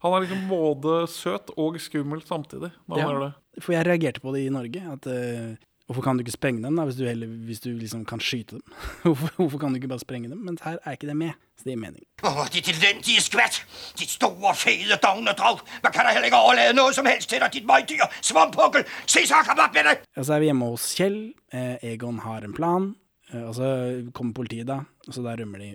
Han 0.04 0.12
er 0.12 0.26
liksom 0.26 0.44
både 0.50 1.06
søt 1.10 1.50
og 1.58 1.78
skummel 1.82 2.20
samtidig 2.22 2.70
når 2.86 2.94
han 2.94 3.00
Ja. 3.00 3.08
gjør 3.10 3.24
det. 3.24 3.32
For 3.64 3.72
jeg 3.74 3.86
reagerte 3.88 4.20
på 4.22 4.34
det 4.36 4.42
i 4.46 4.52
Norge. 4.52 4.82
At 4.92 5.06
eh, 5.10 5.56
Hvorfor 5.86 6.02
kan 6.02 6.18
du 6.18 6.24
ikke 6.24 6.34
sprenge 6.34 6.62
dem 6.64 6.76
da, 6.76 6.84
hvis 6.84 6.96
du, 6.98 7.04
heller, 7.06 7.30
hvis 7.46 7.60
du 7.62 7.68
liksom 7.70 8.04
kan 8.10 8.18
skyte 8.20 8.56
dem? 8.56 8.62
hvorfor, 9.04 9.30
hvorfor 9.36 9.58
kan 9.62 9.70
du 9.70 9.78
ikke 9.78 9.90
bare 9.92 10.02
sprenge 10.02 10.28
dem? 10.32 10.38
Men 10.42 10.58
her 10.64 10.78
er 10.82 10.96
ikke 10.96 11.06
det 11.06 11.16
med. 11.16 11.38
Så 11.56 11.64
det 11.64 11.76
gir 11.76 11.80
mening. 11.80 12.02
Åh, 12.26 12.42
ditt 12.52 12.68
elendige 12.68 13.22
skvett! 13.22 13.60
Ditt 13.98 14.10
store, 14.10 14.54
fede 14.58 14.98
dognedrag! 15.02 15.62
Man 15.84 15.94
kan 15.94 16.08
da 16.08 16.12
heller 16.16 16.26
ikke 16.26 16.42
overlate 16.42 16.74
noe 16.76 16.92
som 16.96 17.06
helst 17.06 17.30
til 17.30 17.40
deg, 17.40 17.54
ditt 17.54 17.70
møydyr! 17.70 18.04
Svampukkel! 18.20 18.84
Si 19.06 19.22
så, 19.30 19.40
opp 19.46 19.78
med 19.78 19.86
det! 19.86 19.96
Og 20.18 20.26
så 20.26 20.34
er 20.36 20.42
vi 20.42 20.50
hjemme 20.50 20.72
hos 20.74 20.90
Kjell. 20.98 21.20
Eh, 21.54 21.76
Egon 21.92 22.18
har 22.26 22.44
en 22.44 22.56
plan. 22.56 22.90
Eh, 23.30 23.46
og 23.46 23.54
så 23.54 23.70
kommer 24.12 24.34
politiet, 24.42 24.66
da. 24.66 24.82
Og 25.06 25.14
så 25.14 25.22
da 25.22 25.38
rømmer 25.38 25.62
de 25.62 25.72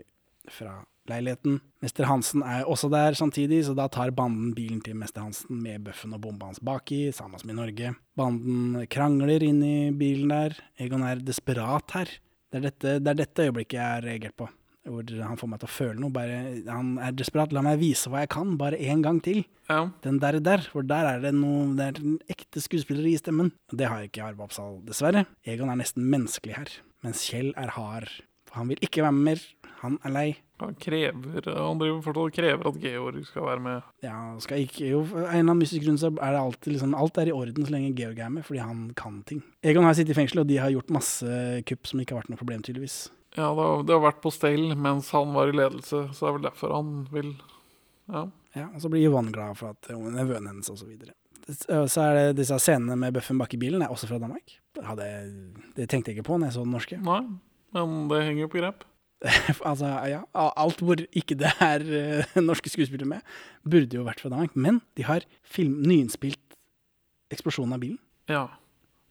fra 0.51 0.75
leiligheten. 1.11 1.59
Mester 1.83 2.07
Hansen 2.09 2.43
er 2.45 2.65
også 2.69 2.89
der 2.93 3.17
samtidig, 3.17 3.61
så 3.67 3.75
da 3.77 3.87
tar 3.91 4.13
banden 4.15 4.55
bilen 4.57 4.81
til 4.85 4.97
mester 4.99 5.25
Hansen 5.25 5.61
med 5.61 5.83
bøffen 5.85 6.15
og 6.17 6.23
bomba 6.23 6.49
hans 6.49 6.61
baki, 6.63 7.03
samme 7.15 7.39
som 7.41 7.51
i 7.51 7.57
Norge. 7.57 7.93
Banden 8.17 8.81
krangler 8.91 9.43
inn 9.45 9.61
i 9.65 9.75
bilen 9.97 10.33
der. 10.33 10.57
Egon 10.81 11.05
er 11.07 11.21
desperat 11.25 11.97
her. 11.97 12.17
Det 12.51 12.59
er 12.59 12.65
dette, 12.67 12.97
det 12.99 13.13
er 13.13 13.21
dette 13.21 13.45
øyeblikket 13.47 13.77
jeg 13.79 13.87
har 13.87 14.03
reagert 14.03 14.35
på. 14.39 14.49
hvor 14.89 15.05
han 15.21 15.37
får 15.37 15.49
meg 15.51 15.59
til 15.61 15.69
å 15.69 15.71
føle 15.71 16.01
noe. 16.01 16.09
Bare, 16.13 16.37
han 16.65 16.95
er 16.97 17.13
desperat. 17.13 17.53
La 17.53 17.61
meg 17.61 17.77
vise 17.79 18.09
hva 18.09 18.23
jeg 18.23 18.31
kan, 18.33 18.55
bare 18.57 18.79
én 18.81 19.03
gang 19.05 19.19
til. 19.21 19.43
Ja. 19.69 19.83
Den 20.03 20.17
der, 20.19 20.39
der, 20.41 20.63
for 20.73 20.81
der 20.83 21.05
er 21.07 21.21
det 21.23 21.31
noe 21.37 21.69
Det 21.77 21.85
er 21.85 22.01
en 22.01 22.17
ekte 22.27 22.59
skuespiller 22.59 23.05
i 23.07 23.13
stemmen. 23.21 23.53
Det 23.71 23.87
har 23.87 24.01
jeg 24.01 24.09
ikke 24.11 24.25
Arve 24.25 24.43
Oppsal, 24.47 24.81
dessverre. 24.87 25.27
Egon 25.45 25.69
er 25.71 25.79
nesten 25.79 26.09
menneskelig 26.11 26.57
her, 26.57 26.73
mens 27.05 27.23
Kjell 27.29 27.53
er 27.55 27.71
hard. 27.77 28.09
For 28.49 28.59
han 28.59 28.73
vil 28.73 28.81
ikke 28.83 29.05
være 29.05 29.15
med 29.15 29.29
mer. 29.29 29.45
Han 29.81 29.97
er 30.05 30.13
lei. 30.13 30.25
Han 30.61 30.75
krever 30.77 31.47
Han 31.57 31.79
driver 31.81 32.03
fortsatt 32.05 32.35
krever 32.35 32.67
at 32.69 32.75
Georg 32.83 33.23
skal 33.25 33.47
være 33.47 33.63
med. 33.65 33.87
Ja, 34.05 34.17
skal 34.43 34.65
ikke 34.65 34.91
jo 34.91 34.99
en 35.05 35.23
eller 35.23 35.39
annen 35.39 35.61
mystisk 35.63 35.85
grunn 35.87 35.97
så 36.01 36.11
er 36.11 36.35
det 36.35 36.41
alltid 36.41 36.75
liksom 36.75 36.93
Alt 36.97 37.17
er 37.17 37.31
i 37.31 37.33
orden 37.35 37.65
så 37.65 37.73
lenge 37.73 37.95
Georg 37.97 38.19
er 38.21 38.29
med, 38.33 38.45
fordi 38.45 38.61
han 38.61 38.83
kan 38.97 39.21
ting. 39.27 39.41
Egon 39.65 39.87
har 39.87 39.97
sittet 39.97 40.13
i 40.13 40.19
fengsel, 40.19 40.43
og 40.43 40.51
de 40.51 40.59
har 40.61 40.73
gjort 40.73 40.93
masse 40.93 41.39
kupp 41.69 41.89
som 41.89 42.03
ikke 42.03 42.13
har 42.15 42.21
vært 42.21 42.33
noe 42.33 42.41
problem, 42.41 42.61
tydeligvis. 42.65 42.99
Ja, 43.37 43.47
det 43.55 43.63
har, 43.63 43.83
det 43.87 43.95
har 43.95 44.03
vært 44.03 44.21
på 44.21 44.33
stell 44.35 44.75
mens 44.75 45.09
han 45.15 45.33
var 45.33 45.49
i 45.49 45.55
ledelse, 45.55 46.03
så 46.11 46.25
det 46.25 46.29
er 46.29 46.37
vel 46.37 46.47
derfor 46.49 46.75
han 46.77 46.93
vil 47.13 47.33
Ja. 48.11 48.27
Ja, 48.51 48.65
og 48.75 48.81
så 48.83 48.89
blir 48.91 49.05
Yvonne 49.07 49.31
glad 49.31 49.55
for 49.55 49.71
at 49.71 49.87
er 49.87 49.95
nevøen 50.11 50.49
hennes, 50.49 50.67
og 50.67 50.75
så 50.81 50.85
videre. 50.89 51.15
Så 51.87 52.03
er 52.03 52.17
det 52.17 52.41
disse 52.41 52.57
scenene 52.59 52.97
med 52.99 53.15
Bøffen 53.15 53.39
bak 53.39 53.53
i 53.55 53.59
bilen, 53.61 53.81
er 53.81 53.93
også 53.93 54.09
fra 54.09 54.19
Danmark. 54.21 54.57
Hadde, 54.83 55.07
det 55.77 55.87
tenkte 55.89 56.11
jeg 56.11 56.19
ikke 56.19 56.27
på 56.27 56.37
når 56.37 56.49
jeg 56.51 56.57
så 56.57 56.65
den 56.65 56.75
norske. 56.75 56.99
Nei, 57.01 57.21
men 57.75 57.95
det 58.11 58.19
henger 58.27 58.45
jo 58.45 58.51
på 58.51 58.59
grep. 58.59 58.83
altså, 59.69 59.89
ja, 60.09 60.21
alt 60.33 60.79
hvor 60.81 61.01
ikke 61.13 61.35
det 61.37 61.51
er 61.61 61.83
eh, 61.85 62.37
norske 62.49 62.71
skuespillere 62.73 63.09
med, 63.17 63.27
burde 63.67 63.99
jo 63.99 64.05
vært 64.07 64.23
fra 64.23 64.31
Danmark. 64.33 64.55
Men 64.57 64.79
de 64.97 65.05
har 65.07 65.25
film, 65.45 65.77
nyinnspilt 65.85 66.57
eksplosjonen 67.31 67.77
av 67.77 67.83
bilen. 67.83 67.99
Ja. 68.31 68.47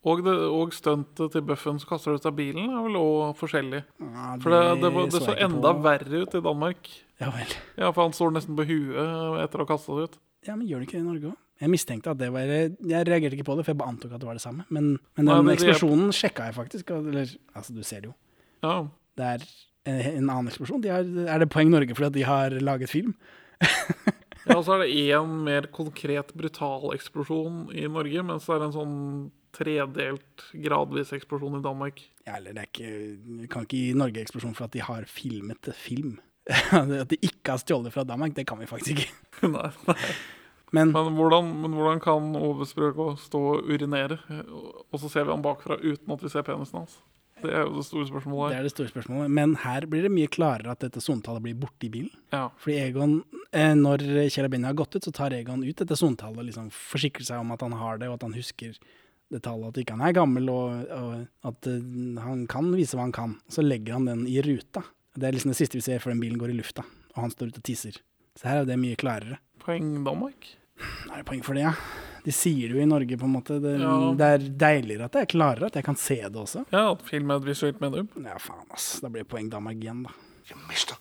Og, 0.08 0.22
det, 0.24 0.32
og 0.32 0.72
stuntet 0.72 1.34
til 1.34 1.42
Buffen 1.44 1.76
som 1.80 1.90
kaster 1.90 2.14
ut 2.16 2.24
av 2.28 2.32
bilen, 2.38 2.70
er 2.72 2.84
vel 2.86 2.96
òg 2.96 3.34
forskjellig. 3.36 3.82
Ja, 4.00 4.30
For 4.40 4.54
det, 4.54 4.60
det, 4.80 4.90
var- 4.94 5.10
det 5.12 5.18
så 5.18 5.26
så 5.28 5.34
enda 5.44 5.74
på. 5.76 5.82
verre 5.84 6.22
ut 6.24 6.34
i 6.38 6.42
Danmark. 6.46 6.88
Ja 7.20 7.28
vel. 7.34 7.52
Ja, 7.76 7.90
for 7.92 8.06
han 8.06 8.14
står 8.16 8.32
nesten 8.32 8.56
på 8.56 8.64
huet 8.64 9.44
etter 9.44 9.60
å 9.60 9.66
ha 9.66 9.68
kasta 9.74 9.98
det 9.98 10.06
ut. 10.08 10.18
Ja, 10.48 10.54
men 10.56 10.64
gjør 10.70 10.80
det 10.80 10.88
ikke 10.88 10.96
det 10.96 11.04
i 11.04 11.08
Norge 11.10 11.32
òg? 11.34 11.38
Jeg 11.60 11.68
mistenkte 11.68 12.14
at 12.14 12.16
det 12.16 12.30
var 12.32 12.48
Jeg 12.48 13.04
reagerte 13.04 13.36
ikke 13.36 13.44
på 13.44 13.58
det, 13.58 13.66
for 13.66 13.74
jeg 13.74 13.80
bare 13.82 13.92
antok 13.92 14.14
at 14.16 14.22
det 14.22 14.28
var 14.30 14.38
det 14.38 14.40
samme. 14.46 14.64
Men, 14.72 14.94
men 15.18 15.26
Nei, 15.28 15.34
den 15.36 15.44
men 15.50 15.52
eksplosjonen 15.58 16.06
er- 16.08 16.16
sjekka 16.16 16.46
jeg 16.48 16.56
faktisk. 16.56 16.92
Eller, 16.96 17.34
altså, 17.52 17.74
du 17.76 17.82
ser 17.84 18.00
det 18.00 18.08
jo. 18.08 18.14
Ja. 18.64 18.78
Det 19.20 19.26
er 19.34 19.44
en, 19.88 20.00
en 20.00 20.30
annen 20.30 20.50
eksplosjon. 20.50 20.82
De 20.84 20.92
har, 20.92 21.04
er 21.04 21.42
det 21.42 21.50
poeng 21.52 21.70
Norge 21.72 21.96
fordi 21.96 22.20
de 22.20 22.26
har 22.28 22.56
laget 22.62 22.92
film? 22.92 23.14
ja, 24.46 24.56
og 24.56 24.64
så 24.66 24.76
er 24.76 24.84
det 24.84 24.96
én 25.10 25.36
mer 25.46 25.68
konkret 25.74 26.32
brutal 26.36 26.90
eksplosjon 26.96 27.68
i 27.76 27.86
Norge, 27.90 28.24
mens 28.26 28.48
det 28.48 28.56
er 28.56 28.66
en 28.66 28.76
sånn 28.76 28.96
tredelt 29.56 30.44
gradvis 30.62 31.14
eksplosjon 31.16 31.58
i 31.58 31.64
Danmark. 31.64 32.02
Ja, 32.26 32.36
eller 32.38 32.54
det 32.54 32.62
er 32.62 32.68
ikke 32.70 32.90
Vi 33.40 33.48
kan 33.50 33.64
ikke 33.66 33.80
gi 33.80 33.94
Norge 33.98 34.22
eksplosjon 34.22 34.54
for 34.56 34.68
at 34.68 34.76
de 34.76 34.84
har 34.84 35.06
filmet 35.10 35.72
film. 35.78 36.18
at 36.72 37.10
de 37.10 37.18
ikke 37.20 37.54
har 37.54 37.62
stjålet 37.62 37.94
fra 37.94 38.06
Danmark, 38.06 38.34
det 38.36 38.46
kan 38.48 38.60
vi 38.60 38.68
faktisk 38.70 38.98
ikke. 38.98 39.10
nei, 39.56 39.70
nei. 39.88 39.98
Men 40.70 40.92
Men 40.94 41.16
hvordan, 41.18 41.48
men 41.64 41.72
hvordan 41.74 41.98
kan 42.02 42.34
Ove 42.38 42.66
Sprøgå 42.66 43.16
stå 43.18 43.40
og 43.56 43.66
urinere, 43.66 44.20
og 44.92 45.00
så 45.02 45.08
ser 45.10 45.26
vi 45.26 45.34
han 45.34 45.42
bakfra 45.42 45.80
uten 45.82 46.14
at 46.14 46.22
vi 46.22 46.30
ser 46.30 46.46
penisen 46.46 46.78
hans? 46.78 47.00
Det 47.42 47.52
er 47.52 47.66
jo 47.66 47.76
det 47.78 47.86
store 47.86 48.06
spørsmålet 48.08 48.54
her. 48.54 48.60
er 48.60 48.68
det 48.68 48.72
store 48.74 48.92
spørsmålet. 48.92 49.34
Men 49.40 49.54
her 49.64 49.86
blir 49.90 50.06
det 50.06 50.12
mye 50.14 50.30
klarere 50.32 50.74
at 50.74 50.84
dette 50.84 51.02
sonetallet 51.02 51.44
blir 51.44 51.58
borte 51.58 51.88
i 51.88 51.92
bilen. 51.92 52.12
Ja. 52.34 52.48
Fordi 52.60 52.78
Egon, 52.84 53.22
eh, 53.52 53.74
når 53.74 54.04
Kjell 54.30 54.48
og 54.48 54.56
har 54.64 54.78
gått 54.78 54.96
ut, 54.96 55.04
så 55.04 55.12
tar 55.12 55.36
Egon 55.36 55.64
ut 55.64 55.76
dette 55.76 55.98
sonetallet 55.98 56.38
og 56.38 56.48
liksom 56.50 56.70
forsikrer 56.70 57.26
seg 57.26 57.40
om 57.40 57.52
at 57.52 57.64
han 57.66 57.72
har 57.72 57.98
det, 57.98 58.08
og 58.08 58.18
at 58.18 58.28
han 58.28 58.36
husker 58.36 58.76
det 59.30 59.42
tallet, 59.42 59.70
at 59.70 59.82
ikke 59.82 59.96
han 59.96 60.06
er 60.08 60.16
gammel, 60.16 60.48
og, 60.50 60.86
og 60.90 61.50
at 61.52 61.66
eh, 61.70 61.90
han 62.24 62.46
kan 62.50 62.72
vise 62.74 62.98
hva 62.98 63.06
han 63.06 63.14
kan. 63.16 63.36
Så 63.48 63.64
legger 63.64 63.98
han 63.98 64.08
den 64.10 64.26
i 64.26 64.40
ruta. 64.42 64.84
Det 65.16 65.26
er 65.26 65.34
liksom 65.34 65.54
det 65.54 65.58
siste 65.58 65.78
vi 65.78 65.84
ser 65.86 66.02
før 66.02 66.14
den 66.14 66.22
bilen 66.22 66.40
går 66.40 66.52
i 66.52 66.58
lufta, 66.58 66.84
og 67.14 67.24
han 67.24 67.34
står 67.34 67.50
ute 67.50 67.62
og 67.62 67.66
tisser. 67.66 68.00
Så 68.38 68.48
her 68.48 68.62
er 68.62 68.68
det 68.68 68.78
mye 68.80 68.98
klarere. 68.98 69.40
Poeng 69.62 70.00
Danmark? 70.06 70.54
Er 71.10 71.20
det 71.20 71.26
poeng 71.28 71.42
for 71.44 71.58
det, 71.58 71.66
ja? 71.66 71.74
De 72.24 72.32
sier 72.32 72.68
det 72.68 72.76
jo 72.76 72.82
i 72.82 72.88
Norge, 72.88 73.16
på 73.18 73.24
en 73.28 73.32
måte. 73.34 73.60
Det, 73.62 73.76
Ja. 73.80 73.94
det 74.18 74.26
er 74.34 74.48
deiligere 74.64 75.04
at 75.08 75.12
det 75.12 75.22
er 75.22 75.30
klarere, 75.32 75.66
at 75.70 75.74
jeg 75.80 75.84
kan 75.84 75.96
se 75.96 76.16
det 76.20 76.36
også. 76.36 76.66
Ja, 76.72 76.90
at 76.92 77.02
film 77.08 77.30
er 77.30 77.36
et 77.40 77.46
visuelt 77.48 77.80
medium. 77.80 78.08
Ja, 78.24 78.36
faen, 78.38 78.66
ass. 78.74 79.00
Da 79.00 79.08
blir 79.08 79.22
det 79.24 79.28
poeng 79.32 79.48
Danmark 79.50 79.76
igjen, 79.80 80.02
da. 80.04 80.10
Ja, 80.50 80.56
mister. 80.68 80.96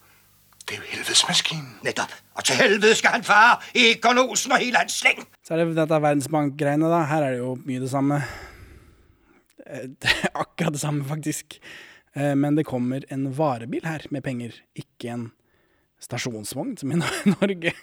det 0.70 0.78
er 0.78 0.82
jo 0.84 0.88
helvedesmaskinen. 0.92 1.70
Nettopp. 1.84 2.12
Og 2.38 2.44
til 2.46 2.56
helvede 2.60 2.96
skal 2.96 3.12
han 3.18 3.24
fare. 3.26 3.56
Egon 3.74 4.20
Olsen 4.22 4.52
og 4.54 4.60
hele 4.62 4.78
hans 4.78 5.00
sleng! 5.02 5.24
Så 5.44 5.56
er 5.56 5.64
det 5.66 5.76
dette 5.80 5.98
Verdensbank-greiene, 6.04 6.90
da. 6.92 7.00
Her 7.10 7.24
er 7.26 7.32
det 7.32 7.40
jo 7.42 7.56
mye 7.66 7.80
det 7.82 7.90
samme. 7.90 8.20
Eh, 9.66 9.88
Det 10.02 10.10
er 10.24 10.32
akkurat 10.36 10.74
det 10.76 10.82
samme, 10.84 11.04
faktisk. 11.10 11.60
Eh, 12.16 12.36
Men 12.36 12.56
det 12.56 12.66
kommer 12.70 13.04
en 13.10 13.32
varebil 13.34 13.82
her 13.86 14.06
med 14.12 14.24
penger, 14.24 14.54
ikke 14.78 15.10
en 15.14 15.32
stasjonsvogn, 16.00 16.78
som 16.80 16.92
i 16.94 16.96
Norge. 17.36 17.74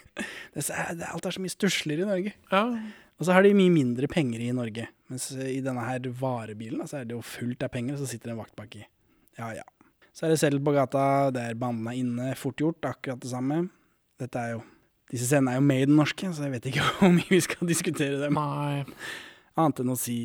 Det 0.55 0.63
det 0.97 1.05
alt 1.11 1.25
er 1.27 1.35
så 1.35 1.43
mye 1.43 1.53
stussligere 1.53 2.07
i 2.07 2.09
Norge. 2.09 2.33
Ja, 2.51 2.63
Og 3.17 3.25
så 3.25 3.33
har 3.33 3.45
de 3.45 3.55
mye 3.57 3.73
mindre 3.73 4.09
penger 4.11 4.43
i 4.45 4.53
Norge. 4.53 4.85
Mens 5.09 5.31
i 5.33 5.59
denne 5.65 5.85
her 5.87 6.05
varebilen 6.19 6.85
så 6.89 6.99
er 6.99 7.09
det 7.09 7.15
jo 7.17 7.23
fullt 7.25 7.65
av 7.65 7.73
penger, 7.73 7.95
og 7.95 8.03
så 8.03 8.09
sitter 8.11 8.29
det 8.29 8.35
en 8.35 8.41
vakt 8.43 8.55
baki. 8.59 8.83
Ja, 9.39 9.51
ja. 9.57 9.65
Så 10.13 10.25
er 10.25 10.33
det 10.33 10.39
selv 10.41 10.63
på 10.65 10.73
gata, 10.73 11.29
der 11.33 11.57
bandene 11.57 11.93
er 11.93 12.01
inne, 12.01 12.31
fort 12.37 12.61
gjort, 12.61 12.81
akkurat 12.85 13.21
det 13.21 13.31
samme. 13.31 13.67
Dette 14.21 14.41
er 14.41 14.57
jo 14.57 14.65
Disse 15.07 15.23
scenene 15.23 15.53
er 15.53 15.61
jo 15.61 15.63
med 15.63 15.77
i 15.79 15.85
den 15.87 15.95
norske, 15.95 16.27
så 16.35 16.43
jeg 16.43 16.51
vet 16.57 16.65
ikke 16.67 16.83
hvor 16.97 17.13
mye 17.15 17.31
vi 17.31 17.37
skal 17.39 17.69
diskutere 17.69 18.17
dem. 18.25 18.35
nei. 18.35 18.83
Annet 19.57 19.79
enn 19.79 19.93
å 19.93 19.95
si 19.97 20.17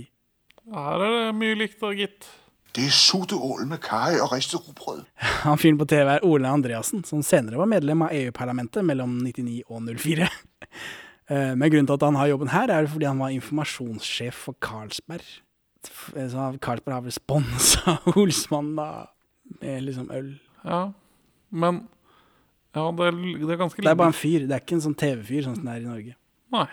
Her 0.74 1.04
er 1.06 1.12
det 1.14 1.36
mye 1.38 1.58
likt, 1.60 1.78
da, 1.78 1.92
gitt. 1.94 2.26
Det 2.72 2.88
er 2.88 2.96
soteål 2.96 3.60
ål 3.60 3.68
med 3.68 3.82
kai 3.84 4.16
og 4.16 4.32
ristet 4.32 4.64
rugbrød. 4.64 5.04
Han 5.44 5.60
fyren 5.60 5.78
på 5.78 5.86
TV 5.92 6.08
er 6.16 6.26
Ole 6.26 6.50
Andreassen, 6.50 7.04
som 7.06 7.22
senere 7.22 7.60
var 7.60 7.70
medlem 7.70 8.02
av 8.06 8.14
EU-parlamentet 8.16 8.82
mellom 8.88 9.18
99 9.22 9.60
og 9.68 9.86
04. 9.92 10.28
Eh, 11.32 11.54
Men 11.56 11.70
grunnen 11.72 11.88
til 11.88 11.96
at 11.96 12.04
han 12.04 12.18
har 12.20 12.28
jobben 12.32 12.50
her, 12.52 12.70
er 12.74 12.88
fordi 12.90 13.08
han 13.08 13.22
var 13.22 13.32
informasjonssjef 13.32 14.42
for 14.48 14.58
Carlsberg. 14.60 15.24
Så 15.82 16.46
Carlsberg 16.62 16.94
har 16.98 17.04
vel 17.06 17.14
sponsa 17.16 17.96
Olsmann, 18.20 18.74
da, 18.78 18.88
med 19.62 19.86
liksom 19.88 20.10
øl. 20.14 20.34
Ja. 20.64 20.84
Men 21.50 21.86
Ja, 22.72 22.86
det 22.96 23.04
er, 23.10 23.16
det 23.42 23.50
er 23.52 23.58
ganske 23.60 23.82
Det 23.82 23.90
er 23.90 23.98
bare 24.00 24.12
en 24.14 24.16
fyr, 24.16 24.46
det 24.48 24.54
er 24.56 24.62
ikke 24.62 24.78
en 24.78 24.84
sånn 24.86 24.94
TV-fyr 24.96 25.42
sånn 25.44 25.58
som 25.58 25.66
det 25.68 25.74
er 25.74 25.82
i 25.82 25.88
Norge. 25.90 26.14
Nei. 26.54 26.68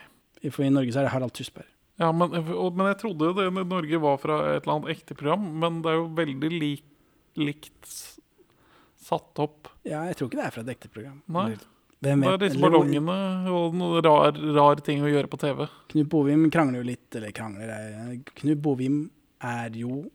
For 0.53 0.63
i 0.63 0.69
Norge 0.71 0.93
så 0.95 1.01
er 1.01 1.09
det 1.09 1.11
Harald 1.11 1.33
Tusberg. 1.35 1.67
Ja, 1.99 2.13
men, 2.15 2.31
og, 2.55 2.77
men 2.79 2.87
jeg 2.93 2.99
trodde 3.01 3.33
det 3.35 3.49
Norge 3.67 3.99
var 3.99 4.21
fra 4.21 4.37
et 4.53 4.61
eller 4.63 4.77
annet 4.77 4.93
ekte 4.93 5.17
program, 5.19 5.49
men 5.59 5.81
det 5.83 5.91
er 5.91 5.97
jo 5.97 6.05
veldig 6.15 6.51
lik, 6.53 6.85
likt 7.35 7.89
satt 9.09 9.41
opp. 9.43 9.67
Ja, 9.83 10.05
jeg 10.07 10.15
tror 10.19 10.29
ikke 10.29 10.39
det 10.39 10.45
er 10.45 10.55
fra 10.55 10.63
et 10.63 10.71
ekte 10.77 10.91
program. 10.93 11.17
Nei. 11.35 11.49
Eller- 12.01 12.13
er, 12.13 12.37
Det 12.37 12.47
er 12.47 12.47
disse 12.47 12.61
ballongene 12.63 13.15
og 13.51 13.73
noen 13.75 14.03
rar, 14.05 14.31
rar 14.55 14.75
ting 14.85 15.01
å 15.03 15.11
gjøre 15.11 15.27
på 15.27 15.39
TV. 15.39 15.67
Knut 15.89 16.09
Bovim 16.09 16.49
krangler 16.49 16.79
jo 16.79 16.87
litt, 16.87 17.15
eller 17.15 17.31
krangler 17.31 17.67
jeg. 17.67 18.23
Knut 18.39 18.61
Bovim 18.61 19.09
er 19.41 19.69
jo 19.75 20.05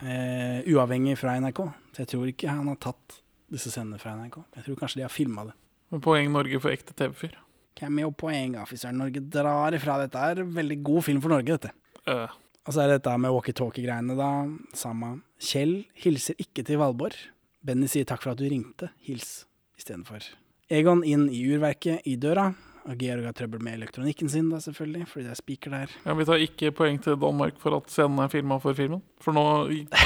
eh, 0.00 0.62
uavhengig 0.64 1.18
fra 1.18 1.36
NRK, 1.40 1.60
så 1.92 2.04
jeg 2.04 2.08
tror 2.14 2.30
ikke 2.32 2.48
han 2.48 2.68
har 2.68 2.76
tatt 2.80 3.20
disse 3.52 3.70
scenene 3.70 4.00
fra 4.00 4.16
NRK. 4.16 4.40
Jeg 4.56 4.64
tror 4.64 4.80
kanskje 4.80 5.00
de 5.02 5.06
har 5.06 5.12
filma 5.12 5.44
det. 5.50 5.54
Men 5.92 6.02
Poeng 6.02 6.32
Norge 6.32 6.60
for 6.62 6.74
ekte 6.74 6.96
TV-fyr. 6.96 7.36
Cameo-poeng, 7.76 8.56
Officer 8.62 8.92
Norge 8.96 9.20
drar 9.20 9.76
ifra. 9.76 9.98
Dette 10.00 10.16
er 10.16 10.42
veldig 10.42 10.80
god 10.82 11.04
film 11.04 11.20
for 11.20 11.34
Norge, 11.36 11.58
dette. 11.58 11.72
Uh. 12.08 12.32
Og 12.66 12.74
så 12.74 12.82
er 12.82 12.90
det 12.90 13.02
dette 13.02 13.18
med 13.22 13.34
walkietalkie-greiene, 13.36 14.16
da. 14.18 14.30
Samme. 14.74 15.20
Kjell 15.38 15.84
hilser 16.02 16.40
ikke 16.42 16.64
til 16.66 16.80
Valborg. 16.80 17.18
Benny 17.66 17.90
sier 17.90 18.08
takk 18.08 18.24
for 18.24 18.32
at 18.32 18.40
du 18.40 18.48
ringte. 18.48 18.90
Hils 19.06 19.44
istedenfor. 19.78 20.24
Egon 20.72 21.04
inn 21.06 21.28
i 21.30 21.44
urverket 21.52 22.06
i 22.08 22.16
døra. 22.20 22.50
Og 22.86 23.00
Georg 23.02 23.24
har 23.26 23.34
trøbbel 23.34 23.62
med 23.66 23.80
elektronikken 23.80 24.28
sin, 24.30 24.46
da 24.52 24.60
selvfølgelig, 24.62 25.08
fordi 25.10 25.24
det 25.26 25.30
er 25.32 25.38
spiker 25.40 25.72
der. 25.74 25.94
ja, 26.04 26.14
vi 26.14 26.24
tar 26.28 26.42
ikke 26.44 26.70
poeng 26.70 27.00
til 27.02 27.16
Danmark 27.18 27.56
for 27.58 27.74
at 27.74 27.90
scenen 27.90 28.20
er 28.22 28.30
filma 28.30 28.60
for 28.62 28.78
filmen. 28.78 29.00
For 29.18 29.34
nå 29.34 29.42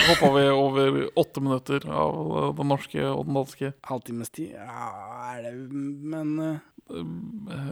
hoppa 0.08 0.30
vi 0.32 0.44
over 0.48 0.96
åtte 1.20 1.42
minutter 1.44 1.84
av 1.92 2.14
øh, 2.40 2.46
den 2.56 2.70
norske 2.72 3.04
og 3.04 3.26
den 3.28 3.36
danske. 3.36 3.72
Halvtimes 3.84 4.32
tid 4.32 4.54
Ja, 4.56 4.88
er 5.34 5.42
det 5.44 5.52
Men 5.68 6.32
eh, 6.40 7.04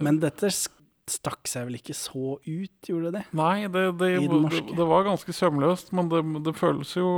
Men 0.05 0.21
dette 0.21 0.53
stakk 1.09 1.49
seg 1.49 1.71
vel 1.71 1.79
ikke 1.79 1.97
så 1.97 2.37
ut, 2.37 2.77
gjorde 2.85 3.09
det 3.09 3.15
det? 3.23 3.25
Nei, 3.41 3.63
det, 3.65 3.87
det, 3.97 4.11
det, 4.29 4.65
det 4.77 4.89
var 4.93 5.09
ganske 5.09 5.33
sømløst, 5.33 5.95
men 5.97 6.11
det, 6.13 6.21
det 6.45 6.53
føles 6.59 6.93
jo 7.01 7.15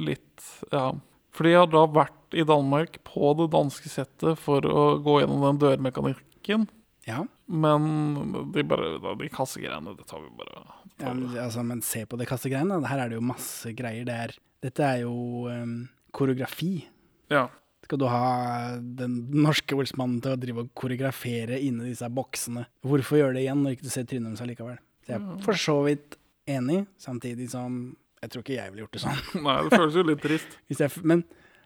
litt 0.00 0.48
Ja. 0.72 0.94
Fordi 1.34 1.54
jeg 1.54 1.64
har 1.64 1.70
da 1.72 1.84
vært 1.90 2.36
i 2.38 2.44
Danmark 2.46 3.00
på 3.06 3.32
det 3.38 3.50
danske 3.54 3.90
settet 3.90 4.40
for 4.42 4.64
å 4.66 4.84
gå 5.02 5.20
gjennom 5.20 5.42
den 5.48 5.60
dørmekanikken. 5.62 6.68
Ja. 7.08 7.24
Men 7.46 8.52
de 8.54 8.64
bare 8.64 8.94
da, 9.02 9.12
De 9.18 9.28
kassegreiene, 9.32 9.96
det 9.98 10.06
tar 10.08 10.22
vi 10.22 10.30
bare 10.38 10.62
tar 10.94 11.10
ja 11.10 11.12
men, 11.12 11.26
altså, 11.42 11.64
men 11.66 11.82
se 11.84 12.04
på 12.08 12.18
de 12.20 12.28
kassegreiene. 12.28 12.78
Her 12.88 13.04
er 13.04 13.12
det 13.12 13.18
jo 13.18 13.26
masse 13.26 13.74
greier. 13.76 14.06
Det 14.06 14.16
er, 14.26 14.34
dette 14.64 14.86
er 14.86 15.02
jo 15.02 15.50
um, 15.50 15.76
koreografi. 16.14 16.86
Ja. 17.32 17.48
Skal 17.84 18.00
du 18.00 18.06
ha 18.08 18.78
den 18.78 19.18
norske 19.44 19.76
olsmannen 19.76 20.22
til 20.24 20.32
å 20.32 20.40
drive 20.40 20.64
og 20.64 20.70
koreografere 20.78 21.58
inni 21.60 21.90
disse 21.90 22.08
boksene? 22.08 22.64
Hvorfor 22.86 23.20
gjøre 23.20 23.36
det 23.36 23.44
igjen 23.44 23.60
når 23.64 23.76
ikke 23.76 23.88
du 23.88 23.92
ser 23.92 24.06
trynet 24.08 24.30
deres 24.30 24.44
allikevel? 24.46 24.78
Så 25.04 25.12
jeg 25.12 25.20
er 25.20 25.42
for 25.44 25.60
så 25.60 25.76
vidt 25.84 26.16
enig, 26.48 26.84
samtidig 27.00 27.50
som 27.52 27.82
jeg 28.24 28.32
tror 28.34 28.44
ikke 28.44 28.56
jeg 28.58 28.72
ville 28.74 28.84
gjort 28.86 28.96
det 28.98 29.02
sånn. 29.04 29.22
Nei, 29.46 29.56
det 29.68 29.78
føles 29.78 29.98
jo 30.00 30.06
litt 30.10 30.22
trist. 30.24 30.56
Jeg, 30.80 30.90
men 31.04 31.24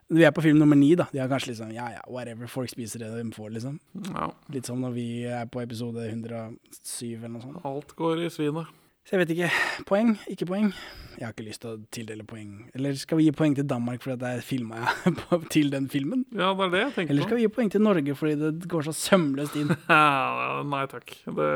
Vi 0.08 0.22
er 0.24 0.32
på 0.32 0.40
film 0.44 0.56
nummer 0.60 0.76
ni, 0.80 0.94
da. 0.96 1.04
De 1.12 1.18
har 1.20 1.28
kanskje 1.28 1.50
liksom 1.52 1.72
ja 1.74 1.90
ja, 1.92 2.02
whatever, 2.08 2.48
folk 2.48 2.70
spiser 2.72 3.02
det 3.04 3.10
de 3.12 3.24
får, 3.36 3.50
liksom. 3.58 3.74
Ja, 4.08 4.30
Litt 4.54 4.64
som 4.70 4.80
når 4.80 4.94
vi 4.96 5.08
er 5.28 5.44
på 5.52 5.60
episode 5.60 6.06
107 6.08 7.18
eller 7.18 7.32
noe 7.34 7.42
sånt. 7.44 7.58
alt 7.68 7.92
går 7.98 8.22
i 8.24 8.30
svinet. 8.32 8.70
Så 9.08 9.14
jeg 9.16 9.22
vet 9.22 9.30
ikke. 9.34 9.50
Poeng, 9.88 10.14
ikke 10.28 10.46
poeng. 10.48 10.66
Jeg 11.18 11.24
har 11.24 11.30
ikke 11.32 11.44
lyst 11.46 11.62
til 11.62 11.70
å 11.70 11.78
tildele 11.96 12.24
poeng. 12.28 12.50
Eller 12.76 12.96
skal 13.00 13.16
vi 13.20 13.24
gi 13.28 13.32
poeng 13.36 13.54
til 13.56 13.64
Danmark 13.68 14.02
fordi 14.04 14.18
det 14.20 14.32
er 14.36 14.42
filma 14.44 14.82
til 15.54 15.70
den 15.72 15.86
filmen? 15.92 16.26
Ja, 16.36 16.50
det 16.56 16.66
er 16.66 16.74
det 16.74 16.82
jeg 16.82 16.92
tenker 16.96 17.08
på. 17.08 17.14
Eller 17.14 17.24
skal 17.28 17.38
vi 17.40 17.46
gi 17.46 17.52
poeng 17.56 17.70
til 17.72 17.84
Norge 17.86 18.16
fordi 18.20 18.34
det 18.42 18.68
går 18.68 18.84
så 18.88 18.92
sømløst 18.96 19.56
inn? 19.60 19.72
Ja, 19.88 20.60
nei 20.68 20.82
takk. 20.92 21.14
Det, 21.24 21.48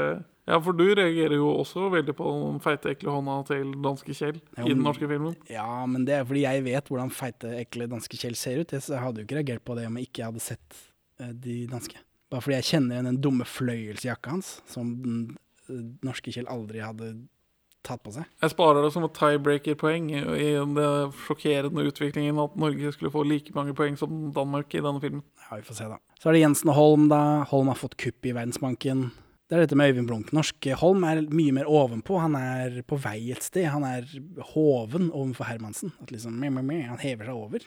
ja, 0.48 0.58
for 0.58 0.74
du 0.74 0.84
reagerer 0.88 1.36
jo 1.38 1.50
også 1.60 1.86
veldig 1.92 2.14
på 2.18 2.30
den 2.30 2.62
feite, 2.64 2.94
ekle 2.96 3.14
hånda 3.14 3.36
til 3.46 3.74
danske 3.84 4.14
Kjell 4.18 4.40
Ja, 4.40 4.64
i 4.64 4.72
den 4.72 4.82
norske 4.82 5.06
filmen. 5.06 5.36
Ja, 5.50 5.84
men 5.86 6.06
det 6.08 6.16
er 6.16 6.24
fordi 6.26 6.42
jeg 6.42 6.64
vet 6.66 6.90
hvordan 6.90 7.12
feite, 7.14 7.52
ekle 7.60 7.86
danske 7.90 8.18
Kjell 8.18 8.34
ser 8.38 8.62
ut. 8.62 8.74
Jeg 8.74 9.02
hadde 9.04 9.22
jo 9.22 9.28
ikke 9.28 9.38
reagert 9.38 9.64
på 9.68 9.76
det 9.78 9.86
om 9.86 10.00
jeg 10.00 10.10
ikke 10.10 10.26
hadde 10.30 10.42
sett 10.42 10.80
eh, 11.22 11.30
de 11.30 11.60
danske. 11.70 12.00
Bare 12.32 12.42
fordi 12.42 12.58
jeg 12.58 12.68
kjenner 12.72 12.96
igjen 12.96 13.10
den 13.12 13.20
dumme 13.22 13.46
fløyelsjakka 13.46 14.34
hans, 14.34 14.56
som 14.70 14.96
den 15.04 15.22
eh, 15.68 15.86
norske 16.02 16.34
Kjell 16.34 16.50
aldri 16.50 16.82
hadde 16.82 17.12
tatt 17.86 18.02
på 18.02 18.12
seg. 18.14 18.26
Jeg 18.42 18.52
sparer 18.52 18.82
det 18.84 18.92
som 18.94 19.06
et 19.06 19.14
tiebreaker-poeng 19.18 20.10
i 20.14 20.20
i 20.22 20.50
den 20.54 20.76
sjokkerende 21.24 21.86
utviklingen 21.90 22.38
at 22.42 22.54
Norge 22.58 22.92
skulle 22.94 23.14
få 23.14 23.24
like 23.26 23.54
mange 23.54 23.74
poeng 23.78 23.98
som 23.98 24.30
Danmark 24.34 24.74
i 24.74 24.82
denne 24.82 25.02
filmen. 25.02 25.24
Ja, 25.46 25.58
vi 25.58 25.66
får 25.66 25.78
se, 25.80 25.88
da. 25.90 25.98
Så 26.18 26.30
er 26.30 26.38
det 26.38 26.44
Jensen 26.44 26.70
og 26.70 26.78
Holm, 26.78 27.08
da. 27.10 27.42
Holm 27.50 27.70
har 27.70 27.78
fått 27.78 27.98
kupp 28.00 28.26
i 28.26 28.34
Verdensbanken. 28.34 29.10
Det 29.52 29.58
er 29.58 29.66
dette 29.66 29.76
med 29.76 29.90
Øyvind 29.92 30.08
Blunk. 30.08 30.30
Norske 30.32 30.72
Holm 30.80 31.02
er 31.04 31.18
mye 31.28 31.52
mer 31.52 31.66
ovenpå. 31.68 32.16
Han 32.22 32.32
er 32.38 32.78
på 32.88 32.96
vei 32.96 33.34
et 33.34 33.44
sted. 33.44 33.66
Han 33.68 33.84
er 33.84 34.06
hoven 34.54 35.10
overfor 35.10 35.44
Hermansen. 35.44 35.90
At 36.00 36.08
liksom, 36.08 36.38
me, 36.40 36.48
me, 36.48 36.62
me, 36.64 36.78
han 36.88 36.96
hever 37.02 37.28
seg 37.28 37.36
over. 37.36 37.66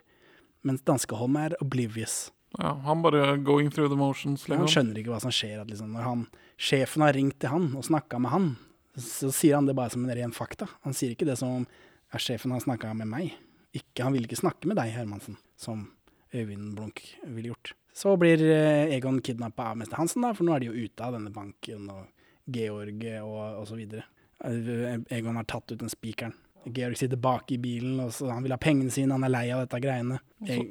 Mens 0.66 0.82
danske 0.82 1.14
Holm 1.20 1.38
er 1.38 1.54
oblivious. 1.62 2.32
Ja, 2.58 2.72
han 2.88 3.04
bare 3.06 3.38
going 3.38 3.70
through 3.70 3.92
the 3.94 4.00
motions. 4.00 4.48
Han 4.48 4.64
Liksom. 4.64 4.72
skjønner 4.74 4.98
ikke 5.04 5.14
hva 5.14 5.22
som 5.28 5.36
skjer. 5.38 5.60
At 5.62 5.70
liksom, 5.70 5.94
når 5.94 6.08
han, 6.08 6.26
sjefen 6.58 7.06
har 7.06 7.14
ringt 7.14 7.38
til 7.46 7.54
han 7.54 7.70
og 7.78 7.86
snakka 7.86 8.18
med 8.26 8.34
han, 8.34 8.50
så 8.98 9.30
sier 9.30 9.60
han 9.60 9.70
det 9.70 9.78
bare 9.78 9.94
som 9.94 10.10
en 10.10 10.18
ren 10.18 10.34
fakta. 10.34 10.66
Han 10.90 10.98
sier 10.98 11.14
ikke 11.14 11.30
det 11.30 11.38
som 11.38 11.54
om 11.60 11.68
ja, 11.70 12.18
sjefen 12.18 12.50
har 12.58 12.66
snakka 12.66 12.96
med 12.98 13.14
meg. 13.14 13.38
Ikke, 13.78 14.08
han 14.08 14.18
vil 14.18 14.26
ikke 14.26 14.42
snakke 14.42 14.66
med 14.66 14.82
deg, 14.82 14.90
Hermansen, 14.98 15.38
som 15.54 15.92
Øyvind 16.34 16.74
Blunk 16.80 17.06
ville 17.28 17.54
gjort. 17.54 17.76
Så 17.96 18.16
blir 18.20 18.42
eh, 18.44 18.92
Egon 18.98 19.22
kidnappa 19.24 19.70
av 19.72 19.78
mester 19.80 19.96
Hansen, 20.00 20.26
da, 20.26 20.34
for 20.36 20.44
nå 20.48 20.56
er 20.56 20.66
de 20.66 20.72
jo 20.72 20.86
ute 20.86 21.06
av 21.06 21.16
denne 21.16 21.32
banken 21.34 21.88
og 21.94 22.04
Georg 22.52 23.06
og, 23.24 23.38
osv. 23.62 23.70
så 23.72 23.80
videre. 23.80 24.04
Eh, 24.44 24.98
Egon 25.16 25.40
har 25.40 25.48
tatt 25.48 25.72
ut 25.72 25.80
den 25.80 25.92
spikeren. 25.94 26.36
Georg 26.66 26.98
sitter 26.98 27.20
bak 27.22 27.52
i 27.54 27.60
bilen, 27.62 28.00
og 28.02 28.12
så 28.16 28.28
han 28.34 28.44
vil 28.44 28.54
ha 28.56 28.60
pengene 28.62 28.92
sine, 28.92 29.14
han 29.14 29.24
er 29.28 29.32
lei 29.32 29.46
av 29.54 29.64
dette 29.64 29.80
greiene. 29.84 30.20
E- 30.50 30.66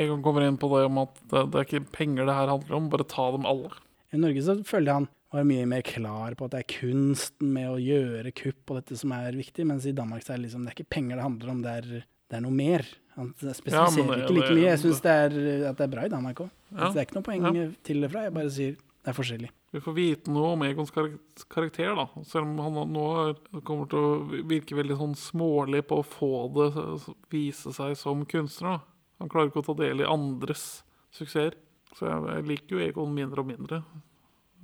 Egon 0.00 0.22
kommer 0.24 0.42
inn 0.42 0.56
på 0.58 0.66
det 0.72 0.86
om 0.88 0.96
at 1.04 1.18
det, 1.30 1.42
det 1.52 1.58
er 1.60 1.66
ikke 1.68 1.92
penger 1.94 2.26
det 2.26 2.34
her 2.34 2.50
handler 2.50 2.78
om, 2.80 2.88
bare 2.90 3.06
ta 3.06 3.28
dem 3.30 3.44
alle. 3.46 3.70
I 4.10 4.18
Norge 4.18 4.42
så 4.42 4.56
føler 4.66 4.98
han 4.98 5.06
var 5.34 5.46
mye 5.46 5.66
mer 5.66 5.82
klar 5.86 6.34
på 6.38 6.46
at 6.46 6.54
det 6.54 6.62
er 6.62 6.72
kunsten 6.72 7.52
med 7.54 7.68
å 7.70 7.78
gjøre 7.82 8.32
kupp 8.34 8.70
og 8.72 8.80
dette 8.80 8.98
som 8.98 9.12
er 9.14 9.36
viktig, 9.38 9.66
mens 9.68 9.86
i 9.86 9.94
Danmark 9.94 10.24
så 10.26 10.34
er 10.34 10.40
det 10.40 10.48
liksom, 10.48 10.64
det 10.66 10.72
er 10.72 10.76
ikke 10.78 10.94
penger 10.96 11.18
det 11.20 11.26
handler 11.26 11.52
om, 11.54 11.62
det 11.64 11.72
er, 11.80 11.88
det 12.34 12.40
er 12.40 12.44
noe 12.48 12.54
mer. 12.58 12.84
Han 13.14 13.28
spesifiserer 13.38 14.08
Ja, 14.10 14.16
ikke 14.24 14.34
like 14.34 14.54
mye. 14.56 14.64
Jeg 14.66 14.78
syns 14.82 15.00
det, 15.04 15.12
er- 15.14 15.68
at 15.70 15.76
det 15.78 15.84
er 15.86 15.92
bra 15.92 16.02
i 16.02 16.10
NRK. 16.10 16.40
Ja, 16.74 16.88
Det 16.90 16.96
er 16.98 17.04
ikke 17.06 17.14
noe 17.20 17.26
poeng 17.28 17.44
ja. 17.54 17.66
til 17.86 18.00
det 18.02 18.10
fra, 18.10 18.24
jeg 18.26 18.34
bare 18.34 18.50
sier 18.50 18.72
det 19.04 19.12
er 19.12 19.14
forskjellig. 19.14 19.50
Vi 19.74 19.80
får 19.84 19.94
vite 19.94 20.30
noe 20.32 20.52
om 20.54 20.62
Egons 20.64 20.90
karakter, 20.94 21.94
da. 21.98 22.06
Selv 22.24 22.46
om 22.46 22.58
han 22.62 22.92
nå 22.94 23.04
er, 23.28 23.34
kommer 23.66 23.86
til 23.90 23.98
å 23.98 24.46
virke 24.48 24.74
veldig 24.78 24.96
sånn 24.96 25.14
smålig 25.18 25.82
på 25.86 25.98
å 26.00 26.06
få 26.06 26.30
det 26.54 27.14
vise 27.30 27.72
seg 27.74 27.96
som 27.96 28.24
kunstner. 28.24 28.78
da. 28.78 28.80
Han 29.20 29.28
klarer 29.28 29.50
ikke 29.50 29.62
å 29.62 29.66
ta 29.66 29.74
del 29.82 30.00
i 30.00 30.04
andres 30.08 30.82
suksesser. 31.12 31.54
Så 31.94 32.06
jeg 32.08 32.46
liker 32.48 32.78
jo 32.78 32.82
Egon 32.86 33.14
mindre 33.14 33.40
og 33.44 33.46
mindre 33.46 33.82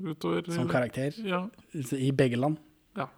utover 0.03 0.51
Som 0.51 0.69
karakter 0.69 1.13
Ja. 1.25 1.49
i 1.75 2.11
begge 2.11 2.37
land. 2.39 2.57
ja. 2.97 3.09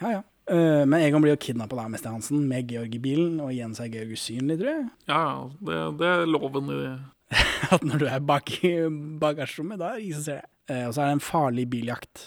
Ja 0.00 0.10
ja. 0.10 0.22
Eh, 0.50 0.82
men 0.84 1.00
Egon 1.00 1.22
blir 1.24 1.32
jo 1.34 1.40
kidnappa 1.40 1.78
av 1.84 1.90
mester 1.92 2.12
Hansen 2.12 2.42
med 2.48 2.68
Georg 2.70 2.94
i 2.94 3.00
bilen, 3.00 3.38
og 3.40 3.52
igjen 3.54 3.72
så 3.76 3.86
er 3.86 3.92
Georg 3.94 4.12
usynlig, 4.12 4.58
tror 4.60 4.70
jeg. 4.74 4.86
Ja. 5.08 5.22
Det, 5.64 5.78
det 6.02 6.10
er 6.10 6.26
loven 6.28 6.68
i 6.74 6.78
det. 6.82 6.94
At 7.74 7.82
når 7.86 8.02
du 8.02 8.06
er 8.10 8.20
bak 8.20 8.52
i 8.64 8.74
bagasjerommet, 9.22 9.80
da 9.80 9.94
er 9.94 9.98
det 10.02 10.04
ingen 10.10 10.22
ser 10.26 10.42
deg. 10.42 10.50
Eh, 10.74 10.86
og 10.88 10.94
så 10.96 11.02
er 11.04 11.10
det 11.12 11.16
en 11.18 11.24
farlig 11.24 11.64
biljakt. 11.72 12.26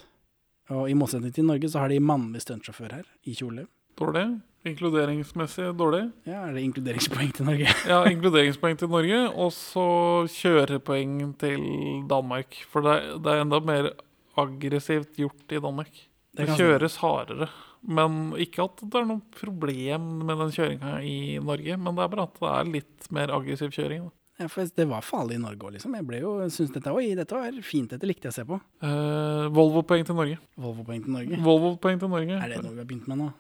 Og 0.74 0.90
i 0.92 0.96
motsetning 0.98 1.32
til 1.34 1.46
Norge 1.48 1.70
så 1.72 1.80
har 1.86 1.94
de 1.94 2.02
mannlig 2.04 2.42
stuntsjåfør 2.44 2.98
her, 3.00 3.06
i 3.30 3.34
kjole. 3.38 3.68
Dårlig. 3.98 4.26
Inkluderingsmessig 4.68 5.70
dårlig. 5.80 6.02
Ja, 6.28 6.42
er 6.50 6.58
det 6.58 6.64
inkluderingspoeng 6.68 7.30
til 7.38 7.48
Norge? 7.48 7.70
Ja, 7.92 8.02
inkluderingspoeng 8.10 8.76
til 8.82 8.90
Norge, 8.92 9.22
og 9.32 9.54
så 9.56 9.86
kjørepoeng 10.34 11.22
til 11.42 11.64
Danmark. 12.10 12.58
For 12.72 12.84
det, 12.86 12.98
er- 12.98 13.22
det 13.24 13.32
er 13.38 13.46
enda 13.46 13.62
mer 13.64 13.90
aggressivt 14.38 15.16
gjort 15.18 15.56
i 15.56 15.62
Danmark. 15.64 15.94
Det 16.38 16.46
Det 16.50 16.58
kjøres 16.60 16.98
hardere. 17.02 17.48
Men 17.86 18.32
ikke 18.42 18.66
at 18.66 18.82
det 18.84 19.00
er 19.00 19.08
noe 19.10 19.22
problem 19.38 20.08
med 20.28 20.40
den 20.42 20.54
kjøringa 20.56 20.94
i 21.06 21.18
Norge, 21.44 21.78
men 21.78 21.98
det 21.98 22.04
er 22.06 22.14
bare 22.14 22.28
at 22.28 22.40
det 22.42 22.54
er 22.54 22.72
litt 22.78 23.10
mer 23.16 23.34
aggressiv 23.36 23.74
kjøring. 23.76 24.08
Ja, 24.38 24.46
for 24.54 24.70
det 24.70 24.86
var 24.86 25.02
farlig 25.02 25.40
i 25.40 25.42
Norge 25.42 25.66
òg, 25.66 25.74
liksom. 25.74 25.96
Jeg 25.98 26.06
ble 26.06 26.20
jo, 26.22 26.36
syntes 26.54 26.76
dette, 26.76 26.92
oi, 26.94 27.08
dette 27.18 27.34
var 27.34 27.56
fint, 27.66 27.90
dette 27.90 28.06
likte 28.10 28.30
jeg 28.30 28.36
å 28.36 28.38
se 28.38 28.46
på. 28.46 28.60
Eh, 28.86 29.48
Volvo-poeng 29.56 30.06
til 30.06 30.18
Norge. 30.18 30.38
Volvo-poeng 30.62 31.02
til 31.06 31.16
Norge. 31.16 31.40
Volvo-poeng 31.42 32.02
til 32.04 32.12
Norge. 32.14 32.38
Er 32.38 32.54
det 32.54 32.60
noe 32.62 32.76
vi 32.76 32.84
har 32.84 32.90
begynt 32.90 33.08
med 33.10 33.24
nå? 33.24 33.32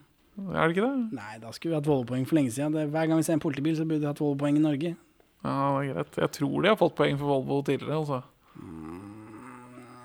Er 0.53 0.69
det 0.69 0.73
ikke 0.73 0.87
det? 0.87 1.17
Nei, 1.17 1.35
da 1.41 1.51
skulle 1.53 1.75
vi 1.75 1.77
hatt 1.77 1.89
Volvo-poeng 1.91 2.25
for 2.29 2.39
lenge 2.39 2.53
siden. 2.55 2.73
Det, 2.73 2.87
hver 2.93 3.11
gang 3.11 3.21
vi 3.21 3.27
ser 3.27 3.37
en 3.37 3.43
politibil, 3.45 3.77
så 3.77 3.85
burde 3.85 4.05
vi 4.05 4.09
hatt 4.09 4.23
Volvo-poeng 4.23 4.57
i 4.57 4.63
Norge. 4.63 4.95
Ja, 5.45 5.53
det 5.77 5.91
er 5.91 5.93
greit. 5.93 6.17
Jeg 6.23 6.33
tror 6.39 6.65
de 6.65 6.71
har 6.73 6.79
fått 6.81 6.97
poeng 6.97 7.17
for 7.21 7.29
Volvo 7.29 7.61
tidligere, 7.65 8.01
altså. 8.01 8.23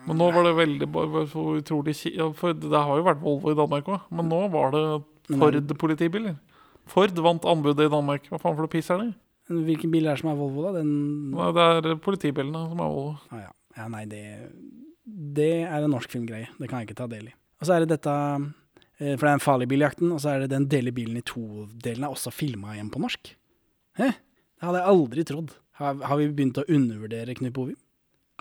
Men 0.07 0.18
nå 0.18 0.28
var 0.34 0.46
det 0.46 0.55
veldig 0.59 0.88
så 1.30 1.42
utrolig 1.61 1.94
For 2.38 2.55
det 2.59 2.70
har 2.72 2.98
jo 2.98 3.07
vært 3.07 3.22
Volvo 3.22 3.53
i 3.53 3.59
Danmark 3.59 3.90
òg, 3.90 4.09
men 4.11 4.30
nå 4.30 4.40
var 4.53 4.72
det 4.74 4.84
Ford-politibiler. 5.30 6.36
Ford 6.90 7.20
vant 7.24 7.44
anbudet 7.46 7.86
i 7.86 7.92
Danmark. 7.92 8.26
Hva 8.30 8.40
faen 8.40 8.57
for 8.57 8.64
noe 8.64 8.72
piss 8.72 8.90
er 8.90 9.05
det? 9.05 9.12
Hvilken 9.53 9.92
bil 9.92 10.07
er 10.07 10.16
det 10.16 10.22
som 10.22 10.32
er 10.32 10.38
Volvo, 10.38 10.64
da? 10.66 10.80
Den 10.80 10.90
Nei, 11.34 11.50
Det 11.55 11.92
er 11.92 12.00
politibilene 12.03 12.64
som 12.70 12.80
er 12.80 12.90
Volvo. 12.90 13.14
ah, 13.30 13.44
ja. 13.46 13.53
ja, 13.76 13.86
nei, 13.88 14.05
det 14.07 14.24
Det 15.05 15.53
er 15.66 15.82
en 15.82 15.90
norsk 15.90 16.11
filmgreie. 16.11 16.48
Det 16.59 16.68
kan 16.68 16.80
jeg 16.80 16.90
ikke 16.90 17.00
ta 17.03 17.09
del 17.11 17.30
i. 17.30 17.34
Og 17.61 17.66
så 17.66 17.76
er 17.76 17.84
det 17.84 17.94
dette 17.94 18.12
eh, 18.98 19.14
For 19.14 19.24
det 19.26 19.30
er 19.30 19.38
den 19.38 19.46
farlige 19.46 19.72
biljakten, 19.74 20.12
og 20.12 20.20
så 20.22 20.34
er 20.34 20.44
det 20.44 20.53
den 20.55 20.68
deler 20.70 20.94
bilen 20.94 21.18
i 21.18 21.26
to-delen 21.26 22.07
er 22.07 22.14
også 22.14 22.34
filma 22.34 22.74
igjen 22.76 22.90
på 22.90 23.03
norsk. 23.03 23.34
Hæ? 23.98 24.12
Det 24.12 24.68
hadde 24.68 24.78
jeg 24.82 24.90
aldri 24.94 25.24
trodd. 25.26 25.55
Har, 25.78 25.98
har 26.07 26.18
vi 26.20 26.30
begynt 26.30 26.61
å 26.61 26.68
undervurdere 26.70 27.34
Knut 27.34 27.55
Bovim? 27.57 27.78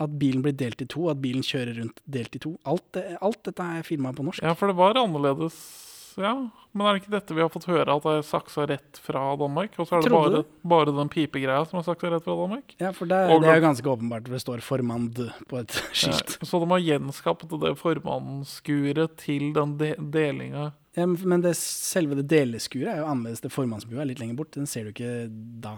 At 0.01 0.15
bilen 0.17 0.41
blir 0.41 0.55
delt 0.57 0.81
i 0.81 0.87
to, 0.89 1.05
at 1.11 1.21
bilen 1.21 1.43
kjører 1.45 1.77
rundt 1.77 1.99
delt 2.09 2.35
i 2.35 2.39
to. 2.41 2.55
Alt, 2.65 2.87
det- 2.97 3.17
alt 3.21 3.43
dette 3.45 3.61
er 3.61 3.83
filma 3.85 4.11
på 4.17 4.25
norsk. 4.25 4.41
Ja, 4.41 4.53
for 4.57 4.67
det 4.71 4.75
var 4.79 4.97
annerledes. 4.97 5.77
Ja, 6.19 6.33
Men 6.73 6.87
er 6.87 6.93
det 6.95 7.01
ikke 7.03 7.11
dette 7.11 7.35
vi 7.35 7.41
har 7.41 7.49
fått 7.51 7.65
høre, 7.67 7.87
at 7.95 8.03
det 8.03 8.11
er 8.19 8.21
saksa 8.23 8.65
rett 8.67 8.97
fra 8.99 9.21
Danmark? 9.39 9.71
Og 9.79 9.87
så 9.87 9.97
er 9.97 10.01
det 10.03 10.11
bare, 10.11 10.43
bare 10.63 10.91
den 10.95 11.09
pipegreia 11.11 11.65
som 11.67 11.79
er 11.79 11.83
saksa 11.87 12.09
rett 12.11 12.23
fra 12.23 12.35
Danmark? 12.35 12.75
Ja, 12.79 12.91
for 12.91 13.05
det, 13.05 13.19
Og- 13.31 13.41
det 13.43 13.49
er 13.51 13.59
jo 13.59 13.65
ganske 13.67 13.87
åpenbart, 13.91 14.25
for 14.27 14.33
det 14.35 14.41
står 14.43 14.59
'formand' 14.63 15.31
på 15.47 15.59
et 15.59 15.71
Ja, 15.75 16.11
skilt. 16.11 16.37
så 16.43 16.59
de 16.59 16.67
har 16.67 16.79
gjenskapt 16.79 17.47
det 17.47 17.77
formannsskuret 17.77 19.15
til 19.17 19.53
den 19.53 19.77
de 19.77 19.95
delinga. 19.95 20.73
Ja, 20.97 21.05
men- 21.05 21.27
men 21.27 21.41
det, 21.41 21.55
selve 21.55 22.15
det 22.15 22.27
deleskuret 22.27 22.87
er 22.91 22.97
jo 22.99 23.05
annerledes. 23.05 23.41
Det 23.41 23.51
formannsbua 23.51 24.01
er 24.01 24.05
litt 24.05 24.19
lenger 24.19 24.35
bort. 24.35 24.51
Den 24.51 24.65
ser 24.65 24.83
du 24.83 24.89
ikke 24.91 25.29
da. 25.61 25.77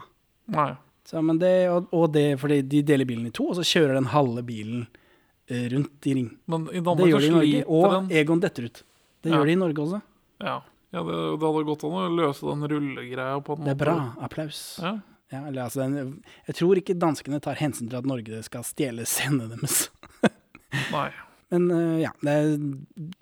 Nei. 0.49 0.75
Så, 1.05 1.21
men 1.21 1.39
det, 1.41 1.51
og, 1.69 1.89
og 1.91 2.11
det 2.15 2.39
fordi 2.39 2.61
de 2.71 2.81
deler 2.87 3.07
bilen 3.07 3.27
i 3.27 3.33
to, 3.35 3.49
og 3.51 3.57
så 3.59 3.65
kjører 3.67 3.97
den 3.99 4.07
halve 4.13 4.43
bilen 4.47 4.85
eh, 5.51 5.65
rundt 5.73 6.07
i 6.07 6.13
ring. 6.15 6.29
Men 6.47 6.67
i 6.71 6.79
Det 6.79 7.09
gjør 7.09 7.25
de 7.25 7.27
i 7.27 7.33
Norge. 7.37 7.63
Og 7.67 7.87
den 7.97 8.11
Egon 8.21 8.43
detter 8.43 8.69
ut. 8.69 8.83
Det 9.23 9.31
Ja. 9.31 9.37
gjør 9.39 9.49
de 9.51 9.55
i 9.57 9.59
Norge 9.59 9.83
også. 9.83 10.01
Ja, 10.43 10.55
ja 10.95 11.03
det, 11.07 11.17
det 11.41 11.49
hadde 11.49 11.65
gått 11.67 11.83
an 11.87 11.97
å 11.99 12.05
løse 12.11 12.47
den 12.47 12.67
rullegreia 12.71 13.41
på 13.43 13.55
en 13.57 13.63
måte. 13.63 13.67
Det 13.67 13.75
er 13.75 13.81
bra. 13.83 13.97
Applaus. 14.23 14.61
Ja. 14.81 14.93
Ja, 15.33 15.47
eller, 15.47 15.63
altså, 15.65 15.81
den, 15.81 16.23
jeg 16.45 16.55
tror 16.59 16.77
ikke 16.77 16.93
danskene 17.01 17.39
tar 17.41 17.57
hensyn 17.57 17.87
til 17.89 17.97
at 17.97 18.05
Norge 18.05 18.41
skal 18.45 18.63
stjele 18.67 19.05
scenene 19.09 19.47
deres. 19.55 19.87
Nei. 20.93 21.07
Men 21.53 21.65
uh, 21.73 21.97
ja, 22.01 22.11
det 22.21 22.35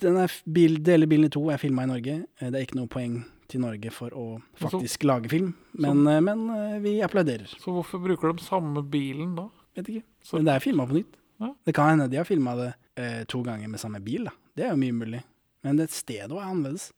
den 0.03 0.17
er 0.19 0.34
bil, 0.47 0.77
deler 0.84 1.07
bilen 1.09 1.27
i 1.29 1.32
to, 1.32 1.45
er 1.51 1.59
filma 1.61 1.86
i 1.88 1.89
Norge. 1.91 2.17
Eh, 2.39 2.49
det 2.51 2.59
er 2.59 2.65
ikke 2.67 2.79
noe 2.79 2.91
poeng 2.91 3.21
til 3.52 3.62
Norge 3.64 3.91
for 3.93 4.14
å 4.18 4.26
faktisk 4.60 5.04
lage 5.10 5.30
film, 5.32 5.52
men, 5.78 6.04
så, 6.08 6.18
men 6.26 6.43
eh, 6.56 6.78
vi 6.84 6.93
applauderer. 7.06 7.52
Så 7.62 7.74
hvorfor 7.76 8.02
bruker 8.04 8.34
de 8.36 8.45
samme 8.45 8.84
bilen 8.91 9.36
da? 9.38 9.49
Vet 9.78 9.88
ikke. 9.91 10.04
Så- 10.24 10.38
Men 10.39 10.47
det 10.49 10.56
er 10.56 10.64
filma 10.64 10.88
på 10.88 10.97
nytt. 10.99 11.18
Ja. 11.41 11.52
Det 11.66 11.74
kan 11.76 11.89
hende 11.93 12.10
de 12.12 12.18
har 12.20 12.28
filma 12.28 12.56
det 12.60 12.72
eh, 13.02 13.24
to 13.32 13.41
ganger 13.43 13.68
med 13.72 13.80
samme 13.82 14.02
bil, 14.04 14.26
da. 14.30 14.34
Det 14.56 14.66
er 14.66 14.74
jo 14.76 14.82
mye 14.82 14.93
mulig. 14.97 15.22
Men 15.64 15.78
det 15.80 15.89
stedet 15.93 16.32
er 16.32 16.41
annerledes. 16.43 16.89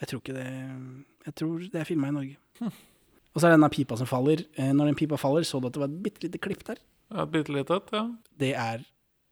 Jeg 0.00 0.08
tror 0.10 0.20
ikke 0.20 0.34
det 0.36 0.46
Jeg 1.26 1.34
tror 1.40 1.62
det 1.72 1.80
er 1.80 1.88
filma 1.88 2.08
i 2.08 2.14
Norge. 2.16 2.36
Hm. 2.60 2.72
Og 3.34 3.40
så 3.40 3.46
er 3.46 3.52
det 3.52 3.56
denne 3.58 3.70
pipa 3.72 3.96
som 4.00 4.06
faller. 4.08 4.42
Eh, 4.56 4.72
når 4.72 4.90
den 4.90 4.98
pipa 4.98 5.16
faller, 5.20 5.44
så 5.44 5.60
du 5.60 5.66
at 5.68 5.74
det 5.76 5.80
var 5.82 5.88
et 5.92 6.02
bitte 6.04 6.24
lite 6.26 6.40
klipp 6.40 6.62
der. 6.64 6.78
Et 7.14 7.30
bitte 7.32 7.52
lite 7.54 7.76
et, 7.76 7.90
ja. 7.92 8.04
Det 8.38 8.52
er 8.56 8.84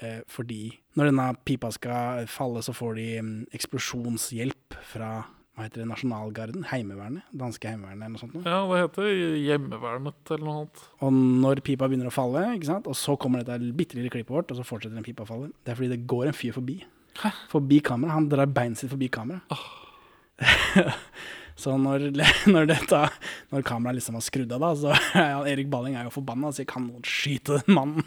eh, 0.03 0.21
fordi 0.29 0.73
når 0.97 1.11
denne 1.11 1.29
pipa 1.45 1.71
skal 1.75 2.27
falle, 2.31 2.63
så 2.63 2.75
får 2.77 2.95
de 3.01 3.07
mm, 3.23 3.33
eksplosjonshjelp 3.57 4.77
fra 4.93 5.11
hva 5.55 5.69
heter 5.69 5.85
det, 5.85 5.87
nasjonalgarden, 5.87 6.65
heimevernet, 6.67 7.23
danske 7.31 7.69
heimevernet 7.71 8.03
eller 8.03 8.15
noe 8.17 8.23
sånt. 8.25 8.35
Noe. 8.35 8.43
Ja, 8.43 8.63
det 8.67 8.81
heter 8.83 9.11
Hjemmevernet 9.39 10.33
eller 10.35 10.45
noe 10.49 10.55
annet. 10.65 10.81
Og 11.07 11.13
når 11.45 11.61
pipa 11.63 11.87
begynner 11.87 12.11
å 12.11 12.15
falle, 12.15 12.43
ikke 12.57 12.67
sant? 12.73 12.89
og 12.91 12.97
så 12.99 13.15
kommer 13.23 13.45
dette 13.45 13.71
bitte 13.79 13.95
lille 13.95 14.11
klippet 14.11 14.35
vårt, 14.35 14.51
og 14.51 14.59
så 14.59 14.67
fortsetter 14.67 14.99
den 14.99 15.07
pipa 15.07 15.23
å 15.23 15.29
falle, 15.31 15.53
det 15.63 15.71
er 15.71 15.79
fordi 15.79 15.93
det 15.95 16.01
går 16.11 16.27
en 16.33 16.35
fyr 16.35 16.57
forbi. 16.57 16.81
Hæ? 17.21 17.31
Forbi 17.53 17.79
kamera. 17.87 18.17
Han 18.17 18.27
drar 18.33 18.51
beinet 18.51 18.81
sitt 18.83 18.91
forbi 18.91 19.07
kamera. 19.15 19.41
så 21.63 21.77
når, 21.79 22.09
når, 22.55 22.67
dette, 22.73 23.03
når 23.55 23.63
kameraet 23.71 24.01
liksom 24.01 24.19
var 24.19 24.25
skrudd 24.27 24.51
av, 24.59 24.65
da, 24.67 24.75
så 24.75 24.91
er 25.23 25.53
Erik 25.55 25.71
Balling 25.71 25.95
er 25.95 26.09
jo 26.09 26.17
forbanna 26.19 26.51
og 26.51 26.57
sier 26.59 26.67
'kan 26.67 26.89
noen 26.91 27.07
skyte 27.07 27.61
den 27.63 27.79
mannen'? 27.79 28.03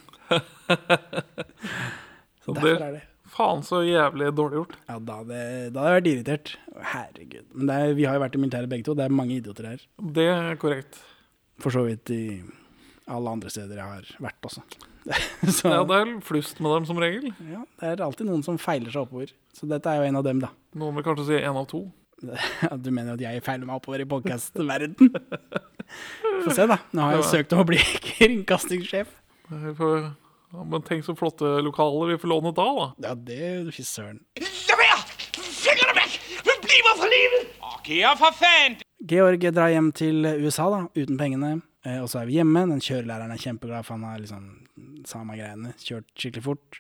så 2.44 2.52
det- 2.52 2.60
derfor 2.60 2.84
er 2.90 2.92
det. 3.00 3.04
Faen 3.38 3.62
så 3.66 3.84
jævlig 3.86 4.32
dårlig 4.34 4.58
gjort. 4.64 4.76
Ja, 4.90 4.98
da 5.00 5.20
hadde, 5.22 5.40
da 5.76 5.84
hadde 5.84 5.92
jeg 5.92 5.98
vært 6.02 6.08
irritert. 6.12 6.54
Herregud. 6.94 7.46
Men 7.54 7.70
det 7.70 7.76
er, 7.84 7.92
vi 8.00 8.06
har 8.10 8.18
jo 8.18 8.24
vært 8.24 8.38
i 8.38 8.42
militæret 8.42 8.72
begge 8.72 8.88
to. 8.88 8.96
Det 8.98 9.06
er 9.06 9.14
mange 9.14 9.36
idioter 9.38 9.68
her. 9.72 9.84
Det 10.18 10.26
er 10.34 10.58
korrekt. 10.62 10.98
For 11.62 11.74
så 11.74 11.84
vidt 11.86 12.10
i 12.14 12.22
alle 13.08 13.32
andre 13.38 13.50
steder 13.54 13.78
jeg 13.80 13.86
har 13.94 14.10
vært 14.26 14.50
også. 14.50 14.64
så 15.60 15.70
Ja, 15.72 15.84
det 15.88 16.00
er 16.02 16.10
flust 16.26 16.58
med 16.60 16.74
dem 16.80 16.88
som 16.90 16.98
regel. 17.00 17.30
ja, 17.52 17.62
det 17.80 17.92
er 17.94 18.04
alltid 18.04 18.28
noen 18.28 18.42
som 18.46 18.58
feiler 18.60 18.92
seg 18.92 19.06
oppover. 19.06 19.32
Så 19.56 19.70
dette 19.70 19.88
er 19.94 20.02
jo 20.02 20.10
en 20.10 20.20
av 20.20 20.26
dem, 20.28 20.42
da. 20.44 20.50
Noen 20.78 20.98
vil 20.98 21.06
kanskje 21.08 21.30
si 21.30 21.40
en 21.44 21.62
av 21.62 21.70
to. 21.72 21.86
Du 22.84 22.90
mener 22.90 23.14
at 23.14 23.22
jeg 23.22 23.44
feiler 23.46 23.70
meg 23.70 23.78
oppover 23.78 24.02
i 24.02 24.10
podcast-verden? 24.10 24.98
Få 26.44 26.52
se, 26.58 26.66
da. 26.70 26.80
Nå 26.98 27.06
har 27.06 27.14
jeg 27.16 27.22
jo 27.22 27.28
søkt 27.30 27.54
om 27.56 27.62
å 27.62 27.68
bli 27.70 27.78
kringkastingssjef. 28.12 29.14
Vi 29.54 29.74
får- 29.78 30.10
men 30.54 30.84
tenk 30.88 31.04
så 31.06 31.16
flotte 31.18 31.50
lokaler 31.66 32.14
vi 32.14 32.20
får 32.22 32.32
låne 32.32 32.54
da, 32.56 32.68
da. 32.78 32.88
Ja, 33.04 33.16
det 33.16 33.74
Fy 33.76 33.84
søren. 33.84 34.22
Hun 36.48 36.60
bliver 36.64 36.96
for 36.98 37.10
livet! 37.12 37.50
Georg, 37.88 38.18
for 38.20 38.36
faen! 38.36 38.78
Georg 39.08 39.44
drar 39.56 39.72
hjem 39.72 39.92
til 39.96 40.26
USA 40.44 40.68
da, 40.72 40.80
uten 40.96 41.20
pengene. 41.20 41.52
Eh, 41.88 42.00
og 42.02 42.10
så 42.12 42.22
er 42.22 42.30
vi 42.30 42.38
hjemme. 42.40 42.66
Den 42.72 42.82
kjørelæreren 42.84 43.32
er 43.32 43.42
kjempeglad, 43.42 43.86
for 43.88 43.96
han 43.96 44.08
har 44.08 44.20
liksom 44.24 44.48
samme 45.08 45.38
greiene. 45.38 45.72
Kjørt 45.84 46.10
skikkelig 46.20 46.44
fort. 46.48 46.80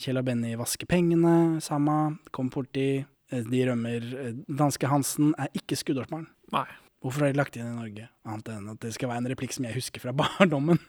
Kjell 0.00 0.20
og 0.20 0.26
Benny 0.28 0.54
vasker 0.60 0.88
pengene, 0.88 1.60
samme. 1.64 2.16
Kom 2.36 2.48
borti. 2.52 3.04
Eh, 3.32 3.44
de 3.50 3.62
rømmer. 3.68 4.08
Eh, 4.22 4.34
danske 4.60 4.88
Hansen 4.92 5.34
er 5.40 5.52
ikke 5.56 5.78
skuddårsbarn. 5.80 6.28
Nei. 6.56 6.66
Hvorfor 7.04 7.26
har 7.26 7.34
de 7.34 7.40
lagt 7.40 7.56
inn 7.58 7.68
i 7.68 7.76
Norge? 7.76 8.08
Annet 8.26 8.48
enn 8.54 8.70
at 8.72 8.80
det 8.82 8.94
skal 8.96 9.10
være 9.12 9.24
en 9.24 9.30
replikk 9.34 9.52
som 9.56 9.66
jeg 9.68 9.76
husker 9.76 10.04
fra 10.04 10.14
barndommen. 10.22 10.80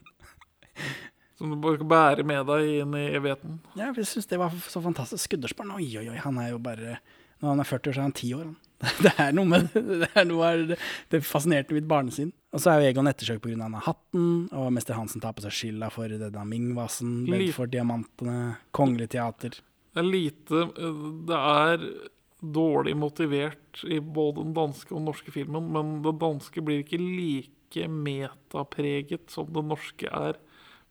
Som 1.38 1.52
du 1.54 1.58
bare 1.62 1.78
skal 1.78 1.90
bære 1.92 2.24
med 2.26 2.48
deg 2.50 2.70
inn 2.82 2.96
i 2.98 3.06
evigheten. 3.18 3.60
Ja, 3.78 3.92
jeg 3.94 4.08
syns 4.10 4.30
det 4.30 4.40
var 4.42 4.56
så 4.66 4.82
fantastisk. 4.82 5.28
Skuddersbarn, 5.28 5.76
oi, 5.78 5.86
oi, 6.00 6.08
oi. 6.10 6.18
Han 6.24 6.40
er 6.42 6.56
jo 6.56 6.62
bare 6.64 6.98
Når 7.38 7.52
han 7.52 7.60
er 7.62 7.70
40 7.70 7.92
år, 7.92 7.94
så 7.94 8.00
er 8.02 8.08
han 8.08 8.16
10 8.18 8.34
år. 8.34 8.48
Han. 8.48 8.56
Det 9.06 9.12
er 9.22 9.32
noe 9.34 9.46
med 9.50 9.70
det. 9.74 10.08
Er 10.18 10.26
noe 10.26 10.50
av 10.50 10.64
det, 10.72 10.78
det 11.14 11.22
fascinerte 11.26 11.74
mitt 11.78 11.88
barnesinn. 11.90 12.32
Og 12.54 12.62
så 12.62 12.72
er 12.72 12.82
jo 12.82 12.90
Egon 12.92 13.10
ettersøkt 13.10 13.44
pga. 13.44 13.56
denne 13.58 13.82
hatten, 13.86 14.28
og 14.54 14.72
mester 14.74 14.98
Hansen 14.98 15.22
tar 15.22 15.34
på 15.38 15.46
seg 15.46 15.54
skylda 15.54 15.90
for 15.94 16.10
denne 16.10 16.46
Ming-vasen, 16.50 17.16
for 17.28 17.38
Bedford-diamantene, 17.38 18.38
Kongelig 18.78 19.10
teater. 19.14 19.58
Det 19.94 20.02
er 20.04 20.10
lite 20.10 20.64
Det 21.30 21.38
er 21.38 21.86
dårlig 22.42 22.94
motivert 22.98 23.82
i 23.86 23.98
både 24.00 24.44
den 24.46 24.54
danske 24.58 24.94
og 24.94 25.00
den 25.00 25.10
norske 25.10 25.34
filmen, 25.34 25.72
men 25.74 25.96
den 26.06 26.20
danske 26.22 26.62
blir 26.62 26.84
ikke 26.84 27.02
like 27.02 27.88
metapreget 27.90 29.30
som 29.34 29.50
den 29.54 29.70
norske 29.74 30.10
er. 30.10 30.38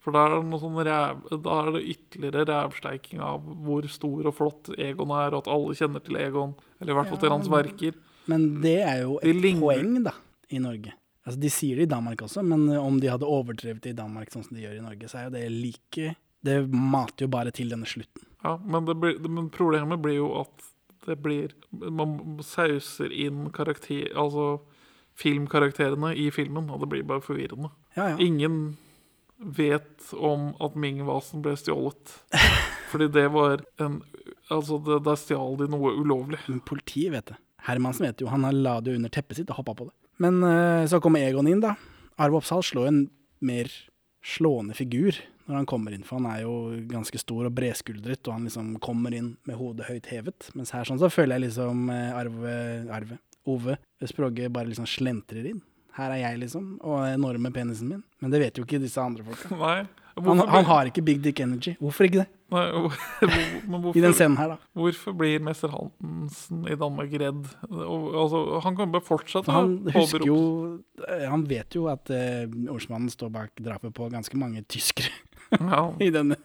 For 0.06 0.14
da 0.14 0.20
er 0.22 0.36
det 0.36 0.46
noe 0.46 0.62
sånn 0.62 0.76
ræv, 0.86 1.22
da 1.42 1.54
er 1.64 1.72
det 1.74 1.80
ytterligere 1.90 2.44
rævsteiking 2.46 3.22
av 3.26 3.48
hvor 3.66 3.88
stor 3.90 4.28
og 4.30 4.36
flott 4.38 4.68
Egon 4.78 5.10
er, 5.10 5.34
og 5.34 5.40
at 5.40 5.50
alle 5.50 5.74
kjenner 5.74 6.04
til 6.06 6.20
Egon. 6.22 6.52
Eller 6.78 6.92
i 6.92 6.98
hvert 7.00 7.10
fall 7.10 7.18
til 7.24 7.34
hans 7.34 7.50
verker. 7.50 7.96
Men 8.30 8.44
det 8.62 8.76
er 8.86 9.00
jo 9.00 9.16
et 9.18 9.42
poeng, 9.58 9.96
da, 10.06 10.12
i 10.54 10.62
Norge. 10.62 10.94
Altså, 11.26 11.40
De 11.42 11.50
sier 11.50 11.80
det 11.80 11.88
i 11.88 11.90
Danmark 11.90 12.22
også, 12.22 12.46
men 12.46 12.68
eh, 12.70 12.78
om 12.78 13.00
de 13.02 13.10
hadde 13.10 13.26
overdrevet 13.26 13.82
det 13.82 13.96
i 13.96 13.98
Danmark 13.98 14.30
sånn 14.30 14.46
som 14.46 14.54
de 14.54 14.62
gjør 14.62 14.78
i 14.78 14.86
Norge, 14.86 15.10
så 15.10 15.18
er 15.18 15.26
jo 15.26 15.34
det 15.34 15.44
like 15.50 16.14
Det 16.46 16.56
mater 16.70 17.26
jo 17.26 17.32
bare 17.34 17.50
til 17.50 17.74
denne 17.74 17.90
slutten. 17.90 18.22
Ja, 18.46 18.54
men, 18.62 18.86
det 18.86 18.94
blir, 19.02 19.18
men 19.26 19.50
problemet 19.50 19.98
blir 20.04 20.20
jo 20.20 20.30
at 20.44 20.70
det 21.06 21.18
blir 21.22 21.50
Man 21.74 22.38
sauser 22.46 23.10
inn 23.10 23.50
karakter... 23.50 24.12
Altså 24.14 24.60
filmkarakterene 25.16 26.12
i 26.16 26.30
filmen, 26.30 26.70
og 26.70 26.82
det 26.82 26.90
blir 26.92 27.06
bare 27.08 27.24
forvirrende. 27.24 27.70
Ja, 27.96 28.10
ja. 28.12 28.16
Ingen 28.20 28.76
vet 29.38 30.12
om 30.16 30.52
at 30.62 30.76
Ming-vasen 30.78 31.42
ble 31.44 31.56
stjålet. 31.58 32.14
Fordi 32.92 33.10
det 33.12 33.28
var 33.34 33.64
en 33.82 34.02
Altså, 34.46 34.76
det, 34.78 35.00
der 35.02 35.16
stjal 35.18 35.56
de 35.58 35.66
noe 35.66 35.90
ulovlig. 35.98 36.38
Men 36.46 36.60
politiet 36.62 37.10
vet 37.10 37.32
det. 37.32 37.34
Hermansen 37.66 38.06
vet 38.06 38.20
jo, 38.22 38.28
han 38.30 38.46
la 38.62 38.76
det 38.78 38.92
under 38.94 39.10
teppet 39.10 39.40
sitt 39.40 39.48
og 39.50 39.58
hoppa 39.58 39.72
på 39.74 39.88
det. 39.88 39.94
Men 40.22 40.38
eh, 40.46 40.84
så 40.86 41.00
kommer 41.02 41.24
Egon 41.26 41.48
inn, 41.50 41.64
da. 41.64 41.72
Arve 42.22 42.38
Oppsal 42.38 42.62
slår 42.62 42.86
en 42.92 43.00
mer 43.42 43.72
slående 44.22 44.76
figur 44.78 45.18
når 45.46 45.60
han 45.60 45.66
kommer 45.66 45.94
inn, 45.94 46.06
for 46.06 46.18
han 46.18 46.30
er 46.30 46.44
jo 46.44 46.54
ganske 46.90 47.18
stor 47.18 47.46
og 47.46 47.54
bredskuldret, 47.58 48.22
og 48.26 48.34
han 48.34 48.46
liksom 48.48 48.72
kommer 48.82 49.14
inn 49.14 49.32
med 49.46 49.58
hodet 49.58 49.86
høyt 49.90 50.08
hevet. 50.10 50.48
Mens 50.58 50.70
her 50.74 50.86
sånn 50.86 51.02
så 51.02 51.10
føler 51.10 51.40
jeg 51.40 51.48
liksom 51.48 51.90
eh, 51.94 52.14
Arve, 52.14 52.56
Arve 52.94 53.18
Ove 53.46 53.76
Sprogge 54.10 54.48
bare 54.50 54.70
liksom 54.70 54.88
slentrer 54.90 55.46
inn. 55.52 55.60
Her 55.96 56.12
er 56.12 56.20
jeg, 56.20 56.38
liksom, 56.44 56.64
og 56.84 57.06
enorme 57.08 57.50
penisen 57.54 57.88
min. 57.88 58.02
Men 58.20 58.32
det 58.34 58.40
vet 58.42 58.58
jo 58.60 58.64
ikke 58.66 58.80
disse 58.82 59.00
andre 59.00 59.24
folka. 59.24 59.54
Han, 60.16 60.24
Hvorfor, 60.24 60.48
han 60.48 60.64
har 60.64 60.88
ikke 60.88 61.02
big 61.04 61.18
dick 61.20 61.40
energy. 61.44 61.74
Hvorfor 61.76 62.06
ikke 62.06 62.22
det? 62.22 62.28
nei, 62.48 62.60
hvor- 62.72 62.94
men 63.68 63.82
I 63.98 64.00
den 64.00 64.14
scenen 64.16 64.38
her, 64.40 64.54
da. 64.54 64.56
hvorfor 64.72 65.12
blir 65.12 65.42
mester 65.44 65.68
Hansen 65.74 66.62
i 66.72 66.76
Danmark 66.80 67.12
redd? 67.20 67.42
Og, 67.68 68.06
altså, 68.22 68.40
han 68.64 68.78
kan 68.78 68.94
bare 68.94 69.04
fortsette. 69.04 69.52
Han 69.52 69.74
husker 69.92 70.24
jo 70.24 70.38
eh, 71.04 71.26
Han 71.28 71.44
vet 71.50 71.76
jo 71.76 71.84
at 71.92 72.08
uh, 72.08 72.48
ordsmannen 72.72 73.12
står 73.12 73.28
bak 73.34 73.52
drapet 73.60 73.92
på 73.92 74.08
ganske 74.14 74.40
mange 74.40 74.64
tyskere 74.72 75.12
Ja, 75.60 75.82
i 76.00 76.08
denne 76.14 76.38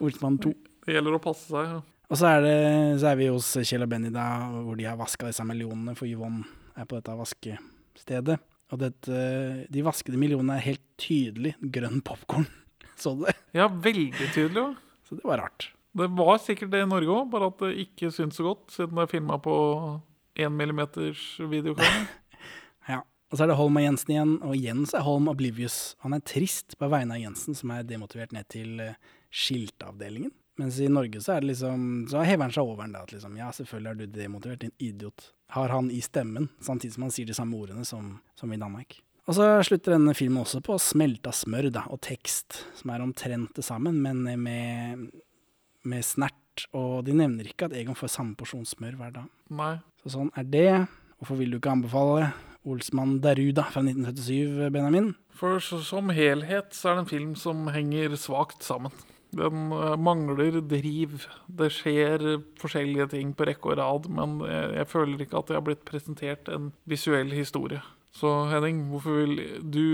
Ordsmannen 0.00 0.40
2. 0.48 0.54
det 0.88 0.96
gjelder 0.96 1.18
å 1.18 1.22
passe 1.28 1.50
seg. 1.52 1.68
Ja. 1.76 1.82
Og 2.08 2.16
så 2.22 2.30
er, 2.32 2.40
det, 2.48 2.56
så 3.04 3.10
er 3.12 3.20
vi 3.20 3.28
hos 3.28 3.50
Kjell 3.60 3.84
og 3.84 3.92
Benny 3.92 4.08
da, 4.14 4.24
hvor 4.64 4.78
de 4.80 4.88
har 4.88 4.96
vaska 4.96 5.28
disse 5.28 5.44
millionene, 5.44 5.92
for 6.00 6.08
Yvonne 6.08 6.48
er 6.80 6.88
på 6.88 6.96
dette 6.96 7.12
vaskestedet. 7.20 8.40
Og 8.68 8.80
dette, 8.82 9.22
de 9.72 9.84
vaskede 9.86 10.20
millionene 10.20 10.58
er 10.58 10.66
helt 10.66 10.84
tydelig 11.00 11.54
grønn 11.74 12.02
popkorn. 12.04 12.46
Så 13.00 13.14
du 13.16 13.24
det? 13.26 13.36
ja, 13.56 13.68
veldig 13.68 14.30
tydelig. 14.34 14.62
Også. 14.64 14.88
Så 15.08 15.18
det 15.18 15.28
var 15.28 15.42
rart. 15.44 15.70
Det 15.98 16.08
var 16.18 16.38
sikkert 16.42 16.70
det 16.74 16.82
i 16.84 16.88
Norge 16.88 17.14
òg, 17.14 17.30
bare 17.32 17.48
at 17.48 17.62
det 17.64 17.86
ikke 17.86 18.10
syntes 18.12 18.36
så 18.38 18.44
godt, 18.44 18.66
siden 18.74 18.98
det 18.98 19.06
er 19.06 19.10
filma 19.10 19.38
på 19.42 19.54
1 20.38 20.52
millimeters 20.54 21.34
videokamera. 21.40 22.06
Ja. 22.88 23.02
Og 23.28 23.36
så 23.36 23.44
er 23.44 23.50
det 23.50 23.58
Holm 23.58 23.76
og 23.76 23.82
Jensen 23.84 24.12
igjen, 24.14 24.30
og 24.40 24.54
igjen 24.56 24.86
så 24.88 24.96
er 24.96 25.02
Holm 25.04 25.26
oblivious. 25.28 25.74
Han 26.00 26.14
er 26.16 26.22
trist 26.24 26.78
på 26.80 26.88
vegne 26.88 27.18
av 27.18 27.20
Jensen, 27.20 27.56
som 27.58 27.74
er 27.74 27.82
demotivert 27.84 28.32
ned 28.32 28.48
til 28.48 28.80
eh, 28.80 28.94
skiltavdelingen. 29.28 30.32
Mens 30.58 30.78
i 30.80 30.88
Norge 30.88 31.20
så 31.20 31.34
er 31.34 31.44
det 31.44 31.52
liksom 31.52 31.82
Så 32.10 32.22
hever 32.26 32.48
han 32.48 32.54
seg 32.54 32.64
over 32.64 32.80
den 32.82 32.96
da, 32.96 33.04
at 33.04 33.12
liksom 33.12 33.36
Ja, 33.38 33.50
selvfølgelig 33.54 33.90
er 33.90 33.98
du 33.98 34.16
demotivert, 34.16 34.64
din 34.64 34.72
idiot. 34.80 35.28
Har 35.56 35.72
han 35.72 35.90
i 35.90 36.00
stemmen, 36.04 36.50
samtidig 36.60 36.96
som 36.96 37.06
han 37.06 37.12
sier 37.14 37.28
de 37.28 37.36
samme 37.36 37.56
ordene 37.56 37.84
som, 37.88 38.18
som 38.36 38.52
i 38.52 38.60
Danmark. 38.60 38.98
Og 39.28 39.36
så 39.36 39.46
slutter 39.64 39.92
denne 39.92 40.14
filmen 40.16 40.40
også 40.40 40.62
på 40.64 40.78
smelta 40.80 41.32
smør 41.36 41.68
da, 41.72 41.84
og 41.92 42.00
tekst, 42.04 42.62
som 42.78 42.92
er 42.94 43.04
omtrent 43.04 43.56
det 43.56 43.64
sammen, 43.66 44.00
men 44.04 44.24
med, 44.40 45.08
med 45.84 46.06
snert. 46.06 46.36
Og 46.74 47.04
de 47.06 47.14
nevner 47.14 47.50
ikke 47.50 47.68
at 47.68 47.76
Egon 47.76 47.96
får 47.96 48.10
samme 48.16 48.38
porsjon 48.38 48.64
smør 48.66 48.96
hver 48.98 49.12
dag. 49.18 49.28
Nei. 49.52 49.74
Så 50.00 50.14
sånn 50.16 50.32
er 50.38 50.48
det. 50.48 50.70
Hvorfor 51.20 51.38
vil 51.40 51.52
du 51.52 51.58
ikke 51.58 51.74
anbefale 51.76 52.30
Olsmann 52.68 53.18
Daruda 53.22 53.66
fra 53.68 53.82
1977, 53.84 54.72
Benjamin? 54.74 55.12
For 55.38 55.60
så, 55.62 55.82
som 55.84 56.10
helhet 56.14 56.72
så 56.74 56.90
er 56.90 56.98
det 56.98 57.04
en 57.04 57.12
film 57.12 57.32
som 57.38 57.68
henger 57.74 58.16
svakt 58.18 58.64
sammen. 58.66 58.94
Den 59.36 59.68
mangler 60.00 60.60
driv. 60.64 61.26
Det 61.60 61.68
skjer 61.74 62.24
forskjellige 62.60 63.10
ting 63.12 63.34
på 63.36 63.48
rekke 63.48 63.74
og 63.74 63.78
rad, 63.80 64.08
men 64.08 64.38
jeg, 64.46 64.70
jeg 64.78 64.88
føler 64.94 65.24
ikke 65.24 65.42
at 65.42 65.50
det 65.50 65.58
har 65.58 65.66
blitt 65.66 65.84
presentert 65.88 66.48
en 66.52 66.70
visuell 66.88 67.34
historie. 67.36 67.82
Så 68.16 68.30
Henning, 68.50 68.86
hvorfor 68.92 69.20
vil 69.20 69.36
du 69.68 69.84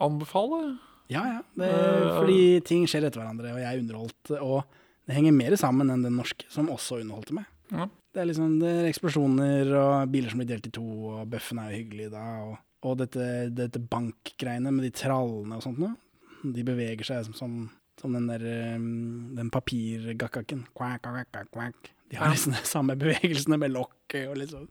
anbefale? 0.00 0.78
Ja, 1.12 1.24
ja. 1.26 1.40
Det, 1.58 1.68
Eh, 1.68 2.12
fordi 2.18 2.60
ting 2.64 2.86
skjer 2.88 3.08
etter 3.08 3.20
hverandre, 3.22 3.52
og 3.52 3.60
jeg 3.60 3.68
er 3.68 3.82
underholdt. 3.82 4.32
Og 4.38 4.62
det 5.08 5.16
henger 5.16 5.34
mer 5.36 5.56
sammen 5.60 5.90
enn 5.92 6.04
den 6.06 6.16
norske, 6.16 6.46
som 6.52 6.70
også 6.72 7.02
underholdte 7.02 7.36
meg. 7.36 7.50
Ja. 7.72 7.88
Det 8.12 8.20
er 8.20 8.28
liksom 8.28 8.58
det 8.60 8.70
er 8.70 8.88
eksplosjoner 8.90 9.70
og 9.80 10.10
biler 10.12 10.32
som 10.32 10.42
blir 10.42 10.50
delt 10.50 10.68
i 10.68 10.74
to, 10.74 10.86
og 11.12 11.28
bøffen 11.32 11.60
er 11.62 11.72
jo 11.72 11.80
hyggelig 11.80 12.10
da. 12.12 12.24
Og, 12.46 12.56
og 12.88 12.98
dette, 13.00 13.28
dette 13.56 13.80
bankgreiene 13.80 14.72
med 14.74 14.86
de 14.86 14.92
trallene 15.02 15.58
og 15.58 15.64
sånt 15.64 15.80
noe. 15.80 15.94
De 16.42 16.64
beveger 16.66 17.06
seg 17.06 17.24
som, 17.28 17.36
som, 17.38 17.54
som 18.02 18.16
den 18.16 18.26
der 18.26 18.44
um, 18.74 19.32
den 19.38 19.50
papirgakkaken. 19.54 20.66
Quack, 20.74 21.06
quack, 21.06 21.50
quack. 21.54 21.92
De 22.10 22.18
har 22.18 22.32
liksom 22.34 22.56
de 22.56 22.64
samme 22.68 22.96
bevegelsene 23.02 23.58
med 23.62 23.72
lokket 23.76 24.28
og 24.28 24.40
liksom 24.42 24.68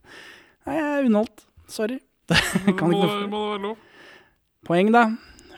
Nei, 0.62 0.76
jeg 0.76 0.86
er 0.86 1.06
underholdt. 1.08 1.40
Sorry. 1.66 1.96
kan 2.30 2.76
ikke 2.76 2.90
noe 2.92 3.08
for 3.08 3.16
det. 3.24 3.30
må 3.32 3.40
det 3.40 3.48
være 3.48 3.62
lov? 3.64 3.78
Poeng, 4.68 4.92
da. 4.94 5.08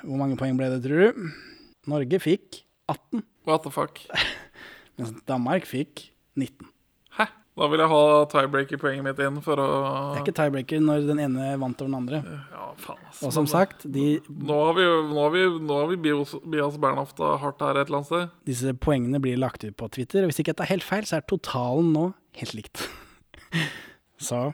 Hvor 0.00 0.20
mange 0.20 0.38
poeng 0.40 0.56
ble 0.56 0.70
det, 0.72 0.78
tror 0.86 1.02
du? 1.02 1.26
Norge 1.92 2.20
fikk 2.24 2.62
18, 2.88 3.20
What 3.44 3.66
the 3.66 3.72
fuck? 3.74 4.00
mens 4.96 5.12
Danmark 5.28 5.66
fikk 5.68 6.06
19. 6.40 6.70
Da 7.54 7.68
vil 7.70 7.78
jeg 7.78 7.90
ha 7.92 7.98
tiebreaker-poenget 8.32 9.04
mitt 9.06 9.20
inn 9.22 9.36
for 9.44 9.60
å 9.62 9.66
Det 9.70 10.18
er 10.18 10.24
ikke 10.24 10.34
tiebreaker 10.40 10.80
når 10.82 11.04
den 11.06 11.20
ene 11.22 11.52
vant 11.62 11.78
over 11.84 11.90
den 11.90 11.98
andre. 12.00 12.22
Ja, 12.50 12.64
faen, 12.82 13.04
ass. 13.06 13.20
Og 13.22 13.30
som 13.36 13.46
sagt, 13.50 13.84
de, 13.94 14.06
Nå 14.26 14.56
har 14.58 14.74
vi, 14.74 14.86
nå 15.12 15.20
har 15.20 15.30
vi, 15.36 15.44
nå 15.62 15.76
har 15.78 15.92
vi 15.92 15.98
Bios, 16.08 16.34
Bias 16.50 16.80
Bernhofta 16.82 17.36
hardt 17.42 17.62
her 17.62 17.78
et 17.78 17.86
eller 17.86 18.00
annet 18.00 18.10
sted. 18.10 18.34
disse 18.50 18.74
poengene 18.74 19.20
blir 19.22 19.38
lagt 19.38 19.62
ut 19.62 19.76
på 19.78 19.86
Twitter. 19.94 20.24
Og 20.24 20.32
hvis 20.32 20.42
ikke 20.42 20.50
jeg 20.50 20.60
tar 20.64 20.72
helt 20.72 20.86
feil, 20.86 21.06
så 21.06 21.20
er 21.20 21.28
totalen 21.30 21.92
nå 21.94 22.08
helt 22.40 22.56
likt. 22.58 22.82
så 24.28 24.48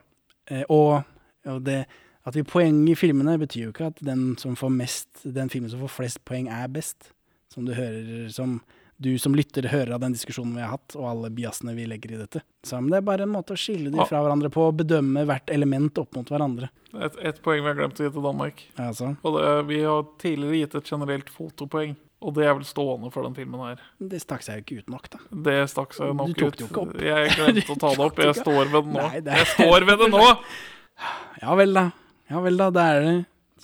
eh, 0.53 0.67
Og, 0.69 1.01
og 1.49 1.65
det 1.65 1.87
at 2.29 2.37
vi 2.37 2.45
poeng 2.45 2.83
i 2.91 2.99
filmene 2.99 3.39
betyr 3.41 3.63
jo 3.63 3.73
ikke 3.73 3.89
at 3.95 4.03
den 4.05 4.35
som 4.39 4.53
får 4.59 4.73
mest 4.75 5.23
Den 5.25 5.49
filmen 5.49 5.71
som 5.73 5.81
får 5.81 5.95
flest 5.95 6.21
poeng, 6.29 6.51
er 6.53 6.69
best. 6.69 7.15
Som 7.49 7.65
du 7.65 7.73
hører 7.75 8.29
Som 8.29 8.61
du 9.01 9.15
som 9.19 9.33
lytter 9.35 9.65
hører 9.73 9.95
av 9.97 10.03
den 10.05 10.13
diskusjonen 10.13 10.53
vi 10.59 10.61
har 10.65 10.75
hatt, 10.75 10.93
og 10.99 11.07
alle 11.09 11.31
biasene 11.33 11.73
vi 11.77 11.87
legger 11.89 12.13
i 12.13 12.19
dette. 12.21 12.43
Så 12.67 12.77
det 12.85 12.99
er 12.99 13.07
bare 13.07 13.25
en 13.25 13.33
måte 13.33 13.55
å 13.57 13.61
skille 13.61 13.89
de 13.95 14.05
fra 14.05 14.21
hverandre 14.21 14.51
på, 14.53 14.67
og 14.69 14.77
bedømme 14.83 15.23
hvert 15.29 15.49
element 15.55 15.97
opp 16.03 16.19
mot 16.19 16.29
hverandre. 16.29 16.69
Et, 16.93 17.17
et 17.31 17.39
poeng 17.41 17.63
vi 17.65 17.71
har 17.71 17.79
glemt 17.79 17.97
å 18.01 18.05
gi 18.05 18.13
til 18.13 18.27
Danmark. 18.27 18.61
Altså, 18.77 19.15
Og 19.25 19.39
det, 19.39 19.47
vi 19.71 19.79
har 19.87 20.05
tidligere 20.21 20.61
gitt 20.61 20.77
et 20.83 20.91
generelt 20.93 21.33
fotopoeng. 21.33 21.97
Og 22.21 22.35
det 22.37 22.45
er 22.45 22.53
vel 22.59 22.67
stående 22.69 23.09
for 23.15 23.25
den 23.25 23.33
filmen 23.39 23.63
her. 23.65 23.79
det 23.97 24.19
stakk 24.21 24.43
seg 24.45 24.59
jo 24.59 24.65
ikke 24.67 24.83
ut 24.85 24.91
nok, 24.93 25.07
da. 25.15 25.21
Det 25.49 25.55
stakk 25.73 25.95
seg 25.97 26.11
nok 26.19 26.35
ut. 26.35 26.37
Du 26.37 26.43
tok 26.45 26.53
det 26.59 26.61
jo 26.61 26.69
ikke 26.69 26.83
opp. 26.83 26.99
Jeg 27.07 27.31
glemte 27.39 27.73
å 27.73 27.79
ta 27.81 27.93
det 27.97 28.05
opp. 28.11 28.21
Jeg 28.29 28.37
står 28.43 28.59
ved 28.75 28.75
det 28.85 28.93
nå. 28.93 28.99
Nei, 29.07 29.21
det 29.25 29.33
er- 29.33 29.41
Jeg 29.41 29.49
står 29.55 29.87
ved 29.89 30.05
det 30.05 30.11
nå! 30.13 30.27
Ja 31.41 31.55
vel, 31.57 31.73
da. 31.73 31.87
Ja 32.29 32.41
vel, 32.45 32.61
da. 32.61 32.67
Da 32.77 32.83
er 32.93 33.01
det 33.07 33.15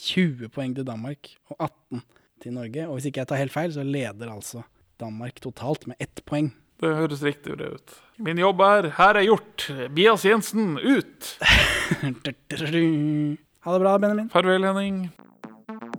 20 0.01 0.49
poeng 0.57 0.73
til 0.79 0.87
Danmark 0.89 1.29
og 1.53 1.59
18 1.69 2.01
til 2.41 2.55
Norge. 2.57 2.87
Og 2.89 2.97
hvis 2.97 3.11
ikke 3.11 3.21
jeg 3.27 3.29
tar 3.35 3.43
helt 3.43 3.53
feil, 3.53 3.75
så 3.77 3.85
leder 3.85 4.33
altså 4.33 4.65
Danmark 5.01 5.41
totalt 5.41 5.87
med 5.87 5.97
ett 6.01 6.23
poeng. 6.25 6.53
Det 6.81 6.93
høres 6.97 7.23
riktig 7.25 7.57
ut. 7.61 7.95
Min 8.19 8.39
jobb 8.39 8.61
er 8.61 8.91
'her 8.97 9.17
er 9.17 9.25
gjort'. 9.25 9.71
Bias 9.95 10.25
Jensen 10.25 10.79
ut! 10.79 11.39
Ha 13.67 13.73
det 13.73 13.81
bra, 13.81 13.99
Benjamin. 13.99 14.29
Farvel, 14.31 14.63
Henning. 14.65 15.11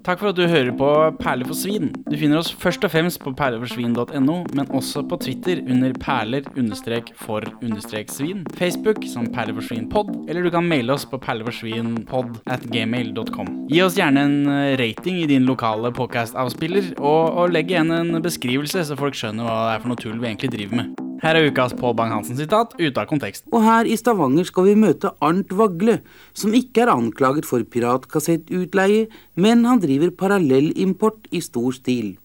Takk 0.07 0.21
for 0.21 0.31
at 0.31 0.37
du 0.39 0.45
hører 0.47 0.69
på 0.71 0.87
Perler 1.19 1.49
for 1.49 1.59
svin. 1.59 1.89
Du 2.07 2.13
finner 2.15 2.39
oss 2.39 2.47
først 2.55 2.85
og 2.87 2.93
fremst 2.93 3.19
på 3.19 3.33
perleforsvin.no, 3.35 4.35
men 4.55 4.69
også 4.71 5.01
på 5.03 5.17
Twitter 5.19 5.59
under 5.67 5.91
perler-for-svin, 5.99 8.45
Facebook 8.55 9.03
som 9.11 9.27
perleforsvinpod, 9.35 10.13
eller 10.29 10.47
du 10.47 10.51
kan 10.53 10.63
maile 10.63 10.95
oss 10.95 11.03
på 11.03 11.19
perleforsvinpod 11.19 12.39
at 12.55 12.63
gmail.com. 12.71 13.49
Gi 13.67 13.81
oss 13.83 13.99
gjerne 13.99 14.23
en 14.29 14.37
eh, 14.53 14.77
rating 14.79 15.19
i 15.25 15.27
din 15.27 15.43
lokale 15.49 15.91
podcast-avspiller, 15.91 16.93
og, 17.01 17.43
og 17.43 17.51
legg 17.51 17.75
igjen 17.75 17.91
en 17.91 18.21
beskrivelse, 18.23 18.87
så 18.87 18.95
folk 18.95 19.19
skjønner 19.19 19.43
hva 19.43 19.59
det 19.65 19.75
er 19.75 19.83
for 19.83 19.91
noe 19.91 20.03
tull 20.05 20.23
vi 20.23 20.31
egentlig 20.31 20.53
driver 20.55 20.85
med. 20.85 20.95
Her 21.17 21.33
er 21.33 21.47
ukas 21.49 21.73
Pål 21.73 21.95
Bang-Hansen-sitat 21.97 22.75
ute 22.77 23.01
av 23.01 23.07
kontekst. 23.09 23.47
Og 23.49 23.63
her 23.65 23.87
i 23.89 23.95
Stavanger 23.97 24.45
skal 24.45 24.67
vi 24.67 24.75
møte 24.77 25.09
Arnt 25.25 25.49
Vagle, 25.57 25.95
som 26.37 26.53
ikke 26.53 26.83
er 26.83 26.91
anklaget 26.93 27.47
for 27.47 27.65
piratkassettutleie, 27.65 29.07
men 29.33 29.65
han 29.65 29.81
driver 29.81 29.96
parallellimport 30.17 31.27
i 31.31 31.41
stor 31.41 31.71
stil. 31.71 32.17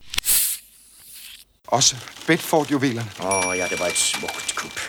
Også 1.72 1.96
Bedford-juvelerne. 2.26 3.10
Åh, 3.20 3.58
ja, 3.58 3.66
det 3.70 3.80
var 3.80 3.86
et 3.86 3.98
smukt 3.98 4.54
kup. 4.56 4.80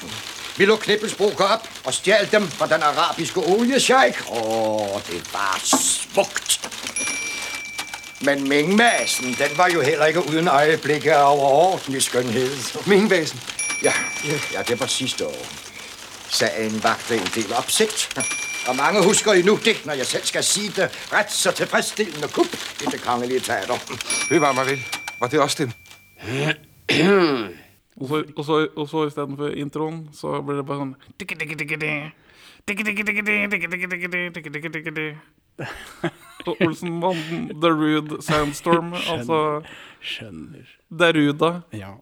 Vi 0.58 0.66
lå 0.66 0.76
Knippelsbroker 0.76 1.46
opp 1.56 1.68
og 1.86 1.94
stjal 1.94 2.28
dem 2.32 2.48
fra 2.48 2.68
den 2.68 2.84
arabiske 2.84 3.40
oliesjeik. 3.40 4.20
Åh, 4.30 5.00
det 5.08 5.22
var 5.34 5.60
smukt. 5.64 6.60
Men 8.22 8.48
Ming-masen, 8.48 9.36
den 9.40 9.58
var 9.58 9.68
jo 9.74 9.82
heller 9.82 10.06
ikke 10.06 10.28
uden 10.28 10.48
øyeblikket 10.48 11.12
av 11.12 11.40
overordentlig 11.40 12.04
skjønnhet. 12.04 12.78
Mingvæsen. 12.88 13.40
Ja, 13.84 13.94
ja, 14.54 14.62
det 14.68 14.80
var 14.80 14.88
sidste 14.88 15.28
år. 15.28 15.48
Sagen 16.30 16.84
vakte 16.84 17.16
en 17.16 17.32
del 17.36 17.54
opsigt. 17.54 18.10
Og 18.68 18.76
mange 18.76 19.04
husker 19.08 19.32
endnu 19.32 19.60
det, 19.66 19.86
når 19.86 19.94
jeg 19.94 20.06
selv 20.06 20.24
skal 20.24 20.44
sige 20.44 20.70
det 20.70 20.88
ret 21.14 21.32
så 21.32 21.52
tilfredsstillende 21.52 22.28
kup 22.28 22.52
i 22.82 22.86
det 22.92 23.02
kongelige 23.02 23.40
teater. 23.40 23.78
Bevar 24.30 24.54
mig 24.54 24.66
vel. 24.66 24.80
Var 25.20 25.28
det 25.28 25.40
også 25.40 25.58
dem? 25.64 25.72
Og 28.02 28.08
så, 28.08 28.24
og 28.38 28.46
så, 28.46 28.68
og 28.76 28.90
så 28.90 29.08
istedenfor 29.08 29.48
introen, 29.48 30.10
så 30.14 30.42
blir 30.42 30.56
det 30.56 30.66
bare 30.66 30.78
sånn 30.82 30.96
Og 36.48 36.58
Olsenbanden, 36.66 37.62
The 37.62 37.70
Rude 37.72 38.18
Sandstorm, 38.26 38.94
altså 38.94 39.62
Skjønner. 40.02 40.66
Deruda. 40.90 41.52
Ja. 41.74 41.94